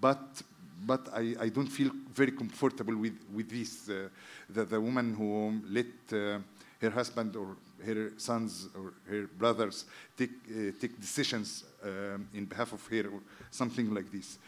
but 0.00 0.42
but 0.86 1.08
I, 1.12 1.34
I 1.40 1.48
don't 1.48 1.66
feel 1.66 1.90
very 2.14 2.32
comfortable 2.32 2.96
with 2.96 3.18
with 3.34 3.50
this. 3.50 3.88
Uh, 3.88 4.08
the 4.48 4.64
the 4.64 4.80
woman 4.80 5.14
who 5.14 5.60
let 5.68 5.86
uh, 6.12 6.38
her 6.80 6.90
husband 6.90 7.34
or 7.36 7.56
her 7.84 8.12
sons 8.16 8.68
or 8.76 8.92
her 9.08 9.26
brothers 9.26 9.86
take 10.16 10.30
uh, 10.50 10.72
take 10.80 11.00
decisions 11.00 11.64
um, 11.82 12.28
in 12.34 12.44
behalf 12.44 12.72
of 12.72 12.86
her 12.86 13.08
or 13.08 13.20
something 13.50 13.92
like 13.92 14.10
this. 14.12 14.38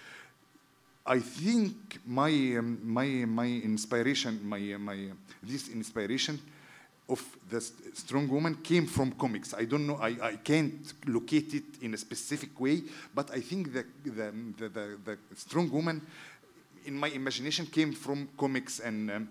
I 1.07 1.19
think 1.19 2.01
my 2.07 2.31
um, 2.59 2.79
my 2.85 3.07
my 3.27 3.47
inspiration, 3.47 4.41
my 4.45 4.61
my 4.79 5.09
this 5.43 5.69
inspiration 5.69 6.39
of 7.11 7.23
the 7.51 7.61
strong 7.95 8.29
woman 8.29 8.55
came 8.63 8.87
from 8.87 9.13
comics. 9.13 9.55
I 9.55 9.65
don't 9.65 9.87
know. 9.87 9.97
I, 9.97 10.17
I 10.23 10.37
can't 10.37 10.95
locate 11.07 11.55
it 11.55 11.65
in 11.83 11.95
a 11.95 11.97
specific 11.97 12.59
way, 12.61 12.83
but 13.15 13.31
I 13.31 13.41
think 13.41 13.73
the 13.73 13.85
the 14.05 14.33
the, 14.59 14.69
the, 14.69 14.99
the 15.05 15.19
strong 15.35 15.71
woman, 15.71 16.01
in 16.87 16.97
my 16.97 17.09
imagination, 17.09 17.67
came 17.67 17.93
from 17.93 18.29
comics 18.39 18.81
and 18.81 19.11
um, 19.11 19.29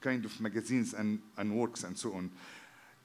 kind 0.00 0.24
of 0.24 0.40
magazines 0.40 0.94
and 0.94 1.18
and 1.36 1.54
works 1.56 1.84
and 1.84 1.98
so 1.98 2.14
on. 2.14 2.30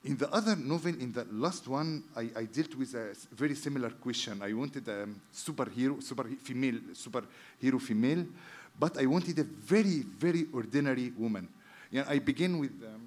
In 0.04 0.16
the 0.16 0.32
other 0.32 0.56
novel, 0.56 0.94
in 1.02 1.12
the 1.12 1.26
last 1.32 1.68
one, 1.68 2.04
I, 2.16 2.30
I 2.36 2.44
dealt 2.46 2.76
with 2.76 2.94
a 2.94 3.14
very 3.36 3.56
similar 3.56 3.90
question. 3.90 4.42
I 4.42 4.54
wanted 4.54 4.88
a 4.88 5.08
superhero, 5.34 6.02
super 6.02 6.24
female, 6.44 6.80
superhero 6.94 7.82
female, 7.82 8.26
but 8.80 8.98
I 8.98 9.06
wanted 9.06 9.40
a 9.40 9.44
very, 9.44 10.06
very 10.18 10.46
ordinary 10.54 11.12
woman. 11.18 11.50
Yeah, 11.92 12.06
I 12.08 12.20
begin 12.20 12.60
with 12.60 12.72
um, 12.84 13.07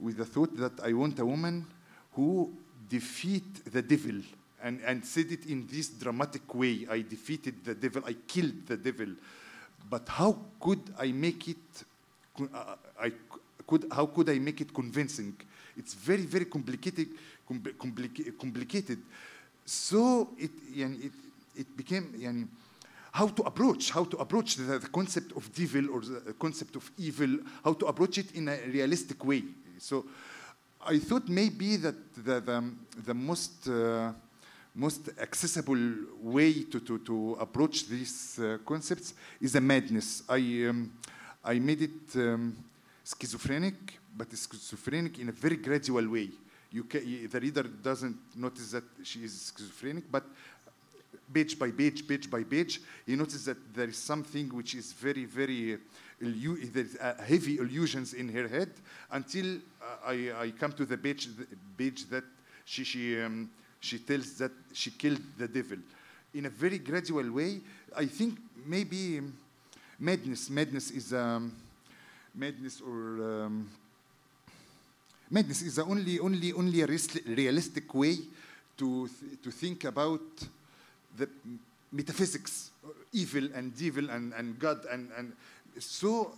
with 0.00 0.16
the 0.16 0.24
thought 0.24 0.56
that 0.56 0.80
I 0.82 0.92
want 0.92 1.18
a 1.18 1.26
woman 1.26 1.66
who 2.14 2.52
defeat 2.88 3.64
the 3.72 3.82
devil 3.82 4.20
and, 4.62 4.80
and 4.86 5.04
said 5.04 5.30
it 5.30 5.46
in 5.46 5.66
this 5.70 5.88
dramatic 5.88 6.54
way. 6.54 6.86
I 6.90 7.02
defeated 7.02 7.64
the 7.64 7.74
devil, 7.74 8.02
I 8.06 8.14
killed 8.26 8.66
the 8.66 8.76
devil. 8.76 9.08
But 9.88 10.08
how 10.08 10.36
could 10.60 10.80
I 10.98 11.12
make 11.12 11.48
it, 11.48 11.84
co- 12.36 12.48
uh, 12.52 12.76
I 13.00 13.12
could, 13.66 13.86
how 13.92 14.06
could 14.06 14.30
I 14.30 14.38
make 14.38 14.60
it 14.60 14.72
convincing? 14.74 15.36
It's 15.76 15.94
very, 15.94 16.22
very 16.22 16.46
complicated, 16.46 17.08
compli- 17.48 17.74
complica- 17.74 18.38
complicated. 18.38 18.98
So 19.64 20.30
it, 20.38 20.50
يعني, 20.74 21.04
it, 21.04 21.12
it 21.56 21.76
became, 21.76 22.12
يعني, 22.18 22.46
how 23.12 23.28
to 23.28 23.42
approach, 23.44 23.90
how 23.90 24.04
to 24.04 24.16
approach 24.18 24.56
the, 24.56 24.78
the 24.78 24.88
concept 24.88 25.32
of 25.36 25.50
devil 25.54 25.90
or 25.90 26.00
the 26.00 26.34
concept 26.38 26.76
of 26.76 26.90
evil, 26.98 27.38
how 27.64 27.72
to 27.72 27.86
approach 27.86 28.18
it 28.18 28.32
in 28.32 28.48
a 28.48 28.56
realistic 28.72 29.24
way. 29.24 29.42
So 29.81 30.05
I 30.85 30.99
thought 30.99 31.27
maybe 31.27 31.75
that 31.77 32.13
the, 32.13 32.39
the, 32.39 32.63
the 33.03 33.13
most, 33.15 33.67
uh, 33.67 34.11
most 34.75 35.09
accessible 35.19 35.95
way 36.21 36.63
to, 36.65 36.79
to, 36.79 36.99
to 36.99 37.37
approach 37.39 37.87
these 37.87 38.39
uh, 38.39 38.59
concepts 38.63 39.15
is 39.41 39.55
a 39.55 39.61
madness. 39.61 40.21
I, 40.29 40.67
um, 40.69 40.91
I 41.43 41.57
made 41.57 41.81
it 41.81 42.15
um, 42.15 42.55
schizophrenic, 43.03 43.99
but 44.15 44.29
schizophrenic 44.29 45.17
in 45.17 45.29
a 45.29 45.31
very 45.31 45.57
gradual 45.57 46.07
way. 46.09 46.29
You 46.71 46.83
ca- 46.83 47.27
the 47.27 47.39
reader 47.39 47.63
doesn't 47.63 48.17
notice 48.35 48.71
that 48.71 48.83
she 49.03 49.23
is 49.23 49.51
schizophrenic, 49.57 50.11
but 50.11 50.23
page 51.33 51.57
by 51.57 51.71
page, 51.71 52.07
page 52.07 52.29
by 52.29 52.43
page, 52.43 52.81
you 53.07 53.15
notice 53.17 53.45
that 53.45 53.73
there 53.73 53.87
is 53.87 53.97
something 53.97 54.49
which 54.49 54.75
is 54.75 54.93
very, 54.93 55.25
very, 55.25 55.79
illu- 56.21 56.71
there 56.71 56.83
is 56.83 56.97
uh, 56.97 57.15
heavy 57.27 57.57
illusions 57.57 58.13
in 58.13 58.29
her 58.29 58.47
head 58.47 58.69
until 59.11 59.55
uh, 59.55 60.07
I, 60.07 60.31
I 60.39 60.51
come 60.51 60.73
to 60.73 60.85
the 60.85 60.97
page, 60.97 61.27
that 62.09 62.23
she, 62.65 62.83
she, 62.83 63.19
um, 63.21 63.49
she 63.79 63.99
tells 63.99 64.37
that 64.37 64.51
she 64.73 64.91
killed 64.91 65.21
the 65.37 65.47
devil. 65.47 65.77
In 66.33 66.45
a 66.45 66.49
very 66.49 66.77
gradual 66.77 67.29
way, 67.31 67.59
I 67.95 68.05
think 68.05 68.39
maybe 68.65 69.17
um, 69.17 69.33
madness, 69.99 70.49
madness 70.49 70.91
is 70.91 71.13
um, 71.13 71.51
madness 72.33 72.81
or 72.81 73.45
um, 73.45 73.69
madness 75.29 75.61
is 75.61 75.75
the 75.75 75.83
only, 75.83 76.19
only, 76.19 76.53
only 76.53 76.83
realistic 76.83 77.93
way 77.93 78.17
to, 78.77 79.07
th- 79.07 79.41
to 79.43 79.51
think 79.51 79.83
about 79.83 80.21
the 81.17 81.27
metaphysics, 81.91 82.71
evil 83.11 83.49
and 83.53 83.75
devil 83.77 84.09
and, 84.09 84.33
and 84.33 84.57
God. 84.57 84.85
And, 84.89 85.09
and 85.17 85.33
so 85.79 86.33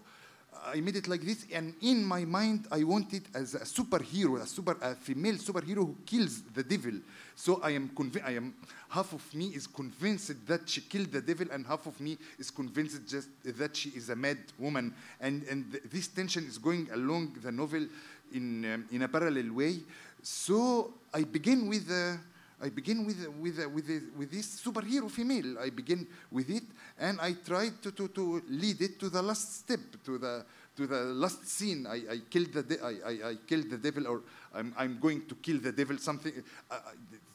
I 0.66 0.80
made 0.82 0.96
it 0.96 1.08
like 1.08 1.22
this. 1.22 1.46
And 1.54 1.74
in 1.82 2.04
my 2.04 2.26
mind, 2.26 2.68
I 2.72 2.84
want 2.84 3.14
it 3.14 3.24
as 3.34 3.56
a 3.56 3.60
superhero, 3.60 4.42
a, 4.42 4.46
super, 4.46 4.78
a 4.82 4.96
female 4.96 5.36
superhero 5.36 5.78
who 5.78 5.98
kills 6.06 6.42
the 6.54 6.64
devil. 6.64 6.94
So 7.36 7.60
I 7.62 7.72
am 7.72 7.90
convinced, 7.90 8.28
I 8.28 8.36
am, 8.36 8.54
half 8.90 9.14
of 9.14 9.34
me 9.34 9.48
is 9.48 9.68
convinced 9.68 10.46
that 10.48 10.70
she 10.70 10.82
killed 10.82 11.12
the 11.12 11.22
devil, 11.22 11.48
and 11.52 11.66
half 11.66 11.86
of 11.86 12.00
me 12.00 12.18
is 12.38 12.52
convinced 12.52 13.08
just 13.08 13.30
that 13.44 13.76
she 13.76 13.90
is 13.90 14.10
a 14.10 14.16
mad 14.16 14.38
woman. 14.60 14.94
And, 15.20 15.44
and 15.44 15.72
th- 15.72 15.84
this 15.92 16.08
tension 16.08 16.46
is 16.46 16.58
going 16.58 16.90
along 16.94 17.38
the 17.42 17.52
novel 17.52 17.86
in, 18.34 18.66
um, 18.74 18.86
in 18.92 19.02
a 19.02 19.08
parallel 19.08 19.54
way. 19.54 19.80
So 20.22 20.94
I 21.14 21.24
begin 21.24 21.68
with. 21.68 21.90
Uh, 21.90 22.18
I 22.64 22.70
begin 22.70 23.06
with, 23.06 23.28
with, 23.42 23.58
with, 23.74 24.04
with 24.18 24.32
this 24.32 24.62
superhero 24.62 25.12
female. 25.12 25.60
I 25.60 25.70
begin 25.70 26.08
with 26.32 26.50
it 26.50 26.64
and 26.98 27.20
I 27.20 27.34
try 27.34 27.70
to, 27.82 27.92
to, 27.92 28.08
to 28.08 28.42
lead 28.48 28.82
it 28.82 29.00
to 29.02 29.10
the 29.10 29.22
last 29.22 29.60
step, 29.60 29.82
to 30.06 30.18
the, 30.18 30.46
to 30.78 30.88
the 30.88 31.02
last 31.04 31.46
scene. 31.46 31.86
I, 31.86 32.04
I, 32.10 32.22
killed, 32.30 32.54
the 32.54 32.64
de- 32.64 32.82
I, 32.82 32.94
I, 33.06 33.30
I 33.32 33.36
killed 33.46 33.70
the 33.70 33.78
devil 33.78 34.08
or 34.08 34.22
I'm, 34.56 34.74
I'm 34.78 34.98
going 34.98 35.26
to 35.28 35.36
kill 35.36 35.60
the 35.60 35.74
devil, 35.74 35.98
something. 35.98 36.32
Uh, 36.72 36.74
uh 36.74 36.78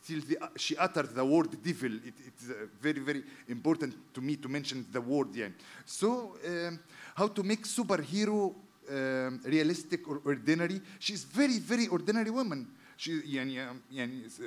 till 0.06 0.22
the, 0.22 0.42
uh, 0.42 0.48
she 0.56 0.74
uttered 0.78 1.14
the 1.14 1.24
word 1.24 1.62
devil. 1.62 1.92
It, 1.92 2.14
it's 2.26 2.48
uh, 2.48 2.66
very, 2.80 3.00
very 3.00 3.22
important 3.48 4.14
to 4.14 4.22
me 4.22 4.36
to 4.36 4.48
mention 4.48 4.86
the 4.90 5.02
word. 5.02 5.34
Yeah. 5.34 5.48
So, 5.84 6.36
um, 6.46 6.80
how 7.14 7.28
to 7.28 7.42
make 7.42 7.64
superhero 7.64 8.54
um, 8.90 9.40
realistic 9.44 10.08
or 10.08 10.22
ordinary? 10.24 10.80
She's 10.98 11.24
very, 11.24 11.58
very 11.58 11.88
ordinary 11.88 12.30
woman. 12.30 12.66
She, 12.98 13.20
yeah, 13.26 13.44
yeah, 13.44 13.72
yeah, 13.90 14.04
uh, 14.04 14.46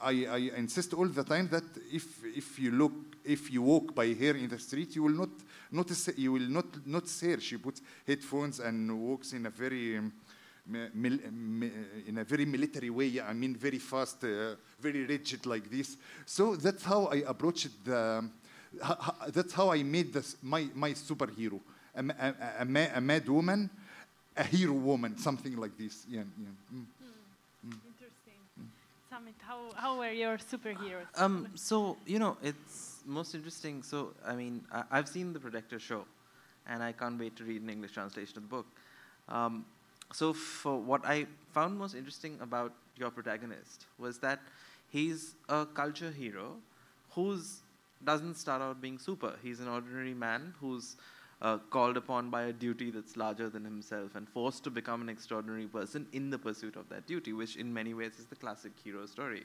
I, 0.00 0.26
I 0.26 0.36
insist 0.56 0.94
all 0.94 1.06
the 1.06 1.24
time 1.24 1.48
that 1.48 1.64
if, 1.92 2.24
if 2.24 2.58
you 2.58 2.72
look, 2.72 2.92
if 3.24 3.50
you 3.50 3.62
walk 3.62 3.94
by 3.94 4.08
her 4.14 4.36
in 4.36 4.48
the 4.48 4.58
street, 4.58 4.96
you 4.96 5.02
will 5.04 5.16
not 5.16 5.30
notice, 5.70 6.10
you 6.16 6.32
will 6.32 6.48
not 6.48 6.86
notice 6.86 7.20
her. 7.20 7.40
She 7.40 7.56
puts 7.56 7.82
headphones 8.06 8.60
and 8.60 9.00
walks 9.00 9.32
in 9.32 9.46
a 9.46 9.50
very, 9.50 9.98
um, 9.98 10.12
mil, 10.94 11.18
in 12.06 12.18
a 12.18 12.24
very 12.24 12.44
military 12.44 12.90
way. 12.90 13.20
I 13.20 13.32
mean, 13.32 13.56
very 13.56 13.78
fast, 13.78 14.24
uh, 14.24 14.56
very 14.80 15.04
rigid 15.04 15.46
like 15.46 15.70
this. 15.70 15.96
So 16.26 16.56
that's 16.56 16.84
how 16.84 17.06
I 17.06 17.22
approached 17.26 17.84
the. 17.84 18.28
That's 19.32 19.54
how 19.54 19.72
I 19.72 19.82
made 19.82 20.12
this, 20.12 20.36
my 20.42 20.68
my 20.74 20.90
superhero, 20.92 21.58
a, 21.94 22.02
a, 22.02 22.34
a, 22.60 22.90
a 22.96 23.00
mad 23.00 23.26
woman, 23.26 23.70
a 24.36 24.44
hero 24.44 24.74
woman, 24.74 25.16
something 25.16 25.56
like 25.56 25.76
this. 25.78 26.04
Yeah, 26.06 26.24
yeah. 26.38 26.78
Mm. 26.78 26.84
How, 29.48 29.60
how 29.76 29.98
were 29.98 30.12
your 30.12 30.36
superheroes? 30.36 31.06
Um, 31.16 31.48
so 31.54 31.96
you 32.04 32.18
know, 32.18 32.36
it's 32.42 33.00
most 33.06 33.34
interesting. 33.34 33.82
So 33.82 34.12
I 34.26 34.34
mean, 34.34 34.62
I, 34.70 34.82
I've 34.90 35.08
seen 35.08 35.32
the 35.32 35.40
Protector 35.40 35.78
show, 35.78 36.04
and 36.66 36.82
I 36.82 36.92
can't 36.92 37.18
wait 37.18 37.34
to 37.36 37.44
read 37.44 37.62
an 37.62 37.70
English 37.70 37.92
translation 37.92 38.36
of 38.36 38.42
the 38.42 38.48
book. 38.48 38.66
Um, 39.26 39.64
so 40.12 40.34
for 40.34 40.78
what 40.78 41.00
I 41.06 41.26
found 41.54 41.78
most 41.78 41.94
interesting 41.94 42.36
about 42.42 42.74
your 42.98 43.10
protagonist 43.10 43.86
was 43.98 44.18
that 44.18 44.40
he's 44.90 45.34
a 45.48 45.64
culture 45.64 46.10
hero 46.10 46.56
who's 47.12 47.60
doesn't 48.04 48.34
start 48.34 48.60
out 48.60 48.82
being 48.82 48.98
super. 48.98 49.32
He's 49.42 49.60
an 49.60 49.68
ordinary 49.68 50.12
man 50.12 50.52
who's 50.60 50.96
uh, 51.40 51.58
called 51.70 51.96
upon 51.96 52.30
by 52.30 52.42
a 52.44 52.52
duty 52.52 52.90
that's 52.90 53.16
larger 53.16 53.48
than 53.48 53.64
himself 53.64 54.14
and 54.14 54.28
forced 54.28 54.64
to 54.64 54.70
become 54.70 55.00
an 55.00 55.08
extraordinary 55.08 55.66
person 55.66 56.06
in 56.12 56.30
the 56.30 56.38
pursuit 56.38 56.76
of 56.76 56.88
that 56.88 57.06
duty, 57.06 57.32
which 57.32 57.56
in 57.56 57.72
many 57.72 57.94
ways 57.94 58.18
is 58.18 58.26
the 58.26 58.36
classic 58.36 58.72
hero 58.82 59.06
story. 59.06 59.44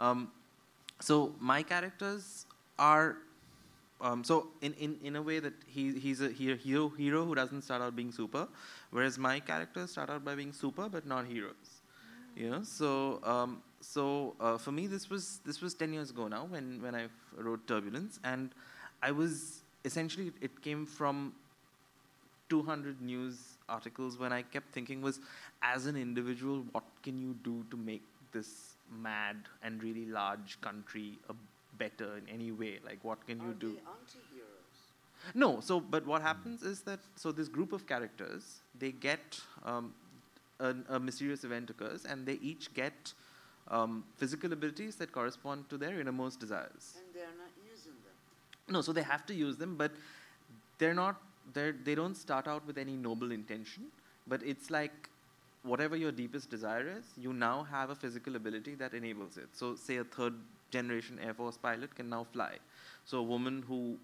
Um, 0.00 0.32
so 1.00 1.34
my 1.38 1.62
characters 1.62 2.46
are 2.78 3.18
um, 4.00 4.22
so 4.22 4.48
in, 4.62 4.74
in, 4.74 4.96
in 5.02 5.16
a 5.16 5.22
way 5.22 5.40
that 5.40 5.54
he, 5.66 5.92
he's 5.98 6.20
a 6.20 6.28
hero 6.28 6.88
hero 6.88 7.24
who 7.24 7.34
doesn't 7.34 7.62
start 7.62 7.82
out 7.82 7.96
being 7.96 8.12
super, 8.12 8.46
whereas 8.90 9.18
my 9.18 9.40
characters 9.40 9.90
start 9.90 10.08
out 10.08 10.24
by 10.24 10.34
being 10.36 10.52
super 10.52 10.88
but 10.88 11.06
not 11.06 11.26
heroes. 11.26 11.80
You 12.36 12.50
know, 12.50 12.62
so 12.62 13.20
um, 13.24 13.62
so 13.80 14.36
uh, 14.40 14.56
for 14.56 14.70
me 14.70 14.86
this 14.86 15.10
was 15.10 15.40
this 15.44 15.60
was 15.60 15.74
ten 15.74 15.92
years 15.92 16.10
ago 16.10 16.28
now 16.28 16.44
when 16.44 16.80
when 16.80 16.94
I 16.94 17.08
wrote 17.36 17.66
Turbulence, 17.66 18.20
and 18.22 18.50
I 19.02 19.10
was 19.10 19.62
essentially 19.84 20.32
it 20.40 20.62
came 20.62 20.86
from 20.86 21.32
200 22.48 23.00
news 23.02 23.58
articles 23.68 24.18
when 24.18 24.32
I 24.32 24.42
kept 24.42 24.72
thinking 24.72 25.02
was 25.02 25.20
as 25.62 25.86
an 25.86 25.96
individual 25.96 26.64
what 26.72 26.84
can 27.02 27.20
you 27.20 27.36
do 27.44 27.64
to 27.70 27.76
make 27.76 28.02
this 28.32 28.74
mad 29.02 29.36
and 29.62 29.82
really 29.82 30.06
large 30.06 30.60
country 30.60 31.18
a 31.28 31.34
better 31.78 32.16
in 32.16 32.28
any 32.32 32.50
way? 32.50 32.78
Like 32.84 32.98
what 33.02 33.26
can 33.26 33.40
you 33.40 33.54
do? 33.58 33.76
no 35.34 35.60
so 35.60 35.80
but 35.80 36.06
what 36.06 36.22
happens 36.22 36.62
is 36.62 36.80
that 36.82 37.00
so 37.16 37.32
this 37.32 37.48
group 37.48 37.72
of 37.72 37.86
characters 37.86 38.60
they 38.78 38.92
get 38.92 39.40
um, 39.64 39.92
a, 40.60 40.74
a 40.90 41.00
mysterious 41.00 41.44
event 41.44 41.68
occurs 41.70 42.04
and 42.04 42.24
they 42.24 42.38
each 42.40 42.72
get 42.72 43.12
um, 43.70 44.04
physical 44.16 44.52
abilities 44.52 44.96
that 44.96 45.12
correspond 45.12 45.68
to 45.68 45.76
their 45.76 46.00
innermost 46.00 46.40
desires. 46.40 46.96
And 46.96 47.14
they 47.14 47.20
are 47.20 47.36
not 47.38 47.52
using 47.70 47.92
them. 47.92 48.16
No, 48.70 48.80
so 48.82 48.92
they 48.92 49.02
have 49.02 49.26
to 49.26 49.34
use 49.34 49.56
them, 49.56 49.76
but 49.76 49.92
they're 50.78 50.94
not. 50.94 51.20
They're, 51.54 51.74
they 51.84 51.94
don't 51.94 52.14
start 52.16 52.46
out 52.46 52.66
with 52.66 52.76
any 52.78 52.96
noble 52.96 53.32
intention. 53.32 53.84
But 54.26 54.42
it's 54.42 54.70
like 54.70 55.08
whatever 55.62 55.96
your 55.96 56.12
deepest 56.12 56.50
desire 56.50 56.86
is, 56.98 57.04
you 57.16 57.32
now 57.32 57.62
have 57.70 57.90
a 57.90 57.94
physical 57.94 58.36
ability 58.36 58.74
that 58.76 58.92
enables 58.94 59.36
it. 59.38 59.48
So, 59.52 59.74
say 59.74 59.96
a 59.96 60.04
third 60.04 60.34
generation 60.70 61.18
Air 61.24 61.34
Force 61.34 61.56
pilot 61.56 61.94
can 61.94 62.08
now 62.10 62.26
fly. 62.32 62.56
So, 63.06 63.18
a 63.18 63.22
woman 63.22 63.64
who 63.66 63.96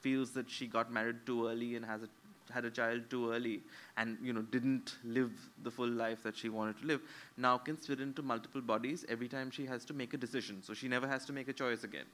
feels 0.00 0.30
that 0.32 0.50
she 0.50 0.66
got 0.66 0.92
married 0.92 1.26
too 1.26 1.48
early 1.48 1.76
and 1.76 1.84
has 1.84 2.02
a 2.02 2.08
had 2.52 2.66
a 2.66 2.70
child 2.70 3.00
too 3.08 3.32
early 3.32 3.62
and 3.96 4.18
you 4.22 4.30
know 4.32 4.42
didn't 4.42 4.96
live 5.02 5.32
the 5.62 5.70
full 5.70 5.88
life 5.88 6.22
that 6.22 6.36
she 6.36 6.50
wanted 6.50 6.78
to 6.78 6.86
live 6.86 7.00
now 7.38 7.56
can 7.56 7.80
split 7.80 8.00
into 8.00 8.20
multiple 8.22 8.60
bodies 8.60 9.02
every 9.08 9.28
time 9.28 9.50
she 9.50 9.64
has 9.64 9.82
to 9.82 9.94
make 9.94 10.12
a 10.12 10.18
decision 10.18 10.62
so 10.62 10.74
she 10.74 10.86
never 10.86 11.08
has 11.08 11.24
to 11.24 11.32
make 11.32 11.48
a 11.48 11.54
choice 11.54 11.84
again 11.84 12.04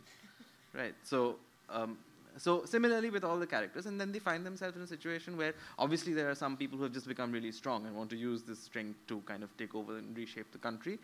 Right. 0.73 0.95
So, 1.03 1.37
um, 1.71 1.99
so 2.37 2.65
similarly 2.65 3.11
with 3.11 3.25
all 3.25 3.39
the 3.39 3.47
characters, 3.47 3.87
and 3.87 4.01
then 4.01 4.13
they 4.13 4.19
find 4.19 4.47
themselves 4.47 4.77
in 4.77 4.83
a 4.83 4.87
situation 4.87 5.37
where 5.37 5.55
obviously 5.79 6.13
there 6.13 6.31
are 6.31 6.35
some 6.35 6.57
people 6.57 6.79
who 6.79 6.85
have 6.85 6.93
just 6.93 7.09
become 7.09 7.33
really 7.33 7.53
strong 7.53 7.87
and 7.87 7.97
want 7.97 8.11
to 8.11 8.17
use 8.17 8.43
this 8.43 8.59
strength 8.59 8.99
to 9.09 9.21
kind 9.27 9.43
of 9.43 9.55
take 9.57 9.75
over 9.75 9.99
and 9.99 10.17
reshape 10.17 10.51
the 10.53 10.59
country. 10.59 10.99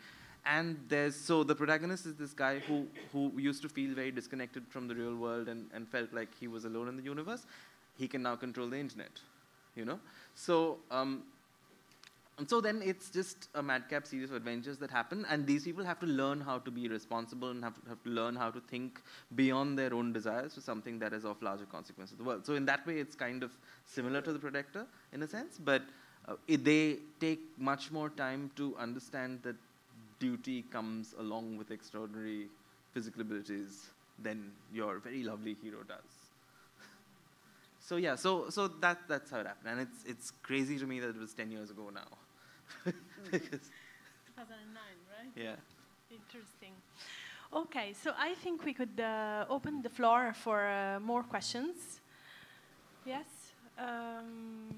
And 0.45 0.79
there's 0.87 1.15
so 1.15 1.43
the 1.43 1.55
protagonist 1.55 2.05
is 2.05 2.15
this 2.15 2.33
guy 2.33 2.59
who 2.59 2.87
who 3.11 3.33
used 3.35 3.61
to 3.63 3.69
feel 3.69 3.93
very 3.93 4.11
disconnected 4.11 4.63
from 4.69 4.87
the 4.87 4.95
real 4.95 5.15
world 5.15 5.49
and, 5.49 5.69
and 5.73 5.87
felt 5.87 6.13
like 6.13 6.29
he 6.39 6.47
was 6.47 6.63
alone 6.63 6.87
in 6.87 6.95
the 6.95 7.03
universe. 7.03 7.45
He 7.97 8.07
can 8.07 8.23
now 8.23 8.35
control 8.35 8.69
the 8.69 8.77
internet, 8.77 9.19
you 9.75 9.83
know. 9.83 9.99
So 10.35 10.77
um, 10.89 11.23
and 12.37 12.47
so 12.47 12.61
then 12.61 12.83
it's 12.85 13.09
just 13.09 13.49
a 13.55 13.63
madcap 13.63 14.05
series 14.05 14.29
of 14.29 14.35
adventures 14.35 14.77
that 14.77 14.91
happen, 14.91 15.25
and 15.27 15.47
these 15.47 15.63
people 15.63 15.83
have 15.83 15.99
to 15.99 16.05
learn 16.05 16.39
how 16.39 16.59
to 16.59 16.69
be 16.69 16.87
responsible 16.87 17.49
and 17.49 17.63
have 17.63 17.73
to, 17.81 17.89
have 17.89 18.03
to 18.03 18.09
learn 18.11 18.35
how 18.35 18.51
to 18.51 18.59
think 18.59 19.01
beyond 19.35 19.77
their 19.77 19.91
own 19.91 20.13
desires 20.13 20.53
to 20.53 20.61
something 20.61 20.99
that 20.99 21.13
is 21.13 21.25
of 21.25 21.41
larger 21.41 21.65
consequence 21.65 22.11
to 22.11 22.15
the 22.15 22.23
world. 22.23 22.45
So 22.45 22.53
in 22.53 22.63
that 22.65 22.85
way, 22.85 22.99
it's 22.99 23.15
kind 23.15 23.41
of 23.41 23.57
similar 23.85 24.21
to 24.21 24.31
the 24.33 24.37
Protector 24.37 24.85
in 25.13 25.23
a 25.23 25.27
sense, 25.27 25.57
but 25.57 25.81
uh, 26.27 26.35
it, 26.47 26.63
they 26.63 26.99
take 27.19 27.39
much 27.57 27.91
more 27.91 28.09
time 28.09 28.51
to 28.55 28.75
understand 28.77 29.39
that 29.41 29.55
duty 30.19 30.61
comes 30.71 31.15
along 31.17 31.57
with 31.57 31.71
extraordinary 31.71 32.49
physical 32.93 33.21
abilities 33.21 33.87
than 34.21 34.51
your 34.71 34.99
very 34.99 35.23
lovely 35.23 35.55
hero 35.63 35.79
does. 35.87 35.97
so 37.79 37.95
yeah, 37.95 38.15
so 38.15 38.51
so 38.51 38.67
that 38.67 38.99
that's 39.07 39.31
how 39.31 39.39
it 39.39 39.47
happened, 39.47 39.79
and 39.79 39.81
it's 39.81 40.03
it's 40.05 40.31
crazy 40.43 40.77
to 40.77 40.85
me 40.85 40.99
that 40.99 41.09
it 41.09 41.17
was 41.17 41.33
ten 41.33 41.49
years 41.49 41.71
ago 41.71 41.89
now. 41.91 42.07
Because- 43.31 43.69
2009, 44.35 44.83
right? 45.09 45.31
yeah. 45.35 45.55
Interesting. 46.11 46.73
Okay, 47.53 47.93
so 47.93 48.11
I 48.17 48.33
think 48.35 48.63
we 48.65 48.73
could 48.73 48.99
uh, 48.99 49.45
open 49.49 49.81
the 49.81 49.89
floor 49.89 50.33
for 50.33 50.67
uh, 50.67 50.99
more 50.99 51.23
questions. 51.23 52.01
Yes? 53.05 53.25
Um, 53.79 54.75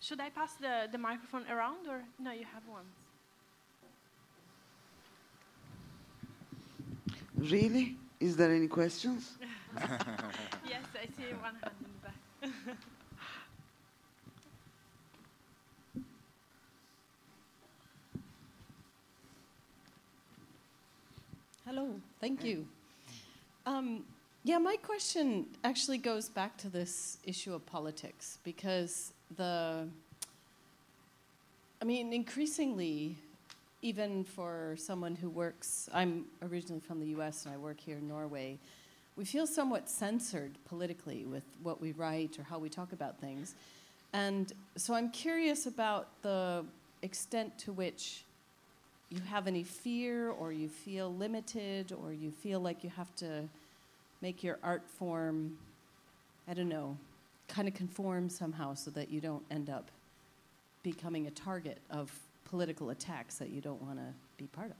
should 0.00 0.20
I 0.20 0.30
pass 0.30 0.54
the, 0.54 0.88
the 0.90 0.98
microphone 0.98 1.44
around 1.50 1.88
or 1.88 2.02
no, 2.18 2.30
you 2.32 2.44
have 2.44 2.62
one? 2.68 2.84
Really? 7.36 7.96
Is 8.20 8.36
there 8.36 8.52
any 8.52 8.68
questions? 8.68 9.32
yes, 10.68 10.84
I 10.94 11.06
see 11.06 11.32
one 11.40 11.56
hand 11.62 11.74
in 11.80 11.90
the 11.94 12.66
back. 12.68 12.76
Hello, 21.66 21.88
thank 22.20 22.44
you. 22.44 22.66
Um, 23.64 24.04
yeah, 24.42 24.58
my 24.58 24.76
question 24.76 25.46
actually 25.64 25.96
goes 25.96 26.28
back 26.28 26.58
to 26.58 26.68
this 26.68 27.16
issue 27.24 27.54
of 27.54 27.64
politics 27.64 28.36
because 28.44 29.14
the, 29.38 29.88
I 31.80 31.84
mean, 31.86 32.12
increasingly, 32.12 33.16
even 33.80 34.24
for 34.24 34.74
someone 34.76 35.16
who 35.16 35.30
works, 35.30 35.88
I'm 35.94 36.26
originally 36.42 36.80
from 36.80 37.00
the 37.00 37.06
US 37.18 37.46
and 37.46 37.54
I 37.54 37.56
work 37.56 37.80
here 37.80 37.96
in 37.96 38.06
Norway, 38.06 38.58
we 39.16 39.24
feel 39.24 39.46
somewhat 39.46 39.88
censored 39.88 40.52
politically 40.66 41.24
with 41.24 41.44
what 41.62 41.80
we 41.80 41.92
write 41.92 42.38
or 42.38 42.42
how 42.42 42.58
we 42.58 42.68
talk 42.68 42.92
about 42.92 43.18
things. 43.20 43.54
And 44.12 44.52
so 44.76 44.92
I'm 44.92 45.10
curious 45.10 45.64
about 45.64 46.08
the 46.20 46.66
extent 47.00 47.58
to 47.60 47.72
which 47.72 48.24
you 49.10 49.20
have 49.28 49.46
any 49.46 49.62
fear 49.62 50.30
or 50.30 50.52
you 50.52 50.68
feel 50.68 51.14
limited 51.14 51.92
or 51.92 52.12
you 52.12 52.30
feel 52.30 52.60
like 52.60 52.82
you 52.82 52.90
have 52.90 53.14
to 53.16 53.48
make 54.20 54.42
your 54.42 54.58
art 54.62 54.82
form, 54.98 55.56
I 56.48 56.54
don't 56.54 56.68
know, 56.68 56.96
kind 57.48 57.68
of 57.68 57.74
conform 57.74 58.28
somehow 58.28 58.74
so 58.74 58.90
that 58.92 59.10
you 59.10 59.20
don't 59.20 59.44
end 59.50 59.68
up 59.70 59.90
becoming 60.82 61.26
a 61.26 61.30
target 61.30 61.78
of 61.90 62.10
political 62.44 62.90
attacks 62.90 63.36
that 63.36 63.50
you 63.50 63.60
don't 63.60 63.82
want 63.82 63.98
to 63.98 64.06
be 64.36 64.46
part 64.46 64.70
of. 64.70 64.76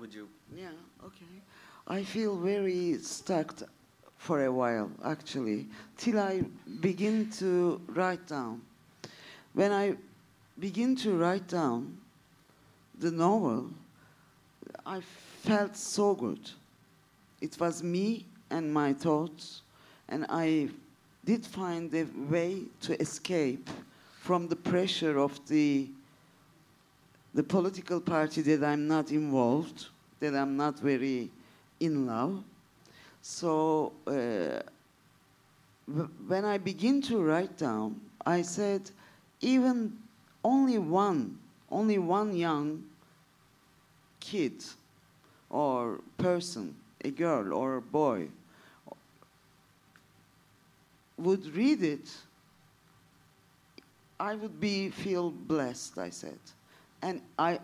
Would 0.00 0.14
you? 0.14 0.28
Yeah, 0.54 0.70
okay. 1.04 1.24
I 1.86 2.02
feel 2.02 2.36
very 2.36 2.98
stuck 2.98 3.62
for 4.16 4.44
a 4.44 4.52
while, 4.52 4.90
actually, 5.04 5.66
till 5.96 6.18
I 6.18 6.42
begin 6.80 7.30
to 7.32 7.80
write 7.88 8.26
down. 8.26 8.62
When 9.52 9.70
I 9.70 9.96
begin 10.58 10.96
to 10.96 11.16
write 11.16 11.48
down 11.48 11.96
the 12.98 13.10
novel, 13.10 13.70
I 14.86 15.00
felt 15.42 15.76
so 15.76 16.14
good. 16.14 16.50
It 17.40 17.58
was 17.58 17.82
me 17.82 18.24
and 18.50 18.72
my 18.72 18.92
thoughts, 18.92 19.62
and 20.08 20.26
I 20.28 20.68
did 21.24 21.44
find 21.44 21.92
a 21.94 22.04
way 22.30 22.62
to 22.82 23.00
escape 23.00 23.68
from 24.20 24.48
the 24.48 24.56
pressure 24.56 25.18
of 25.18 25.38
the 25.48 25.88
the 27.34 27.42
political 27.42 28.00
party 28.00 28.42
that 28.42 28.62
I'm 28.62 28.86
not 28.86 29.10
involved, 29.10 29.86
that 30.20 30.36
I'm 30.36 30.56
not 30.56 30.78
very 30.78 31.30
in 31.80 32.06
love. 32.06 32.44
So 33.22 33.92
uh, 34.06 34.62
when 36.28 36.44
I 36.44 36.58
begin 36.58 37.02
to 37.02 37.20
write 37.20 37.58
down, 37.58 38.00
I 38.24 38.42
said, 38.42 38.88
even 39.40 39.98
only 40.44 40.78
one, 40.78 41.38
only 41.70 41.98
one 41.98 42.36
young 42.36 42.84
kid 44.20 44.62
or 45.50 46.00
person, 46.18 46.76
a 47.04 47.10
girl 47.10 47.52
or 47.52 47.76
a 47.76 47.82
boy, 47.82 48.28
would 51.16 51.54
read 51.56 51.82
it, 51.82 52.10
I 54.20 54.34
would 54.34 54.60
be 54.60 54.90
feel 54.90 55.30
blessed. 55.30 55.98
I 55.98 56.10
said, 56.10 56.38
and 57.02 57.20
I, 57.38 57.58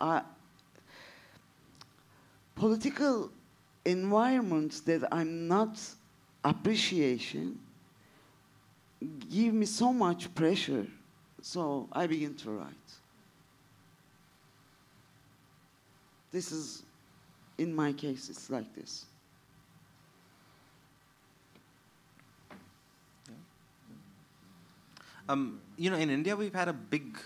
I 0.00 0.22
political 2.54 3.30
environments 3.84 4.80
that 4.80 5.08
I'm 5.10 5.48
not 5.48 5.80
appreciation 6.44 7.58
give 9.30 9.54
me 9.54 9.66
so 9.66 9.92
much 9.92 10.32
pressure. 10.34 10.86
So 11.42 11.88
I 11.92 12.06
begin 12.06 12.34
to 12.36 12.50
write. 12.50 12.74
This 16.32 16.52
is, 16.52 16.82
in 17.58 17.74
my 17.74 17.92
case, 17.92 18.28
it's 18.28 18.50
like 18.50 18.74
this. 18.74 19.06
Um, 25.28 25.60
you 25.76 25.90
know, 25.90 25.96
in 25.96 26.10
India, 26.10 26.34
we've 26.34 26.54
had 26.54 26.68
a 26.68 26.72
big 26.72 27.18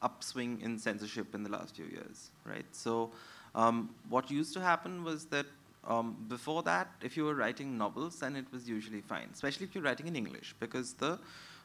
upswing 0.00 0.60
in 0.62 0.78
censorship 0.78 1.34
in 1.34 1.42
the 1.42 1.50
last 1.50 1.76
few 1.76 1.84
years, 1.84 2.30
right? 2.44 2.64
So, 2.72 3.10
um, 3.54 3.90
what 4.08 4.30
used 4.30 4.54
to 4.54 4.60
happen 4.60 5.04
was 5.04 5.26
that 5.26 5.46
um, 5.84 6.16
before 6.28 6.62
that, 6.62 6.88
if 7.02 7.16
you 7.16 7.24
were 7.24 7.34
writing 7.34 7.76
novels, 7.76 8.20
then 8.20 8.36
it 8.36 8.46
was 8.52 8.68
usually 8.68 9.02
fine, 9.02 9.28
especially 9.34 9.66
if 9.66 9.74
you're 9.74 9.84
writing 9.84 10.08
in 10.08 10.16
English, 10.16 10.54
because 10.60 10.94
the 10.94 11.18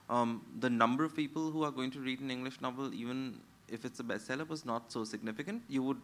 um, 0.09 0.41
the 0.59 0.69
number 0.69 1.03
of 1.03 1.15
people 1.15 1.51
who 1.51 1.63
are 1.63 1.71
going 1.71 1.91
to 1.91 1.99
read 1.99 2.19
an 2.21 2.31
English 2.31 2.61
novel, 2.61 2.93
even 2.93 3.39
if 3.67 3.83
it's 3.83 3.99
a 3.99 4.03
bestseller, 4.03 4.47
was 4.47 4.65
not 4.65 4.91
so 4.91 5.03
significant. 5.03 5.61
You 5.67 5.83
would 5.83 6.01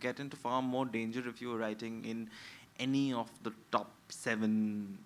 get 0.00 0.20
into 0.20 0.36
far 0.36 0.62
more 0.62 0.86
danger 0.86 1.22
if 1.28 1.40
you 1.42 1.50
were 1.50 1.58
writing 1.58 2.04
in 2.04 2.30
any 2.78 3.12
of 3.12 3.30
the 3.42 3.52
top 3.70 3.90
seven 4.08 4.98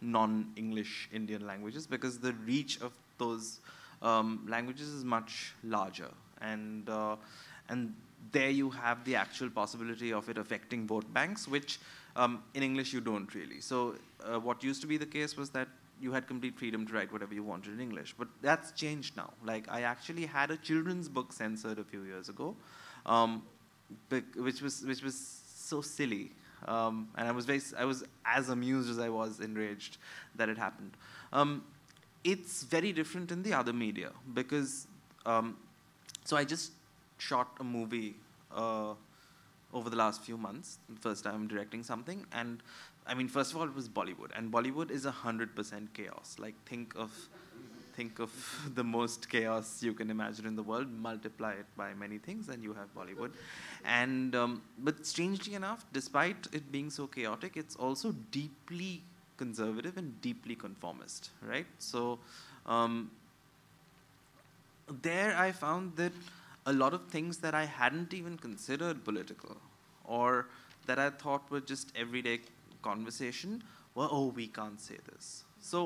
non-English 0.00 1.08
Indian 1.12 1.46
languages 1.46 1.86
because 1.86 2.18
the 2.18 2.32
reach 2.44 2.80
of 2.82 2.92
those 3.18 3.60
um, 4.02 4.46
languages 4.46 4.88
is 4.88 5.04
much 5.04 5.54
larger, 5.64 6.10
and 6.42 6.88
uh, 6.88 7.16
and 7.70 7.94
there 8.32 8.50
you 8.50 8.70
have 8.70 9.04
the 9.04 9.16
actual 9.16 9.48
possibility 9.48 10.12
of 10.12 10.28
it 10.28 10.36
affecting 10.36 10.86
vote 10.86 11.12
banks, 11.14 11.48
which 11.48 11.78
um, 12.14 12.42
in 12.54 12.62
English 12.62 12.92
you 12.92 13.00
don't 13.00 13.34
really. 13.34 13.60
So 13.60 13.94
uh, 14.22 14.38
what 14.38 14.62
used 14.62 14.80
to 14.82 14.86
be 14.86 14.98
the 14.98 15.06
case 15.06 15.36
was 15.36 15.50
that 15.50 15.68
you 16.00 16.12
had 16.12 16.26
complete 16.26 16.58
freedom 16.58 16.86
to 16.86 16.92
write 16.92 17.12
whatever 17.12 17.34
you 17.34 17.42
wanted 17.42 17.72
in 17.72 17.80
English, 17.80 18.14
but 18.18 18.28
that's 18.42 18.72
changed 18.72 19.16
now. 19.16 19.32
Like 19.44 19.66
I 19.70 19.82
actually 19.82 20.26
had 20.26 20.50
a 20.50 20.56
children's 20.56 21.08
book 21.08 21.32
censored 21.32 21.78
a 21.78 21.84
few 21.84 22.02
years 22.02 22.28
ago, 22.28 22.54
um, 23.06 23.42
which 24.08 24.60
was 24.62 24.82
which 24.84 25.02
was 25.02 25.16
so 25.54 25.80
silly. 25.80 26.32
Um, 26.66 27.08
and 27.16 27.28
I 27.28 27.32
was 27.32 27.44
very, 27.44 27.60
I 27.78 27.84
was 27.84 28.04
as 28.24 28.48
amused 28.48 28.90
as 28.90 28.98
I 28.98 29.08
was 29.08 29.40
enraged 29.40 29.98
that 30.36 30.48
it 30.48 30.58
happened. 30.58 30.96
Um, 31.32 31.64
it's 32.24 32.62
very 32.64 32.92
different 32.92 33.30
in 33.30 33.42
the 33.42 33.52
other 33.52 33.72
media 33.72 34.10
because, 34.34 34.88
um, 35.26 35.56
so 36.24 36.36
I 36.36 36.44
just 36.44 36.72
shot 37.18 37.48
a 37.60 37.64
movie 37.64 38.16
uh, 38.54 38.94
over 39.72 39.90
the 39.90 39.96
last 39.96 40.22
few 40.22 40.36
months. 40.36 40.78
First 41.00 41.24
time 41.24 41.34
I'm 41.34 41.46
directing 41.46 41.82
something, 41.82 42.26
and 42.32 42.62
I 43.06 43.14
mean, 43.14 43.28
first 43.28 43.52
of 43.52 43.58
all, 43.58 43.64
it 43.64 43.74
was 43.74 43.88
Bollywood, 43.88 44.30
and 44.36 44.50
Bollywood 44.50 44.90
is 44.90 45.04
hundred 45.04 45.54
percent 45.54 45.92
chaos. 45.94 46.36
Like 46.38 46.54
think 46.66 46.94
of 46.96 47.12
think 47.94 48.18
of 48.18 48.30
the 48.74 48.84
most 48.84 49.28
chaos 49.28 49.82
you 49.82 49.94
can 49.94 50.10
imagine 50.10 50.46
in 50.46 50.56
the 50.56 50.62
world, 50.62 50.88
multiply 50.90 51.52
it 51.52 51.66
by 51.76 51.94
many 51.94 52.18
things, 52.18 52.48
and 52.48 52.62
you 52.62 52.74
have 52.74 52.92
Bollywood. 52.94 53.30
And 53.84 54.34
um, 54.34 54.62
but 54.78 55.06
strangely 55.06 55.54
enough, 55.54 55.84
despite 55.92 56.48
it 56.52 56.70
being 56.72 56.90
so 56.90 57.06
chaotic, 57.06 57.56
it's 57.56 57.76
also 57.76 58.12
deeply 58.32 59.02
conservative 59.36 59.96
and 59.96 60.20
deeply 60.20 60.54
conformist, 60.54 61.30
right? 61.42 61.66
So 61.78 62.18
um, 62.64 63.10
there, 65.02 65.36
I 65.36 65.52
found 65.52 65.96
that 65.96 66.12
a 66.66 66.72
lot 66.72 66.94
of 66.94 67.06
things 67.08 67.38
that 67.38 67.54
I 67.54 67.64
hadn't 67.64 68.12
even 68.14 68.36
considered 68.36 69.04
political, 69.04 69.56
or 70.04 70.46
that 70.86 70.98
I 70.98 71.10
thought 71.10 71.50
were 71.50 71.60
just 71.60 71.92
everyday 71.96 72.40
conversation, 72.90 73.62
were 73.96 74.08
oh, 74.18 74.28
we 74.40 74.46
can't 74.58 74.80
say 74.88 74.98
this. 75.10 75.44
So 75.70 75.78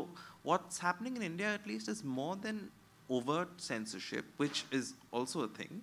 what's 0.43 0.79
happening 0.87 1.17
in 1.19 1.23
India, 1.33 1.49
at 1.59 1.67
least, 1.73 1.89
is 1.95 2.05
more 2.21 2.37
than 2.47 2.71
overt 3.19 3.53
censorship, 3.69 4.25
which 4.43 4.65
is 4.71 4.95
also 5.11 5.43
a 5.43 5.49
thing, 5.61 5.81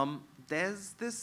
um, 0.00 0.12
there's 0.48 0.84
this 1.04 1.18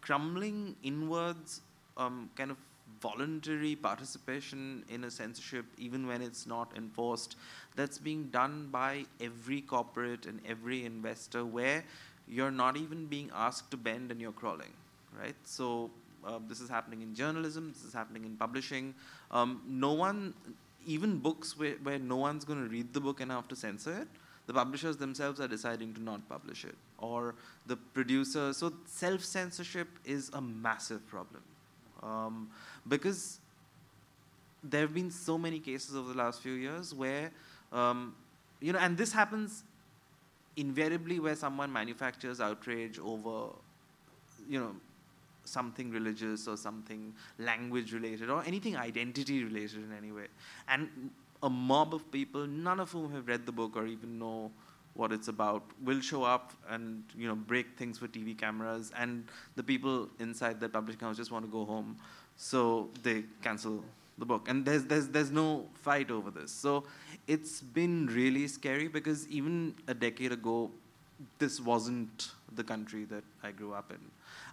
crumbling 0.00 0.76
inwards 0.90 1.60
um, 1.96 2.30
kind 2.36 2.50
of 2.50 2.56
voluntary 3.00 3.74
participation 3.76 4.84
in 4.88 5.04
a 5.04 5.10
censorship, 5.10 5.64
even 5.78 6.06
when 6.06 6.22
it's 6.22 6.46
not 6.46 6.72
enforced, 6.76 7.36
that's 7.76 7.98
being 7.98 8.24
done 8.30 8.68
by 8.70 9.04
every 9.20 9.60
corporate 9.60 10.26
and 10.26 10.40
every 10.46 10.84
investor, 10.84 11.44
where 11.44 11.82
you're 12.28 12.50
not 12.50 12.76
even 12.76 13.06
being 13.06 13.30
asked 13.34 13.70
to 13.70 13.76
bend 13.76 14.10
and 14.10 14.20
you're 14.20 14.32
crawling, 14.32 14.72
right? 15.18 15.36
So 15.44 15.90
uh, 16.26 16.38
this 16.48 16.60
is 16.60 16.68
happening 16.68 17.02
in 17.02 17.14
journalism, 17.14 17.72
this 17.72 17.84
is 17.84 17.92
happening 17.92 18.24
in 18.24 18.36
publishing. 18.36 18.94
Um, 19.30 19.62
no 19.66 19.92
one, 19.92 20.34
even 20.86 21.18
books 21.18 21.58
where, 21.58 21.74
where 21.82 21.98
no 21.98 22.16
one's 22.16 22.44
going 22.44 22.62
to 22.62 22.68
read 22.68 22.92
the 22.92 23.00
book 23.00 23.20
enough 23.20 23.48
to 23.48 23.56
censor 23.56 24.02
it, 24.02 24.08
the 24.46 24.54
publishers 24.54 24.96
themselves 24.96 25.40
are 25.40 25.48
deciding 25.48 25.94
to 25.94 26.02
not 26.02 26.28
publish 26.28 26.64
it. 26.64 26.74
Or 26.98 27.34
the 27.66 27.76
producer, 27.76 28.52
so 28.52 28.72
self 28.86 29.24
censorship 29.24 29.88
is 30.04 30.30
a 30.32 30.40
massive 30.40 31.06
problem. 31.06 31.42
Um, 32.02 32.50
because 32.88 33.38
there 34.62 34.82
have 34.82 34.94
been 34.94 35.10
so 35.10 35.38
many 35.38 35.58
cases 35.58 35.94
over 35.94 36.12
the 36.12 36.18
last 36.18 36.42
few 36.42 36.52
years 36.52 36.94
where, 36.94 37.30
um, 37.72 38.14
you 38.60 38.72
know, 38.72 38.78
and 38.78 38.96
this 38.96 39.12
happens 39.12 39.64
invariably 40.56 41.20
where 41.20 41.36
someone 41.36 41.72
manufactures 41.72 42.40
outrage 42.40 42.98
over, 42.98 43.52
you 44.48 44.58
know, 44.58 44.74
something 45.50 45.90
religious 45.90 46.46
or 46.46 46.56
something 46.56 47.12
language 47.38 47.92
related 47.92 48.30
or 48.30 48.42
anything 48.46 48.76
identity 48.76 49.44
related 49.44 49.84
in 49.84 49.92
any 49.96 50.12
way. 50.12 50.26
And 50.68 51.10
a 51.42 51.50
mob 51.50 51.94
of 51.94 52.10
people, 52.10 52.46
none 52.46 52.80
of 52.80 52.92
whom 52.92 53.12
have 53.12 53.26
read 53.28 53.46
the 53.46 53.52
book 53.52 53.76
or 53.76 53.86
even 53.86 54.18
know 54.18 54.50
what 54.94 55.12
it's 55.12 55.28
about, 55.28 55.62
will 55.84 56.00
show 56.00 56.24
up 56.24 56.52
and 56.68 57.04
you 57.16 57.28
know 57.28 57.34
break 57.34 57.66
things 57.76 57.98
for 57.98 58.08
TV 58.08 58.36
cameras, 58.36 58.92
and 58.96 59.24
the 59.56 59.62
people 59.62 60.08
inside 60.18 60.60
the 60.60 60.68
publishing 60.68 61.00
house 61.00 61.16
just 61.16 61.30
want 61.30 61.44
to 61.44 61.50
go 61.50 61.64
home, 61.64 61.96
so 62.36 62.88
they 63.02 63.24
cancel 63.42 63.82
the 64.18 64.26
book. 64.26 64.48
And 64.48 64.64
there's 64.64 64.84
there's 64.84 65.08
there's 65.08 65.30
no 65.30 65.66
fight 65.74 66.10
over 66.10 66.30
this. 66.30 66.50
So 66.50 66.84
it's 67.26 67.60
been 67.60 68.06
really 68.06 68.46
scary 68.48 68.88
because 68.88 69.26
even 69.28 69.74
a 69.86 69.94
decade 69.94 70.32
ago, 70.32 70.70
this 71.38 71.60
wasn't 71.60 72.30
the 72.54 72.64
country 72.64 73.04
that 73.04 73.24
I 73.42 73.52
grew 73.52 73.72
up 73.72 73.90
in. 73.90 73.98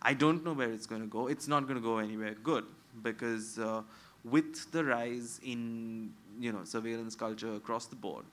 I 0.08 0.14
don't 0.14 0.46
know 0.46 0.54
where 0.54 0.72
it's 0.72 0.86
going 0.86 1.02
to 1.02 1.08
go. 1.08 1.28
It's 1.28 1.50
not 1.50 1.64
going 1.68 1.76
to 1.76 1.82
go 1.82 1.98
anywhere 1.98 2.34
good 2.42 2.64
because 3.04 3.60
uh, 3.60 3.82
with 4.24 4.72
the 4.72 4.86
rise 4.86 5.42
in 5.44 6.14
you 6.40 6.54
know 6.54 6.64
surveillance 6.64 7.14
culture 7.14 7.56
across 7.56 7.88
the 7.88 7.98
board, 7.98 8.24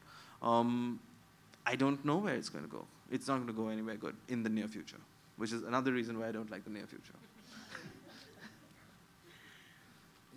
um, 0.40 1.00
I 1.66 1.74
don't 1.74 2.04
know 2.04 2.18
where 2.18 2.36
it's 2.36 2.48
going 2.48 2.64
to 2.64 2.70
go. 2.70 2.84
It's 3.10 3.26
not 3.26 3.38
going 3.38 3.48
to 3.48 3.52
go 3.52 3.66
anywhere 3.68 3.96
good 3.96 4.14
in 4.28 4.44
the 4.44 4.50
near 4.50 4.68
future, 4.68 5.00
which 5.36 5.52
is 5.52 5.64
another 5.64 5.92
reason 5.92 6.20
why 6.20 6.28
I 6.28 6.32
don't 6.32 6.48
like 6.48 6.62
the 6.62 6.70
near 6.70 6.86
future. 6.86 7.18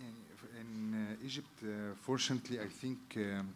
In 0.60 0.94
uh, 0.94 1.24
Egypt, 1.24 1.56
uh, 1.62 1.94
fortunately, 2.02 2.58
I 2.58 2.66
think 2.66 2.98
um, 3.16 3.54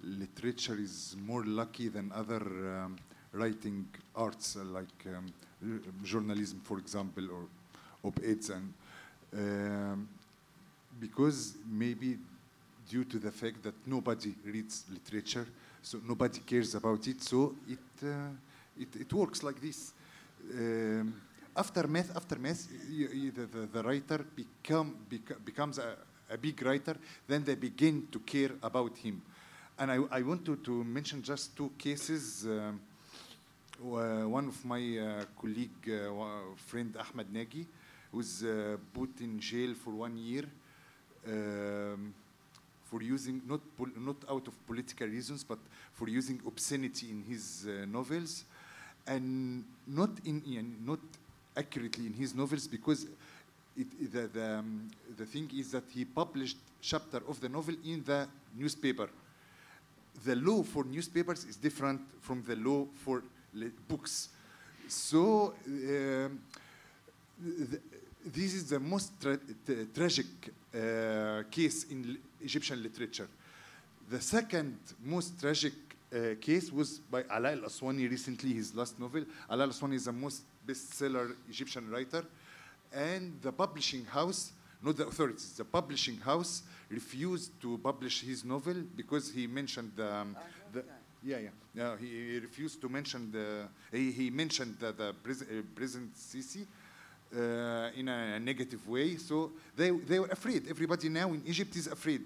literature 0.00 0.78
is 0.78 1.16
more 1.26 1.44
lucky 1.44 1.88
than 1.88 2.12
other 2.14 2.42
um, 2.76 2.98
writing 3.32 3.84
arts 4.14 4.56
uh, 4.56 4.62
like 4.64 5.00
um, 5.08 5.32
journalism, 6.02 6.60
for 6.62 6.78
example, 6.78 7.24
or 7.30 7.48
op-eds, 8.04 8.50
and 8.50 8.72
um, 9.34 10.08
because 11.00 11.56
maybe 11.68 12.18
due 12.88 13.04
to 13.04 13.18
the 13.18 13.30
fact 13.30 13.62
that 13.62 13.74
nobody 13.86 14.34
reads 14.44 14.84
literature, 14.90 15.46
so 15.82 15.98
nobody 16.06 16.40
cares 16.40 16.74
about 16.74 17.06
it, 17.06 17.22
so 17.22 17.54
it 17.68 18.06
uh, 18.06 18.30
it, 18.78 18.88
it 19.00 19.12
works 19.12 19.42
like 19.42 19.60
this. 19.60 19.92
Um, 20.52 21.14
aftermath, 21.56 22.68
you, 22.90 23.08
you, 23.08 23.30
the, 23.30 23.46
the, 23.46 23.66
the, 23.66 23.82
writer 23.82 24.24
become, 24.34 24.94
beca 25.10 25.42
becomes 25.44 25.78
a, 25.78 25.96
a 26.30 26.36
big 26.36 26.62
writer, 26.62 26.96
then 27.26 27.44
they 27.44 27.54
begin 27.54 28.06
to 28.12 28.18
care 28.20 28.50
about 28.62 28.96
him. 28.96 29.22
And 29.78 29.90
I, 29.90 29.98
I 30.10 30.22
want 30.22 30.44
to, 30.46 30.56
to 30.56 30.84
mention 30.84 31.22
just 31.22 31.56
two 31.56 31.72
cases. 31.78 32.46
Um, 32.46 32.52
uh, 32.52 32.72
one 33.80 34.48
of 34.48 34.64
my 34.64 34.98
uh, 34.98 35.24
colleague, 35.40 35.88
uh, 35.88 36.54
friend 36.56 36.96
Ahmed 36.96 37.32
Nagy, 37.32 37.66
was 38.12 38.44
uh, 38.44 38.76
put 38.92 39.20
in 39.20 39.38
jail 39.38 39.74
for 39.74 39.90
one 39.90 40.16
year 40.16 40.44
um, 41.28 42.14
for 42.84 43.02
using, 43.02 43.42
not, 43.46 43.60
not 43.96 44.16
out 44.30 44.46
of 44.46 44.66
political 44.66 45.06
reasons, 45.08 45.44
but 45.44 45.58
for 45.92 46.08
using 46.08 46.40
obscenity 46.46 47.10
in 47.10 47.22
his 47.22 47.66
novels. 47.88 48.44
And 49.06 49.64
not, 49.86 50.10
in, 50.24 50.42
in, 50.46 50.76
not 50.84 51.00
accurately 51.56 52.06
in 52.06 52.12
his 52.12 52.34
novels 52.34 52.66
because 52.66 53.06
it, 53.76 54.12
the, 54.12 54.28
the, 54.28 54.58
um, 54.58 54.90
the 55.16 55.26
thing 55.26 55.50
is 55.54 55.72
that 55.72 55.84
he 55.90 56.04
published 56.04 56.56
chapter 56.80 57.20
of 57.28 57.40
the 57.40 57.48
novel 57.48 57.74
in 57.84 58.02
the 58.04 58.26
newspaper. 58.56 59.08
The 60.24 60.36
law 60.36 60.62
for 60.62 60.84
newspapers 60.84 61.44
is 61.44 61.56
different 61.56 62.00
from 62.20 62.42
the 62.42 62.56
law 62.56 62.86
for 62.94 63.22
books. 63.88 64.28
So 64.88 65.54
um, 65.66 66.40
the, 67.38 67.80
this 68.24 68.54
is 68.54 68.68
the 68.68 68.80
most 68.80 69.20
tra 69.20 69.38
tragic 69.94 70.26
uh, 70.74 71.42
case 71.50 71.84
in 71.90 72.18
Egyptian 72.40 72.82
literature. 72.82 73.28
The 74.08 74.20
second 74.20 74.78
most 75.04 75.40
tragic 75.40 75.72
uh, 76.12 76.34
case 76.40 76.70
was 76.70 76.98
by 76.98 77.22
Alaa 77.24 77.52
Al 77.52 77.68
Aswany 77.68 78.08
recently, 78.08 78.52
his 78.52 78.74
last 78.74 78.98
novel. 79.00 79.24
Alaa 79.50 79.62
Al 79.62 79.68
Aswany 79.68 79.94
is 79.94 80.04
the 80.04 80.12
most 80.12 80.42
bestseller 80.66 81.34
Egyptian 81.48 81.90
writer. 81.90 82.24
And 82.92 83.40
the 83.42 83.52
publishing 83.52 84.04
house, 84.04 84.52
not 84.82 84.96
the 84.96 85.06
authorities, 85.06 85.52
the 85.56 85.64
publishing 85.64 86.18
house 86.18 86.62
refused 86.88 87.60
to 87.60 87.78
publish 87.78 88.22
his 88.22 88.44
novel 88.44 88.76
because 88.94 89.32
he 89.32 89.46
mentioned 89.46 89.92
um, 89.98 90.36
the, 90.36 90.40
yeah, 91.26 91.38
yeah, 91.38 91.48
yeah. 91.74 91.96
He, 91.98 92.06
he, 92.06 92.38
refused 92.38 92.80
to 92.80 92.88
mention 92.88 93.32
the. 93.32 93.68
He, 93.90 94.12
he 94.12 94.30
mentioned 94.30 94.76
the, 94.78 94.92
the 94.92 95.14
pres 95.22 95.42
uh, 95.42 95.98
Sisi 96.14 96.66
uh, 97.34 97.90
in 97.96 98.08
a, 98.08 98.36
a, 98.36 98.40
negative 98.40 98.86
way. 98.88 99.16
So 99.16 99.50
they 99.76 99.90
they 99.90 100.20
were 100.20 100.28
afraid. 100.28 100.68
Everybody 100.68 101.08
now 101.08 101.32
in 101.32 101.42
Egypt 101.46 101.74
is 101.76 101.88
afraid. 101.88 102.22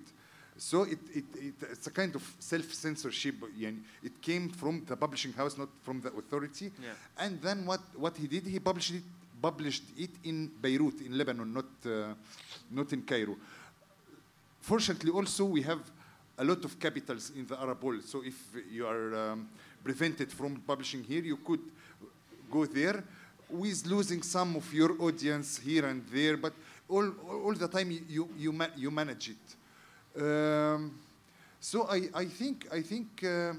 So 0.59 0.83
it, 0.83 0.99
it, 1.15 1.25
it 1.35 1.55
it's 1.73 1.87
a 1.87 1.91
kind 1.91 2.15
of 2.15 2.23
self 2.39 2.73
censorship. 2.75 3.37
It 4.03 4.21
came 4.21 4.51
from 4.51 4.85
the 4.87 4.97
publishing 4.97 5.33
house, 5.33 5.57
not 5.57 5.69
from 5.83 6.03
the 6.03 6.11
authority. 6.13 6.71
Yeah. 6.83 6.91
And 7.19 7.41
then 7.41 7.65
what 7.65 7.81
what 7.97 8.17
he 8.17 8.27
did? 8.27 8.47
He 8.47 8.61
published 8.61 8.95
it 8.95 9.03
published 9.41 9.85
it 9.97 10.11
in 10.25 10.51
Beirut, 10.61 11.01
in 11.01 11.17
Lebanon, 11.17 11.53
not 11.55 11.65
uh, 11.87 12.13
not 12.71 12.93
in 12.93 13.03
Cairo. 13.03 13.37
Fortunately, 14.61 15.11
also 15.11 15.47
we 15.47 15.63
have 15.63 15.81
a 16.41 16.45
lot 16.45 16.65
of 16.65 16.81
capitals 16.81 17.33
in 17.37 17.47
the 17.47 17.61
Arab 17.61 17.83
world. 17.83 18.03
So 18.03 18.23
if 18.25 18.35
you 18.73 18.87
are 18.87 19.15
um, 19.15 19.49
prevented 19.85 20.33
from 20.33 20.57
publishing 20.67 21.05
here, 21.05 21.23
you 21.23 21.37
could 21.37 21.61
go 22.51 22.65
there 22.65 23.05
with 23.51 23.85
losing 23.85 24.23
some 24.23 24.57
of 24.57 24.73
your 24.73 25.01
audience 25.03 25.59
here 25.59 25.85
and 25.85 26.03
there, 26.11 26.39
but 26.39 26.55
all, 26.89 27.11
all 27.45 27.53
the 27.53 27.69
time 27.69 27.91
you, 28.09 28.29
you, 28.39 28.53
ma 28.53 28.67
you 28.75 28.91
manage 28.91 29.31
it. 29.31 30.23
Um, 30.23 30.99
so 31.61 31.87
I, 31.89 32.09
I 32.15 32.25
think, 32.25 32.67
I 32.73 32.81
think, 32.81 33.23
uh, 33.23 33.53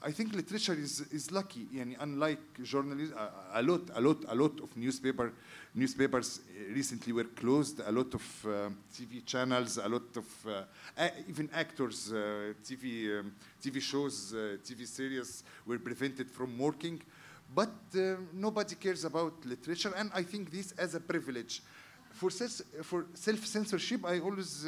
I 0.00 0.12
think 0.12 0.32
literature 0.32 0.74
is, 0.74 1.00
is 1.12 1.32
lucky, 1.32 1.66
yani 1.74 1.96
unlike 1.98 2.62
journalism, 2.62 3.16
a, 3.52 3.62
lot, 3.62 3.80
a 3.94 4.00
lot, 4.00 4.16
a 4.28 4.34
lot 4.34 4.60
of 4.60 4.76
newspaper, 4.76 5.32
newspapers 5.74 6.40
recently 6.72 7.12
were 7.12 7.24
closed, 7.24 7.80
a 7.80 7.90
lot 7.90 8.14
of 8.14 8.46
uh, 8.46 8.70
TV 8.94 9.24
channels, 9.26 9.76
a 9.78 9.88
lot 9.88 10.16
of, 10.16 10.46
uh, 10.46 11.08
even 11.28 11.50
actors, 11.52 12.12
uh, 12.12 12.52
TV, 12.64 13.18
um, 13.18 13.32
TV 13.60 13.80
shows, 13.80 14.34
uh, 14.34 14.56
TV 14.64 14.86
series 14.86 15.42
were 15.66 15.78
prevented 15.78 16.30
from 16.30 16.56
working. 16.56 17.00
But 17.52 17.72
uh, 17.96 18.16
nobody 18.32 18.76
cares 18.76 19.04
about 19.04 19.32
literature, 19.44 19.92
and 19.96 20.10
I 20.14 20.22
think 20.22 20.52
this 20.52 20.72
as 20.72 20.94
a 20.94 21.00
privilege. 21.00 21.60
For, 22.12 22.30
for 22.30 23.06
self-censorship, 23.14 24.04
I 24.04 24.20
always 24.20 24.66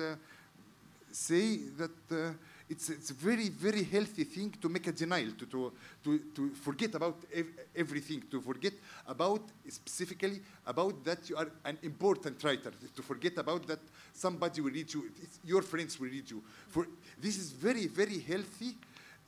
say 1.13 1.59
that 1.79 2.37
it's, 2.71 2.89
it's 2.89 3.11
a 3.11 3.15
very, 3.15 3.49
very 3.49 3.83
healthy 3.83 4.23
thing 4.23 4.55
to 4.63 4.69
make 4.69 4.87
a 4.87 4.93
denial, 4.93 5.33
to, 5.33 5.47
to, 5.47 5.73
to, 6.05 6.19
to 6.35 6.51
forget 6.51 6.95
about 6.95 7.17
ev 7.35 7.47
everything, 7.75 8.23
to 8.31 8.41
forget 8.41 8.73
about 9.09 9.43
specifically 9.69 10.41
about 10.65 11.05
that 11.05 11.29
you 11.29 11.37
are 11.37 11.49
an 11.65 11.77
important 11.83 12.43
writer, 12.45 12.71
to 12.95 13.03
forget 13.03 13.37
about 13.39 13.67
that 13.67 13.81
somebody 14.15 14.61
will 14.61 14.71
read 14.71 14.93
you, 14.95 15.11
your 15.45 15.63
friends 15.63 15.99
will 15.99 16.09
read 16.09 16.31
you. 16.31 16.41
For, 16.69 16.87
this 17.21 17.37
is 17.37 17.51
very, 17.51 17.89
very 17.89 18.21
healthy, 18.21 18.77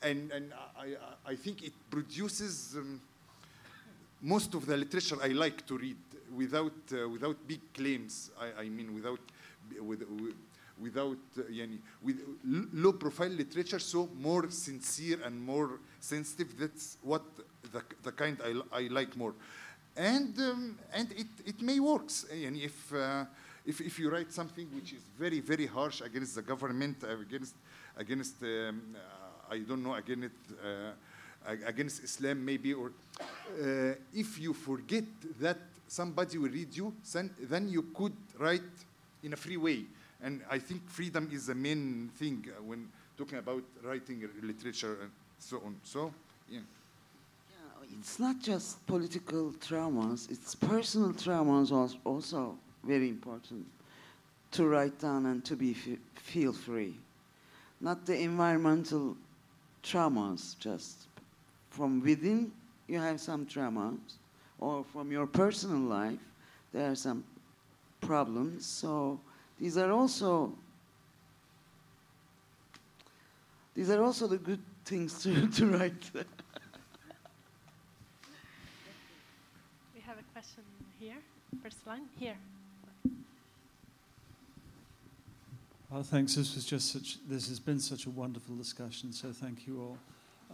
and, 0.01 0.31
and 0.31 0.53
I, 0.79 1.33
I 1.33 1.35
think 1.35 1.65
it 1.65 1.73
produces 1.91 2.77
um, 2.77 3.01
most 4.21 4.55
of 4.55 4.67
the 4.67 4.77
literature 4.77 5.17
I 5.21 5.29
like 5.29 5.67
to 5.67 5.79
read 5.79 5.97
without, 6.33 6.73
uh, 6.93 7.09
without 7.09 7.37
big 7.49 7.61
claims, 7.75 8.31
I, 8.41 8.63
I 8.63 8.69
mean, 8.69 8.95
without, 8.95 9.21
with, 9.81 10.09
with 10.09 10.35
without 10.82 11.18
uh, 11.38 11.42
يعني, 11.50 11.80
with 12.04 12.18
l- 12.46 12.66
low 12.74 12.94
profile 12.94 13.30
literature 13.30 13.80
so 13.80 14.10
more 14.20 14.50
sincere 14.50 15.20
and 15.26 15.40
more 15.42 15.80
sensitive 16.00 16.58
that's 16.58 16.98
what 17.02 17.24
the, 17.72 17.82
the 18.04 18.12
kind 18.12 18.38
I, 18.44 18.52
li- 18.54 18.70
I 18.72 18.82
like 18.94 19.16
more 19.18 19.34
and 19.96 20.38
um, 20.40 20.78
and 20.94 21.12
it, 21.14 21.28
it 21.46 21.62
may 21.62 21.80
works 21.80 22.26
يعني 22.32 22.64
if, 22.66 22.94
uh, 22.94 23.26
if 23.66 23.82
if 23.82 24.00
you 24.00 24.10
write 24.10 24.32
something 24.32 24.68
which 24.76 24.94
is 24.94 25.02
very 25.18 25.40
very 25.40 25.66
harsh 25.66 26.02
against 26.02 26.36
the 26.36 26.42
government 26.42 26.98
uh, 27.04 27.18
against 27.20 27.56
against 27.98 28.36
um, 28.44 28.82
uh, 28.96 29.54
I 29.56 29.60
don't 29.60 29.84
know 29.84 29.96
against 29.96 30.36
uh, 30.64 30.92
ag- 31.48 31.64
against 31.66 32.04
Islam 32.04 32.46
maybe 32.46 32.74
or 32.74 32.92
uh, 33.60 33.96
if 34.14 34.40
you 34.40 34.54
forget 34.54 35.06
that 35.40 35.58
somebody 35.88 36.38
will 36.38 36.52
read 36.52 36.76
you 36.76 36.94
then, 37.14 37.32
then 37.50 37.68
you 37.70 37.82
could 37.96 38.14
write 38.38 38.62
in 39.24 39.34
a 39.34 39.38
free 39.38 39.58
way 39.58 39.86
and 40.23 40.41
I 40.51 40.59
think 40.59 40.89
freedom 40.89 41.29
is 41.33 41.47
the 41.47 41.55
main 41.55 42.11
thing 42.17 42.47
uh, 42.49 42.63
when 42.63 42.89
talking 43.17 43.39
about 43.39 43.63
writing 43.85 44.29
literature 44.43 44.99
and 45.03 45.11
so 45.39 45.57
on 45.65 45.77
so 45.85 46.13
yeah 46.49 46.61
It's 47.99 48.19
not 48.19 48.41
just 48.41 48.85
political 48.87 49.53
traumas, 49.61 50.31
it's 50.31 50.55
personal 50.55 51.13
traumas 51.13 51.71
als- 51.73 51.99
also 52.05 52.57
very 52.85 53.09
important 53.09 53.67
to 54.53 54.67
write 54.67 54.99
down 54.99 55.27
and 55.27 55.45
to 55.45 55.57
be 55.57 55.75
feel 56.15 56.53
free. 56.53 56.95
Not 57.81 58.07
the 58.07 58.17
environmental 58.21 59.17
traumas, 59.83 60.59
just 60.59 61.07
from 61.71 62.01
within 62.03 62.53
you 62.89 62.99
have 62.99 63.21
some 63.21 63.47
traumas, 63.47 64.19
or 64.59 64.85
from 64.85 65.11
your 65.13 65.27
personal 65.27 65.81
life 65.81 66.21
there 66.73 66.91
are 66.91 66.97
some 66.97 67.25
problems. 68.01 68.67
So 68.67 69.21
these 69.59 69.77
are 69.79 69.91
also 69.91 70.53
these 73.75 73.91
are 73.91 74.03
also 74.03 74.27
the 74.27 74.39
good 74.39 74.61
things 74.85 75.23
to, 75.23 75.49
to 75.57 75.67
write. 75.67 76.11
We 79.95 80.01
have 80.03 80.19
a 80.19 80.23
question 80.33 80.63
here, 81.01 81.17
first 81.63 81.87
line, 81.87 82.03
here. 82.19 82.37
Well, 85.91 86.03
thanks. 86.03 86.35
This 86.35 86.55
was 86.55 86.65
just 86.65 86.93
such. 86.93 87.19
This 87.29 87.49
has 87.49 87.61
been 87.61 87.79
such 87.79 88.07
a 88.07 88.11
wonderful 88.11 88.57
discussion. 88.57 89.13
So 89.13 89.31
thank 89.31 89.67
you 89.67 89.81
all. 89.81 89.99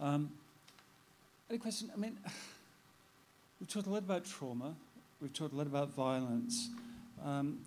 Um, 0.05 0.31
any 1.49 1.59
question? 1.59 1.89
I 1.93 1.97
mean, 1.97 2.17
we've 3.59 3.69
talked 3.69 3.87
a 3.87 3.89
lot 3.89 3.99
about 3.99 4.25
trauma. 4.25 4.75
We've 5.21 5.33
talked 5.33 5.53
a 5.53 5.57
lot 5.57 5.67
about 5.67 5.93
violence. 5.93 6.69
Um, 7.23 7.59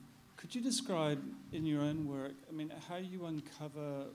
could 0.42 0.56
you 0.56 0.60
describe 0.60 1.22
in 1.52 1.64
your 1.64 1.82
own 1.82 2.08
work? 2.08 2.34
I 2.50 2.52
mean, 2.52 2.72
how 2.88 2.96
you 2.96 3.26
uncover, 3.26 4.06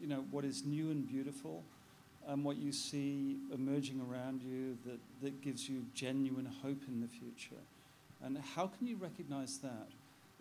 you 0.00 0.08
know, 0.08 0.24
what 0.32 0.44
is 0.44 0.64
new 0.64 0.90
and 0.90 1.06
beautiful, 1.06 1.62
and 2.26 2.44
what 2.44 2.56
you 2.56 2.72
see 2.72 3.36
emerging 3.54 4.04
around 4.10 4.42
you 4.42 4.76
that 4.84 4.98
that 5.22 5.40
gives 5.40 5.68
you 5.68 5.86
genuine 5.94 6.50
hope 6.62 6.82
in 6.88 7.00
the 7.00 7.06
future, 7.06 7.62
and 8.20 8.36
how 8.56 8.66
can 8.66 8.86
you 8.86 8.96
recognize 8.96 9.58
that? 9.58 9.88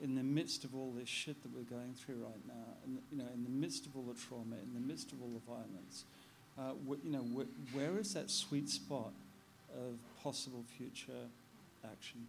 in 0.04 0.14
the 0.14 0.24
midst 0.24 0.66
of 0.66 0.76
all 0.76 0.92
this 0.92 1.08
shit 1.08 1.42
that 1.42 1.50
we're 1.56 1.62
going 1.62 1.94
through 1.94 2.16
right 2.16 2.46
now, 2.46 2.74
and 2.84 3.00
you 3.10 3.18
know, 3.18 3.30
in 3.34 3.46
the 3.46 3.50
midst 3.50 3.86
of 3.86 3.96
all 3.96 4.04
the 4.04 4.20
trauma, 4.20 4.58
in 4.62 4.74
the 4.74 4.80
midst 4.86 5.14
of 5.14 5.22
all 5.22 5.30
the 5.30 5.40
violence, 5.50 6.04
uh, 6.60 6.74
wh- 6.86 7.02
you 7.02 7.10
know, 7.10 7.22
wh- 7.22 7.74
where 7.74 7.98
is 7.98 8.14
that 8.14 8.30
sweet 8.30 8.68
spot 8.68 9.14
of 9.74 9.98
possible 10.22 10.66
future 10.78 11.30
action? 11.86 12.28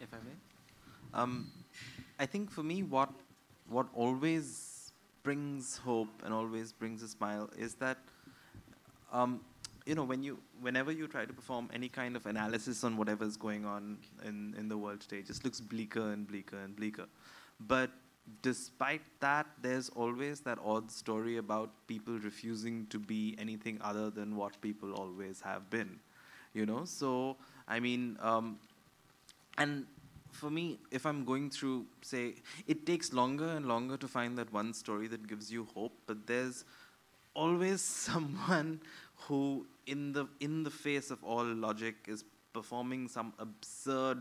if 0.00 0.12
I 0.12 0.18
may. 0.18 0.45
Um, 1.16 1.50
I 2.18 2.26
think 2.26 2.50
for 2.50 2.62
me, 2.62 2.82
what 2.82 3.10
what 3.68 3.86
always 3.94 4.92
brings 5.22 5.78
hope 5.78 6.22
and 6.24 6.32
always 6.32 6.72
brings 6.72 7.02
a 7.02 7.08
smile 7.08 7.50
is 7.58 7.74
that, 7.76 7.98
um, 9.12 9.40
you 9.86 9.94
know, 9.94 10.04
when 10.04 10.22
you 10.22 10.38
whenever 10.60 10.92
you 10.92 11.08
try 11.08 11.24
to 11.24 11.32
perform 11.32 11.70
any 11.72 11.88
kind 11.88 12.16
of 12.16 12.26
analysis 12.26 12.84
on 12.84 12.98
whatever's 12.98 13.36
going 13.36 13.64
on 13.64 13.96
in 14.24 14.54
in 14.58 14.68
the 14.68 14.76
world 14.76 15.00
today, 15.00 15.18
it 15.18 15.26
just 15.26 15.42
looks 15.44 15.60
bleaker 15.60 16.12
and 16.12 16.28
bleaker 16.28 16.58
and 16.58 16.76
bleaker. 16.76 17.06
But 17.60 17.90
despite 18.42 19.02
that, 19.20 19.46
there's 19.62 19.88
always 19.90 20.40
that 20.40 20.58
odd 20.62 20.90
story 20.90 21.38
about 21.38 21.70
people 21.86 22.18
refusing 22.18 22.86
to 22.88 22.98
be 22.98 23.34
anything 23.38 23.78
other 23.80 24.10
than 24.10 24.36
what 24.36 24.60
people 24.60 24.92
always 24.92 25.40
have 25.40 25.70
been. 25.70 25.98
You 26.52 26.66
know, 26.66 26.84
so 26.84 27.36
I 27.66 27.80
mean. 27.80 28.18
Um, 28.20 28.58
and 29.58 29.86
for 30.36 30.50
me 30.50 30.78
if 30.90 31.06
i'm 31.06 31.24
going 31.24 31.50
through 31.50 31.84
say 32.02 32.34
it 32.66 32.86
takes 32.86 33.12
longer 33.12 33.48
and 33.56 33.66
longer 33.66 33.96
to 33.96 34.08
find 34.08 34.38
that 34.38 34.52
one 34.52 34.72
story 34.72 35.08
that 35.08 35.26
gives 35.26 35.50
you 35.50 35.66
hope 35.74 35.92
but 36.06 36.26
there's 36.26 36.64
always 37.34 37.80
someone 38.08 38.80
who 39.26 39.66
in 39.86 40.12
the 40.12 40.26
in 40.40 40.62
the 40.62 40.70
face 40.70 41.10
of 41.10 41.22
all 41.24 41.44
logic 41.44 41.94
is 42.06 42.24
performing 42.52 43.06
some 43.08 43.32
absurd 43.38 44.18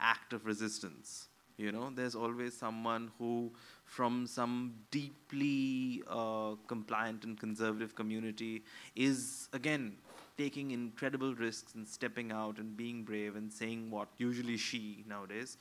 act 0.00 0.32
of 0.32 0.46
resistance 0.46 1.28
you 1.56 1.72
know? 1.72 1.90
There's 1.94 2.14
always 2.14 2.56
someone 2.56 3.10
who 3.18 3.52
from 3.84 4.26
some 4.26 4.74
deeply 4.90 6.02
uh, 6.08 6.56
compliant 6.66 7.24
and 7.24 7.38
conservative 7.38 7.94
community 7.94 8.64
is 8.94 9.48
again 9.52 9.96
taking 10.36 10.70
incredible 10.70 11.34
risks 11.34 11.74
and 11.74 11.86
stepping 11.88 12.30
out 12.30 12.58
and 12.58 12.76
being 12.76 13.04
brave 13.04 13.36
and 13.36 13.52
saying 13.52 13.90
what 13.90 14.08
usually 14.18 14.56
she 14.56 15.04
nowadays 15.08 15.56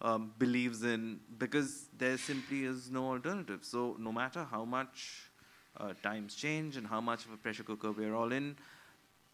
um, 0.00 0.32
believes 0.38 0.82
in 0.82 1.20
because 1.38 1.88
there 1.96 2.18
simply 2.18 2.64
is 2.64 2.90
no 2.90 3.06
alternative. 3.06 3.60
So 3.62 3.96
no 3.98 4.12
matter 4.12 4.44
how 4.44 4.64
much 4.64 5.30
uh, 5.76 5.92
times 6.02 6.34
change 6.34 6.76
and 6.76 6.86
how 6.86 7.00
much 7.00 7.24
of 7.24 7.32
a 7.32 7.36
pressure 7.36 7.62
cooker 7.62 7.92
we're 7.92 8.14
all 8.14 8.32
in, 8.32 8.56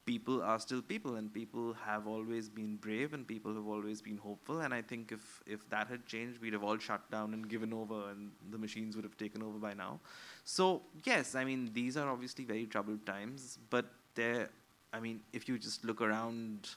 people 0.09 0.43
are 0.43 0.59
still 0.59 0.81
people 0.81 1.17
and 1.17 1.33
people 1.33 1.75
have 1.87 2.07
always 2.07 2.49
been 2.49 2.77
brave 2.77 3.13
and 3.13 3.27
people 3.27 3.55
have 3.55 3.67
always 3.67 4.01
been 4.01 4.17
hopeful 4.27 4.61
and 4.67 4.73
i 4.77 4.81
think 4.91 5.13
if 5.17 5.43
if 5.57 5.69
that 5.69 5.91
had 5.95 6.07
changed 6.13 6.41
we'd 6.41 6.55
have 6.55 6.65
all 6.69 6.79
shut 6.79 7.03
down 7.11 7.35
and 7.35 7.51
given 7.51 7.75
over 7.81 7.99
and 8.13 8.31
the 8.55 8.61
machines 8.63 8.97
would 8.97 9.05
have 9.09 9.19
taken 9.19 9.43
over 9.49 9.59
by 9.59 9.75
now 9.75 10.01
so 10.45 10.81
yes 11.11 11.35
i 11.35 11.45
mean 11.45 11.69
these 11.75 11.99
are 11.99 12.09
obviously 12.15 12.47
very 12.53 12.65
troubled 12.77 13.05
times 13.05 13.59
but 13.69 13.93
there 14.15 14.49
i 14.93 15.01
mean 15.01 15.21
if 15.33 15.49
you 15.49 15.59
just 15.59 15.85
look 15.85 16.01
around 16.01 16.71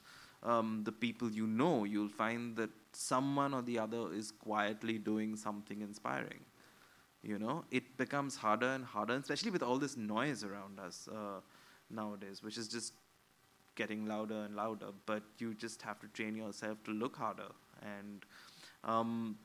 um, 0.43 0.81
the 0.83 0.91
people 0.91 1.29
you 1.29 1.45
know 1.45 1.83
you'll 1.83 2.09
find 2.09 2.55
that 2.55 2.71
someone 2.93 3.53
or 3.53 3.61
the 3.61 3.77
other 3.77 4.11
is 4.13 4.31
quietly 4.31 4.97
doing 4.97 5.35
something 5.35 5.81
inspiring 5.81 6.39
you 7.23 7.37
know? 7.37 7.63
It 7.69 7.97
becomes 7.97 8.35
harder 8.35 8.69
and 8.69 8.83
harder 8.83 9.13
especially 9.13 9.51
with 9.51 9.63
all 9.63 9.77
this 9.77 9.95
noise 9.97 10.43
around 10.43 10.79
us 10.79 11.07
uh, 11.07 11.41
nowadays 11.89 12.41
which 12.43 12.57
is 12.57 12.67
just 12.67 12.93
getting 13.75 14.05
louder 14.05 14.43
and 14.45 14.55
louder 14.55 14.87
but 15.05 15.23
you 15.37 15.53
just 15.53 15.81
have 15.81 15.99
to 15.99 16.07
train 16.07 16.35
yourself 16.35 16.83
to 16.83 16.91
look 16.91 17.15
harder 17.15 17.51
and 17.81 18.25
um, 18.83 19.37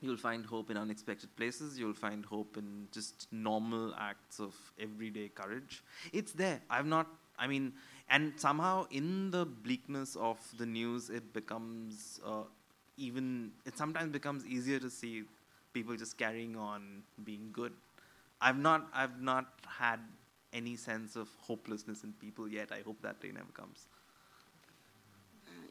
you'll 0.00 0.16
find 0.16 0.44
hope 0.46 0.70
in 0.70 0.76
unexpected 0.76 1.34
places 1.36 1.78
you'll 1.78 1.94
find 1.94 2.24
hope 2.24 2.56
in 2.56 2.86
just 2.92 3.26
normal 3.32 3.94
acts 3.98 4.38
of 4.38 4.54
everyday 4.80 5.28
courage. 5.28 5.82
It's 6.12 6.32
there. 6.32 6.60
I've 6.70 6.86
not 6.86 7.06
i 7.38 7.46
mean 7.46 7.72
and 8.10 8.32
somehow 8.36 8.86
in 8.90 9.30
the 9.30 9.44
bleakness 9.44 10.16
of 10.16 10.38
the 10.58 10.66
news 10.66 11.10
it 11.10 11.32
becomes 11.32 12.20
uh, 12.24 12.42
even 12.96 13.52
it 13.64 13.76
sometimes 13.78 14.12
becomes 14.12 14.44
easier 14.46 14.78
to 14.78 14.90
see 14.90 15.24
people 15.72 15.96
just 15.96 16.18
carrying 16.18 16.56
on 16.56 17.02
being 17.24 17.50
good. 17.52 17.72
I've 18.40 18.58
not 18.58 18.88
i've 18.94 19.20
not 19.20 19.46
had 19.66 20.00
any 20.52 20.76
sense 20.76 21.16
of 21.16 21.28
hopelessness 21.40 22.04
in 22.04 22.12
people 22.14 22.48
yet. 22.48 22.72
I 22.72 22.80
hope 22.80 23.00
that 23.02 23.20
day 23.20 23.30
never 23.32 23.52
comes. 23.52 23.86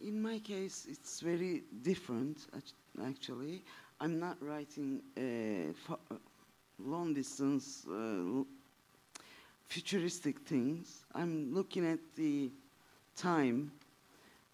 In 0.01 0.21
my 0.21 0.39
case, 0.39 0.85
it's 0.89 1.21
very 1.21 1.63
different, 1.81 2.45
actually. 3.03 3.63
I'm 3.99 4.19
not 4.19 4.37
writing 4.41 5.01
uh, 5.17 5.93
uh, 5.93 6.15
long 6.77 7.13
distance, 7.13 7.85
uh, 7.89 8.43
futuristic 9.67 10.39
things. 10.41 11.05
I'm 11.13 11.53
looking 11.53 11.85
at 11.85 11.99
the 12.15 12.51
time 13.15 13.71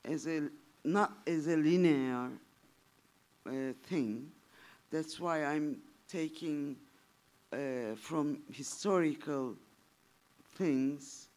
as 0.06 0.27
a 0.27 0.49
not 0.84 1.14
as 1.26 1.48
a 1.48 1.56
linear 1.56 2.30
uh, 3.48 3.52
thing. 3.84 4.31
That's 4.91 5.19
why 5.19 5.45
I'm 5.45 5.77
taking 6.07 6.76
uh, 7.52 7.95
from 7.95 8.40
historical 8.52 9.56
things 10.56 11.30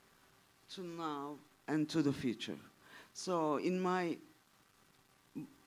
to 0.74 0.82
now 0.82 1.34
and 1.68 1.88
to 1.88 2.02
the 2.02 2.12
future. 2.12 2.58
So 3.12 3.56
in 3.56 3.80
my 3.80 4.16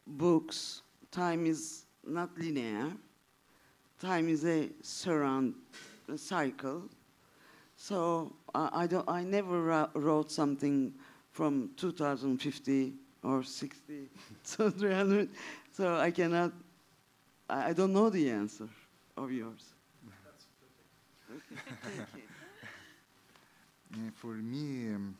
books, 0.05 0.81
time 1.11 1.45
is 1.45 1.85
not 2.05 2.37
linear. 2.37 2.91
Time 3.99 4.29
is 4.29 4.45
a 4.45 4.69
surround 4.81 5.55
a 6.07 6.17
cycle. 6.17 6.83
So 7.81 8.33
I, 8.53 8.83
I 8.83 8.87
don't. 8.87 9.09
I 9.09 9.23
never 9.23 9.87
wrote 9.93 10.31
something 10.31 10.93
from 11.31 11.69
2050 11.77 12.93
or 13.23 13.41
60, 13.41 14.09
so 14.43 14.69
300. 14.69 15.29
So 15.71 15.95
I 15.95 16.11
cannot 16.11 16.51
I, 17.49 17.69
I 17.69 17.73
don't 17.73 17.93
know 17.93 18.09
the 18.09 18.29
answer 18.29 18.67
of 19.17 19.31
yours. 19.31 19.63
Thank 21.29 21.41
you. 21.51 22.21
Yeah, 23.95 24.09
for 24.15 24.33
me, 24.33 24.93
um, 24.93 25.15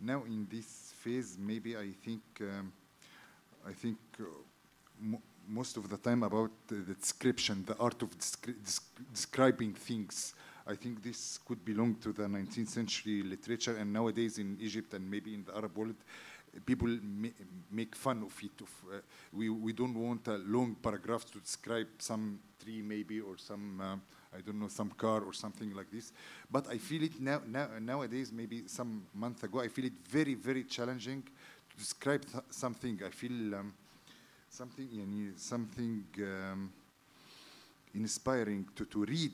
now 0.00 0.22
in 0.26 0.46
this 0.50 0.92
phase, 0.96 1.36
maybe 1.38 1.76
I 1.76 1.90
think 2.04 2.22
um, 2.40 2.72
I 3.68 3.72
think 3.72 3.98
uh, 4.18 4.24
mo- 4.98 5.22
most 5.46 5.76
of 5.76 5.90
the 5.90 5.98
time 5.98 6.22
about 6.22 6.50
the 6.68 6.76
description, 6.94 7.64
the 7.66 7.76
art 7.76 8.00
of 8.02 8.16
descri- 8.18 8.56
desc- 8.64 9.04
describing 9.12 9.74
things. 9.74 10.34
I 10.66 10.76
think 10.76 11.02
this 11.02 11.38
could 11.44 11.64
belong 11.64 11.96
to 11.96 12.12
the 12.12 12.22
19th 12.24 12.68
century 12.68 13.22
literature, 13.22 13.76
and 13.76 13.92
nowadays 13.92 14.38
in 14.38 14.56
Egypt 14.60 14.94
and 14.94 15.10
maybe 15.10 15.34
in 15.34 15.44
the 15.44 15.56
Arab 15.56 15.76
world, 15.76 15.96
people 16.64 16.88
ma 17.02 17.28
make 17.70 17.96
fun 17.96 18.22
of 18.22 18.38
it. 18.42 18.60
Of, 18.60 18.70
uh, 18.92 19.00
we, 19.32 19.48
we 19.48 19.72
don't 19.72 19.94
want 19.94 20.28
a 20.28 20.36
long 20.36 20.76
paragraph 20.76 21.24
to 21.32 21.38
describe 21.40 21.88
some 21.98 22.38
tree, 22.62 22.82
maybe, 22.82 23.20
or 23.20 23.36
some, 23.38 23.80
uh, 23.80 24.36
I 24.36 24.40
don't 24.40 24.60
know, 24.60 24.68
some 24.68 24.90
car 24.90 25.22
or 25.22 25.32
something 25.32 25.74
like 25.74 25.90
this. 25.90 26.12
But 26.50 26.68
I 26.68 26.78
feel 26.78 27.02
it 27.02 27.20
now, 27.20 27.40
now 27.46 27.68
nowadays, 27.80 28.30
maybe 28.32 28.64
some 28.66 29.06
month 29.14 29.42
ago, 29.42 29.60
I 29.60 29.68
feel 29.68 29.86
it 29.86 29.94
very, 30.08 30.34
very 30.34 30.64
challenging 30.64 31.22
to 31.22 31.76
describe 31.76 32.24
something. 32.50 33.00
I 33.04 33.10
feel 33.10 33.54
um, 33.54 33.74
something, 34.48 35.32
something 35.36 36.04
um, 36.18 36.72
inspiring 37.94 38.68
to, 38.76 38.84
to 38.84 39.04
read 39.04 39.32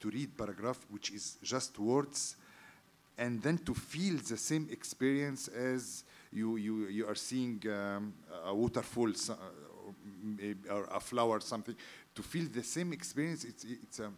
to 0.00 0.10
read 0.10 0.36
paragraph 0.36 0.78
which 0.90 1.10
is 1.10 1.36
just 1.42 1.78
words, 1.78 2.36
and 3.16 3.42
then 3.42 3.58
to 3.58 3.74
feel 3.74 4.16
the 4.16 4.36
same 4.36 4.68
experience 4.70 5.48
as 5.48 6.04
you 6.32 6.56
you, 6.56 6.86
you 6.88 7.06
are 7.08 7.16
seeing 7.16 7.62
um, 7.68 8.12
a 8.44 8.54
waterfall 8.54 9.08
or, 9.08 9.94
maybe- 10.22 10.68
or 10.68 10.84
a 10.92 11.00
flower, 11.00 11.40
something. 11.40 11.74
To 12.14 12.22
feel 12.22 12.46
the 12.52 12.62
same 12.62 12.92
experience, 12.92 13.44
it's 13.44 13.64
it's 13.64 14.00
a 14.00 14.10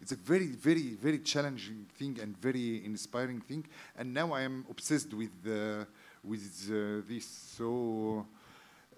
it's 0.00 0.12
a 0.12 0.16
very 0.16 0.46
very 0.46 0.94
very 0.94 1.18
challenging 1.18 1.86
thing 1.98 2.18
and 2.22 2.36
very 2.40 2.84
inspiring 2.84 3.40
thing. 3.40 3.66
And 3.96 4.14
now 4.14 4.32
I 4.32 4.42
am 4.42 4.64
obsessed 4.70 5.12
with 5.14 5.30
uh, 5.46 5.84
with 6.24 6.70
uh, 6.70 7.02
this. 7.08 7.26
So 7.56 8.26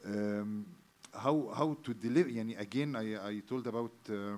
um, 0.04 0.66
how 1.12 1.52
how 1.54 1.76
to 1.82 1.94
deliver? 1.94 2.30
Yani 2.30 2.58
again, 2.58 2.96
I 2.96 3.16
I 3.28 3.42
told 3.46 3.66
about 3.66 3.92
uh, 4.08 4.36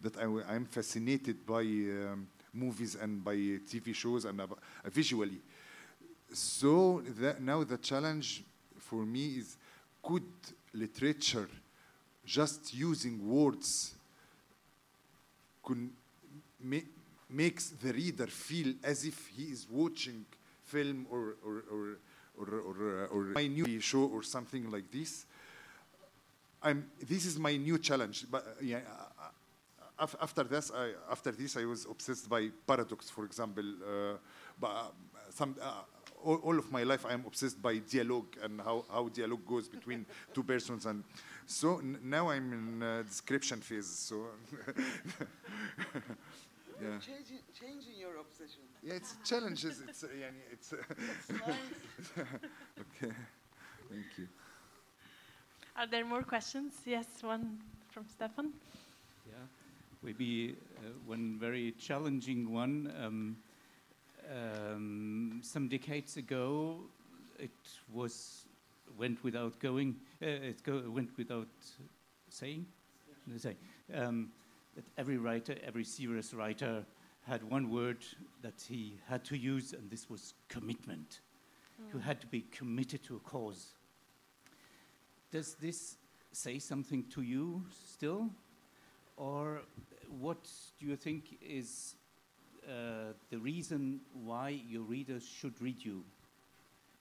that 0.00 0.16
I, 0.16 0.54
am 0.54 0.64
fascinated 0.64 1.46
by 1.46 1.60
um, 1.62 2.26
movies 2.52 2.96
and 2.96 3.22
by 3.24 3.34
TV 3.34 3.94
shows 3.94 4.24
and 4.24 4.40
uh, 4.40 4.46
visually. 4.86 5.38
So 6.32 7.02
that 7.20 7.42
now 7.42 7.64
the 7.64 7.78
challenge 7.78 8.42
for 8.78 9.04
me 9.04 9.38
is 9.38 9.56
could 10.02 10.22
literature 10.72 11.48
just 12.24 12.72
using 12.72 13.28
words 13.28 13.94
ma- 16.62 16.88
makes 17.28 17.70
the 17.70 17.92
reader 17.92 18.26
feel 18.26 18.74
as 18.82 19.04
if 19.04 19.26
he 19.28 19.44
is 19.44 19.66
watching 19.70 20.24
film 20.64 21.06
or 21.10 21.36
or 21.44 21.64
or 21.70 21.98
or, 22.38 22.60
or, 22.60 23.04
uh, 23.04 23.06
or 23.06 23.24
my 23.34 23.46
new 23.46 23.80
show 23.80 24.04
or 24.04 24.22
something 24.22 24.70
like 24.70 24.90
this. 24.90 25.26
I'm, 26.62 26.90
this 27.06 27.26
is 27.26 27.38
my 27.38 27.56
new 27.56 27.78
challenge. 27.78 28.26
But 28.30 28.56
yeah, 28.62 28.80
after 30.00 30.44
this, 30.44 30.70
I, 30.74 30.92
after 31.10 31.32
this, 31.32 31.56
I 31.56 31.64
was 31.64 31.86
obsessed 31.86 32.28
by 32.28 32.48
paradox. 32.66 33.10
For 33.10 33.24
example, 33.24 33.64
uh, 33.64 34.16
but 34.58 34.92
some. 35.30 35.56
Uh, 35.60 35.82
all, 36.22 36.36
all, 36.36 36.58
of 36.58 36.70
my 36.70 36.82
life 36.82 37.06
I'm 37.08 37.24
obsessed 37.26 37.62
by 37.62 37.78
dialogue 37.78 38.36
and 38.42 38.60
how, 38.60 38.84
how 38.92 39.08
dialogue 39.08 39.46
goes 39.46 39.68
between 39.68 40.04
two 40.34 40.42
persons. 40.42 40.84
And 40.84 41.02
so 41.46 41.80
now 42.02 42.28
I'm 42.28 42.52
in 42.52 42.82
uh, 42.82 43.02
description 43.02 43.60
phase 43.60 43.86
so. 43.86 44.26
Yeah. 46.82 46.98
changing, 46.98 47.40
changing, 47.60 48.00
your 48.00 48.16
obsession. 48.16 48.62
Yeah 48.82 48.94
it's 48.94 49.14
challenges. 49.22 49.82
It's 49.86 50.02
uh, 50.02 50.08
yeah, 50.18 50.26
it's, 50.50 50.72
uh, 50.72 50.76
it's 51.98 52.10
okay. 52.18 53.12
Thank 53.90 54.06
you. 54.16 54.28
Are 55.76 55.86
there 55.86 56.06
more 56.06 56.22
questions? 56.22 56.72
Yes 56.86 57.06
one 57.22 57.58
from 57.90 58.06
Stefan. 58.06 58.54
Yeah, 60.02 60.06
maybe 60.06 60.56
uh, 60.78 60.90
one 61.06 61.38
very 61.38 61.72
challenging 61.72 62.52
one. 62.52 62.92
Um, 63.02 63.36
um, 64.30 65.40
some 65.42 65.68
decades 65.68 66.16
ago, 66.16 66.80
it 67.38 67.50
was 67.92 68.44
went 68.98 69.22
without 69.24 69.58
going. 69.60 69.96
Uh, 70.22 70.26
it 70.26 70.62
go, 70.62 70.82
went 70.88 71.16
without 71.16 71.48
saying. 72.28 72.66
Say 73.36 73.56
um, 73.94 74.30
that 74.74 74.84
every 74.98 75.16
writer, 75.16 75.56
every 75.64 75.84
serious 75.84 76.34
writer, 76.34 76.84
had 77.22 77.42
one 77.44 77.70
word 77.70 77.98
that 78.42 78.54
he 78.68 78.98
had 79.08 79.24
to 79.26 79.36
use, 79.36 79.72
and 79.72 79.90
this 79.90 80.08
was 80.10 80.34
commitment. 80.48 81.20
You 81.92 81.98
had 82.00 82.20
to 82.20 82.26
be 82.26 82.44
committed 82.50 83.02
to 83.04 83.16
a 83.16 83.20
cause. 83.20 83.74
Does 85.30 85.54
this 85.54 85.96
say 86.32 86.58
something 86.58 87.04
to 87.10 87.22
you 87.22 87.64
still? 87.70 88.30
Or 89.20 89.60
what 90.18 90.48
do 90.80 90.86
you 90.86 90.96
think 90.96 91.36
is 91.46 91.94
uh, 92.66 93.12
the 93.28 93.38
reason 93.38 94.00
why 94.24 94.48
your 94.66 94.82
readers 94.82 95.28
should 95.28 95.60
read 95.60 95.84
you? 95.84 96.02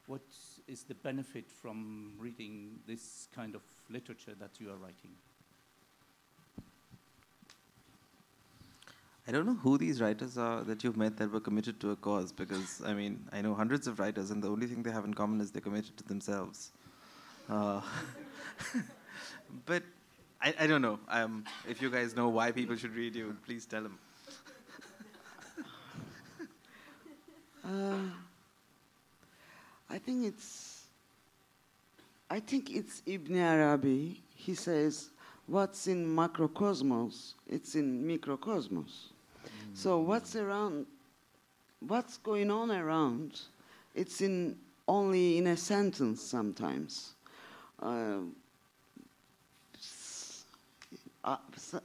What 0.05 0.21
is 0.67 0.83
the 0.83 0.95
benefit 0.95 1.49
from 1.49 2.11
reading 2.19 2.79
this 2.85 3.29
kind 3.33 3.55
of 3.55 3.61
literature 3.89 4.33
that 4.37 4.59
you 4.59 4.69
are 4.69 4.75
writing? 4.75 5.11
I 9.25 9.31
don't 9.31 9.45
know 9.45 9.53
who 9.53 9.77
these 9.77 10.01
writers 10.01 10.37
are 10.37 10.63
that 10.63 10.83
you've 10.83 10.97
met 10.97 11.15
that 11.17 11.31
were 11.31 11.39
committed 11.39 11.79
to 11.81 11.91
a 11.91 11.95
cause 11.95 12.33
because, 12.33 12.81
I 12.85 12.93
mean, 12.93 13.23
I 13.31 13.41
know 13.41 13.53
hundreds 13.53 13.87
of 13.87 13.99
writers, 13.99 14.31
and 14.31 14.43
the 14.43 14.49
only 14.49 14.67
thing 14.67 14.83
they 14.83 14.91
have 14.91 15.05
in 15.05 15.13
common 15.13 15.39
is 15.39 15.51
they're 15.51 15.61
committed 15.61 15.95
to 15.97 16.03
themselves. 16.03 16.71
Uh, 17.47 17.79
but 19.65 19.83
I, 20.41 20.53
I 20.61 20.67
don't 20.67 20.81
know. 20.81 20.99
Um, 21.09 21.43
if 21.67 21.81
you 21.81 21.89
guys 21.89 22.15
know 22.15 22.29
why 22.29 22.51
people 22.51 22.75
should 22.75 22.95
read 22.95 23.15
you, 23.15 23.35
please 23.45 23.65
tell 23.65 23.83
them. 23.83 23.99
Uh, 27.65 27.99
I 29.89 29.97
think 29.99 30.25
it's. 30.25 30.85
I 32.29 32.39
think 32.39 32.71
it's 32.71 33.03
Ibn 33.05 33.37
Arabi. 33.37 34.21
He 34.35 34.55
says, 34.55 35.09
"What's 35.45 35.87
in 35.87 36.07
macrocosmos, 36.07 37.33
it's 37.47 37.75
in 37.75 38.03
microcosmos." 38.07 39.11
So 39.73 39.99
what's 39.99 40.35
around, 40.35 40.87
what's 41.79 42.17
going 42.17 42.49
on 42.49 42.71
around, 42.71 43.39
it's 43.93 44.21
in 44.21 44.57
only 44.87 45.37
in 45.37 45.47
a 45.47 45.57
sentence 45.57 46.21
sometimes. 46.21 47.13
Uh, 47.79 48.21
uh, 51.29 51.79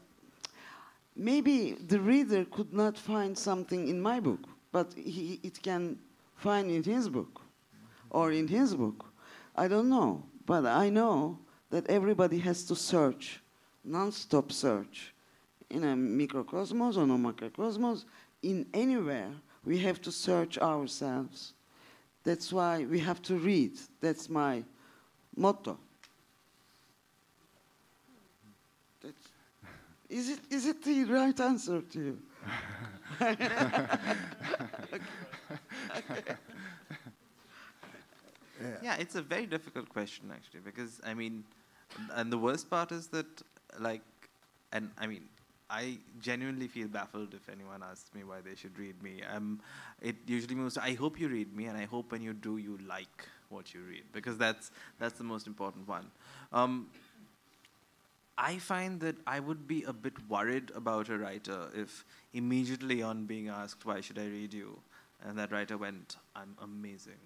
maybe 1.17 1.73
the 1.73 2.01
reader 2.01 2.45
could 2.45 2.73
not 2.73 2.97
find 2.97 3.37
something 3.37 3.89
in 3.89 4.01
my 4.01 4.21
book, 4.21 4.41
but 4.73 4.93
he, 4.95 5.41
it 5.43 5.63
can 5.63 5.99
find 6.37 6.71
in 6.71 6.83
his 6.83 7.09
book 7.09 7.41
or 8.11 8.33
in 8.33 8.49
his 8.49 8.75
book. 8.75 9.05
I 9.57 9.69
don't 9.69 9.89
know, 9.89 10.25
but 10.47 10.67
I 10.67 10.89
know 10.89 11.39
that 11.71 11.89
everybody 11.89 12.39
has 12.39 12.65
to 12.65 12.77
search, 12.77 13.41
non-stop 13.85 14.53
search, 14.53 15.15
in 15.71 15.85
a 15.85 15.95
microcosmos 15.97 16.97
or 16.97 17.07
no 17.07 17.17
macrocosmos, 17.17 18.05
in 18.43 18.67
anywhere 18.73 19.31
we 19.65 19.79
have 19.79 20.01
to 20.03 20.13
search 20.13 20.59
ourselves. 20.59 21.55
That's 22.23 22.53
why 22.53 22.85
we 22.85 22.99
have 23.01 23.21
to 23.23 23.37
read. 23.37 23.79
That's 24.01 24.29
my 24.29 24.65
motto. 25.37 25.79
Is, 30.15 30.29
it, 30.31 30.41
is 30.51 30.67
it 30.67 30.83
the 30.85 31.05
right 31.05 31.39
answer 31.41 31.81
to 31.83 31.99
you? 31.99 32.19
Yeah, 38.83 38.97
it's 38.97 39.15
a 39.15 39.23
very 39.23 39.47
difficult 39.47 39.89
question 39.89 40.31
actually 40.33 40.61
because 40.61 41.01
I 41.05 41.15
mean, 41.15 41.45
and 42.15 42.33
the 42.33 42.39
worst 42.39 42.71
part 42.71 42.93
is 42.93 43.09
that 43.09 43.27
like, 43.79 44.03
and 44.73 44.91
I 44.99 45.07
mean, 45.07 45.25
I 45.71 45.99
genuinely 46.21 46.69
feel 46.69 46.89
baffled 46.89 47.35
if 47.35 47.49
anyone 47.49 47.83
asks 47.83 48.15
me 48.15 48.23
why 48.25 48.41
they 48.41 48.55
should 48.55 48.79
read 48.79 49.03
me. 49.03 49.23
Um, 49.35 49.61
it 50.01 50.17
usually 50.27 50.55
means 50.55 50.79
I 50.79 50.95
hope 50.95 51.19
you 51.19 51.29
read 51.29 51.55
me, 51.57 51.67
and 51.67 51.77
I 51.77 51.85
hope 51.85 52.13
when 52.13 52.23
you 52.23 52.33
do, 52.33 52.59
you 52.59 52.79
like 52.87 53.29
what 53.49 53.75
you 53.75 53.81
read 53.81 54.05
because 54.13 54.39
that's 54.39 54.71
that's 54.99 55.19
the 55.19 55.25
most 55.25 55.47
important 55.47 55.89
one. 55.89 56.07
Um, 56.53 56.89
I 58.37 58.59
find 58.59 59.01
that 59.01 59.17
I 59.27 59.41
would 59.41 59.67
be 59.67 59.83
a 59.85 59.93
bit 59.93 60.15
worried 60.29 60.71
about 60.75 61.09
a 61.09 61.19
writer 61.19 61.69
if 61.75 62.05
immediately 62.33 63.03
on 63.03 63.27
being 63.27 63.49
asked 63.49 63.87
why 63.87 64.01
should 64.01 64.19
I 64.19 64.27
read 64.27 64.53
you, 64.53 64.81
and 65.23 65.39
that 65.39 65.53
writer 65.53 65.79
went, 65.79 66.17
"I'm 66.35 66.57
amazing." 66.61 67.21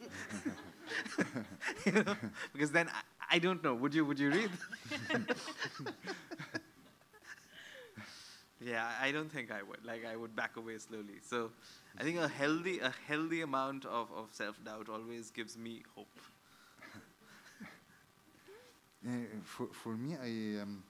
you 1.86 1.92
know? 1.92 2.14
Because 2.52 2.70
then 2.70 2.88
I, 2.88 3.36
I 3.36 3.38
don't 3.38 3.62
know. 3.62 3.74
Would 3.74 3.94
you? 3.94 4.04
Would 4.04 4.18
you 4.18 4.30
read? 4.30 4.50
yeah, 8.60 8.90
I 9.00 9.12
don't 9.12 9.30
think 9.30 9.50
I 9.50 9.62
would. 9.62 9.84
Like 9.84 10.04
I 10.04 10.16
would 10.16 10.34
back 10.34 10.56
away 10.56 10.78
slowly. 10.78 11.20
So, 11.22 11.50
I 11.98 12.02
think 12.02 12.18
a 12.18 12.28
healthy, 12.28 12.80
a 12.80 12.92
healthy 13.06 13.42
amount 13.42 13.84
of, 13.84 14.08
of 14.12 14.28
self 14.32 14.62
doubt 14.64 14.88
always 14.88 15.30
gives 15.30 15.56
me 15.56 15.82
hope. 15.94 16.08
Uh, 19.06 19.10
for, 19.44 19.66
for 19.72 19.96
me, 19.96 20.16
I 20.16 20.62
um, 20.62 20.82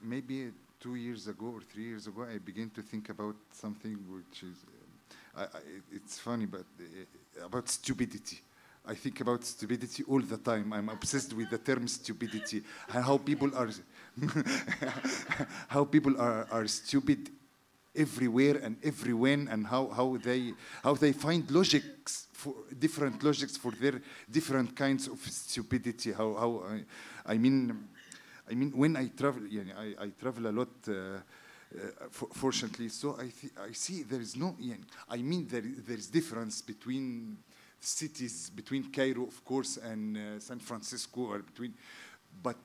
maybe 0.00 0.50
two 0.80 0.94
years 0.94 1.28
ago 1.28 1.52
or 1.54 1.60
three 1.60 1.84
years 1.84 2.06
ago, 2.06 2.24
I 2.24 2.38
began 2.38 2.70
to 2.70 2.82
think 2.82 3.10
about 3.10 3.36
something 3.52 3.96
which 4.08 4.42
is, 4.42 4.56
um, 4.66 5.36
I, 5.36 5.42
I, 5.58 5.60
it's 5.92 6.18
funny, 6.18 6.46
but 6.46 6.64
uh, 6.80 7.44
about 7.44 7.68
stupidity. 7.68 8.40
I 8.84 8.94
think 8.94 9.20
about 9.20 9.44
stupidity 9.44 10.02
all 10.08 10.20
the 10.20 10.38
time. 10.38 10.72
I'm 10.72 10.88
obsessed 10.88 11.34
with 11.34 11.50
the 11.50 11.58
term 11.58 11.86
stupidity 11.86 12.62
and 12.92 13.04
how 13.04 13.18
people 13.18 13.54
are, 13.54 13.70
how 15.68 15.84
people 15.84 16.20
are, 16.20 16.48
are 16.50 16.66
stupid 16.66 17.30
everywhere 17.94 18.56
and 18.62 18.76
everywhen 18.82 19.48
and 19.48 19.66
how, 19.66 19.88
how 19.88 20.16
they 20.22 20.54
how 20.82 20.94
they 20.94 21.12
find 21.12 21.50
logics 21.50 22.28
for 22.32 22.54
different 22.78 23.22
logics 23.22 23.56
for 23.56 23.72
their 23.72 24.00
different 24.30 24.74
kinds 24.76 25.08
of 25.08 25.18
stupidity. 25.20 26.12
How 26.12 26.34
how 26.34 26.62
I, 26.66 27.34
I 27.34 27.38
mean 27.38 27.88
I 28.50 28.54
mean 28.54 28.72
when 28.74 28.96
I 28.96 29.08
travel 29.08 29.46
yeah, 29.46 29.62
I, 29.76 30.04
I 30.04 30.08
travel 30.18 30.46
a 30.46 30.52
lot 30.52 30.68
uh, 30.88 30.92
uh, 30.92 31.18
for, 32.10 32.28
fortunately 32.32 32.88
so 32.88 33.16
I 33.18 33.30
I 33.62 33.72
see 33.72 34.02
there 34.02 34.20
is 34.20 34.36
no 34.36 34.56
yeah, 34.58 34.76
I 35.08 35.18
mean 35.18 35.46
there 35.46 35.62
there 35.62 35.98
is 35.98 36.08
difference 36.08 36.62
between 36.62 37.38
cities 37.80 38.50
between 38.50 38.90
Cairo 38.90 39.26
of 39.26 39.44
course 39.44 39.76
and 39.76 40.16
uh, 40.16 40.40
San 40.40 40.60
Francisco 40.60 41.20
or 41.32 41.38
between 41.40 41.74
but 42.42 42.56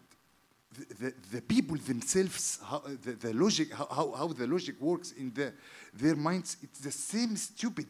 the, 0.99 1.13
the, 1.31 1.41
people 1.41 1.77
themselves, 1.77 2.59
how, 2.63 2.83
the, 3.03 3.13
the 3.13 3.33
logic, 3.33 3.73
how, 3.73 4.13
how, 4.15 4.27
the 4.27 4.47
logic 4.47 4.79
works 4.79 5.11
in 5.13 5.33
the, 5.33 5.53
their 5.93 6.15
minds, 6.15 6.57
it's 6.61 6.79
the 6.79 6.91
same 6.91 7.35
stupid. 7.35 7.87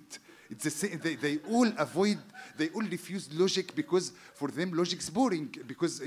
It's 0.50 0.64
the 0.64 0.70
same, 0.70 1.00
they, 1.04 1.16
they 1.16 1.40
all 1.50 1.68
avoid, 1.78 2.20
they 2.58 2.70
all 2.70 2.84
refuse 2.84 3.30
logic 3.34 3.76
because 3.76 4.14
for 4.34 4.48
them 4.48 4.72
logic 4.72 5.00
is 5.00 5.10
boring. 5.10 5.54
Because 5.68 6.02
uh, 6.02 6.06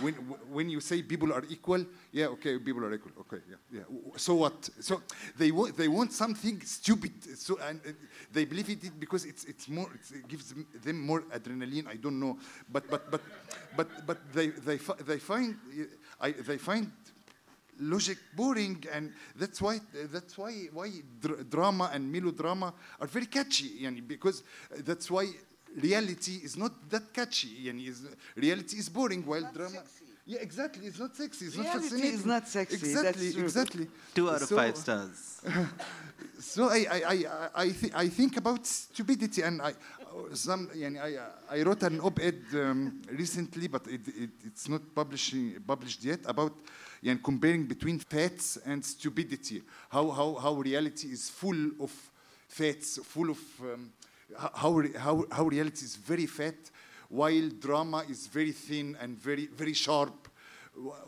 when, 0.00 0.14
when 0.52 0.70
you 0.70 0.80
say 0.80 1.02
people 1.02 1.32
are 1.32 1.42
equal, 1.50 1.84
yeah, 2.12 2.26
okay, 2.26 2.58
people 2.58 2.84
are 2.84 2.94
equal, 2.94 3.12
okay, 3.20 3.42
yeah, 3.50 3.56
yeah. 3.72 3.82
So 4.16 4.34
what? 4.34 4.70
So 4.80 5.02
they 5.36 5.50
want, 5.50 5.76
they 5.76 5.88
want 5.88 6.12
something 6.12 6.60
stupid. 6.60 7.12
So 7.36 7.58
and 7.60 7.80
uh, 7.84 7.90
they 8.32 8.44
believe 8.44 8.70
it 8.70 9.00
because 9.00 9.24
it's, 9.24 9.44
it's 9.44 9.68
more, 9.68 9.90
it 10.14 10.28
gives 10.28 10.54
them 10.84 11.00
more 11.00 11.22
adrenaline. 11.22 11.88
I 11.88 11.96
don't 11.96 12.20
know, 12.20 12.38
but 12.70 12.88
but 12.88 13.10
but 13.10 13.20
but 13.76 14.06
but 14.06 14.18
they 14.32 14.48
they 14.48 14.76
they 14.76 15.18
find. 15.18 15.56
I, 16.22 16.30
they 16.32 16.58
find 16.58 16.90
logic 17.80 18.18
boring, 18.36 18.84
and 18.92 19.12
that's 19.36 19.60
why 19.60 19.80
that's 20.12 20.38
why 20.38 20.52
why 20.72 20.90
dr- 21.20 21.48
drama 21.50 21.90
and 21.92 22.10
melodrama 22.12 22.72
are 23.00 23.06
very 23.08 23.26
catchy, 23.26 23.70
yani, 23.82 24.00
because 24.06 24.42
that's 24.84 25.10
why 25.10 25.26
reality 25.82 26.40
is 26.44 26.56
not 26.56 26.72
that 26.90 27.12
catchy. 27.12 27.48
Yani, 27.66 27.88
is, 27.88 28.02
reality 28.36 28.76
is 28.78 28.88
boring, 28.88 29.24
while 29.26 29.40
Not 29.42 29.54
drama. 29.54 29.70
sexy. 29.76 30.04
Yeah, 30.24 30.38
exactly. 30.40 30.86
It's 30.86 31.00
not 31.00 31.16
sexy. 31.16 31.46
It's 31.46 31.56
Reality 31.56 31.74
not 31.74 31.82
fascinating. 31.82 32.14
is 32.20 32.26
not 32.26 32.48
sexy, 32.48 32.76
that's 32.76 32.84
Exactly, 32.92 33.32
true. 33.32 33.42
exactly. 33.42 33.86
Two 34.14 34.30
out 34.30 34.42
of 34.42 34.48
So- 34.48 34.56
five 34.56 34.76
stars. 34.76 35.40
So 36.38 36.68
I 36.68 36.86
I 36.92 37.00
I 37.02 37.48
I, 37.64 37.68
th- 37.70 37.92
I 37.94 38.08
think 38.08 38.36
about 38.36 38.66
stupidity, 38.66 39.42
and 39.42 39.60
I 39.62 39.72
some 40.34 40.68
yani, 40.68 40.98
I, 41.00 41.58
I 41.58 41.62
wrote 41.62 41.82
an 41.82 42.00
op-ed 42.00 42.42
um, 42.54 43.02
recently, 43.10 43.68
but 43.68 43.86
it, 43.86 44.06
it, 44.08 44.30
it's 44.44 44.68
not 44.68 44.82
publishing, 44.94 45.54
published 45.66 46.04
yet, 46.04 46.20
about 46.24 46.52
yani, 47.02 47.22
comparing 47.22 47.64
between 47.64 47.98
fats 47.98 48.58
and 48.64 48.84
stupidity, 48.84 49.62
how, 49.90 50.10
how, 50.10 50.34
how 50.34 50.52
reality 50.54 51.08
is 51.08 51.30
full 51.30 51.70
of 51.80 51.90
fats, 52.48 52.98
full 53.04 53.30
of 53.30 53.38
um, 53.60 53.92
how, 54.36 54.82
how, 54.98 55.24
how 55.30 55.44
reality 55.44 55.84
is 55.84 55.96
very 55.96 56.26
fat, 56.26 56.54
while 57.08 57.48
drama 57.60 58.04
is 58.08 58.26
very 58.26 58.52
thin 58.52 58.96
and 59.00 59.18
very, 59.18 59.46
very 59.46 59.74
sharp. 59.74 60.28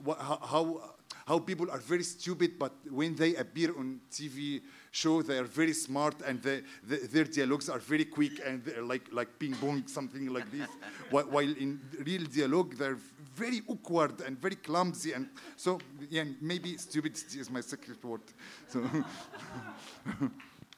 How, 0.06 0.38
how, 0.42 0.82
how 1.26 1.38
people 1.38 1.70
are 1.70 1.78
very 1.78 2.02
stupid, 2.02 2.58
but 2.58 2.72
when 2.90 3.14
they 3.14 3.34
appear 3.36 3.70
on 3.70 4.00
TV, 4.10 4.60
show, 4.94 5.22
they 5.22 5.38
are 5.38 5.44
very 5.44 5.72
smart 5.72 6.14
and 6.24 6.40
they, 6.40 6.62
they, 6.86 6.98
their 6.98 7.24
dialogues 7.24 7.68
are 7.68 7.80
very 7.80 8.04
quick 8.04 8.40
and 8.44 8.64
they're 8.64 8.82
like 8.82 9.08
like 9.12 9.38
ping 9.38 9.54
pong, 9.54 9.86
something 9.86 10.32
like 10.32 10.50
this. 10.50 10.68
While, 11.10 11.24
while 11.24 11.52
in 11.64 11.80
real 12.04 12.24
dialogue, 12.24 12.76
they're 12.76 12.98
very 13.34 13.60
awkward 13.68 14.20
and 14.20 14.40
very 14.40 14.56
clumsy. 14.56 15.12
And 15.12 15.28
so, 15.56 15.80
yeah, 16.08 16.24
maybe 16.40 16.76
stupidity 16.76 17.40
is 17.40 17.50
my 17.50 17.60
secret 17.60 18.02
word. 18.04 18.22
So, 18.68 18.82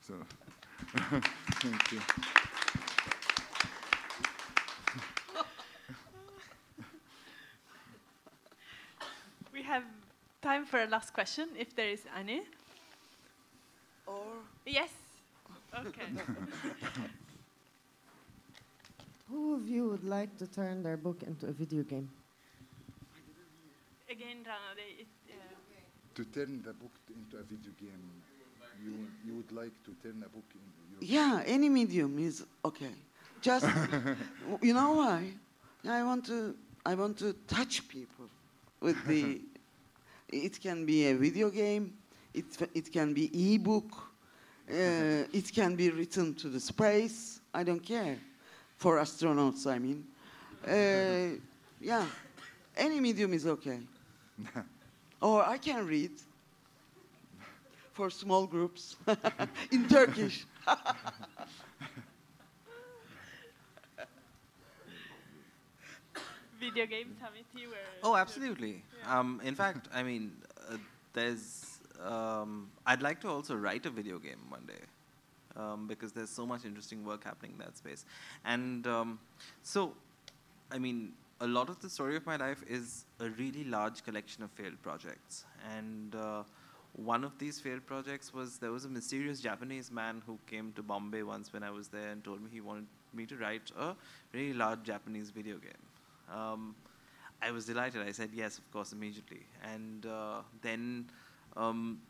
so 0.00 0.14
thank 1.60 1.92
you. 1.92 2.00
We 9.52 9.62
have 9.62 9.84
time 10.42 10.64
for 10.64 10.82
a 10.82 10.86
last 10.86 11.12
question, 11.12 11.48
if 11.58 11.74
there 11.76 11.88
is 11.88 12.04
any. 12.18 12.42
Or 14.06 14.24
Yes. 14.64 14.90
Okay. 15.74 16.06
Who 19.30 19.54
of 19.54 19.68
you 19.68 19.88
would 19.88 20.04
like 20.04 20.36
to 20.38 20.46
turn 20.46 20.82
their 20.82 20.96
book 20.96 21.22
into 21.22 21.46
a 21.46 21.52
video 21.52 21.82
game? 21.82 22.08
Again, 24.08 24.44
Rana, 24.46 24.74
they, 24.76 25.02
it, 25.02 25.08
uh, 25.30 25.34
To 26.14 26.24
turn 26.24 26.62
the 26.64 26.72
book 26.72 26.92
into 27.10 27.36
a 27.36 27.42
video 27.42 27.72
game, 27.80 28.22
you, 28.82 29.08
you 29.26 29.34
would 29.36 29.50
like 29.52 29.72
to 29.84 29.90
turn 30.02 30.22
a 30.24 30.28
book 30.28 30.44
into 30.54 30.80
your 30.92 31.00
yeah, 31.00 31.42
any 31.44 31.68
medium 31.68 32.18
is 32.18 32.44
okay. 32.64 32.94
Just 33.40 33.66
you 34.62 34.72
know 34.72 34.92
why? 34.92 35.32
I 35.88 36.02
want 36.04 36.24
to 36.26 36.54
I 36.84 36.94
want 36.94 37.18
to 37.18 37.34
touch 37.46 37.86
people 37.88 38.26
with 38.80 38.96
the. 39.06 39.40
It 40.28 40.60
can 40.60 40.84
be 40.84 41.06
a 41.06 41.14
video 41.14 41.50
game. 41.50 41.92
It 42.36 42.70
it 42.74 42.92
can 42.92 43.14
be 43.14 43.54
ebook. 43.54 43.90
Uh, 44.68 45.24
it 45.32 45.52
can 45.52 45.76
be 45.76 45.90
written 45.90 46.34
to 46.34 46.48
the 46.48 46.60
space. 46.60 47.40
I 47.54 47.64
don't 47.64 47.82
care. 47.82 48.18
For 48.76 48.98
astronauts, 48.98 49.66
I 49.66 49.78
mean. 49.78 50.04
Uh, 50.66 51.38
yeah, 51.80 52.04
any 52.76 53.00
medium 53.00 53.32
is 53.32 53.46
okay. 53.46 53.80
or 55.22 55.48
I 55.48 55.58
can 55.58 55.86
read 55.86 56.10
for 57.92 58.10
small 58.10 58.46
groups 58.46 58.96
in 59.70 59.88
Turkish. 59.88 60.44
video 66.66 66.86
games, 66.86 67.16
Hamid, 67.20 67.44
you 67.54 67.68
were. 67.68 67.76
Oh, 68.02 68.16
absolutely. 68.16 68.82
Um, 69.06 69.40
in 69.44 69.54
fact, 69.54 69.88
I 69.94 70.02
mean, 70.02 70.32
uh, 70.70 70.76
there's. 71.12 71.75
Um, 72.04 72.70
I'd 72.86 73.02
like 73.02 73.20
to 73.22 73.28
also 73.28 73.54
write 73.54 73.86
a 73.86 73.90
video 73.90 74.18
game 74.18 74.40
one 74.48 74.66
day. 74.66 74.84
Um, 75.56 75.86
because 75.86 76.12
there's 76.12 76.28
so 76.28 76.44
much 76.44 76.66
interesting 76.66 77.02
work 77.02 77.24
happening 77.24 77.52
in 77.52 77.58
that 77.58 77.78
space. 77.78 78.04
And 78.44 78.86
um, 78.86 79.18
so, 79.62 79.94
I 80.70 80.78
mean, 80.78 81.14
a 81.40 81.46
lot 81.46 81.70
of 81.70 81.80
the 81.80 81.88
story 81.88 82.14
of 82.14 82.26
my 82.26 82.36
life 82.36 82.62
is 82.68 83.06
a 83.20 83.30
really 83.30 83.64
large 83.64 84.04
collection 84.04 84.42
of 84.42 84.50
failed 84.50 84.80
projects. 84.82 85.46
And 85.74 86.14
uh, 86.14 86.42
one 86.92 87.24
of 87.24 87.38
these 87.38 87.58
failed 87.58 87.86
projects 87.86 88.32
was 88.32 88.58
there 88.58 88.70
was 88.70 88.84
a 88.84 88.88
mysterious 88.88 89.40
Japanese 89.40 89.90
man 89.90 90.22
who 90.26 90.38
came 90.46 90.72
to 90.76 90.82
Bombay 90.82 91.22
once 91.22 91.52
when 91.52 91.62
I 91.62 91.70
was 91.70 91.88
there 91.88 92.10
and 92.10 92.24
told 92.24 92.42
me 92.42 92.48
he 92.52 92.60
wanted 92.60 92.86
me 93.14 93.26
to 93.26 93.36
write 93.36 93.70
a 93.78 93.94
really 94.32 94.54
large 94.54 94.82
Japanese 94.82 95.30
video 95.30 95.56
game. 95.56 96.34
Um, 96.34 96.74
I 97.42 97.50
was 97.50 97.66
delighted. 97.66 98.02
I 98.02 98.12
said 98.12 98.30
yes, 98.34 98.58
of 98.58 98.70
course, 98.72 98.92
immediately. 98.92 99.46
And 99.62 100.06
uh, 100.06 100.40
then 100.62 101.10
um, 101.56 102.00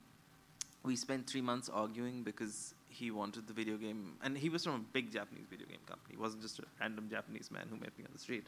we 0.83 0.97
spent 0.97 1.27
three 1.27 1.41
months 1.41 1.69
arguing 1.69 2.23
because 2.23 2.75
he 2.89 3.11
wanted 3.11 3.47
the 3.47 3.53
video 3.53 3.77
game, 3.77 4.15
and 4.23 4.37
he 4.37 4.49
was 4.49 4.65
from 4.65 4.75
a 4.75 4.85
big 4.93 5.13
Japanese 5.13 5.47
video 5.51 5.67
game 5.67 5.81
company. 5.87 6.15
He 6.17 6.21
wasn't 6.21 6.43
just 6.43 6.59
a 6.59 6.63
random 6.81 7.09
Japanese 7.11 7.51
man 7.51 7.67
who 7.69 7.77
met 7.77 7.97
me 7.99 8.05
on 8.05 8.11
the 8.13 8.19
street. 8.19 8.47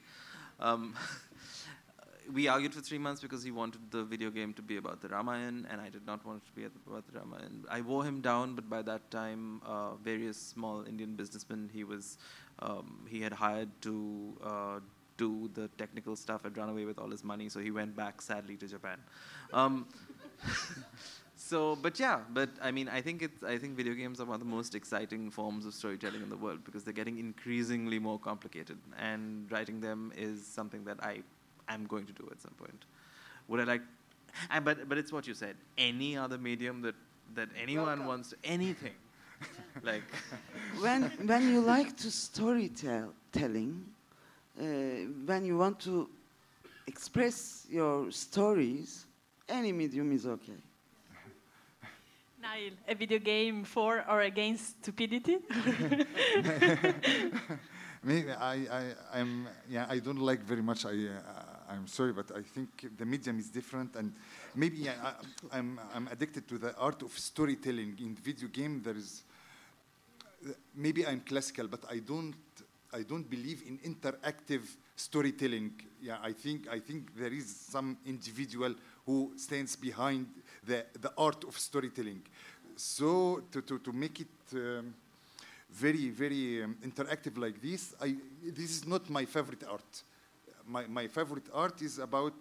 Um, 0.60 0.94
we 2.32 2.48
argued 2.48 2.74
for 2.74 2.80
three 2.80 2.98
months 2.98 3.20
because 3.20 3.42
he 3.42 3.50
wanted 3.50 3.90
the 3.90 4.04
video 4.04 4.30
game 4.30 4.52
to 4.54 4.62
be 4.62 4.76
about 4.76 5.00
the 5.00 5.08
Ramayana, 5.08 5.68
and 5.70 5.80
I 5.80 5.88
did 5.88 6.06
not 6.06 6.24
want 6.24 6.42
it 6.42 6.46
to 6.46 6.52
be 6.52 6.64
about 6.64 7.06
the 7.12 7.18
Ramayana. 7.18 7.64
I 7.70 7.80
wore 7.80 8.04
him 8.04 8.20
down, 8.20 8.54
but 8.54 8.68
by 8.68 8.82
that 8.82 9.10
time, 9.10 9.60
uh, 9.66 9.94
various 9.96 10.36
small 10.36 10.84
Indian 10.86 11.14
businessmen 11.14 11.70
he 11.72 11.84
was 11.84 12.18
um, 12.60 13.06
he 13.08 13.20
had 13.20 13.32
hired 13.32 13.68
to 13.82 14.36
uh, 14.44 14.80
do 15.16 15.50
the 15.54 15.68
technical 15.78 16.16
stuff 16.16 16.44
had 16.44 16.56
run 16.56 16.68
away 16.68 16.84
with 16.84 16.98
all 16.98 17.10
his 17.10 17.24
money, 17.24 17.48
so 17.48 17.60
he 17.60 17.70
went 17.70 17.94
back 17.96 18.22
sadly 18.22 18.56
to 18.56 18.66
Japan. 18.66 18.98
Um, 19.52 19.86
so, 21.36 21.76
but 21.76 21.98
yeah, 21.98 22.20
but 22.32 22.50
I 22.62 22.70
mean, 22.70 22.88
I 22.88 23.00
think 23.00 23.22
it's. 23.22 23.42
I 23.42 23.58
think 23.58 23.76
video 23.76 23.94
games 23.94 24.20
are 24.20 24.24
one 24.24 24.34
of 24.34 24.40
the 24.40 24.46
most 24.46 24.74
exciting 24.74 25.30
forms 25.30 25.66
of 25.66 25.74
storytelling 25.74 26.22
in 26.22 26.30
the 26.30 26.36
world 26.36 26.64
because 26.64 26.84
they're 26.84 26.92
getting 26.94 27.18
increasingly 27.18 27.98
more 27.98 28.18
complicated, 28.18 28.78
and 28.98 29.50
writing 29.50 29.80
them 29.80 30.12
is 30.16 30.46
something 30.46 30.84
that 30.84 31.02
I 31.02 31.22
am 31.68 31.86
going 31.86 32.06
to 32.06 32.12
do 32.12 32.28
at 32.30 32.40
some 32.40 32.52
point. 32.52 32.84
Would 33.48 33.60
I 33.60 33.64
like? 33.64 33.82
And 34.50 34.64
but 34.64 34.88
but 34.88 34.98
it's 34.98 35.12
what 35.12 35.26
you 35.26 35.34
said. 35.34 35.56
Any 35.76 36.16
other 36.16 36.38
medium 36.38 36.82
that 36.82 36.94
that 37.34 37.48
anyone 37.60 37.86
Welcome. 37.86 38.06
wants 38.06 38.30
to 38.30 38.36
anything, 38.44 38.94
like 39.82 40.02
when 40.80 41.02
when 41.26 41.48
you 41.48 41.60
like 41.60 41.96
to 41.98 42.10
story 42.10 42.68
tell, 42.68 43.12
telling, 43.32 43.84
uh, 44.60 44.64
when 45.26 45.44
you 45.44 45.56
want 45.58 45.80
to 45.80 46.08
express 46.86 47.66
your 47.70 48.10
stories, 48.10 49.06
any 49.48 49.72
medium 49.72 50.12
is 50.12 50.26
okay. 50.26 50.58
Nael, 52.42 52.72
a 52.86 52.94
video 52.94 53.18
game 53.18 53.64
for 53.64 54.04
or 54.08 54.20
against 54.20 54.82
stupidity? 54.82 55.38
Maybe 58.02 58.30
I, 58.30 58.54
I, 58.54 58.94
I'm, 59.12 59.48
yeah, 59.68 59.86
I 59.88 59.98
don't 59.98 60.20
like 60.20 60.44
very 60.44 60.62
much. 60.62 60.86
I, 60.86 60.90
uh, 60.90 61.48
I'm 61.68 61.88
sorry, 61.88 62.12
but 62.12 62.30
I 62.30 62.42
think 62.42 62.96
the 62.96 63.04
medium 63.04 63.40
is 63.40 63.50
different, 63.50 63.96
and 63.96 64.12
maybe 64.54 64.76
yeah, 64.78 64.94
I, 65.02 65.58
I'm, 65.58 65.80
I'm 65.92 66.08
addicted 66.08 66.46
to 66.48 66.58
the 66.58 66.76
art 66.76 67.02
of 67.02 67.18
storytelling 67.18 67.98
in 67.98 68.14
video 68.14 68.48
game. 68.48 68.82
There 68.84 68.96
is, 68.96 69.24
maybe 70.76 71.04
I'm 71.06 71.20
classical, 71.20 71.66
but 71.66 71.80
I 71.90 71.98
don't, 71.98 72.36
I 72.94 73.02
don't 73.02 73.28
believe 73.28 73.64
in 73.66 73.78
interactive 73.78 74.62
storytelling. 74.94 75.72
Yeah, 76.00 76.18
I 76.22 76.32
think, 76.32 76.68
I 76.70 76.78
think 76.78 77.16
there 77.16 77.32
is 77.32 77.54
some 77.54 77.98
individual 78.06 78.74
who 79.08 79.32
stands 79.36 79.74
behind 79.74 80.26
the, 80.62 80.84
the 81.00 81.10
art 81.16 81.42
of 81.44 81.58
storytelling. 81.58 82.20
So 82.76 83.42
to, 83.50 83.62
to, 83.62 83.78
to 83.78 83.92
make 83.92 84.20
it. 84.20 84.28
Um, 84.52 84.94
very, 85.70 86.08
very 86.08 86.64
um, 86.64 86.76
interactive 86.82 87.36
like 87.36 87.60
this. 87.60 87.94
I, 88.00 88.16
this 88.42 88.70
is 88.70 88.86
not 88.86 89.08
my 89.10 89.26
favorite 89.26 89.64
art. 89.70 90.02
My, 90.66 90.86
my 90.86 91.08
favorite 91.08 91.44
art 91.52 91.82
is 91.82 91.98
about 91.98 92.32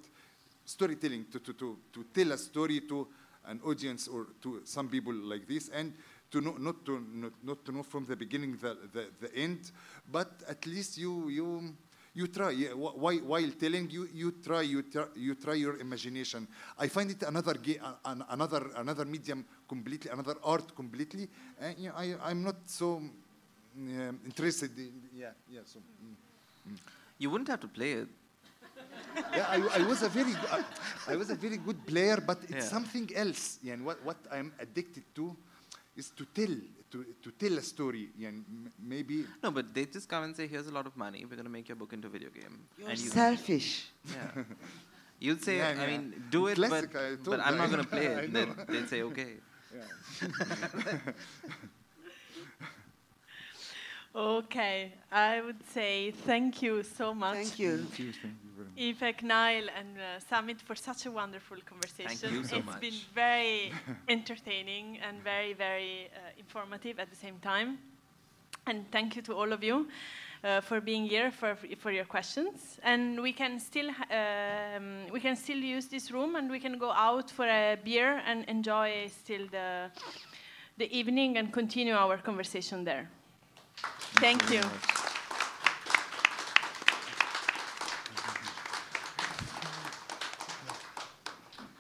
storytelling, 0.64 1.26
to, 1.32 1.40
to, 1.40 1.54
to, 1.54 1.78
to 1.92 2.06
tell 2.14 2.32
a 2.32 2.38
story 2.38 2.80
to 2.88 3.06
an 3.46 3.60
audience 3.66 4.08
or 4.08 4.28
to 4.42 4.62
some 4.64 4.88
people 4.88 5.14
like 5.14 5.46
this, 5.46 5.70
and 5.70 5.94
to 6.32 6.42
know, 6.42 6.56
not, 6.58 6.86
to, 6.86 7.06
not, 7.14 7.32
not 7.44 7.66
to 7.66 7.72
know 7.72 7.84
from 7.84 8.06
the 8.06 8.16
beginning 8.16 8.58
the, 8.62 8.78
the, 8.94 9.08
the 9.20 9.36
end, 9.36 9.72
but 10.10 10.32
at 10.48 10.66
least 10.66 10.98
you, 10.98 11.28
you, 11.30 11.76
you 12.18 12.28
try. 12.28 12.54
While, 12.74 13.20
while 13.20 13.52
telling, 13.60 13.90
you, 13.92 14.10
you, 14.12 14.34
try, 14.44 14.62
you, 14.62 14.82
try, 14.82 15.06
you 15.16 15.36
try 15.36 15.54
your 15.54 15.78
imagination. 15.78 16.48
I 16.80 16.88
find 16.88 17.12
it 17.12 17.22
another, 17.22 17.56
another, 18.04 18.72
another 18.76 19.06
medium 19.06 19.46
completely, 19.68 20.10
another 20.10 20.36
art 20.44 20.76
completely. 20.76 21.28
And 21.62 21.78
yeah, 21.78 21.92
I, 21.96 22.16
I'm 22.24 22.44
not 22.44 22.56
so 22.66 22.96
um, 22.96 24.20
interested 24.26 24.72
in, 24.78 24.92
yeah, 25.16 25.30
yeah, 25.52 25.60
so. 25.66 25.80
mm. 25.80 26.78
you 27.20 27.30
wouldn't 27.30 27.50
have 27.50 27.62
to 27.62 27.68
play 27.68 27.92
it. 27.94 28.08
Yeah, 29.36 29.46
I, 29.50 29.80
I 29.80 29.88
was 29.88 30.02
a 30.02 30.10
very, 30.10 30.34
I, 30.52 30.64
I 31.08 31.16
was 31.16 31.30
a 31.30 31.36
very 31.36 31.58
good 31.58 31.86
player, 31.86 32.18
but 32.26 32.40
it's 32.44 32.52
Yeah. 32.52 32.62
something 32.62 33.10
else. 33.16 33.60
Yeah, 33.62 33.74
and 33.74 33.86
what, 33.86 34.04
what 34.04 34.18
I'm 34.32 34.52
addicted 34.60 35.04
to 35.16 35.36
is 35.96 36.10
to 36.18 36.26
tell, 36.34 36.56
to, 36.92 37.06
to 37.24 37.32
tell 37.32 37.58
a 37.58 37.62
story. 37.62 38.10
And 38.24 38.46
m- 38.50 38.72
maybe 38.80 39.26
No, 39.44 39.52
but 39.52 39.74
they 39.74 39.86
just 39.86 40.08
come 40.10 40.24
and 40.24 40.36
say, 40.36 40.48
"Here's 40.48 40.68
a 40.68 40.72
lot 40.72 40.86
of 40.88 40.96
money. 40.98 41.24
We're 41.26 41.36
going 41.36 41.46
to 41.46 41.52
make 41.52 41.68
your 41.70 41.76
book 41.76 41.94
into 41.94 42.08
a 42.08 42.12
video 42.12 42.30
game." 42.30 42.60
You're 42.78 42.90
and 42.90 43.00
you, 43.00 43.10
selfish. 43.10 43.88
yeah. 44.14 44.44
You'd 45.20 45.44
say, 45.44 45.58
Yeah, 45.58 45.70
I 45.70 45.74
yeah. 45.74 45.88
mean, 45.88 46.24
do 46.30 46.46
it, 46.48 46.56
Classic, 46.56 46.92
but, 46.94 47.24
but 47.24 47.40
I'm 47.40 47.58
not 47.58 47.72
going 47.72 47.84
to 47.84 47.90
play 47.90 48.06
it. 48.18 48.32
know. 48.32 48.46
Then 48.46 48.56
they'd 48.70 48.88
say, 48.88 49.02
okay. 49.02 49.34
okay, 54.16 54.94
I 55.12 55.42
would 55.42 55.62
say 55.74 56.12
thank 56.12 56.62
you 56.62 56.84
so 56.84 57.14
much. 57.14 57.36
Thank 57.36 57.60
you. 57.60 57.86
Thank 58.58 58.80
you, 58.80 58.94
thank 58.94 59.22
very 59.22 59.22
much. 59.22 59.24
Ifek, 59.24 59.24
Nael, 59.24 59.70
and 59.78 59.98
uh, 59.98 60.20
Samit 60.20 60.62
for 60.62 60.76
such 60.76 61.06
a 61.06 61.12
wonderful 61.12 61.58
conversation. 61.66 62.34
you 62.34 62.44
so 62.44 62.58
It's 62.58 62.66
much. 62.66 62.82
been 62.82 62.94
very 63.14 63.72
entertaining 64.10 65.00
and 65.08 65.24
very, 65.24 65.54
very 65.54 66.10
uh, 66.16 66.20
informative 66.38 67.00
at 67.00 67.10
the 67.10 67.16
same 67.16 67.40
time. 67.40 67.78
And 68.66 68.90
thank 68.92 69.16
you 69.16 69.22
to 69.24 69.34
all 69.34 69.54
of 69.54 69.64
you 69.64 69.88
uh, 70.44 70.62
for 70.62 70.82
being 70.82 71.06
here 71.06 71.32
for, 71.32 71.58
for 71.80 71.92
your 71.92 72.06
questions. 72.06 72.80
And 72.84 73.22
we 73.22 73.32
can 73.32 73.60
still 73.60 73.90
um, 73.90 75.06
we 75.12 75.20
can 75.20 75.36
still 75.36 75.58
use 75.58 75.88
this 75.88 76.12
room, 76.12 76.36
and 76.36 76.50
we 76.50 76.60
can 76.60 76.78
go 76.78 76.92
out 76.92 77.32
for 77.32 77.46
a 77.46 77.78
beer 77.84 78.22
and 78.26 78.44
enjoy 78.46 79.08
still 79.10 79.48
the 79.52 79.90
the 80.78 80.92
evening 80.98 81.38
and 81.38 81.52
continue 81.52 81.96
our 81.96 82.18
conversation 82.18 82.84
there. 82.84 83.10
Thank 84.20 84.42
you. 84.52 84.62
very 84.62 84.64
much. 84.64 84.97